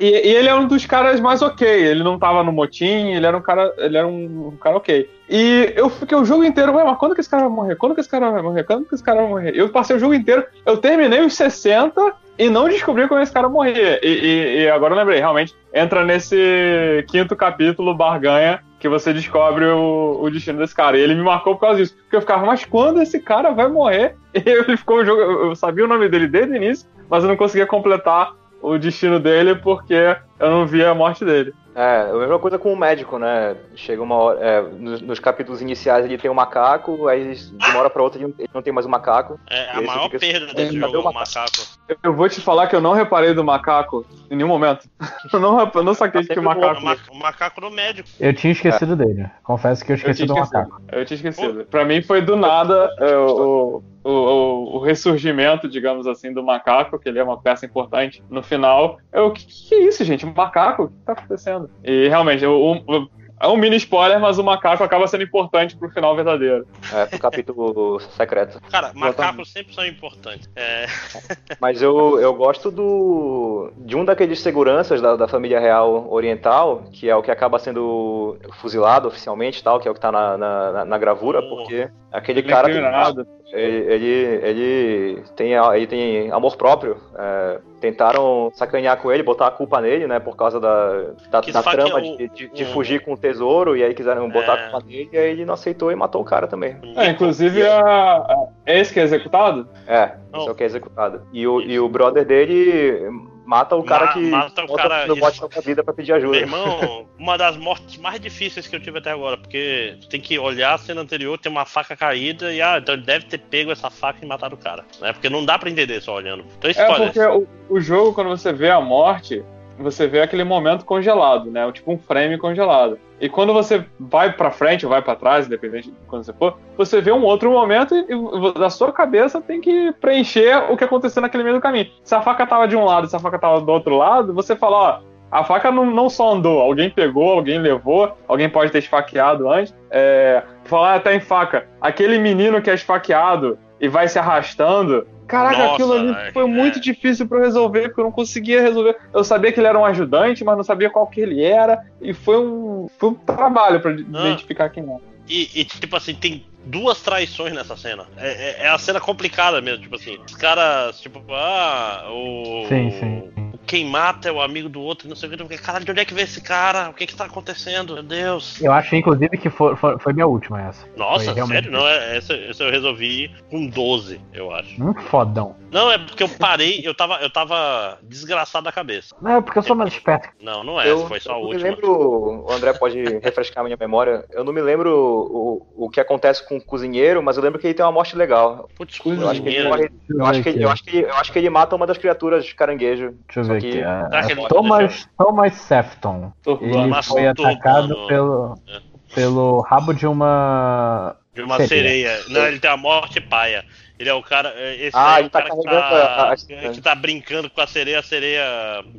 E, 0.00 0.06
e 0.06 0.34
ele 0.34 0.48
é 0.48 0.54
um 0.56 0.66
dos 0.66 0.84
caras 0.84 1.20
mais 1.20 1.40
ok. 1.40 1.64
Ele 1.68 2.02
não 2.02 2.18
tava 2.18 2.42
no 2.42 2.50
motim, 2.50 3.12
ele 3.12 3.24
era 3.24 3.36
um 3.36 3.40
cara. 3.40 3.72
Ele 3.78 3.96
era 3.96 4.06
um, 4.08 4.48
um 4.48 4.56
cara 4.56 4.76
ok. 4.76 5.08
E 5.30 5.72
eu 5.76 5.88
fiquei 5.88 6.18
o 6.18 6.24
jogo 6.24 6.42
inteiro, 6.42 6.74
ué, 6.74 6.82
mas 6.82 6.98
quando 6.98 7.14
que 7.14 7.20
esse 7.20 7.30
cara 7.30 7.44
vai 7.44 7.52
morrer? 7.52 7.76
Quando 7.76 7.94
que 7.94 8.00
esse 8.00 8.10
cara 8.10 8.30
vai 8.32 8.42
morrer? 8.42 8.64
Quando 8.64 8.84
que 8.86 8.94
esse 8.96 9.04
cara 9.04 9.20
vai 9.20 9.28
morrer? 9.28 9.52
Eu 9.54 9.68
passei 9.68 9.94
o 9.94 10.00
jogo 10.00 10.14
inteiro, 10.14 10.44
eu 10.66 10.76
terminei 10.78 11.20
os 11.20 11.34
60 11.34 12.14
e 12.36 12.48
não 12.50 12.68
descobri 12.68 13.06
como 13.06 13.20
esse 13.20 13.32
cara 13.32 13.48
morria. 13.48 14.00
E, 14.02 14.08
e- 14.08 14.62
e 14.62 14.68
agora 14.70 14.94
eu 14.94 14.98
lembrei, 14.98 15.18
realmente, 15.20 15.54
entra 15.72 16.04
nesse 16.04 17.04
quinto 17.08 17.36
capítulo, 17.36 17.94
Barganha, 17.94 18.60
que 18.78 18.88
você 18.88 19.12
descobre 19.12 19.64
o, 19.66 20.18
o 20.20 20.30
destino 20.30 20.58
desse 20.58 20.74
cara. 20.74 20.96
E 20.96 21.00
ele 21.00 21.14
me 21.14 21.22
marcou 21.22 21.54
por 21.54 21.62
causa 21.62 21.78
disso. 21.78 21.96
Porque 21.96 22.16
eu 22.16 22.20
ficava, 22.20 22.46
mas 22.46 22.64
quando 22.64 23.02
esse 23.02 23.18
cara 23.20 23.50
vai 23.50 23.68
morrer? 23.68 24.16
E 24.34 24.48
ele 24.48 24.76
ficou 24.76 25.04
jogo. 25.04 25.20
Eu 25.20 25.56
sabia 25.56 25.84
o 25.84 25.88
nome 25.88 26.08
dele 26.08 26.28
desde 26.28 26.52
o 26.52 26.56
início, 26.56 26.88
mas 27.08 27.24
eu 27.24 27.28
não 27.28 27.36
conseguia 27.36 27.66
completar 27.66 28.34
o 28.60 28.78
destino 28.78 29.18
dele 29.18 29.54
porque 29.56 30.16
eu 30.40 30.50
não 30.50 30.66
via 30.66 30.90
a 30.90 30.94
morte 30.94 31.24
dele. 31.24 31.54
É, 31.74 32.08
a 32.10 32.12
mesma 32.12 32.40
coisa 32.40 32.58
com 32.58 32.72
o 32.72 32.76
médico, 32.76 33.18
né? 33.20 33.54
Chega 33.76 34.02
uma 34.02 34.16
hora. 34.16 34.40
é, 34.40 34.62
nos, 34.62 35.00
nos 35.00 35.20
capítulos 35.20 35.62
iniciais 35.62 36.04
ele 36.04 36.18
tem 36.18 36.28
um 36.28 36.34
macaco, 36.34 37.06
aí 37.06 37.34
de 37.36 37.54
uma 37.68 37.78
hora 37.78 37.88
pra 37.90 38.02
outra 38.02 38.20
ele 38.20 38.34
não- 38.52 38.60
tem 38.62 38.72
mais 38.72 38.84
um 38.84 38.88
macaco. 38.88 39.38
É 39.48 39.70
a 39.70 39.80
maior 39.80 40.06
fica- 40.10 40.18
perda 40.18 40.46
desse 40.54 40.76
É, 40.76 40.80
jogo, 40.80 40.96
o 40.96 41.00
o 41.02 41.04
macaco. 41.14 41.78
Eu 42.02 42.12
vou 42.14 42.28
te 42.28 42.40
falar 42.40 42.66
que 42.66 42.74
eu 42.74 42.80
não 42.80 42.94
reparei 42.94 43.32
do 43.32 43.44
macaco 43.44 44.04
em 44.28 44.34
nenhum 44.34 44.48
momento. 44.48 44.88
Eu 45.32 45.38
não, 45.40 45.70
eu 45.72 45.82
não 45.84 45.94
saquei 45.94 46.24
que 46.24 46.38
o 46.38 46.42
O, 46.42 46.44
macaco. 46.44 46.82
ma- 46.82 46.96
o 47.12 47.16
macaco 47.18 47.60
do 47.60 47.70
médico. 47.70 48.08
Eu 48.18 48.32
tinha 48.34 48.52
esquecido 48.52 48.96
dele. 48.96 49.26
Confesso 49.44 49.84
que 49.84 49.92
eu 49.92 49.94
Eu 49.94 49.98
esqueci 49.98 50.24
tinha 50.26 50.34
do 50.34 50.40
esquecido. 50.42 50.68
macaco. 50.68 50.82
Eu 50.90 51.04
tinha 51.04 51.16
esquecido. 51.16 51.64
Pra 51.66 51.84
mim 51.84 52.02
foi 52.02 52.20
do 52.22 52.34
nada 52.36 52.90
é, 52.98 53.16
o, 53.16 53.82
o, 54.04 54.10
o, 54.10 54.76
o 54.76 54.80
ressurgimento, 54.80 55.68
digamos 55.68 56.06
assim, 56.06 56.32
do 56.32 56.42
macaco, 56.42 56.98
que 56.98 57.08
ele 57.08 57.18
é 57.18 57.22
uma 57.24 57.40
peça 57.40 57.64
importante 57.66 58.22
no 58.28 58.42
final. 58.42 58.98
Eu, 59.12 59.30
que, 59.32 59.46
que 59.46 59.74
é 59.74 59.78
isso, 59.84 60.04
gente? 60.04 60.26
Um 60.28 60.34
macaco? 60.34 60.84
O 60.84 60.88
que 60.88 60.94
tá 61.04 61.12
acontecendo? 61.12 61.70
E 61.84 62.08
realmente, 62.08 62.44
o, 62.46 62.72
o- 62.86 63.08
é 63.40 63.46
um 63.46 63.56
mini 63.56 63.76
spoiler, 63.76 64.18
mas 64.18 64.36
o 64.36 64.42
macaco 64.42 64.82
acaba 64.82 65.06
sendo 65.06 65.22
importante 65.22 65.76
pro 65.76 65.88
final 65.90 66.16
verdadeiro. 66.16 66.66
É, 66.92 67.06
pro 67.06 67.20
capítulo 67.20 68.00
secreto. 68.00 68.60
Cara, 68.68 68.90
macacos 68.94 69.52
sempre 69.52 69.72
são 69.72 69.86
importantes. 69.86 70.50
É, 70.56 70.86
Mas 71.60 71.80
eu, 71.80 72.18
eu 72.20 72.34
gosto 72.34 72.68
do. 72.68 73.70
de 73.76 73.94
um 73.96 74.04
daqueles 74.04 74.40
seguranças 74.40 75.00
da, 75.00 75.14
da 75.14 75.28
família 75.28 75.60
real 75.60 76.06
oriental, 76.12 76.82
que 76.92 77.08
é 77.08 77.14
o 77.14 77.22
que 77.22 77.30
acaba 77.30 77.60
sendo 77.60 78.36
fuzilado 78.60 79.06
oficialmente, 79.06 79.62
tal, 79.62 79.78
que 79.78 79.86
é 79.86 79.90
o 79.90 79.94
que 79.94 80.00
tá 80.00 80.10
na, 80.10 80.36
na, 80.36 80.84
na- 80.84 80.98
gravura, 80.98 81.40
Porra. 81.40 81.56
porque 81.62 81.88
aquele 82.10 82.40
Ele 82.40 82.48
é 82.48 82.50
cara 82.52 82.66
tem, 82.68 82.76
incriminado. 82.76 83.24
Ele, 83.52 83.92
ele, 83.92 84.06
ele 84.44 85.22
tem, 85.36 85.52
ele 85.54 85.86
tem 85.86 86.30
amor 86.32 86.56
próprio. 86.56 86.96
é, 87.18 87.58
tentaram 87.80 88.50
sacanear 88.54 88.96
com 89.00 89.12
ele, 89.12 89.22
botar 89.22 89.46
a 89.46 89.50
culpa 89.52 89.80
nele, 89.80 90.06
né? 90.08 90.18
Por 90.18 90.36
causa 90.36 90.58
da, 90.58 90.88
da, 91.30 91.40
da 91.40 91.62
trama 91.62 91.98
o- 91.98 92.00
de, 92.16 92.28
de, 92.28 92.48
de 92.48 92.64
o- 92.64 92.66
fugir 92.66 93.00
com 93.04 93.12
o 93.12 93.16
tesouro, 93.16 93.76
e 93.76 93.84
aí 93.84 93.94
quiseram 93.94 94.28
botar 94.28 94.52
É. 94.52 94.54
a 94.66 94.70
culpa 94.70 94.86
nele, 94.86 95.08
e 95.12 95.16
aí 95.16 95.30
ele 95.30 95.44
não 95.44 95.54
aceitou 95.54 95.92
e 95.92 95.94
matou 95.94 96.20
o 96.20 96.24
cara 96.24 96.46
também. 96.48 96.76
É, 96.96 97.10
inclusive, 97.10 97.62
a, 97.66 97.80
a- 97.80 98.46
é 98.66 98.80
esse 98.80 98.92
que 98.92 98.98
é 98.98 99.04
executado? 99.04 99.68
É, 99.86 100.12
isso 100.36 100.48
é 100.48 100.50
o 100.50 100.54
que 100.56 100.62
é 100.64 100.66
executado. 100.66 101.22
E 101.32 101.46
o, 101.46 101.60
e 101.60 101.78
o 101.78 101.88
brother 101.88 102.24
dele 102.24 103.00
mata 103.48 103.74
o 103.74 103.82
cara 103.82 104.04
Ma- 104.06 104.12
que 104.12 104.20
mata 104.20 104.64
o 104.64 104.74
cara- 104.74 105.06
no 105.06 105.16
bote 105.16 105.40
da 105.40 105.60
vida 105.62 105.82
pra 105.82 105.94
pedir 105.94 106.12
ajuda. 106.12 106.32
Meu 106.32 106.40
irmão, 106.40 107.08
uma 107.18 107.38
das 107.38 107.56
mortes 107.56 107.96
mais 107.96 108.20
difíceis 108.20 108.66
que 108.66 108.76
eu 108.76 108.80
tive 108.80 108.98
até 108.98 109.10
agora, 109.10 109.38
porque 109.38 109.96
tu 110.02 110.08
tem 110.08 110.20
que 110.20 110.38
olhar 110.38 110.74
a 110.74 110.78
cena 110.78 111.00
anterior, 111.00 111.38
tem 111.38 111.50
uma 111.50 111.64
faca 111.64 111.96
caída 111.96 112.52
e 112.52 112.60
ah, 112.60 112.76
então 112.78 112.94
ele 112.94 113.04
deve 113.04 113.24
ter 113.24 113.38
pego 113.38 113.72
essa 113.72 113.88
faca 113.88 114.22
e 114.22 114.28
matado 114.28 114.54
o 114.54 114.58
cara. 114.58 114.84
Né? 115.00 115.14
Porque 115.14 115.30
não 115.30 115.46
dá 115.46 115.58
pra 115.58 115.70
entender 115.70 115.98
só 116.02 116.14
olhando. 116.16 116.44
Então 116.58 116.70
É 116.70 116.94
porque 117.06 117.20
o, 117.20 117.48
o 117.70 117.80
jogo, 117.80 118.12
quando 118.12 118.28
você 118.28 118.52
vê 118.52 118.68
a 118.68 118.82
morte, 118.82 119.42
você 119.78 120.06
vê 120.06 120.20
aquele 120.20 120.44
momento 120.44 120.84
congelado, 120.84 121.50
né? 121.50 121.70
Tipo 121.72 121.92
um 121.92 121.98
frame 121.98 122.36
congelado. 122.38 122.98
E 123.20 123.28
quando 123.28 123.52
você 123.52 123.84
vai 123.98 124.32
pra 124.32 124.50
frente 124.50 124.84
ou 124.84 124.90
vai 124.90 125.02
pra 125.02 125.16
trás, 125.16 125.46
independente 125.46 125.90
de 125.90 125.96
quando 126.06 126.24
você 126.24 126.32
for, 126.32 126.58
você 126.76 127.00
vê 127.00 127.12
um 127.12 127.24
outro 127.24 127.50
momento 127.50 127.94
e, 127.94 128.06
e 128.10 128.58
da 128.58 128.70
sua 128.70 128.92
cabeça 128.92 129.40
tem 129.40 129.60
que 129.60 129.92
preencher 130.00 130.70
o 130.70 130.76
que 130.76 130.84
aconteceu 130.84 131.22
naquele 131.22 131.42
meio 131.42 131.56
do 131.56 131.62
caminho. 131.62 131.90
Se 132.04 132.14
a 132.14 132.22
faca 132.22 132.46
tava 132.46 132.68
de 132.68 132.76
um 132.76 132.84
lado 132.84 133.06
e 133.06 133.10
se 133.10 133.16
a 133.16 133.20
faca 133.20 133.38
tava 133.38 133.60
do 133.60 133.72
outro 133.72 133.96
lado, 133.96 134.32
você 134.32 134.54
fala, 134.54 134.76
ó, 134.76 135.00
a 135.30 135.44
faca 135.44 135.70
não, 135.70 135.86
não 135.86 136.08
só 136.08 136.32
andou, 136.32 136.60
alguém 136.60 136.88
pegou, 136.90 137.32
alguém 137.32 137.58
levou, 137.58 138.16
alguém 138.26 138.48
pode 138.48 138.72
ter 138.72 138.78
esfaqueado 138.78 139.50
antes. 139.50 139.74
É, 139.90 140.42
falar 140.64 140.94
até 140.94 141.14
em 141.14 141.20
faca, 141.20 141.66
aquele 141.80 142.18
menino 142.18 142.62
que 142.62 142.70
é 142.70 142.74
esfaqueado 142.74 143.58
e 143.80 143.88
vai 143.88 144.08
se 144.08 144.18
arrastando. 144.18 145.06
Caraca, 145.26 145.58
Nossa, 145.58 145.72
aquilo 145.74 145.92
ali 145.92 146.10
é, 146.10 146.32
foi 146.32 146.46
muito 146.46 146.78
é. 146.78 146.80
difícil 146.80 147.28
pra 147.28 147.38
eu 147.38 147.44
resolver, 147.44 147.88
porque 147.88 148.00
eu 148.00 148.04
não 148.04 148.12
conseguia 148.12 148.62
resolver. 148.62 148.96
Eu 149.12 149.22
sabia 149.22 149.52
que 149.52 149.60
ele 149.60 149.66
era 149.66 149.78
um 149.78 149.84
ajudante, 149.84 150.42
mas 150.42 150.56
não 150.56 150.64
sabia 150.64 150.88
qual 150.88 151.06
que 151.06 151.20
ele 151.20 151.42
era. 151.42 151.84
E 152.00 152.14
foi 152.14 152.38
um, 152.38 152.88
foi 152.98 153.10
um 153.10 153.14
trabalho 153.14 153.80
pra 153.80 153.92
identificar 153.92 154.70
quem 154.70 154.82
era. 154.84 155.00
E, 155.28 155.60
e, 155.60 155.64
tipo 155.64 155.94
assim, 155.94 156.14
tem 156.14 156.46
duas 156.64 157.02
traições 157.02 157.52
nessa 157.52 157.76
cena. 157.76 158.06
É, 158.16 158.28
é, 158.28 158.56
é 158.64 158.68
a 158.68 158.78
cena 158.78 158.98
complicada 158.98 159.60
mesmo, 159.60 159.82
tipo 159.82 159.96
assim. 159.96 160.18
Os 160.26 160.34
caras, 160.34 160.98
tipo, 161.00 161.22
ah, 161.30 162.06
o. 162.10 162.66
Sim, 162.68 162.90
sim. 162.92 163.37
Quem 163.68 163.84
mata 163.84 164.30
é 164.30 164.32
o 164.32 164.40
amigo 164.40 164.66
do 164.66 164.80
outro, 164.80 165.06
não 165.06 165.14
sei 165.14 165.28
o 165.28 165.32
que. 165.32 165.42
Eu 165.42 165.46
fiquei, 165.46 165.58
caralho, 165.58 165.84
de 165.84 165.90
onde 165.90 166.00
é 166.00 166.04
que 166.06 166.14
vem 166.14 166.24
esse 166.24 166.40
cara? 166.40 166.88
O 166.88 166.94
que 166.94 167.06
que 167.06 167.14
tá 167.14 167.26
acontecendo? 167.26 167.92
Meu 167.92 168.02
Deus. 168.02 168.58
Eu 168.62 168.72
acho, 168.72 168.96
inclusive, 168.96 169.36
que 169.36 169.50
foi, 169.50 169.76
foi, 169.76 169.98
foi 169.98 170.14
minha 170.14 170.26
última 170.26 170.62
essa. 170.62 170.86
Nossa, 170.96 171.26
Foi 171.26 171.34
realmente 171.34 171.64
sério? 171.64 171.78
Não, 171.78 171.86
é, 171.86 172.16
essa, 172.16 172.32
essa 172.32 172.64
eu 172.64 172.70
resolvi 172.70 173.30
com 173.50 173.66
12, 173.66 174.18
eu 174.32 174.50
acho. 174.54 174.82
Um 174.82 174.94
fodão. 174.94 175.54
Não, 175.70 175.90
é 175.90 175.98
porque 175.98 176.22
eu 176.22 176.30
parei, 176.30 176.80
eu 176.82 176.94
tava, 176.94 177.16
eu 177.16 177.28
tava 177.28 177.98
desgraçado 178.02 178.64
da 178.64 178.72
cabeça. 178.72 179.14
Não, 179.20 179.36
é 179.36 179.40
porque 179.42 179.58
eu 179.58 179.62
sou 179.62 179.76
mais 179.76 179.92
esperto. 179.92 180.30
Não, 180.40 180.64
não 180.64 180.80
é, 180.80 180.90
Eu, 180.90 181.06
foi 181.06 181.20
só 181.20 181.32
a 181.32 181.34
eu 181.34 181.40
não 181.42 181.48
me 181.48 181.54
última. 181.56 181.70
lembro, 181.70 182.46
o 182.46 182.50
André 182.50 182.72
pode 182.72 183.02
refrescar 183.22 183.60
a 183.60 183.64
minha 183.64 183.76
memória. 183.78 184.24
Eu 184.32 184.44
não 184.44 184.52
me 184.52 184.62
lembro 184.62 184.90
o, 184.96 185.66
o 185.84 185.90
que 185.90 186.00
acontece 186.00 186.46
com 186.48 186.56
o 186.56 186.64
cozinheiro, 186.64 187.22
mas 187.22 187.36
eu 187.36 187.42
lembro 187.42 187.58
que 187.58 187.66
ele 187.66 187.74
tem 187.74 187.84
uma 187.84 187.92
morte 187.92 188.16
legal. 188.16 188.66
Putz, 188.74 188.98
Eu 189.04 189.28
acho 189.28 189.42
que 189.42 189.48
ele 189.48 189.68
cozinheiro. 189.68 189.92
Eu 190.08 190.24
acho 190.24 190.42
que, 190.42 190.48
eu 190.62 190.70
acho 190.70 190.84
que, 190.84 190.98
eu 191.00 191.14
acho 191.16 191.32
que 191.32 191.38
ele 191.38 191.50
mata 191.50 191.76
uma 191.76 191.86
das 191.86 191.98
criaturas 191.98 192.50
caranguejo. 192.54 193.14
Deixa 193.26 193.40
eu 193.40 193.44
ver 193.44 193.57
aqui. 193.58 193.80
é, 193.80 194.48
Thomas, 194.48 195.08
Thomas 195.16 195.52
Sefton. 195.54 196.32
Ele 196.46 196.56
Turbano. 196.58 197.02
foi 197.02 197.22
Turbano. 197.34 197.48
atacado 197.50 198.06
pelo, 198.06 198.54
É. 198.68 198.80
pelo 199.14 199.60
rabo 199.60 199.92
de 199.92 200.06
uma. 200.06 201.16
De 201.34 201.42
uma 201.42 201.56
Sereia. 201.58 202.16
sereia. 202.16 202.24
Não, 202.40 202.46
ele 202.48 202.58
tem 202.58 202.70
a 202.70 202.76
morte 202.76 203.20
paia. 203.20 203.64
Ele 203.98 204.08
é 204.08 204.14
o 204.14 204.22
cara. 204.22 204.52
é, 204.56 204.74
Esse 204.76 204.90
Ah, 204.96 205.16
é 205.16 205.18
ele 205.20 205.26
o 205.26 205.30
tá 205.30 205.42
cara 205.42 205.54
que 205.56 205.62
carregando 205.64 205.88
tá, 205.90 206.22
a- 206.22 206.32
a- 206.32 206.36
que 206.72 206.80
tá 206.80 206.94
brincando 206.94 207.50
com 207.50 207.60
a 207.60 207.66
sereia, 207.66 207.98
a 207.98 208.02
sereia 208.02 208.44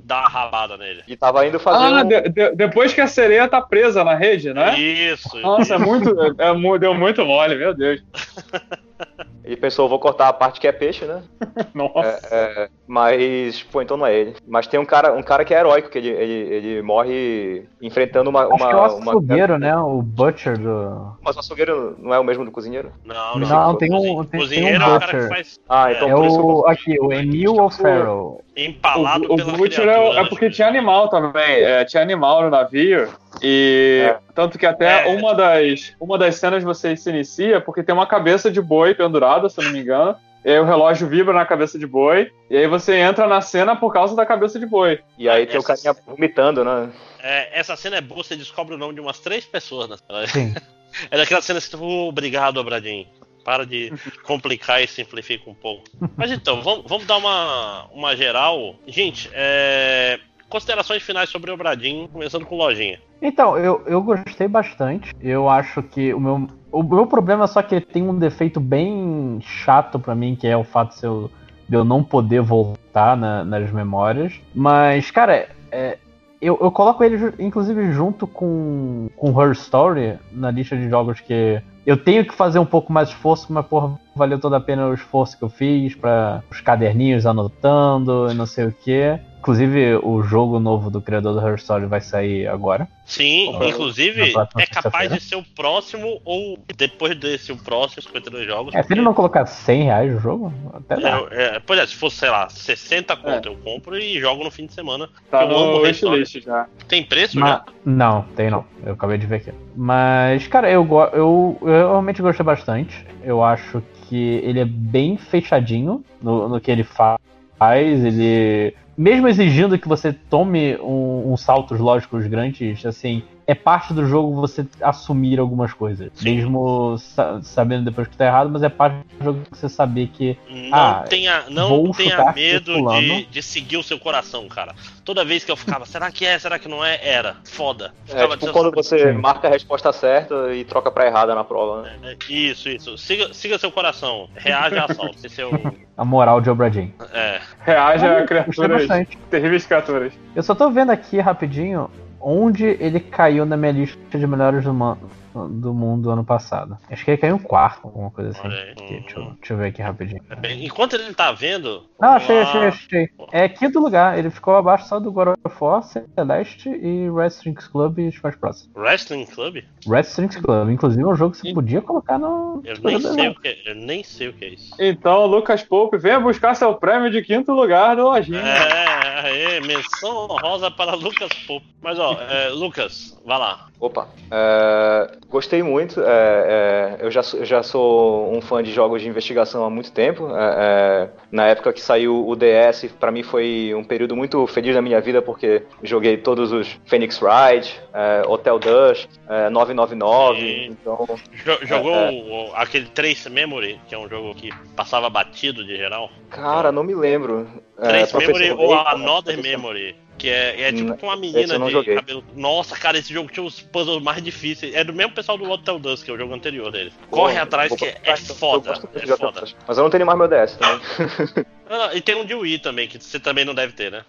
dá 0.03 0.20
uma 0.20 0.28
rabada 0.30 0.76
nele. 0.78 1.03
E 1.07 1.16
tava 1.16 1.45
indo 1.47 1.57
fazer 1.60 1.86
Ah, 1.86 2.01
um... 2.03 2.07
de- 2.07 2.30
de- 2.30 2.51
depois 2.55 2.93
que 2.93 2.99
a 2.99 3.07
sereia 3.07 3.47
tá 3.47 3.62
presa 3.62 4.03
na 4.03 4.14
rede, 4.16 4.53
né? 4.53 4.78
Isso. 4.78 5.38
Nossa, 5.39 5.76
é 5.76 5.78
muito. 5.78 6.14
É, 6.41 6.51
mu- 6.53 6.78
deu 6.78 6.93
muito 6.93 7.26
mole, 7.26 7.55
meu 7.55 7.74
Deus. 7.74 8.01
Ele 9.50 9.58
pensou, 9.58 9.89
vou 9.89 9.97
cortar 9.97 10.28
a 10.28 10.34
parte 10.34 10.60
que 10.60 10.68
é 10.68 10.72
peixe, 10.72 11.06
né? 11.06 11.24
Nossa. 11.74 12.20
É, 12.30 12.70
mas, 12.88 13.64
pô, 13.64 13.82
então 13.82 13.97
não 13.97 14.06
é 14.06 14.14
ele. 14.16 14.36
Mas 14.47 14.68
tem 14.68 14.80
um 14.80 14.86
cara, 14.86 15.12
um 15.14 15.24
cara 15.24 15.43
que 15.43 15.56
é 15.56 15.60
heróico, 15.60 15.89
que 15.89 15.97
ele, 15.97 16.10
ele, 16.10 16.54
ele 16.54 16.82
morre 16.84 17.68
enfrentando 17.82 18.30
uma. 18.30 18.41
Acho 18.41 18.58
que 18.58 18.64
é 18.64 18.68
o 18.68 18.70
uma, 18.80 18.93
uma 18.93 19.12
açougueiro, 19.12 19.58
né? 19.58 19.76
O 19.76 20.04
Butcher 20.04 20.56
do. 20.56 21.14
Mas 21.24 21.36
o 21.36 21.39
açougueiro 21.39 21.95
não 21.97 22.14
é 22.14 22.20
o 22.20 22.24
mesmo 22.24 22.45
do 22.45 22.52
cozinheiro? 22.52 22.91
Não, 23.04 23.39
Não, 23.39 23.47
não. 23.50 23.76
tem 23.76 23.91
um- 23.91 24.24
tem- 24.24 24.26
tem 24.28 24.39
cozinheiro 24.39 24.84
um 24.86 24.88
é 24.88 24.95
o 24.95 25.00
cara 25.00 25.06
que 25.08 25.18
butcher. 25.18 25.30
faz 25.30 25.60
Ah, 25.68 25.91
então 25.93 26.10
É 26.10 26.14
por 26.14 26.26
isso 26.26 26.36
que 26.36 26.41
eu 26.41 26.45
o. 26.47 26.68
Aqui, 26.68 26.97
o 27.02 27.12
Emil 27.12 27.56
O'Farrell. 27.56 28.41
Empalado 28.66 29.26
O, 29.30 29.34
o 29.34 29.38
pela 29.38 29.53
Butcher 29.53 29.82
é, 29.88 29.93
criatura, 29.93 30.20
é 30.20 30.24
né? 30.24 30.30
porque 30.30 30.49
tinha 30.49 30.68
animal 30.68 31.10
também. 31.10 31.41
é, 31.64 31.86
tinha 31.86 32.01
animal 32.03 32.43
no 32.43 32.49
navio. 32.49 33.10
E 33.41 34.05
É. 34.10 34.18
tanto 34.34 34.57
que 34.57 34.66
até 34.66 35.10
É. 35.10 35.16
uma, 35.18 35.34
das, 35.34 35.93
uma 35.99 36.18
das 36.18 36.36
cenas 36.36 36.64
você 36.64 36.95
se 36.95 37.10
inicia 37.10 37.62
porque 37.62 37.84
tem 37.84 37.93
uma 37.95 38.07
cabeça 38.07 38.49
de 38.51 38.62
boi 38.62 38.93
pendurada, 38.93 39.49
se 39.49 39.60
eu 39.60 39.66
não 39.66 39.72
me 39.72 39.80
engano. 39.80 40.16
E 40.45 40.51
aí 40.51 40.60
o 40.60 40.64
relógio 40.66 41.07
vibra 41.07 41.34
na 41.34 41.45
cabeça 41.45 41.78
de 41.78 41.86
boi. 41.86 42.32
E 42.49 42.55
aí 42.57 42.66
você 42.68 42.95
entra 42.95 43.28
na 43.28 43.41
cena 43.41 43.76
por 43.76 43.91
causa 43.91 44.16
da 44.16 44.26
cabeça 44.26 44.57
de 44.57 44.66
boi. 44.66 44.99
E 45.18 45.28
aí 45.28 45.45
tem 45.45 45.60
o 45.60 45.64
carinha 45.64 45.93
vomitando, 46.07 46.64
né? 46.64 46.89
É, 47.22 47.60
essa 47.60 47.76
cena 47.76 47.97
é 47.97 48.01
boa, 48.01 48.24
você 48.24 48.36
descobre 48.38 48.74
o 48.74 48.78
nome 48.78 48.93
de 48.93 49.01
umas 49.01 49.20
três 49.20 49.45
pessoas. 49.45 49.89
Né? 49.89 49.97
Sim. 50.28 50.53
É 51.12 51.18
daquela 51.20 51.39
cena 51.39 51.60
que 51.62 51.68
você 51.68 51.78
fala, 51.78 51.86
obrigado, 52.07 52.57
Obradinho. 52.57 53.05
Para 53.50 53.66
de 53.66 53.91
complicar 54.22 54.80
e 54.80 54.86
simplifica 54.86 55.50
um 55.50 55.56
pouco. 55.56 55.86
Mas 56.16 56.32
então, 56.32 56.62
vamos, 56.62 56.86
vamos 56.88 57.08
dar 57.08 57.18
uma, 57.18 57.86
uma 57.91 58.16
geral. 58.16 58.76
Gente, 58.86 59.28
é, 59.34 60.20
considerações 60.47 61.02
finais 61.02 61.32
sobre 61.32 61.50
o 61.50 61.56
Obradinho, 61.56 62.08
começando 62.10 62.45
com 62.45 62.56
lojinha. 62.56 63.00
Então, 63.20 63.58
eu, 63.58 63.82
eu 63.88 64.04
gostei 64.04 64.47
bastante. 64.47 65.12
Eu 65.20 65.50
acho 65.50 65.82
que 65.82 66.14
o 66.14 66.20
meu, 66.20 66.47
o 66.72 66.84
meu 66.84 67.08
problema 67.08 67.45
é 67.45 67.47
só 67.47 67.64
que 67.64 67.74
ele 67.74 67.86
tem 67.86 68.04
um 68.04 68.20
defeito 68.20 68.60
bem 68.60 69.39
chato 69.41 70.00
pra 70.00 70.14
mim, 70.14 70.36
que 70.36 70.45
é 70.45 70.56
o 70.56 70.64
fato 70.64 71.00
de 71.00 71.04
eu, 71.08 71.32
de 71.68 71.76
eu 71.76 71.84
não 71.84 72.04
poder 72.04 72.41
voltar 72.43 73.18
na- 73.18 73.43
nas 73.43 73.72
memórias. 73.72 74.39
Mas, 74.54 75.10
cara, 75.10 75.50
é, 75.72 75.97
eu, 76.42 76.58
eu 76.62 76.72
coloco 76.72 77.04
ele, 77.04 77.34
inclusive, 77.40 77.92
junto 77.92 78.26
com, 78.26 79.10
com 79.16 79.42
Her 79.42 79.52
Story 79.52 80.18
na 80.32 80.50
lista 80.50 80.78
de 80.78 80.90
jogos 80.90 81.20
que 81.20 81.62
eu 81.86 81.98
tenho 81.98 82.26
que 82.26 82.34
fazer 82.34 82.60
um 82.60 82.66
pouco 82.66 82.94
mais 82.94 83.10
de 83.10 83.16
esforço, 83.16 83.52
mas, 83.52 83.66
porra, 83.66 84.00
valeu 84.16 84.40
toda 84.40 84.58
a 84.58 84.62
pena 84.62 84.88
o 84.88 84.94
esforço 84.94 85.38
que 85.38 85.44
eu 85.44 85.50
fiz 85.50 85.96
para 85.96 86.44
os 86.50 86.62
caderninhos 86.62 87.26
anotando 87.26 88.32
e 88.32 88.34
não 88.34 88.46
sei 88.46 88.68
o 88.68 88.72
que. 88.72 89.20
Inclusive, 89.40 89.96
o 90.04 90.22
jogo 90.22 90.60
novo 90.60 90.92
do 90.92 91.02
criador 91.02 91.34
do 91.40 91.48
Her 91.48 91.56
Story 91.56 91.86
vai 91.86 92.02
sair 92.02 92.46
agora. 92.48 92.88
Sim, 93.06 93.58
Na 93.58 93.66
inclusive, 93.68 94.34
é 94.58 94.66
capaz 94.68 95.12
de 95.12 95.20
ser 95.22 95.36
o 95.38 95.44
próximo, 95.56 96.22
ou 96.26 96.60
depois 96.78 97.16
desse, 97.18 97.52
o 97.52 97.58
próximo 97.58 98.04
52 98.04 98.46
jogos. 98.46 98.76
É, 98.76 98.84
se 98.84 98.94
ele 98.94 99.02
não 99.02 99.14
colocar 99.14 99.46
100 99.46 99.84
reais 99.84 100.14
no 100.14 100.20
jogo, 100.20 100.54
até 100.74 101.00
dá. 101.02 101.22
É, 101.32 101.56
é, 101.56 101.60
pois 101.66 101.80
é, 101.80 101.88
se 101.88 101.96
fosse, 101.96 102.18
sei 102.18 102.30
lá, 102.30 102.50
60 102.50 103.16
conto, 103.16 103.48
eu 103.48 103.56
compro 103.56 103.98
e 103.98 104.20
jogo 104.20 104.44
no 104.44 104.52
fim 104.52 104.66
de 104.66 104.74
semana. 104.74 105.10
Tá 105.32 105.44
Eu 105.44 105.58
amo 105.58 105.80
no 105.80 105.86
Her 105.86 105.92
Story. 105.92 106.20
wishlist 106.20 106.46
já. 106.46 106.68
Tem 106.88 107.02
preço 107.04 107.40
Mas- 107.40 107.50
já? 107.50 107.64
não, 107.86 108.24
tem 108.36 108.50
não. 108.52 108.66
Eu 108.86 108.94
acabei 108.94 109.18
de 109.18 109.26
ver 109.26 109.38
aqui. 109.38 109.52
Mas, 109.76 110.46
cara, 110.48 110.70
eu, 110.70 110.86
eu, 111.14 111.58
eu 111.62 111.68
realmente 111.90 112.22
gostei 112.22 112.46
bastante. 112.46 113.06
Eu 113.24 113.42
acho 113.44 113.82
que 114.08 114.42
ele 114.44 114.60
é 114.60 114.66
bem 114.66 115.18
fechadinho 115.18 116.04
no, 116.22 116.48
no 116.50 116.60
que 116.62 116.70
ele 116.70 116.84
fa- 116.84 117.18
faz. 117.60 118.03
Ele. 118.03 118.74
Mesmo 118.97 119.28
exigindo 119.28 119.78
que 119.78 119.88
você 119.88 120.12
tome 120.12 120.76
um- 120.78 121.32
uns 121.32 121.41
saltos 121.41 121.80
lógicos 121.80 122.26
grandes, 122.28 122.86
assim, 122.86 123.22
é 123.50 123.56
parte 123.56 123.93
do 123.95 124.06
jogo 124.06 124.36
você 124.36 124.64
assumir 124.80 125.39
algumas 125.39 125.74
coisas. 125.74 126.12
Sim. 126.14 126.36
Mesmo 126.36 126.97
sa- 127.00 127.41
sabendo 127.41 127.86
depois 127.86 128.08
que 128.08 128.16
tá 128.16 128.26
errado, 128.28 128.50
mas 128.50 128.62
é 128.62 128.70
parte 128.70 129.04
do 129.18 129.24
jogo 129.24 129.41
você 129.52 129.68
saber 129.68 130.08
que 130.08 130.38
Não 130.47 130.70
Ah, 130.72 131.06
tenha, 131.10 131.43
não 131.50 131.91
tenha 131.91 132.32
medo 132.32 132.76
de, 133.00 133.26
de 133.26 133.41
seguir 133.41 133.78
o 133.78 133.84
seu 133.84 133.97
coração, 133.97 134.47
cara. 134.47 134.76
Toda 135.04 135.26
vez 135.26 135.43
que 135.43 135.52
eu 135.52 135.58
ficava, 135.58 135.86
será 135.88 136.12
que 136.12 136.26
é, 136.26 136.38
será 136.38 136.60
que 136.60 136.68
não 136.68 136.86
é? 136.86 137.00
Era. 137.02 137.38
Foda. 137.43 137.91
É 138.08 138.12
Ficava 138.12 138.28
tipo 138.38 138.39
dizendo, 138.39 138.54
quando 138.54 138.72
você 138.76 139.12
Sim. 139.14 139.18
marca 139.20 139.47
a 139.47 139.52
resposta 139.52 139.91
certa 139.91 140.54
e 140.54 140.64
troca 140.64 140.91
pra 140.91 141.08
errada 141.08 141.34
na 141.34 141.43
prova, 141.43 141.82
né? 141.82 141.97
é, 142.04 142.32
Isso, 142.32 142.70
isso. 142.70 142.97
Siga, 143.00 143.34
siga 143.34 143.58
seu 143.58 143.72
coração. 143.72 144.30
Reage 144.36 144.78
a 144.78 144.86
assalto. 144.86 145.18
Esse 145.24 145.41
é 145.41 145.45
o. 145.47 145.52
a 145.97 146.06
moral 146.06 146.39
de 146.39 146.50
Obradinho. 146.52 146.93
É. 147.12 147.39
Reage 147.62 148.06
a 148.06 148.24
criaturas. 148.26 148.88
Terríveis 149.32 149.66
criaturas. 149.66 150.14
Eu 150.36 150.43
só 150.43 150.54
tô 150.54 150.70
vendo 150.70 150.91
aqui 150.91 151.20
rapidinho 151.20 151.89
onde 152.22 152.65
ele 152.80 152.99
caiu 152.99 153.45
na 153.45 153.55
minha 153.57 153.72
lista 153.72 154.17
de 154.17 154.28
melhores 154.28 154.65
man- 154.65 154.97
do 155.34 155.73
mundo 155.73 156.09
ano 156.09 156.23
passado. 156.23 156.77
Acho 156.89 157.03
que 157.03 157.11
ele 157.11 157.17
caiu 157.17 157.36
em 157.36 157.39
quarto, 157.39 157.88
alguma 157.88 158.09
coisa 158.11 158.32
assim. 158.32 158.49
Deixa, 158.88 159.19
eu, 159.19 159.25
deixa 159.32 159.53
eu 159.53 159.57
ver 159.57 159.67
aqui 159.67 159.82
rapidinho. 159.82 160.21
É 160.30 160.53
Enquanto 160.53 160.93
ele 160.93 161.13
tá 161.13 161.32
vendo. 161.32 161.84
Não, 161.99 162.09
achei, 162.09 162.39
achei, 162.41 162.61
achei. 162.61 163.09
É 163.32 163.47
quinto 163.47 163.80
lugar. 163.80 164.17
Ele 164.17 164.30
ficou 164.30 164.55
abaixo 164.55 164.88
só 164.88 164.99
do 164.99 165.11
God 165.11 165.36
of 165.43 165.55
War, 165.59 165.84
Celeste 165.84 166.69
e 166.69 167.09
Wrestling 167.09 167.53
Club 167.53 167.99
e 167.99 168.07
Smash 168.07 168.36
Bros. 168.36 168.69
Wrestling 168.75 169.25
Club? 169.25 169.63
Wrestling 169.88 170.27
Club, 170.27 170.69
inclusive, 170.69 171.03
é 171.03 171.07
um 171.07 171.15
jogo 171.15 171.32
que 171.32 171.39
você 171.39 171.53
podia 171.53 171.82
colocar 171.82 172.17
no. 172.17 172.61
Eu 172.63 172.75
nem 172.84 172.99
sei 172.99 173.30
o 173.30 173.36
que 173.36 173.47
é, 173.47 173.57
eu 173.65 173.75
nem 173.75 174.03
sei 174.03 174.27
o 174.30 174.34
que 174.34 174.45
é 174.45 174.49
isso. 174.49 174.75
Então, 174.80 175.25
Lucas 175.25 175.63
Pope, 175.63 175.97
venha 175.97 176.19
buscar 176.19 176.55
seu 176.55 176.73
prêmio 176.75 177.09
de 177.11 177.21
quinto 177.21 177.51
lugar 177.53 177.95
do 177.95 178.03
Lojinha. 178.03 178.39
É, 178.39 179.19
aê, 179.19 179.59
menção 179.61 180.27
honrosa 180.30 180.71
para 180.71 180.95
Lucas 180.95 181.32
Pope. 181.47 181.65
Mas 181.82 181.97
ó, 181.97 182.13
é, 182.13 182.49
Lucas, 182.49 183.17
vai 183.25 183.38
lá. 183.38 183.67
Opa, 183.80 184.09
é, 184.30 185.17
gostei 185.30 185.61
muito. 185.63 186.01
é, 186.01 186.97
é, 186.99 187.05
eu, 187.05 187.11
já, 187.11 187.21
sou- 187.23 187.39
eu 187.39 187.45
já 187.45 187.61
sou 187.63 188.34
um 188.36 188.41
fã 188.41 188.61
de 188.63 188.71
jogos 188.71 189.01
de 189.01 189.07
investigação 189.07 189.63
há 189.63 189.69
muito 189.69 189.91
tempo. 189.91 190.27
é, 190.36 190.55
é, 190.57 191.09
na 191.32 191.47
época 191.47 191.71
que 191.71 191.82
saiu 191.82 192.27
o 192.27 192.36
DS, 192.36 192.91
pra 192.99 193.11
mim 193.11 193.23
foi 193.23 193.73
um 193.75 193.84
período 193.84 194.15
muito 194.15 194.45
feliz 194.47 194.75
na 194.75 194.82
minha 194.82 194.99
vida, 194.99 195.21
porque 195.21 195.63
joguei 195.84 196.17
todos 196.17 196.51
os 196.51 196.67
Phoenix 196.86 197.21
Wright, 197.21 197.80
é, 197.93 198.23
Hotel 198.27 198.59
Dust, 198.59 199.07
é, 199.27 199.49
999. 199.49 200.39
Sim. 200.39 200.65
Então, 200.82 201.05
Jo- 201.45 201.59
Jogou 201.65 201.93
É, 201.95 202.51
aquele 202.55 202.86
Trace 202.88 203.30
Memory, 203.30 203.80
que 203.88 203.95
é 203.95 203.97
um 203.97 204.09
jogo 204.09 204.34
que 204.36 204.49
passava 204.75 205.09
batido 205.09 205.63
de 205.65 205.75
geral? 205.77 206.09
cara, 206.30 206.71
não 206.71 206.84
me 206.84 206.93
lembro. 206.95 207.47
É, 207.77 207.88
Trace 207.88 208.17
Memory 208.17 208.51
ou 208.51 208.73
Another 208.73 209.41
Memory. 209.41 209.95
Que 210.20 210.30
é, 210.30 210.61
é 210.63 210.72
tipo 210.74 210.91
Hum, 210.91 210.97
com 210.97 211.07
uma 211.07 211.15
menina 211.15 211.57
de 211.57 211.72
joguei. 211.72 211.95
cabelo. 211.95 212.24
Nossa, 212.36 212.76
cara, 212.76 212.97
esse 212.99 213.11
jogo 213.13 213.32
tinha 213.32 213.43
os 213.45 213.59
puzzles 213.61 214.03
mais 214.03 214.22
difíceis. 214.22 214.76
É 214.76 214.84
do 214.84 214.93
mesmo 214.93 215.13
pessoal 215.13 215.38
do 215.38 215.49
Hotel 215.49 215.80
Dust, 215.80 216.03
que 216.03 216.11
é 216.11 216.13
o 216.13 216.17
jogo 216.17 216.34
anterior 216.34 216.72
dele. 216.72 216.91
Corre 217.09 217.36
Pô, 217.36 217.41
atrás 217.41 217.74
que 217.74 217.86
é 217.86 218.15
foda. 218.17 218.74
É 218.95 219.07
foda. 219.17 219.43
Mas 219.67 219.78
eu 219.78 219.84
não 219.84 219.89
tenho 219.89 220.05
mais 220.05 220.17
meu 220.20 220.28
DS 220.28 220.57
também. 220.57 221.45
Ah, 221.72 221.91
e 221.93 222.01
tem 222.01 222.15
um 222.15 222.26
de 222.26 222.34
Wii 222.34 222.57
também, 222.57 222.88
que 222.88 222.97
você 222.97 223.20
também 223.20 223.45
não 223.45 223.53
deve 223.53 223.74
ter, 223.74 223.91
né? 223.91 224.03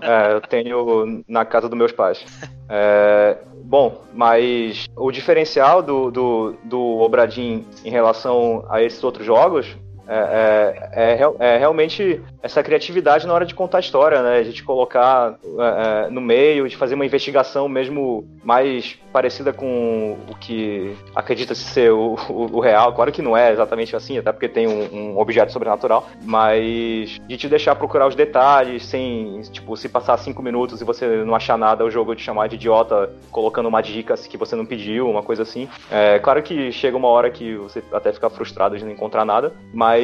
É, 0.00 0.32
eu 0.34 0.40
tenho 0.40 1.24
na 1.26 1.44
casa 1.44 1.68
dos 1.68 1.76
meus 1.76 1.90
pais. 1.90 2.24
É, 2.68 3.36
bom, 3.64 4.04
mas 4.14 4.86
o 4.94 5.10
diferencial 5.10 5.82
do, 5.82 6.08
do, 6.12 6.54
do 6.62 6.80
Obradin 7.00 7.66
em 7.84 7.90
relação 7.90 8.64
a 8.70 8.80
esses 8.80 9.02
outros 9.02 9.26
jogos 9.26 9.66
é, 10.08 10.90
é, 10.92 11.12
é, 11.12 11.54
é, 11.54 11.58
realmente 11.58 12.22
essa 12.42 12.62
criatividade 12.62 13.26
na 13.26 13.34
hora 13.34 13.44
de 13.44 13.54
contar 13.54 13.76
a 13.76 13.80
história, 13.80 14.22
né? 14.22 14.38
A 14.38 14.42
gente 14.42 14.64
colocar 14.64 15.38
é, 15.58 16.06
é, 16.06 16.10
no 16.10 16.20
meio, 16.20 16.66
de 16.66 16.76
fazer 16.76 16.94
uma 16.94 17.04
investigação 17.04 17.68
mesmo 17.68 18.26
mais 18.42 18.98
parecida 19.12 19.52
com 19.52 20.16
o 20.28 20.34
que 20.34 20.96
acredita-se 21.14 21.62
ser 21.62 21.92
o, 21.92 22.16
o, 22.30 22.56
o, 22.56 22.60
real. 22.60 22.94
Claro 22.94 23.12
que 23.12 23.20
não 23.20 23.36
é 23.36 23.52
exatamente 23.52 23.94
assim, 23.94 24.16
até 24.16 24.32
porque 24.32 24.48
tem 24.48 24.66
um, 24.66 24.94
um, 24.94 25.18
objeto 25.18 25.52
sobrenatural, 25.52 26.08
mas 26.22 27.18
de 27.26 27.36
te 27.36 27.48
deixar 27.48 27.74
procurar 27.74 28.06
os 28.06 28.14
detalhes 28.14 28.86
sem, 28.86 29.42
tipo, 29.52 29.76
se 29.76 29.88
passar 29.88 30.16
cinco 30.18 30.42
minutos 30.42 30.80
e 30.80 30.84
você 30.84 31.06
não 31.24 31.34
achar 31.34 31.58
nada, 31.58 31.84
o 31.84 31.90
jogo 31.90 32.14
te 32.14 32.22
chamar 32.22 32.48
de 32.48 32.54
idiota 32.54 33.10
colocando 33.30 33.68
uma 33.68 33.82
dica 33.82 34.14
que 34.14 34.36
você 34.36 34.56
não 34.56 34.64
pediu, 34.64 35.08
uma 35.08 35.22
coisa 35.22 35.42
assim. 35.42 35.68
É 35.90 36.18
claro 36.18 36.42
que 36.42 36.72
chega 36.72 36.96
uma 36.96 37.08
hora 37.08 37.30
que 37.30 37.56
você 37.56 37.82
até 37.92 38.12
fica 38.12 38.30
frustrado 38.30 38.78
de 38.78 38.84
não 38.84 38.92
encontrar 38.92 39.24
nada, 39.24 39.52
mas 39.72 39.97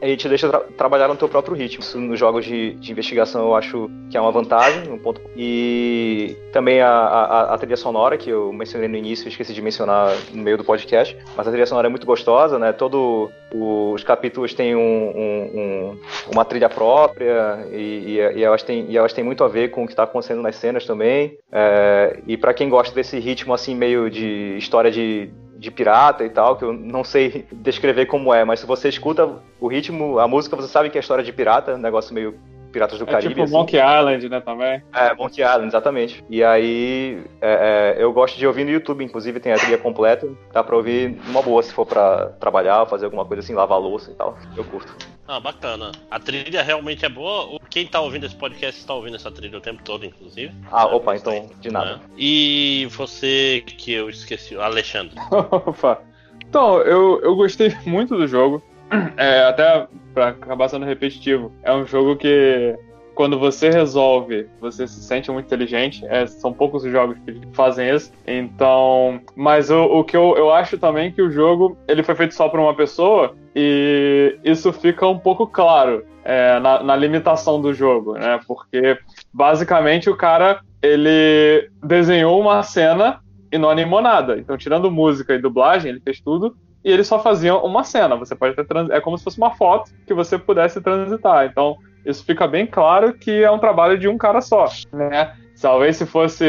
ele 0.00 0.16
te 0.16 0.28
deixa 0.28 0.48
tra 0.48 0.60
trabalhar 0.76 1.08
no 1.08 1.16
teu 1.16 1.28
próprio 1.28 1.56
ritmo. 1.56 1.82
Isso 1.82 1.98
nos 1.98 2.18
jogos 2.18 2.44
de, 2.44 2.74
de, 2.74 2.92
investigação 2.92 3.42
eu 3.42 3.54
acho 3.54 3.90
que 4.10 4.16
é 4.16 4.20
uma 4.20 4.30
vantagem, 4.30 4.90
um 4.90 4.98
ponto. 4.98 5.20
E 5.36 6.36
também 6.52 6.80
a, 6.80 6.90
a, 6.90 7.54
a, 7.54 7.58
trilha 7.58 7.76
sonora, 7.76 8.16
que 8.16 8.30
eu 8.30 8.52
mencionei 8.52 8.88
no 8.88 8.96
início, 8.96 9.28
esqueci 9.28 9.54
de 9.54 9.62
mencionar 9.62 10.14
no 10.32 10.42
meio 10.42 10.58
do 10.58 10.64
podcast, 10.64 11.16
mas 11.36 11.46
a 11.46 11.50
trilha 11.50 11.66
sonora 11.66 11.88
é 11.88 11.90
muito 11.90 12.06
gostosa, 12.06 12.58
né? 12.58 12.72
Todos 12.72 13.30
os 13.52 14.02
capítulos 14.04 14.52
têm 14.52 14.76
um, 14.76 14.80
um, 14.80 15.60
um, 15.60 16.00
uma 16.32 16.44
trilha 16.44 16.68
própria 16.68 17.66
e, 17.72 18.18
e, 18.18 18.38
e, 18.38 18.44
elas 18.44 18.62
têm, 18.62 18.86
e 18.88 18.96
elas 18.96 19.12
têm 19.12 19.24
muito 19.24 19.42
a 19.44 19.48
ver 19.48 19.70
com 19.70 19.84
o 19.84 19.86
que 19.86 19.92
está 19.92 20.02
acontecendo 20.02 20.42
nas 20.42 20.56
cenas 20.56 20.84
também. 20.84 21.38
É, 21.50 22.20
e 22.26 22.36
para 22.36 22.52
quem 22.52 22.68
gosta 22.68 22.94
desse 22.94 23.18
ritmo 23.18 23.54
assim 23.54 23.74
meio 23.74 24.10
de 24.10 24.56
história 24.58 24.90
de 24.90 25.30
de 25.66 25.70
pirata 25.70 26.24
e 26.24 26.30
tal, 26.30 26.56
que 26.56 26.64
eu 26.64 26.72
não 26.72 27.02
sei 27.02 27.46
descrever 27.52 28.06
como 28.06 28.32
é, 28.32 28.44
mas 28.44 28.60
se 28.60 28.66
você 28.66 28.88
escuta 28.88 29.28
o 29.60 29.66
ritmo, 29.66 30.18
a 30.18 30.28
música, 30.28 30.56
você 30.56 30.68
sabe 30.68 30.90
que 30.90 30.96
é 30.96 31.00
história 31.00 31.24
de 31.24 31.32
pirata, 31.32 31.74
um 31.74 31.78
negócio 31.78 32.14
meio 32.14 32.38
Piratas 32.76 32.98
do 32.98 33.04
é 33.04 33.06
Caribe. 33.06 33.32
Tipo 33.32 33.44
assim. 33.44 33.54
Monkey 33.54 33.78
Island, 33.78 34.28
né, 34.28 34.40
também? 34.40 34.82
É, 34.94 35.14
Monkey 35.14 35.40
Island, 35.40 35.68
exatamente. 35.68 36.22
E 36.28 36.44
aí, 36.44 37.22
é, 37.40 37.94
é, 37.96 38.02
eu 38.02 38.12
gosto 38.12 38.36
de 38.36 38.46
ouvir 38.46 38.64
no 38.64 38.70
YouTube, 38.70 39.02
inclusive 39.02 39.40
tem 39.40 39.50
a 39.50 39.56
trilha 39.56 39.78
completa, 39.78 40.28
dá 40.52 40.62
pra 40.62 40.76
ouvir 40.76 41.18
uma 41.26 41.40
boa 41.40 41.62
se 41.62 41.72
for 41.72 41.86
pra 41.86 42.26
trabalhar, 42.38 42.84
fazer 42.84 43.06
alguma 43.06 43.24
coisa 43.24 43.42
assim, 43.42 43.54
lavar 43.54 43.80
louça 43.80 44.10
e 44.10 44.14
tal. 44.14 44.36
Eu 44.54 44.64
curto. 44.64 44.94
Ah, 45.28 45.40
bacana. 45.40 45.92
A 46.10 46.18
trilha 46.20 46.62
realmente 46.62 47.04
é 47.04 47.08
boa. 47.08 47.58
Quem 47.68 47.86
tá 47.86 48.00
ouvindo 48.00 48.26
esse 48.26 48.36
podcast 48.36 48.80
está 48.80 48.94
ouvindo 48.94 49.16
essa 49.16 49.30
trilha 49.30 49.58
o 49.58 49.60
tempo 49.60 49.82
todo, 49.82 50.04
inclusive. 50.04 50.52
Ah, 50.70 50.82
é, 50.82 50.94
opa, 50.94 51.16
então, 51.16 51.50
de 51.60 51.70
nada. 51.70 51.96
Né? 51.96 52.00
E 52.16 52.88
você, 52.90 53.62
que 53.66 53.92
eu 53.92 54.08
esqueci, 54.08 54.56
Alexandre. 54.56 55.16
Opa. 55.30 56.00
Então, 56.48 56.78
eu, 56.82 57.20
eu 57.22 57.34
gostei 57.34 57.74
muito 57.84 58.16
do 58.16 58.26
jogo. 58.26 58.62
É, 59.16 59.42
até 59.42 59.88
para 60.14 60.28
acabar 60.28 60.68
sendo 60.68 60.86
repetitivo, 60.86 61.52
é 61.64 61.72
um 61.72 61.84
jogo 61.84 62.14
que 62.14 62.78
quando 63.16 63.38
você 63.38 63.70
resolve, 63.70 64.46
você 64.60 64.86
se 64.86 65.02
sente 65.02 65.30
muito 65.30 65.46
inteligente. 65.46 66.04
É, 66.06 66.26
são 66.26 66.52
poucos 66.52 66.84
os 66.84 66.92
jogos 66.92 67.16
que 67.24 67.40
fazem 67.54 67.88
isso. 67.88 68.12
Então, 68.26 69.18
mas 69.34 69.70
o, 69.70 69.84
o 69.84 70.04
que 70.04 70.16
eu, 70.16 70.36
eu 70.36 70.52
acho 70.52 70.76
também 70.76 71.10
que 71.10 71.22
o 71.22 71.30
jogo 71.30 71.76
ele 71.88 72.02
foi 72.02 72.14
feito 72.14 72.34
só 72.34 72.48
para 72.48 72.60
uma 72.60 72.74
pessoa 72.74 73.34
e 73.54 74.38
isso 74.44 74.70
fica 74.70 75.08
um 75.08 75.18
pouco 75.18 75.46
claro 75.46 76.04
é, 76.22 76.60
na, 76.60 76.82
na, 76.82 76.94
limitação 76.94 77.58
do 77.58 77.72
jogo, 77.72 78.12
né? 78.12 78.38
Porque 78.46 78.98
basicamente 79.32 80.10
o 80.10 80.16
cara 80.16 80.60
ele 80.82 81.70
desenhou 81.82 82.38
uma 82.38 82.62
cena 82.62 83.20
e 83.50 83.56
não 83.56 83.70
animou 83.70 84.02
nada. 84.02 84.38
Então, 84.38 84.58
tirando 84.58 84.90
música 84.90 85.34
e 85.34 85.40
dublagem, 85.40 85.90
ele 85.90 86.00
fez 86.00 86.20
tudo 86.20 86.54
e 86.84 86.92
ele 86.92 87.02
só 87.02 87.18
fazia 87.18 87.56
uma 87.56 87.82
cena. 87.82 88.14
Você 88.14 88.34
pode 88.34 88.54
ter 88.54 88.66
trans... 88.66 88.90
é 88.90 89.00
como 89.00 89.16
se 89.16 89.24
fosse 89.24 89.38
uma 89.38 89.52
foto 89.52 89.90
que 90.06 90.12
você 90.12 90.36
pudesse 90.36 90.82
transitar. 90.82 91.46
Então, 91.46 91.78
isso 92.06 92.24
fica 92.24 92.46
bem 92.46 92.66
claro 92.66 93.12
que 93.12 93.42
é 93.42 93.50
um 93.50 93.58
trabalho 93.58 93.98
de 93.98 94.06
um 94.06 94.16
cara 94.16 94.40
só, 94.40 94.66
né? 94.92 95.32
Talvez 95.60 95.96
se 95.96 96.06
fosse, 96.06 96.46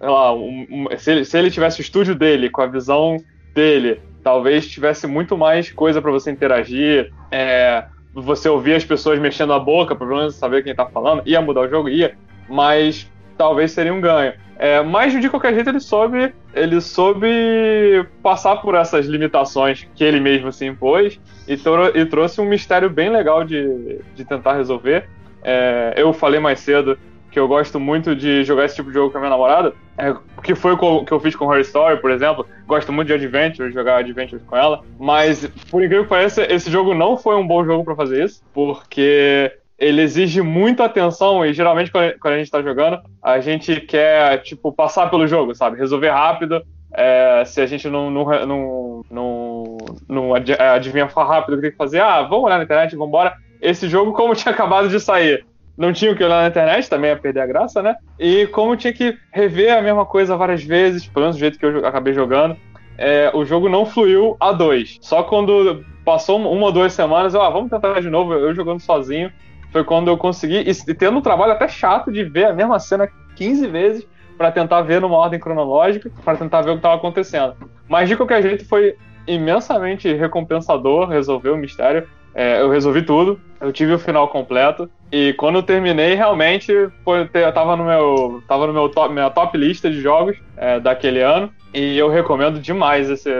lá, 0.00 0.34
um, 0.34 0.66
um, 0.70 0.98
se, 0.98 1.10
ele, 1.10 1.24
se 1.24 1.38
ele 1.38 1.50
tivesse 1.50 1.80
o 1.80 1.82
estúdio 1.82 2.14
dele, 2.14 2.50
com 2.50 2.62
a 2.62 2.66
visão 2.66 3.16
dele, 3.54 4.00
talvez 4.22 4.66
tivesse 4.66 5.06
muito 5.06 5.36
mais 5.38 5.70
coisa 5.70 6.02
para 6.02 6.10
você 6.10 6.30
interagir, 6.30 7.12
é, 7.30 7.84
você 8.12 8.48
ouvir 8.48 8.74
as 8.74 8.84
pessoas 8.84 9.18
mexendo 9.18 9.52
a 9.52 9.58
boca, 9.60 9.94
pelo 9.94 10.16
menos 10.16 10.34
saber 10.34 10.64
quem 10.64 10.74
tá 10.74 10.86
falando, 10.86 11.22
ia 11.24 11.40
mudar 11.40 11.60
o 11.60 11.68
jogo, 11.68 11.88
ia, 11.88 12.16
mas 12.48 13.08
talvez 13.42 13.72
seria 13.72 13.92
um 13.92 14.00
ganho. 14.00 14.32
É, 14.56 14.80
mas 14.82 15.20
de 15.20 15.28
qualquer 15.28 15.52
jeito 15.52 15.68
ele 15.68 15.80
soube, 15.80 16.32
ele 16.54 16.80
soube 16.80 18.06
passar 18.22 18.56
por 18.56 18.76
essas 18.76 19.06
limitações 19.06 19.88
que 19.96 20.04
ele 20.04 20.20
mesmo 20.20 20.52
se 20.52 20.64
impôs 20.64 21.20
e, 21.48 21.58
e 21.98 22.06
trouxe 22.06 22.40
um 22.40 22.44
mistério 22.44 22.88
bem 22.88 23.10
legal 23.10 23.42
de, 23.42 23.98
de 24.14 24.24
tentar 24.24 24.54
resolver. 24.54 25.08
É, 25.42 25.94
eu 25.96 26.12
falei 26.12 26.38
mais 26.38 26.60
cedo 26.60 26.96
que 27.32 27.38
eu 27.40 27.48
gosto 27.48 27.80
muito 27.80 28.14
de 28.14 28.44
jogar 28.44 28.66
esse 28.66 28.76
tipo 28.76 28.90
de 28.90 28.94
jogo 28.94 29.10
com 29.10 29.18
a 29.18 29.20
minha 29.20 29.30
namorada, 29.30 29.72
é, 29.98 30.14
que 30.44 30.54
foi 30.54 30.72
o 30.72 31.04
que 31.04 31.10
eu 31.10 31.18
fiz 31.18 31.34
com 31.34 31.46
Horror 31.46 31.60
Story, 31.60 32.00
por 32.00 32.12
exemplo. 32.12 32.46
Gosto 32.64 32.92
muito 32.92 33.08
de 33.08 33.14
Adventure, 33.14 33.72
jogar 33.72 33.96
Adventure 33.96 34.40
com 34.46 34.56
ela. 34.56 34.84
Mas, 35.00 35.44
por 35.68 35.82
incrível 35.82 36.04
que 36.04 36.10
pareça, 36.10 36.46
esse 36.48 36.70
jogo 36.70 36.94
não 36.94 37.16
foi 37.16 37.34
um 37.34 37.46
bom 37.46 37.64
jogo 37.64 37.84
para 37.84 37.96
fazer 37.96 38.24
isso, 38.24 38.44
porque 38.54 39.50
ele 39.78 40.02
exige 40.02 40.42
muita 40.42 40.84
atenção 40.84 41.44
e 41.44 41.52
geralmente 41.52 41.90
quando 41.90 42.34
a 42.34 42.38
gente 42.38 42.50
tá 42.50 42.62
jogando, 42.62 43.00
a 43.22 43.40
gente 43.40 43.80
quer, 43.80 44.38
tipo, 44.42 44.72
passar 44.72 45.10
pelo 45.10 45.26
jogo, 45.26 45.54
sabe? 45.54 45.78
Resolver 45.78 46.10
rápido. 46.10 46.62
É, 46.94 47.42
se 47.46 47.60
a 47.60 47.66
gente 47.66 47.88
não, 47.88 48.10
não, 48.10 48.46
não, 48.46 49.04
não, 49.10 49.78
não 50.08 50.34
adivinha 50.34 51.06
rápido 51.06 51.54
o 51.54 51.56
que 51.56 51.62
tem 51.62 51.70
que 51.70 51.76
fazer, 51.76 52.00
ah, 52.00 52.22
vamos 52.22 52.44
olhar 52.44 52.58
na 52.58 52.64
internet, 52.64 52.92
vamos 52.92 53.08
embora. 53.08 53.34
Esse 53.62 53.88
jogo, 53.88 54.12
como 54.12 54.34
tinha 54.34 54.52
acabado 54.52 54.88
de 54.88 55.00
sair, 55.00 55.46
não 55.76 55.92
tinha 55.92 56.12
o 56.12 56.16
que 56.16 56.22
olhar 56.22 56.42
na 56.42 56.48
internet, 56.48 56.90
também 56.90 57.10
ia 57.10 57.16
perder 57.16 57.40
a 57.40 57.46
graça, 57.46 57.82
né? 57.82 57.96
E 58.18 58.46
como 58.48 58.76
tinha 58.76 58.92
que 58.92 59.16
rever 59.32 59.76
a 59.76 59.80
mesma 59.80 60.04
coisa 60.04 60.36
várias 60.36 60.62
vezes, 60.62 61.06
pelo 61.06 61.24
menos 61.24 61.36
do 61.36 61.40
jeito 61.40 61.58
que 61.58 61.64
eu 61.64 61.86
acabei 61.86 62.12
jogando, 62.12 62.56
é, 62.98 63.30
o 63.34 63.44
jogo 63.44 63.68
não 63.68 63.86
fluiu 63.86 64.36
a 64.38 64.52
dois. 64.52 64.98
Só 65.00 65.22
quando 65.22 65.84
passou 66.04 66.38
uma 66.38 66.66
ou 66.66 66.72
duas 66.72 66.92
semanas, 66.92 67.32
eu, 67.32 67.40
ah, 67.40 67.50
vamos 67.50 67.70
tentar 67.70 68.00
de 68.00 68.10
novo, 68.10 68.34
eu 68.34 68.54
jogando 68.54 68.80
sozinho, 68.80 69.32
foi 69.72 69.82
quando 69.82 70.08
eu 70.08 70.18
consegui, 70.18 70.58
e 70.58 70.94
tendo 70.94 71.18
um 71.18 71.22
trabalho 71.22 71.52
até 71.52 71.66
chato 71.66 72.12
de 72.12 72.22
ver 72.22 72.44
a 72.44 72.52
mesma 72.52 72.78
cena 72.78 73.08
15 73.34 73.66
vezes 73.68 74.06
para 74.36 74.52
tentar 74.52 74.82
ver 74.82 75.00
numa 75.00 75.16
ordem 75.16 75.40
cronológica, 75.40 76.10
para 76.24 76.36
tentar 76.36 76.60
ver 76.60 76.70
o 76.70 76.74
que 76.74 76.78
estava 76.78 76.96
acontecendo. 76.96 77.54
Mas 77.88 78.08
de 78.08 78.16
qualquer 78.16 78.42
jeito 78.42 78.66
foi 78.66 78.96
imensamente 79.26 80.12
recompensador 80.12 81.08
resolver 81.08 81.50
o 81.50 81.56
mistério. 81.56 82.06
É, 82.34 82.60
eu 82.60 82.70
resolvi 82.70 83.02
tudo, 83.02 83.40
eu 83.60 83.72
tive 83.72 83.92
o 83.92 83.98
final 83.98 84.28
completo. 84.28 84.90
E 85.10 85.32
quando 85.34 85.56
eu 85.56 85.62
terminei, 85.62 86.14
realmente 86.14 86.72
foi, 87.04 87.28
eu 87.32 87.52
tava 87.52 87.76
no 87.76 87.84
meu, 87.84 88.42
tava 88.48 88.66
no 88.66 88.72
meu 88.72 88.88
top, 88.88 89.12
minha 89.12 89.30
top 89.30 89.56
lista 89.56 89.90
de 89.90 90.00
jogos 90.00 90.36
é, 90.56 90.80
daquele 90.80 91.20
ano. 91.20 91.50
E 91.72 91.96
eu 91.96 92.08
recomendo 92.08 92.58
demais 92.58 93.08
esse 93.08 93.30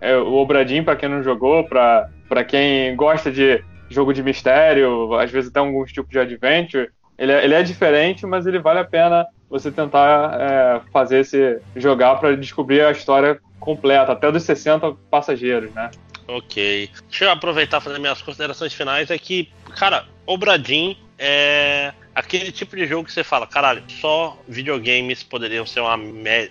é, 0.00 0.16
o 0.16 0.34
Obradinho 0.34 0.84
para 0.84 0.96
quem 0.96 1.08
não 1.08 1.22
jogou, 1.22 1.64
para 1.64 2.44
quem 2.46 2.94
gosta 2.96 3.30
de 3.30 3.62
jogo 3.88 4.12
de 4.12 4.22
mistério, 4.22 5.14
às 5.14 5.30
vezes 5.30 5.50
até 5.50 5.60
alguns 5.60 5.92
tipos 5.92 6.10
de 6.10 6.18
adventure. 6.18 6.90
Ele 7.18 7.32
é, 7.32 7.44
ele 7.44 7.54
é 7.54 7.62
diferente, 7.62 8.26
mas 8.26 8.46
ele 8.46 8.58
vale 8.58 8.78
a 8.78 8.84
pena 8.84 9.26
você 9.50 9.70
tentar 9.70 10.38
é, 10.40 10.80
fazer 10.92 11.20
esse 11.20 11.60
jogar 11.74 12.16
para 12.16 12.36
descobrir 12.36 12.82
a 12.82 12.90
história 12.90 13.40
completa, 13.58 14.12
até 14.12 14.30
dos 14.30 14.42
60 14.44 14.92
passageiros, 15.10 15.72
né? 15.72 15.90
Ok. 16.28 16.90
Deixa 17.08 17.24
eu 17.24 17.30
aproveitar 17.30 17.78
e 17.78 17.80
fazer 17.80 17.98
minhas 17.98 18.20
considerações 18.20 18.74
finais. 18.74 19.10
É 19.10 19.18
que, 19.18 19.50
cara, 19.76 20.04
Obradin 20.26 20.96
é 21.18 21.92
aquele 22.14 22.52
tipo 22.52 22.76
de 22.76 22.86
jogo 22.86 23.04
que 23.04 23.12
você 23.12 23.24
fala, 23.24 23.46
caralho, 23.46 23.82
só 23.88 24.38
videogames 24.46 25.22
poderiam 25.22 25.64
ser 25.64 25.80
uma, 25.80 25.96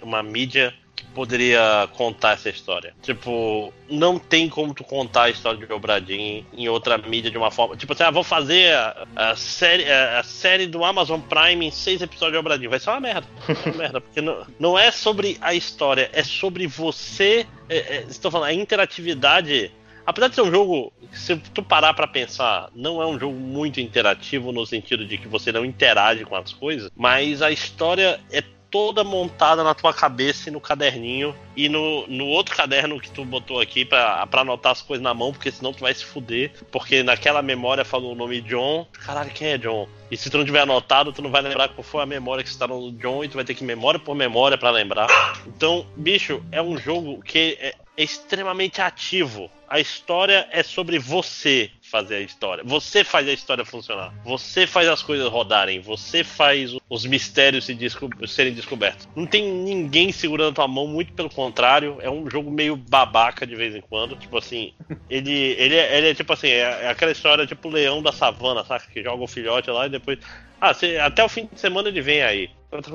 uma 0.02 0.24
mídia 0.24 0.74
poderia 1.18 1.90
contar 1.94 2.34
essa 2.34 2.48
história. 2.48 2.94
Tipo, 3.02 3.74
não 3.90 4.20
tem 4.20 4.48
como 4.48 4.72
tu 4.72 4.84
contar 4.84 5.24
a 5.24 5.30
história 5.32 5.66
de 5.66 5.74
Obradin 5.74 6.46
em 6.54 6.70
outra 6.70 6.96
mídia 6.96 7.32
de 7.32 7.38
uma 7.40 7.50
forma. 7.50 7.76
Tipo 7.76 7.94
assim, 7.94 8.04
ah, 8.04 8.12
vou 8.12 8.24
fazer 8.24 8.72
a, 8.72 9.08
a 9.16 9.36
série, 9.36 9.92
a, 9.92 10.20
a, 10.20 10.24
série 10.24 10.68
do 10.68 10.86
Amazon 10.86 11.20
Prime 11.20 11.66
em 11.66 11.72
seis 11.72 12.04
episódios 12.04 12.34
de 12.34 12.38
Obradin. 12.38 12.68
Vai 12.68 12.80
ser 12.80 12.92
uma 12.92 13.00
merda. 13.00 13.28
uma 13.66 13.74
merda, 13.76 14.00
porque 14.00 14.22
não, 14.22 14.46
não 14.60 14.78
é 14.78 14.92
sobre 14.92 15.40
a 15.42 15.56
história, 15.56 16.08
é 16.14 16.24
sobre 16.24 16.68
você. 16.68 17.48
É, 17.68 17.78
é, 17.78 18.06
estou 18.08 18.30
falando, 18.30 18.50
a 18.50 18.54
interatividade 18.54 19.72
apesar 20.06 20.30
de 20.30 20.36
ser 20.36 20.42
um 20.42 20.52
jogo, 20.52 20.94
se 21.12 21.36
tu 21.36 21.62
parar 21.62 21.94
para 21.94 22.08
pensar, 22.08 22.70
não 22.74 23.02
é 23.02 23.06
um 23.06 23.20
jogo 23.20 23.38
muito 23.38 23.82
interativo 23.82 24.54
no 24.54 24.66
sentido 24.66 25.06
de 25.06 25.18
que 25.18 25.28
você 25.28 25.52
não 25.52 25.66
interage 25.66 26.24
com 26.24 26.36
as 26.36 26.54
coisas, 26.54 26.90
mas 26.96 27.42
a 27.42 27.52
história 27.52 28.18
é 28.32 28.42
toda 28.70 29.04
montada 29.04 29.64
na 29.64 29.74
tua 29.74 29.94
cabeça 29.94 30.50
e 30.50 30.52
no 30.52 30.60
caderninho. 30.62 31.36
E 31.56 31.68
no, 31.68 32.06
no 32.08 32.26
outro 32.28 32.56
caderno 32.56 33.00
que 33.00 33.10
tu 33.10 33.26
botou 33.26 33.60
aqui 33.60 33.84
pra, 33.84 34.28
anotar 34.32 34.72
as 34.72 34.82
coisas 34.82 35.04
na 35.04 35.14
mão, 35.14 35.32
porque 35.32 35.52
senão 35.52 35.74
tu 35.74 35.82
vai 35.82 35.94
se 35.94 36.06
fuder. 36.06 36.52
Porque 36.72 37.04
naquela 37.04 37.42
memória 37.42 37.84
falou 37.84 38.14
o 38.14 38.16
nome 38.16 38.42
John. 38.42 38.88
Caralho, 39.06 39.32
quem 39.32 39.50
é 39.50 39.58
John? 39.58 39.88
E 40.10 40.16
se 40.16 40.30
tu 40.30 40.38
não 40.38 40.46
tiver 40.46 40.62
anotado, 40.62 41.12
tu 41.12 41.22
não 41.22 41.32
vai 41.32 41.42
lembrar 41.42 41.70
qual 41.70 41.84
foi 41.84 42.02
a 42.02 42.06
memória 42.06 42.44
que 42.44 42.50
está 42.50 42.68
no 42.68 42.92
John 42.94 43.24
e 43.24 43.30
tu 43.30 43.36
vai 43.36 43.44
ter 43.44 43.56
que 43.56 43.64
memória 43.64 44.00
por 44.00 44.16
memória 44.16 44.58
para 44.58 44.70
lembrar. 44.70 45.08
Então, 45.46 45.86
bicho, 45.96 46.42
é 46.52 46.62
um 46.62 46.78
jogo 46.78 47.22
que 47.22 47.58
é, 47.60 47.68
é 47.70 48.04
extremamente 48.04 48.82
ativo. 48.82 49.50
A 49.68 49.80
história 49.80 50.48
é 50.52 50.64
sobre 50.64 50.98
você. 50.98 51.72
Fazer 51.90 52.16
a 52.16 52.22
história. 52.22 52.64
Você 52.66 53.04
faz 53.04 53.28
a 53.28 53.34
história 53.34 53.66
funcionar. 53.66 54.14
Você 54.24 54.68
faz 54.68 54.88
as 54.88 55.02
coisas 55.02 55.30
rodarem. 55.30 55.80
Você 55.80 56.24
faz 56.24 56.76
os 56.90 57.06
mistérios 57.06 57.66
se 57.66 57.74
desco 57.74 58.10
serem 58.28 58.54
descobertos. 58.54 59.08
Não 59.16 59.26
tem 59.26 59.52
ninguém 59.52 60.12
segurando 60.12 60.56
tua 60.56 60.68
mão, 60.68 60.88
muito 60.88 61.14
pelo 61.14 61.30
contrário. 61.30 61.98
É 62.02 62.10
um 62.10 62.30
jogo 62.30 62.52
meio 62.52 62.76
babaca 62.76 63.48
de 63.48 63.56
vez 63.56 63.76
em 63.76 63.82
quando. 63.82 64.16
Tipo 64.16 64.38
assim, 64.38 64.74
ele, 65.10 65.32
ele, 65.32 65.76
é, 65.76 65.98
ele 65.98 66.10
é 66.10 66.14
tipo 66.14 66.32
assim, 66.34 66.50
é, 66.50 66.84
é 66.84 66.90
aquela 66.90 67.12
história 67.12 67.48
tipo 67.48 67.70
leão 67.70 68.02
da 68.02 68.12
savana, 68.12 68.64
saca? 68.66 68.88
Que 68.92 69.02
joga 69.02 69.24
o 69.24 69.28
filhote 69.28 69.70
lá 69.70 69.88
e 69.88 69.90
depois. 69.90 70.20
Ah, 70.60 70.74
você, 70.74 70.98
até 70.98 71.24
o 71.24 71.30
fim 71.30 71.48
de 71.52 71.60
semana 71.60 71.88
ele 71.88 72.02
vem 72.02 72.22
aí. 72.22 72.50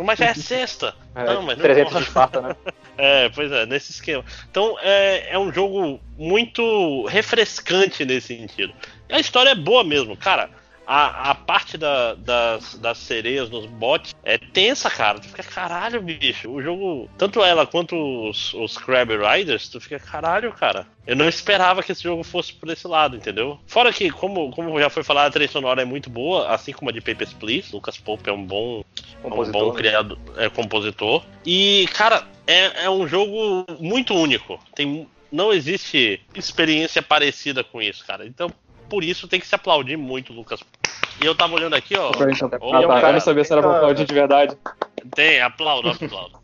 Mas 0.05 0.19
já 0.19 0.27
é 0.27 0.35
sexta. 0.35 0.95
É, 1.15 1.25
não, 1.25 1.43
mas 1.43 1.57
não 1.57 1.65
300 1.65 1.97
de 1.97 2.03
Esparta, 2.03 2.41
né? 2.41 2.57
É, 2.97 3.29
pois 3.31 3.51
é, 3.51 3.65
nesse 3.67 3.93
esquema. 3.93 4.25
Então 4.51 4.77
é, 4.81 5.33
é 5.35 5.39
um 5.39 5.53
jogo 5.53 6.01
muito 6.19 7.07
refrescante 7.07 8.05
nesse 8.05 8.37
sentido. 8.37 8.73
A 9.11 9.19
história 9.19 9.51
é 9.51 9.55
boa 9.55 9.83
mesmo, 9.83 10.17
cara. 10.17 10.51
A, 10.87 11.31
a 11.31 11.35
parte 11.35 11.79
da- 11.79 12.15
das, 12.15 12.75
das 12.75 12.99
sereias 12.99 13.49
nos 13.49 13.67
bots 13.67 14.15
é 14.25 14.37
tensa, 14.37 14.91
cara. 14.91 15.21
Tu 15.21 15.29
fica 15.29 15.43
caralho, 15.43 16.03
bicho. 16.03 16.51
O 16.51 16.61
jogo, 16.61 17.09
tanto 17.17 17.43
ela 17.43 17.67
quanto 17.67 17.95
os, 18.29 18.53
os 18.55 18.77
Crab 18.77 19.11
Riders, 19.17 19.69
tu 19.69 19.81
fica 19.81 19.99
caralho, 20.01 20.53
cara. 20.53 20.87
Eu 21.07 21.15
não 21.17 21.29
esperava 21.29 21.83
que 21.83 21.93
esse 21.93 22.03
jogo 22.03 22.23
fosse 22.25 22.53
por 22.53 22.69
esse 22.69 22.87
lado, 22.87 23.17
entendeu? 23.17 23.59
Fora 23.67 23.93
que, 23.93 24.11
como, 24.11 24.51
como 24.53 24.79
já 24.81 24.91
foi 24.91 25.03
falado, 25.05 25.29
a 25.29 25.31
trilha 25.31 25.49
sonora 25.51 25.83
é 25.83 25.85
muito 25.85 26.11
boa, 26.11 26.49
assim 26.49 26.73
como 26.73 26.91
a 26.91 26.93
de 26.93 27.01
Papers, 27.01 27.33
Please. 27.33 27.73
Lucas 27.73 27.97
Pope 27.99 28.29
é 28.29 28.33
um 28.33 28.45
bom 28.45 28.83
é 29.23 29.27
um 29.27 29.31
Compositor, 29.31 29.61
bom 29.63 29.71
né? 29.73 29.77
criado, 29.77 30.19
é, 30.37 30.49
compositor. 30.49 31.25
E, 31.47 31.87
cara, 31.95 32.27
é, 32.47 32.85
é 32.85 32.91
um 32.91 33.07
jogo 33.07 33.65
muito 33.81 34.15
único. 34.15 34.59
Tem, 34.75 35.09
não 35.31 35.53
existe 35.53 36.21
experiência 36.35 37.01
parecida 37.03 37.65
com 37.65 37.81
isso, 37.81 38.05
cara. 38.05 38.27
Então, 38.27 38.51
por 38.93 39.03
isso 39.03 39.27
tem 39.27 39.41
que 39.41 39.47
se 39.47 39.55
aplaudir 39.55 39.97
muito, 39.97 40.35
Lucas. 40.35 40.61
E 41.19 41.25
eu 41.25 41.35
tava 41.35 41.55
olhando 41.55 41.75
aqui, 41.75 41.97
ó. 41.97 42.11
Ô, 42.11 42.13
Ah, 42.13 42.83
tá. 42.87 43.01
cara, 43.01 43.09
Eu 43.09 43.13
não 43.15 43.21
sabia 43.21 43.43
se 43.43 43.51
era 43.51 43.63
pra 43.63 43.75
aplaudir 43.79 44.05
de 44.05 44.13
verdade. 44.13 44.59
Tem, 45.15 45.41
aplaudo, 45.41 45.89
aplaudo. 45.89 46.39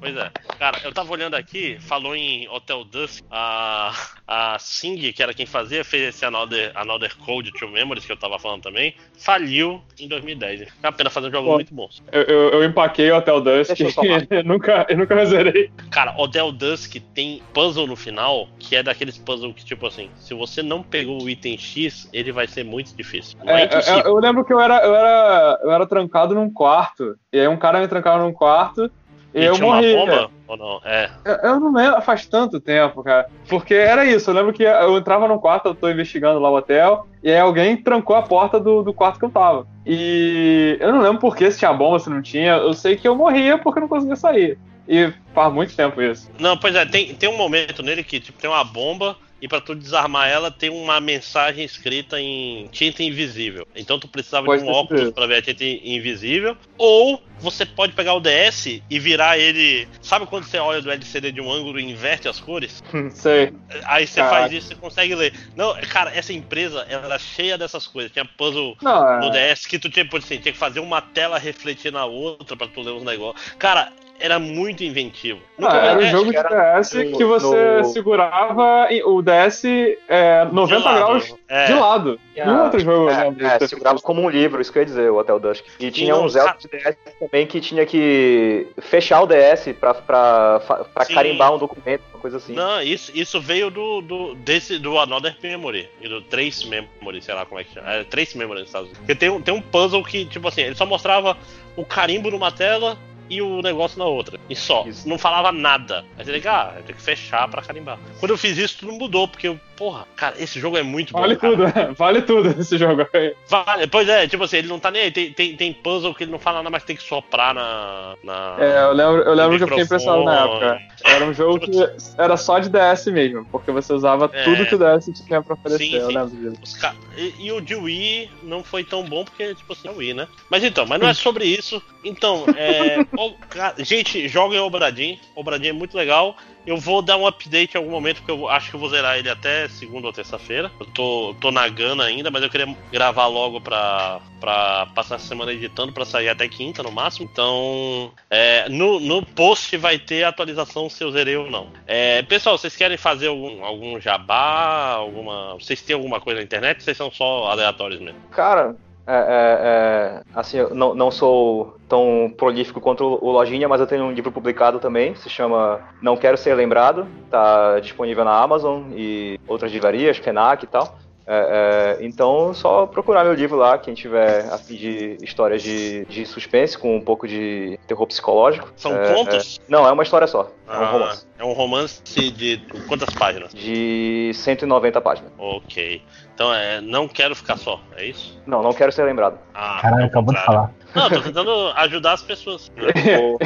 Pois 0.00 0.16
é. 0.16 0.30
Cara, 0.58 0.78
eu 0.84 0.92
tava 0.92 1.12
olhando 1.12 1.34
aqui, 1.34 1.78
falou 1.80 2.14
em 2.14 2.48
Hotel 2.48 2.84
Dusk, 2.84 3.24
a, 3.30 3.92
a 4.26 4.56
Sing, 4.58 5.12
que 5.12 5.22
era 5.22 5.34
quem 5.34 5.46
fazia, 5.46 5.84
fez 5.84 6.14
esse 6.14 6.24
Another, 6.24 6.72
Another 6.74 7.16
Code 7.18 7.52
to 7.52 7.68
Memories, 7.68 8.04
que 8.04 8.12
eu 8.12 8.16
tava 8.16 8.38
falando 8.38 8.62
também, 8.62 8.94
faliu 9.18 9.82
em 9.98 10.08
2010. 10.08 10.62
É 10.62 10.66
uma 10.82 10.92
pena 10.92 11.10
fazer 11.10 11.28
um 11.28 11.32
jogo 11.32 11.48
Pô. 11.48 11.54
muito 11.54 11.74
bom. 11.74 11.88
Eu, 12.12 12.22
eu, 12.22 12.50
eu 12.50 12.64
empaquei 12.64 13.10
o 13.10 13.16
Hotel 13.16 13.40
Dusk 13.40 13.80
eu 13.80 13.90
falar. 13.92 14.26
e 14.30 14.42
nunca, 14.42 14.86
eu 14.88 14.96
nunca 14.96 15.24
zerei. 15.26 15.70
Cara, 15.90 16.14
Hotel 16.16 16.52
Dusk 16.52 16.96
tem 17.14 17.42
puzzle 17.52 17.86
no 17.86 17.96
final, 17.96 18.48
que 18.58 18.76
é 18.76 18.82
daqueles 18.82 19.18
puzzles 19.18 19.54
que, 19.54 19.64
tipo 19.64 19.86
assim, 19.86 20.10
se 20.16 20.32
você 20.34 20.62
não 20.62 20.82
pegou 20.82 21.22
o 21.22 21.28
item 21.28 21.58
X, 21.58 22.08
ele 22.12 22.30
vai 22.30 22.46
ser 22.46 22.64
muito 22.64 22.94
difícil. 22.96 23.38
É, 23.44 23.62
É, 23.62 24.00
eu, 24.00 24.12
eu 24.12 24.16
lembro 24.16 24.44
que 24.44 24.52
eu 24.52 24.60
era, 24.60 24.78
eu, 24.84 24.94
era, 24.94 25.60
eu 25.62 25.70
era 25.72 25.86
trancado 25.86 26.34
num 26.34 26.50
quarto. 26.50 27.16
E 27.32 27.40
aí 27.40 27.48
um 27.48 27.56
cara 27.56 27.80
me 27.80 27.88
trancava 27.88 28.22
num 28.22 28.32
quarto 28.32 28.90
e, 29.34 29.40
E 29.40 29.44
eu 29.44 29.54
tinha 29.54 29.66
morri. 29.66 29.94
uma 29.94 30.06
bomba 30.06 30.30
ou 30.46 30.56
não? 30.56 30.80
É. 30.84 31.10
Eu, 31.24 31.34
eu 31.34 31.60
não 31.60 31.72
lembro, 31.72 32.00
faz 32.02 32.26
tanto 32.26 32.58
tempo, 32.60 33.02
cara. 33.02 33.28
Porque 33.48 33.74
era 33.74 34.04
isso, 34.04 34.30
eu 34.30 34.34
lembro 34.34 34.52
que 34.52 34.62
eu 34.62 34.96
entrava 34.96 35.28
num 35.28 35.38
quarto, 35.38 35.66
eu 35.68 35.74
tô 35.74 35.88
investigando 35.88 36.38
lá 36.40 36.50
o 36.50 36.56
hotel, 36.56 37.06
e 37.22 37.30
aí 37.30 37.38
alguém 37.38 37.76
trancou 37.76 38.16
a 38.16 38.22
porta 38.22 38.58
do, 38.58 38.82
do 38.82 38.92
quarto 38.94 39.18
que 39.18 39.24
eu 39.24 39.30
tava. 39.30 39.66
E 39.86 40.76
eu 40.80 40.92
não 40.92 41.00
lembro 41.00 41.18
por 41.18 41.36
que 41.36 41.50
se 41.50 41.58
tinha 41.58 41.72
bomba, 41.72 41.98
se 41.98 42.08
não 42.10 42.22
tinha. 42.22 42.52
Eu 42.56 42.72
sei 42.74 42.96
que 42.96 43.06
eu 43.06 43.14
morria 43.16 43.58
porque 43.58 43.78
eu 43.78 43.82
não 43.82 43.88
conseguia 43.88 44.16
sair. 44.16 44.58
E 44.88 45.12
faz 45.34 45.52
muito 45.52 45.76
tempo 45.76 46.00
isso. 46.00 46.30
Não, 46.38 46.56
pois 46.56 46.74
é, 46.74 46.86
tem, 46.86 47.14
tem 47.14 47.28
um 47.28 47.36
momento 47.36 47.82
nele 47.82 48.02
que 48.02 48.18
tipo, 48.18 48.38
tem 48.40 48.48
uma 48.48 48.64
bomba 48.64 49.16
e 49.40 49.48
pra 49.48 49.60
tu 49.60 49.74
desarmar 49.74 50.28
ela 50.28 50.50
tem 50.50 50.70
uma 50.70 51.00
mensagem 51.00 51.64
escrita 51.64 52.20
em 52.20 52.66
tinta 52.72 53.02
invisível. 53.02 53.66
Então 53.74 53.98
tu 53.98 54.08
precisava 54.08 54.46
Pode 54.46 54.62
de 54.62 54.68
um 54.68 54.72
óculos 54.72 55.10
pra 55.10 55.26
ver 55.26 55.36
a 55.36 55.42
tinta 55.42 55.64
invisível. 55.64 56.56
Ou 56.76 57.22
você 57.40 57.64
pode 57.64 57.92
pegar 57.92 58.14
o 58.14 58.20
DS 58.20 58.80
e 58.90 58.98
virar 58.98 59.38
ele. 59.38 59.86
Sabe 60.00 60.26
quando 60.26 60.44
você 60.44 60.58
olha 60.58 60.82
do 60.82 60.90
LCD 60.90 61.32
de 61.32 61.40
um 61.40 61.50
ângulo 61.50 61.78
e 61.78 61.84
inverte 61.84 62.28
as 62.28 62.40
cores? 62.40 62.82
Sei. 63.14 63.52
Aí 63.84 64.06
você 64.06 64.20
Caraca. 64.20 64.36
faz 64.36 64.52
isso 64.52 64.72
e 64.72 64.76
consegue 64.76 65.14
ler. 65.14 65.32
Não, 65.56 65.74
cara, 65.82 66.14
essa 66.14 66.32
empresa 66.32 66.84
ela 66.88 67.06
era 67.06 67.18
cheia 67.18 67.56
dessas 67.56 67.86
coisas. 67.86 68.12
Tinha 68.12 68.24
puzzle 68.24 68.76
Não, 68.82 69.20
no 69.20 69.34
é. 69.36 69.54
DS 69.54 69.66
que 69.66 69.78
tu 69.78 69.88
tinha, 69.88 70.04
por 70.04 70.18
assim, 70.18 70.38
tinha 70.38 70.52
que 70.52 70.58
fazer 70.58 70.80
uma 70.80 71.00
tela 71.00 71.38
refletir 71.38 71.92
na 71.92 72.04
outra 72.04 72.56
pra 72.56 72.66
tu 72.66 72.80
ler 72.80 72.92
os 72.92 73.04
negócios. 73.04 73.52
Cara, 73.58 73.92
era 74.20 74.38
muito 74.38 74.82
inventivo. 74.82 75.40
Não, 75.56 75.70
era 75.70 75.98
um 75.98 76.06
jogo 76.10 76.30
de 76.32 76.38
DS 76.38 76.92
no- 77.10 77.16
que 77.16 77.24
você 77.24 77.78
no- 77.78 77.84
segurava 77.84 78.88
o 79.04 79.22
DS 79.22 79.64
é, 80.08 80.44
90 80.46 80.76
de 80.78 80.84
lado. 80.84 80.96
graus 80.98 81.34
É. 81.48 81.64
de 81.66 81.72
lado. 81.74 82.20
Tinha- 82.34 82.46
Nenhum 82.46 82.62
outro 82.64 82.80
jogo 82.80 83.10
É, 83.10 83.24
lembro 83.24 83.46
é, 83.46 83.66
segurava 83.66 83.98
como 84.00 84.22
um 84.22 84.28
livro, 84.28 84.60
isso 84.60 84.72
que 84.72 84.78
eu 84.78 84.82
ia 84.82 84.86
dizer, 84.86 85.10
o 85.10 85.16
Hotel 85.18 85.38
Dusk. 85.40 85.64
E 85.80 85.90
tinha 85.90 86.14
não, 86.14 86.24
um 86.24 86.28
Zelda 86.28 86.56
de 86.58 86.68
DS 86.68 86.96
também 87.20 87.46
que 87.46 87.60
tinha 87.60 87.84
que 87.86 88.66
fechar 88.80 89.22
o 89.22 89.26
DS 89.26 89.72
pra, 89.74 89.94
pra, 89.94 90.60
pra 90.94 91.04
Sim. 91.04 91.14
carimbar 91.14 91.52
um 91.54 91.58
documento, 91.58 92.02
uma 92.12 92.20
coisa 92.20 92.36
assim. 92.38 92.52
Não, 92.54 92.80
isso, 92.82 93.10
isso 93.14 93.40
veio 93.40 93.70
do, 93.70 94.00
do, 94.00 94.34
desse, 94.36 94.78
do 94.78 94.98
Another 94.98 95.36
Memory. 95.42 95.88
E 96.00 96.08
do 96.08 96.20
Trace 96.22 96.66
Memory, 96.68 97.22
sei 97.22 97.34
lá 97.34 97.44
como 97.46 97.60
é 97.60 97.64
que 97.64 97.74
chama. 97.74 97.90
É 97.92 98.04
Trace 98.04 98.36
Memory 98.38 98.60
nos 98.60 98.68
Estados 98.68 98.88
Unidos. 98.88 98.98
Porque 99.06 99.14
tem, 99.14 99.28
um- 99.30 99.40
tem 99.40 99.54
um 99.54 99.60
puzzle 99.60 100.02
que, 100.04 100.24
tipo 100.24 100.46
assim, 100.48 100.62
ele 100.62 100.74
só 100.74 100.86
mostrava 100.86 101.36
o 101.76 101.84
carimbo 101.84 102.30
numa 102.30 102.50
tela 102.52 102.96
e 103.28 103.42
o 103.42 103.62
negócio 103.62 103.98
na 103.98 104.04
outra. 104.04 104.38
E 104.48 104.56
só. 104.56 104.84
Isso. 104.86 105.08
Não 105.08 105.18
falava 105.18 105.52
nada. 105.52 106.04
Aí 106.16 106.24
você 106.24 106.32
tem 106.32 106.40
que, 106.40 106.48
ah, 106.48 106.74
tem 106.86 106.94
que 106.94 107.02
fechar 107.02 107.48
pra 107.48 107.62
carimbar. 107.62 107.98
Quando 108.18 108.32
eu 108.32 108.38
fiz 108.38 108.56
isso, 108.56 108.78
tudo 108.78 108.92
mudou, 108.92 109.28
porque 109.28 109.48
eu, 109.48 109.60
porra, 109.78 110.04
cara, 110.16 110.34
esse 110.38 110.58
jogo 110.58 110.76
é 110.76 110.82
muito 110.82 111.12
bom. 111.12 111.20
Vale 111.20 111.36
cara. 111.36 111.56
tudo, 111.56 111.94
vale 111.96 112.22
tudo 112.22 112.60
esse 112.60 112.76
jogo. 112.76 113.06
Vale, 113.48 113.86
pois 113.86 114.08
é, 114.08 114.26
tipo 114.26 114.42
assim, 114.42 114.56
ele 114.56 114.66
não 114.68 114.80
tá 114.80 114.90
nem 114.90 115.02
aí. 115.02 115.10
Tem, 115.12 115.32
tem, 115.32 115.56
tem 115.56 115.72
puzzle 115.72 116.12
que 116.14 116.24
ele 116.24 116.32
não 116.32 116.38
fala 116.38 116.58
nada, 116.58 116.68
mas 116.70 116.82
tem 116.82 116.96
que 116.96 117.02
soprar 117.02 117.54
na. 117.54 118.14
na 118.24 118.56
É, 118.58 118.82
eu 118.82 118.92
lembro, 118.92 119.22
eu 119.22 119.34
lembro 119.34 119.56
que 119.56 119.62
eu 119.62 119.68
fiquei 119.68 119.84
impressionado 119.84 120.24
na 120.24 120.40
época. 120.44 120.78
Era 121.04 121.24
um 121.24 121.32
jogo 121.32 121.60
que 121.60 121.70
era 122.18 122.36
só 122.36 122.58
de 122.58 122.68
DS 122.68 123.06
mesmo, 123.06 123.44
porque 123.52 123.70
você 123.70 123.92
usava 123.92 124.28
É. 124.32 124.42
tudo 124.42 124.66
que 124.66 124.74
o 124.74 124.78
DS 124.78 125.10
tinha 125.24 125.40
pra 125.40 125.54
oferecer. 125.54 125.84
Sim, 125.84 125.94
eu 125.94 126.08
lembro 126.08 126.50
disso. 126.60 126.78
Ca- 126.80 126.94
e, 127.16 127.46
e 127.46 127.52
o 127.52 127.60
de 127.60 127.76
Wii 127.76 128.30
não 128.42 128.64
foi 128.64 128.82
tão 128.82 129.04
bom 129.04 129.24
porque, 129.24 129.54
tipo 129.54 129.72
assim, 129.72 129.86
é 129.86 129.92
Wii, 129.92 130.14
né? 130.14 130.26
Mas 130.50 130.64
então, 130.64 130.84
mas 130.86 131.00
não 131.00 131.08
é 131.08 131.14
sobre 131.14 131.44
isso. 131.44 131.80
Então, 132.04 132.44
é. 132.56 132.98
o- 133.16 133.32
ca- 133.48 133.74
gente, 133.78 134.26
joguem 134.28 134.58
Obradin. 134.58 135.18
Obradin 135.36 135.68
é 135.68 135.72
muito 135.72 135.96
legal. 135.96 136.36
Eu 136.68 136.76
vou 136.76 137.00
dar 137.00 137.16
um 137.16 137.26
update 137.26 137.74
em 137.74 137.78
algum 137.78 137.90
momento, 137.90 138.16
porque 138.16 138.30
eu 138.30 138.46
acho 138.46 138.68
que 138.68 138.76
eu 138.76 138.80
vou 138.80 138.90
zerar 138.90 139.16
ele 139.16 139.30
até 139.30 139.66
segunda 139.68 140.06
ou 140.06 140.12
terça-feira. 140.12 140.70
Eu 140.78 140.84
tô, 140.84 141.34
tô 141.40 141.50
na 141.50 141.66
gana 141.66 142.04
ainda, 142.04 142.30
mas 142.30 142.42
eu 142.42 142.50
queria 142.50 142.76
gravar 142.92 143.26
logo 143.26 143.58
pra, 143.58 144.20
pra 144.38 144.86
passar 144.94 145.14
essa 145.14 145.26
semana 145.26 145.50
editando 145.50 145.94
pra 145.94 146.04
sair 146.04 146.28
até 146.28 146.46
quinta 146.46 146.82
no 146.82 146.92
máximo. 146.92 147.26
Então, 147.32 148.12
é, 148.28 148.68
no, 148.68 149.00
no 149.00 149.24
post 149.24 149.74
vai 149.78 149.98
ter 149.98 150.24
a 150.24 150.28
atualização 150.28 150.90
se 150.90 151.02
eu 151.02 151.10
zerei 151.10 151.38
ou 151.38 151.50
não. 151.50 151.68
É, 151.86 152.20
pessoal, 152.22 152.58
vocês 152.58 152.76
querem 152.76 152.98
fazer 152.98 153.28
algum, 153.28 153.64
algum 153.64 153.98
jabá? 153.98 154.90
Alguma. 154.90 155.54
Vocês 155.54 155.80
têm 155.80 155.94
alguma 155.94 156.20
coisa 156.20 156.38
na 156.38 156.44
internet? 156.44 156.82
Vocês 156.82 156.98
são 156.98 157.10
só 157.10 157.46
aleatórios 157.46 157.98
mesmo? 157.98 158.20
Cara, 158.30 158.76
é, 159.08 159.16
é, 159.16 159.58
é, 159.62 160.22
assim, 160.34 160.58
eu 160.58 160.74
não, 160.74 160.94
não 160.94 161.10
sou 161.10 161.76
tão 161.88 162.32
prolífico 162.36 162.80
quanto 162.80 163.04
o 163.04 163.30
Lojinha, 163.32 163.66
mas 163.68 163.80
eu 163.80 163.86
tenho 163.86 164.04
um 164.04 164.12
livro 164.12 164.30
publicado 164.30 164.78
também, 164.78 165.14
se 165.14 165.30
chama 165.30 165.80
Não 166.02 166.16
Quero 166.16 166.36
Ser 166.36 166.54
Lembrado, 166.54 167.06
tá 167.30 167.80
disponível 167.80 168.24
na 168.24 168.38
Amazon 168.38 168.90
e 168.94 169.38
outras 169.48 169.72
livrarias, 169.72 170.18
Fenac 170.18 170.62
e 170.64 170.68
tal. 170.68 170.98
É, 171.30 171.96
é, 172.00 172.04
então, 172.06 172.54
só 172.54 172.86
procurar 172.86 173.22
meu 173.22 173.34
livro 173.34 173.54
lá, 173.58 173.76
quem 173.76 173.92
tiver 173.92 174.46
a 174.50 174.56
de 174.56 175.18
histórias 175.20 175.62
de, 175.62 176.06
de 176.06 176.24
suspense 176.24 176.78
com 176.78 176.96
um 176.96 177.02
pouco 177.02 177.28
de 177.28 177.78
terror 177.86 178.06
psicológico. 178.06 178.72
São 178.74 178.94
É, 178.96 179.14
contos? 179.14 179.58
é- 179.60 179.70
não, 179.70 179.86
é 179.86 179.92
uma 179.92 180.02
história 180.02 180.26
só. 180.26 180.50
É 180.66 180.70
um 180.78 180.82
Ah, 180.82 180.90
romance. 180.90 181.26
É 181.38 181.44
um 181.44 181.52
romance 181.52 182.02
de 182.30 182.62
quantas 182.88 183.12
páginas? 183.12 183.52
De 183.52 184.30
190 184.32 185.02
páginas. 185.02 185.30
Ok. 185.36 186.02
Então 186.38 186.54
é. 186.54 186.80
Não 186.80 187.08
quero 187.08 187.34
ficar 187.34 187.56
só, 187.56 187.80
é 187.96 188.06
isso? 188.06 188.40
Não, 188.46 188.62
não 188.62 188.72
quero 188.72 188.92
ser 188.92 189.02
lembrado. 189.02 189.40
Ah, 189.52 189.80
Caralho, 189.82 190.04
acabou 190.04 190.32
de 190.32 190.40
falar. 190.44 190.70
Não, 190.94 191.10
tô 191.10 191.20
tentando 191.20 191.50
ajudar 191.74 192.12
as 192.12 192.22
pessoas. 192.22 192.70
né? 192.76 192.84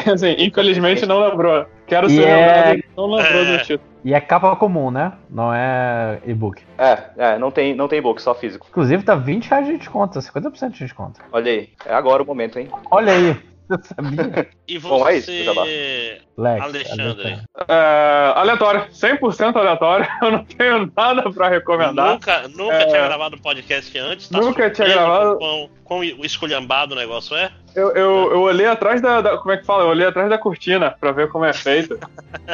assim, 0.12 0.36
infelizmente 0.38 1.06
não 1.06 1.26
lembrou. 1.26 1.64
Quero 1.86 2.10
ser 2.10 2.22
é- 2.22 2.36
lembrado, 2.36 2.76
e 2.76 2.84
não 2.94 3.06
lembrou 3.06 3.42
É. 3.42 3.56
do 3.56 3.64
título. 3.64 3.90
E 4.04 4.12
é 4.12 4.20
capa 4.20 4.54
comum, 4.56 4.90
né? 4.90 5.12
Não 5.30 5.54
é 5.54 6.20
e-book. 6.26 6.62
É, 6.76 6.98
é, 7.16 7.38
não 7.38 7.50
tem, 7.50 7.74
não 7.74 7.88
tem 7.88 7.98
e-book, 8.00 8.20
só 8.20 8.34
físico. 8.34 8.66
Inclusive 8.68 9.02
tá 9.04 9.14
20 9.14 9.48
reais 9.48 9.66
de 9.66 9.78
desconto, 9.78 10.18
50% 10.18 10.72
de 10.72 10.78
desconto. 10.80 11.18
Olha 11.32 11.50
aí, 11.50 11.70
é 11.86 11.94
agora 11.94 12.22
o 12.22 12.26
momento, 12.26 12.58
hein? 12.58 12.68
Olha 12.90 13.12
aí, 13.12 13.36
você 13.76 13.94
sabia? 13.94 14.48
E 14.68 14.78
Bom, 14.78 15.08
é 15.08 15.16
isso, 15.16 15.26
você. 15.44 16.20
Lex. 16.38 16.62
Alexandre. 16.64 17.38
É, 17.68 18.32
aleatório, 18.34 18.86
100% 18.90 19.56
aleatório. 19.56 20.06
Eu 20.22 20.30
não 20.32 20.44
tenho 20.44 20.92
nada 20.96 21.30
pra 21.30 21.48
recomendar. 21.48 22.12
Nunca, 22.14 22.48
nunca 22.48 22.74
É. 22.74 22.86
tinha 22.86 23.02
gravado 23.06 23.38
podcast 23.38 23.98
antes. 23.98 24.28
Tá 24.28 24.38
Nunca 24.38 24.70
tinha 24.70 24.88
gravado. 24.88 25.32
Com 25.38 25.38
quão, 25.38 25.70
quão 25.84 26.04
esculhambado 26.04 26.94
o 26.94 26.96
negócio 26.98 27.36
é? 27.36 27.50
Eu, 27.74 27.90
eu, 27.92 28.32
eu 28.32 28.40
olhei 28.42 28.66
atrás 28.66 29.00
da, 29.00 29.20
da, 29.20 29.38
Como 29.38 29.52
é 29.52 29.56
que 29.56 29.64
fala? 29.64 29.84
Eu 29.84 29.88
olhei 29.88 30.06
atrás 30.06 30.28
da 30.28 30.38
cortina 30.38 30.90
pra 30.90 31.12
ver 31.12 31.28
como 31.28 31.44
é 31.44 31.52
feito 31.52 31.98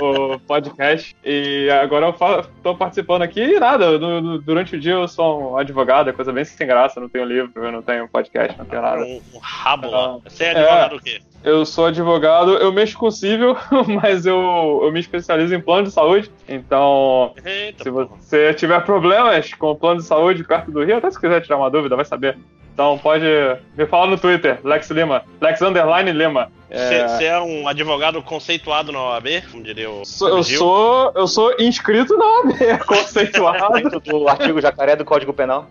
o 0.01 0.39
podcast. 0.41 1.17
E 1.25 1.69
agora 1.71 2.07
eu 2.07 2.13
falo, 2.13 2.47
tô 2.63 2.75
participando 2.77 3.23
aqui 3.23 3.41
e 3.41 3.61
nada. 3.61 3.99
No, 3.99 4.21
no, 4.21 4.39
durante 4.39 4.77
o 4.77 4.81
dia 4.81 4.93
eu 4.93 5.09
sou 5.09 5.53
um 5.53 5.57
advogado, 5.57 6.11
é 6.11 6.13
coisa 6.13 6.33
bem 6.33 6.45
sem 6.45 6.67
graça. 6.67 7.01
Não 7.01 7.09
tenho 7.09 7.25
livro, 7.25 7.51
eu 7.57 7.73
não 7.73 7.83
tenho 7.83 8.09
podcast, 8.09 8.57
não 8.57 8.65
tenho 8.65 8.83
nada. 8.83 9.03
Um, 9.03 9.21
um 9.35 9.39
rabo 9.39 9.91
lá. 9.91 10.19
Você 10.25 10.45
é 10.45 10.51
advogado 10.51 10.95
é, 10.95 10.97
o 10.99 11.01
quê? 11.01 11.21
Eu 11.43 11.65
sou 11.65 11.87
advogado, 11.87 12.55
eu 12.55 12.73
mexo 12.73 12.99
com 12.99 13.11
civil, 13.11 13.57
mas 14.03 14.27
eu, 14.27 14.81
eu 14.83 14.93
me 14.93 15.01
especializo 15.01 15.55
em 15.55 15.61
plano 15.61 15.85
de 15.87 15.93
saúde. 15.93 16.31
Então, 16.49 17.33
Eita, 17.45 17.85
se 17.85 17.91
você 17.91 18.53
tiver 18.55 18.81
problemas 18.85 19.55
com 19.55 19.71
o 19.71 19.77
plano 19.77 20.01
de 20.01 20.07
saúde 20.07 20.45
perto 20.45 20.71
do 20.71 20.85
Rio, 20.85 20.97
até 20.97 21.11
se 21.11 21.21
quiser 21.21 21.41
tirar 21.41 21.57
uma 21.57 21.71
dúvida, 21.71 21.97
vai 21.97 22.05
saber. 22.05 22.37
Então 22.75 22.99
pode 22.99 23.25
me 23.77 23.87
falar 23.87 24.07
no 24.07 24.19
Twitter, 24.19 24.61
Lex 24.63 24.91
Lima. 24.91 25.25
Lex 25.41 25.61
Underline 25.63 26.13
Lima. 26.13 26.51
Você 26.71 27.25
é... 27.25 27.29
é... 27.29 27.41
um 27.41 27.67
advogado 27.67 28.23
conceituado 28.23 28.93
na 28.93 29.03
OAB, 29.03 29.27
como 29.51 29.63
diria 29.63 29.91
o. 29.91 30.05
Sou, 30.05 30.29
eu, 30.29 30.43
sou, 30.43 31.13
eu 31.15 31.27
sou 31.27 31.55
inscrito 31.59 32.17
na 32.17 32.25
OAB, 32.25 32.53
conceituado. 32.87 33.75
Dentro 33.75 34.01
do 34.01 34.29
artigo 34.29 34.61
jacaré 34.61 34.95
do 34.95 35.05
Código 35.05 35.33
Penal. 35.33 35.67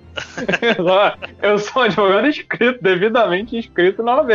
eu 1.41 1.59
sou 1.59 1.81
um 1.81 1.85
advogado 1.85 2.27
inscrito, 2.27 2.83
devidamente 2.83 3.55
inscrito 3.55 4.01
na 4.01 4.17
OAB. 4.17 4.31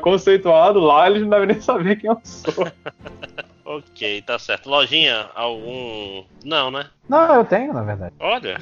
Conceituado 0.00 0.80
lá, 0.80 1.08
eles 1.08 1.22
não 1.22 1.28
devem 1.28 1.48
nem 1.48 1.60
saber 1.60 1.96
quem 1.96 2.08
eu 2.10 2.18
sou. 2.24 2.66
ok, 3.64 4.22
tá 4.22 4.38
certo. 4.38 4.70
Lojinha, 4.70 5.28
algum. 5.34 6.24
Não, 6.42 6.70
né? 6.70 6.86
Não, 7.08 7.34
eu 7.34 7.44
tenho, 7.44 7.74
na 7.74 7.82
verdade. 7.82 8.14
Olha. 8.18 8.58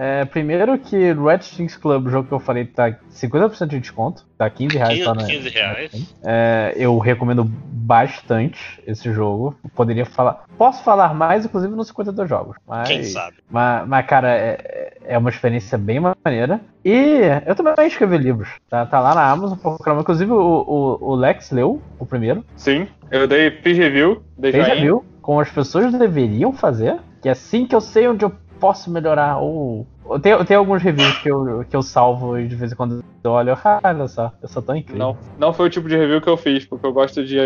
É, 0.00 0.24
primeiro 0.24 0.78
que 0.78 1.12
Red 1.12 1.38
Things 1.38 1.76
Club, 1.76 2.06
o 2.06 2.10
jogo 2.10 2.28
que 2.28 2.32
eu 2.32 2.38
falei, 2.38 2.64
tá 2.64 2.96
50% 3.12 3.66
de 3.66 3.80
desconto. 3.80 4.24
Tá 4.38 4.48
15 4.48 4.78
reais. 4.78 4.92
15, 4.92 5.04
tá 5.04 5.14
na, 5.14 5.24
15 5.24 5.48
reais. 5.48 6.14
É, 6.22 6.72
eu 6.76 6.96
recomendo 6.98 7.42
bastante 7.44 8.80
esse 8.86 9.12
jogo. 9.12 9.56
Poderia 9.74 10.06
falar. 10.06 10.44
Posso 10.56 10.84
falar 10.84 11.12
mais, 11.14 11.44
inclusive, 11.44 11.74
nos 11.74 11.88
52 11.88 12.28
jogos. 12.28 12.56
Mas, 12.64 12.86
Quem 12.86 13.02
sabe? 13.02 13.38
Mas, 13.50 13.88
mas 13.88 14.06
cara, 14.06 14.30
é, 14.30 14.98
é 15.04 15.18
uma 15.18 15.30
experiência 15.30 15.76
bem 15.76 15.98
maneira. 15.98 16.60
E 16.84 17.22
eu 17.44 17.56
também 17.56 17.74
escrevi 17.84 18.18
livros. 18.18 18.50
Tá, 18.70 18.86
tá 18.86 19.00
lá 19.00 19.16
na 19.16 19.28
Amazon, 19.28 19.58
Inclusive, 19.98 20.30
o, 20.30 20.36
o, 20.38 21.10
o, 21.10 21.14
Lex 21.16 21.50
leu 21.50 21.82
o 21.98 22.06
primeiro. 22.06 22.44
Sim, 22.54 22.86
eu 23.10 23.26
dei 23.26 23.50
fiz 23.50 23.76
review. 23.76 24.22
Dei 24.38 24.52
fez 24.52 24.64
review, 24.64 25.04
como 25.20 25.40
as 25.40 25.50
pessoas 25.50 25.92
deveriam 25.92 26.52
fazer. 26.52 27.00
Que 27.20 27.28
assim 27.28 27.66
que 27.66 27.74
eu 27.74 27.80
sei 27.80 28.06
onde 28.06 28.24
eu 28.24 28.32
posso 28.58 28.90
melhorar. 28.90 29.38
Ou. 29.38 29.86
Tem, 30.22 30.44
tem 30.44 30.56
alguns 30.56 30.82
reviews 30.82 31.18
que 31.18 31.30
eu, 31.30 31.64
que 31.68 31.76
eu 31.76 31.82
salvo 31.82 32.38
e 32.38 32.48
de 32.48 32.56
vez 32.56 32.72
em 32.72 32.74
quando 32.74 33.04
eu 33.22 33.32
olho, 33.32 33.58
ah, 33.62 33.80
olha 33.84 34.08
só, 34.08 34.32
eu 34.40 34.48
sou 34.48 34.62
tão 34.62 34.74
incrível. 34.74 34.98
Não, 34.98 35.16
não 35.38 35.52
foi 35.52 35.66
o 35.66 35.70
tipo 35.70 35.86
de 35.86 35.96
review 35.96 36.20
que 36.20 36.28
eu 36.28 36.36
fiz, 36.36 36.64
porque 36.64 36.86
eu 36.86 36.92
gosto 36.94 37.22
de 37.24 37.38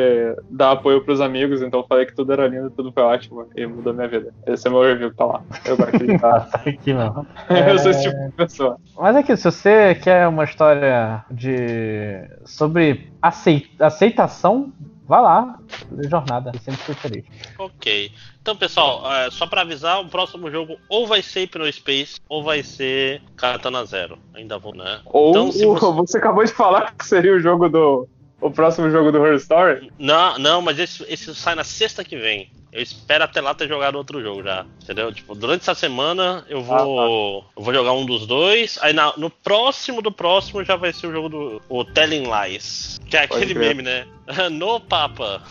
dar 0.48 0.72
apoio 0.72 1.05
pros 1.05 1.20
amigos, 1.20 1.60
então 1.60 1.80
eu 1.80 1.86
falei 1.86 2.06
que 2.06 2.14
tudo 2.14 2.32
era 2.32 2.47
lindo, 2.47 2.70
tudo 2.70 2.93
foi 2.93 3.02
ótimo 3.02 3.48
e 3.56 3.66
mudou 3.66 3.93
minha 3.93 4.06
vida. 4.06 4.32
Esse 4.47 4.68
é 4.68 4.70
meu 4.70 4.82
review 4.82 5.10
que 5.10 5.16
tá 5.16 5.24
lá. 5.24 5.43
Eu 5.64 5.76
gosto 5.76 5.98
de 5.98 6.18
tá 6.18 6.48
aqui 6.64 6.93
não. 6.94 7.26
eu 7.51 7.78
sou 7.78 7.90
esse 7.90 8.02
tipo 8.05 8.16
de 8.16 8.32
pessoa. 8.32 8.76
Mas 8.97 9.16
é 9.16 9.22
que 9.24 9.36
se 9.36 9.44
você 9.44 9.94
quer 9.97 10.28
uma 10.28 10.44
história 10.44 11.24
de. 11.30 12.28
sobre 12.44 13.10
aceitação 13.80 14.72
Vá 15.07 15.20
lá, 15.20 15.59
jornada, 16.09 16.53
sempre 16.61 16.81
fui 16.81 16.95
feliz. 16.95 17.24
Ok. 17.59 18.12
Então, 18.41 18.57
pessoal, 18.57 19.12
é, 19.12 19.31
só 19.31 19.47
para 19.47 19.62
avisar, 19.62 20.01
o 20.01 20.09
próximo 20.09 20.51
jogo 20.51 20.77
ou 20.89 21.07
vai 21.07 21.23
ser 21.23 21.41
Hypno 21.41 21.70
Space 21.73 22.20
ou 22.29 22.43
vai 22.43 22.62
ser 22.62 23.20
Katana 23.37 23.85
Zero. 23.85 24.19
Ainda 24.35 24.59
vou, 24.59 24.74
né? 24.74 25.01
Ou 25.07 25.31
então, 25.31 25.53
você... 25.53 25.66
você... 25.66 26.19
acabou 26.19 26.45
de 26.45 26.53
falar 26.53 26.95
que 26.95 27.07
seria 27.07 27.35
o 27.35 27.41
jogo 27.41 27.69
do. 27.69 28.09
O 28.41 28.51
próximo 28.51 28.91
jogo 28.91 29.12
do 29.12 29.24
Her 29.24 29.37
Story? 29.37 29.93
Não, 29.99 30.37
não, 30.39 30.61
mas 30.61 30.77
esse, 30.79 31.05
esse 31.09 31.33
sai 31.35 31.55
na 31.55 31.62
sexta 31.62 32.03
que 32.03 32.16
vem. 32.16 32.51
Eu 32.73 32.83
espero 32.83 33.23
até 33.23 33.41
lá 33.41 33.55
ter 33.55 33.69
jogado 33.69 33.97
outro 33.97 34.23
jogo 34.23 34.43
já. 34.43 34.65
Entendeu? 34.83 35.12
Tipo, 35.12 35.35
durante 35.35 35.61
essa 35.61 35.74
semana 35.74 36.43
eu 36.49 36.62
vou. 36.62 36.74
Ah, 36.74 36.79
tá. 36.79 37.61
Eu 37.61 37.62
vou 37.62 37.74
jogar 37.74 37.93
um 37.93 38.07
dos 38.07 38.27
dois. 38.27 38.79
Aí 38.81 38.95
na, 38.95 39.12
no 39.19 39.29
próximo 39.29 40.01
do 40.01 40.11
próximo 40.11 40.65
já 40.65 40.74
vai 40.74 40.93
ser 40.93 41.09
o 41.09 41.12
jogo 41.12 41.29
do. 41.29 41.62
O 41.69 41.85
Telling 41.85 42.24
Lies. 42.24 42.99
Que 43.11 43.19
é 43.19 43.24
aquele 43.24 43.53
meme, 43.53 43.83
né? 43.83 44.07
no 44.51 44.81
Papa. 44.81 45.43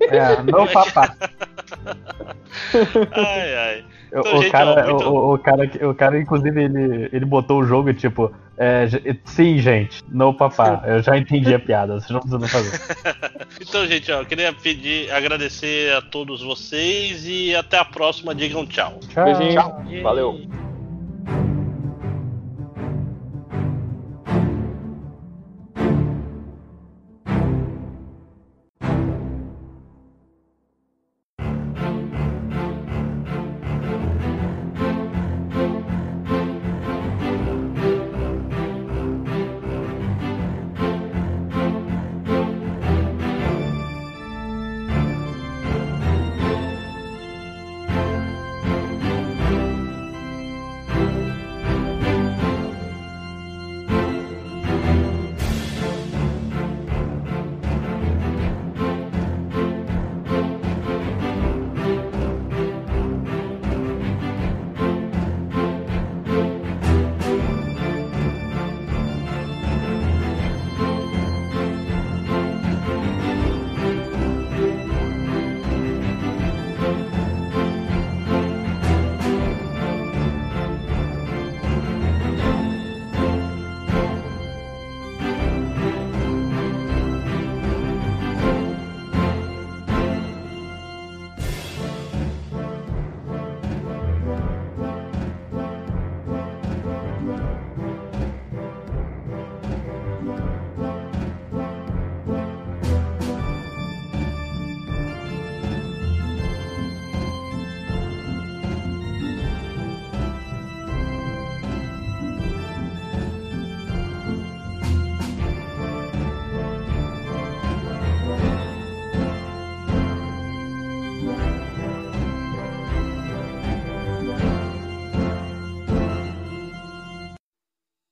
É, 0.00 0.42
no 0.42 0.66
Papa. 0.68 1.16
ai, 3.12 3.54
ai. 3.54 3.84
Então, 4.12 4.38
o, 4.38 4.42
gente, 4.42 4.50
cara, 4.50 4.84
ó, 4.84 4.90
muito... 4.90 5.08
o, 5.08 5.34
o, 5.34 5.38
cara, 5.38 5.88
o 5.88 5.94
cara, 5.94 6.20
inclusive, 6.20 6.64
ele, 6.64 7.08
ele 7.12 7.24
botou 7.24 7.60
o 7.60 7.64
jogo 7.64 7.92
tipo. 7.94 8.32
É, 8.58 8.86
sim, 9.24 9.58
gente, 9.58 10.02
no 10.08 10.34
papá. 10.34 10.82
Eu 10.84 11.02
já 11.02 11.16
entendi 11.16 11.54
a 11.54 11.58
piada, 11.58 11.94
vocês 11.94 12.10
não 12.10 12.20
precisam 12.20 12.46
fazer. 12.46 12.78
então, 13.58 13.86
gente, 13.86 14.12
ó, 14.12 14.20
eu 14.20 14.26
queria 14.26 14.52
pedir, 14.52 15.10
agradecer 15.12 15.94
a 15.94 16.02
todos 16.02 16.42
vocês 16.42 17.26
e 17.26 17.54
até 17.54 17.78
a 17.78 17.84
próxima. 17.84 18.34
Digam 18.34 18.66
tchau. 18.66 18.98
Tchau. 19.08 19.24
Beijinho. 19.24 19.54
Tchau. 19.54 19.82
Valeu. 20.02 20.69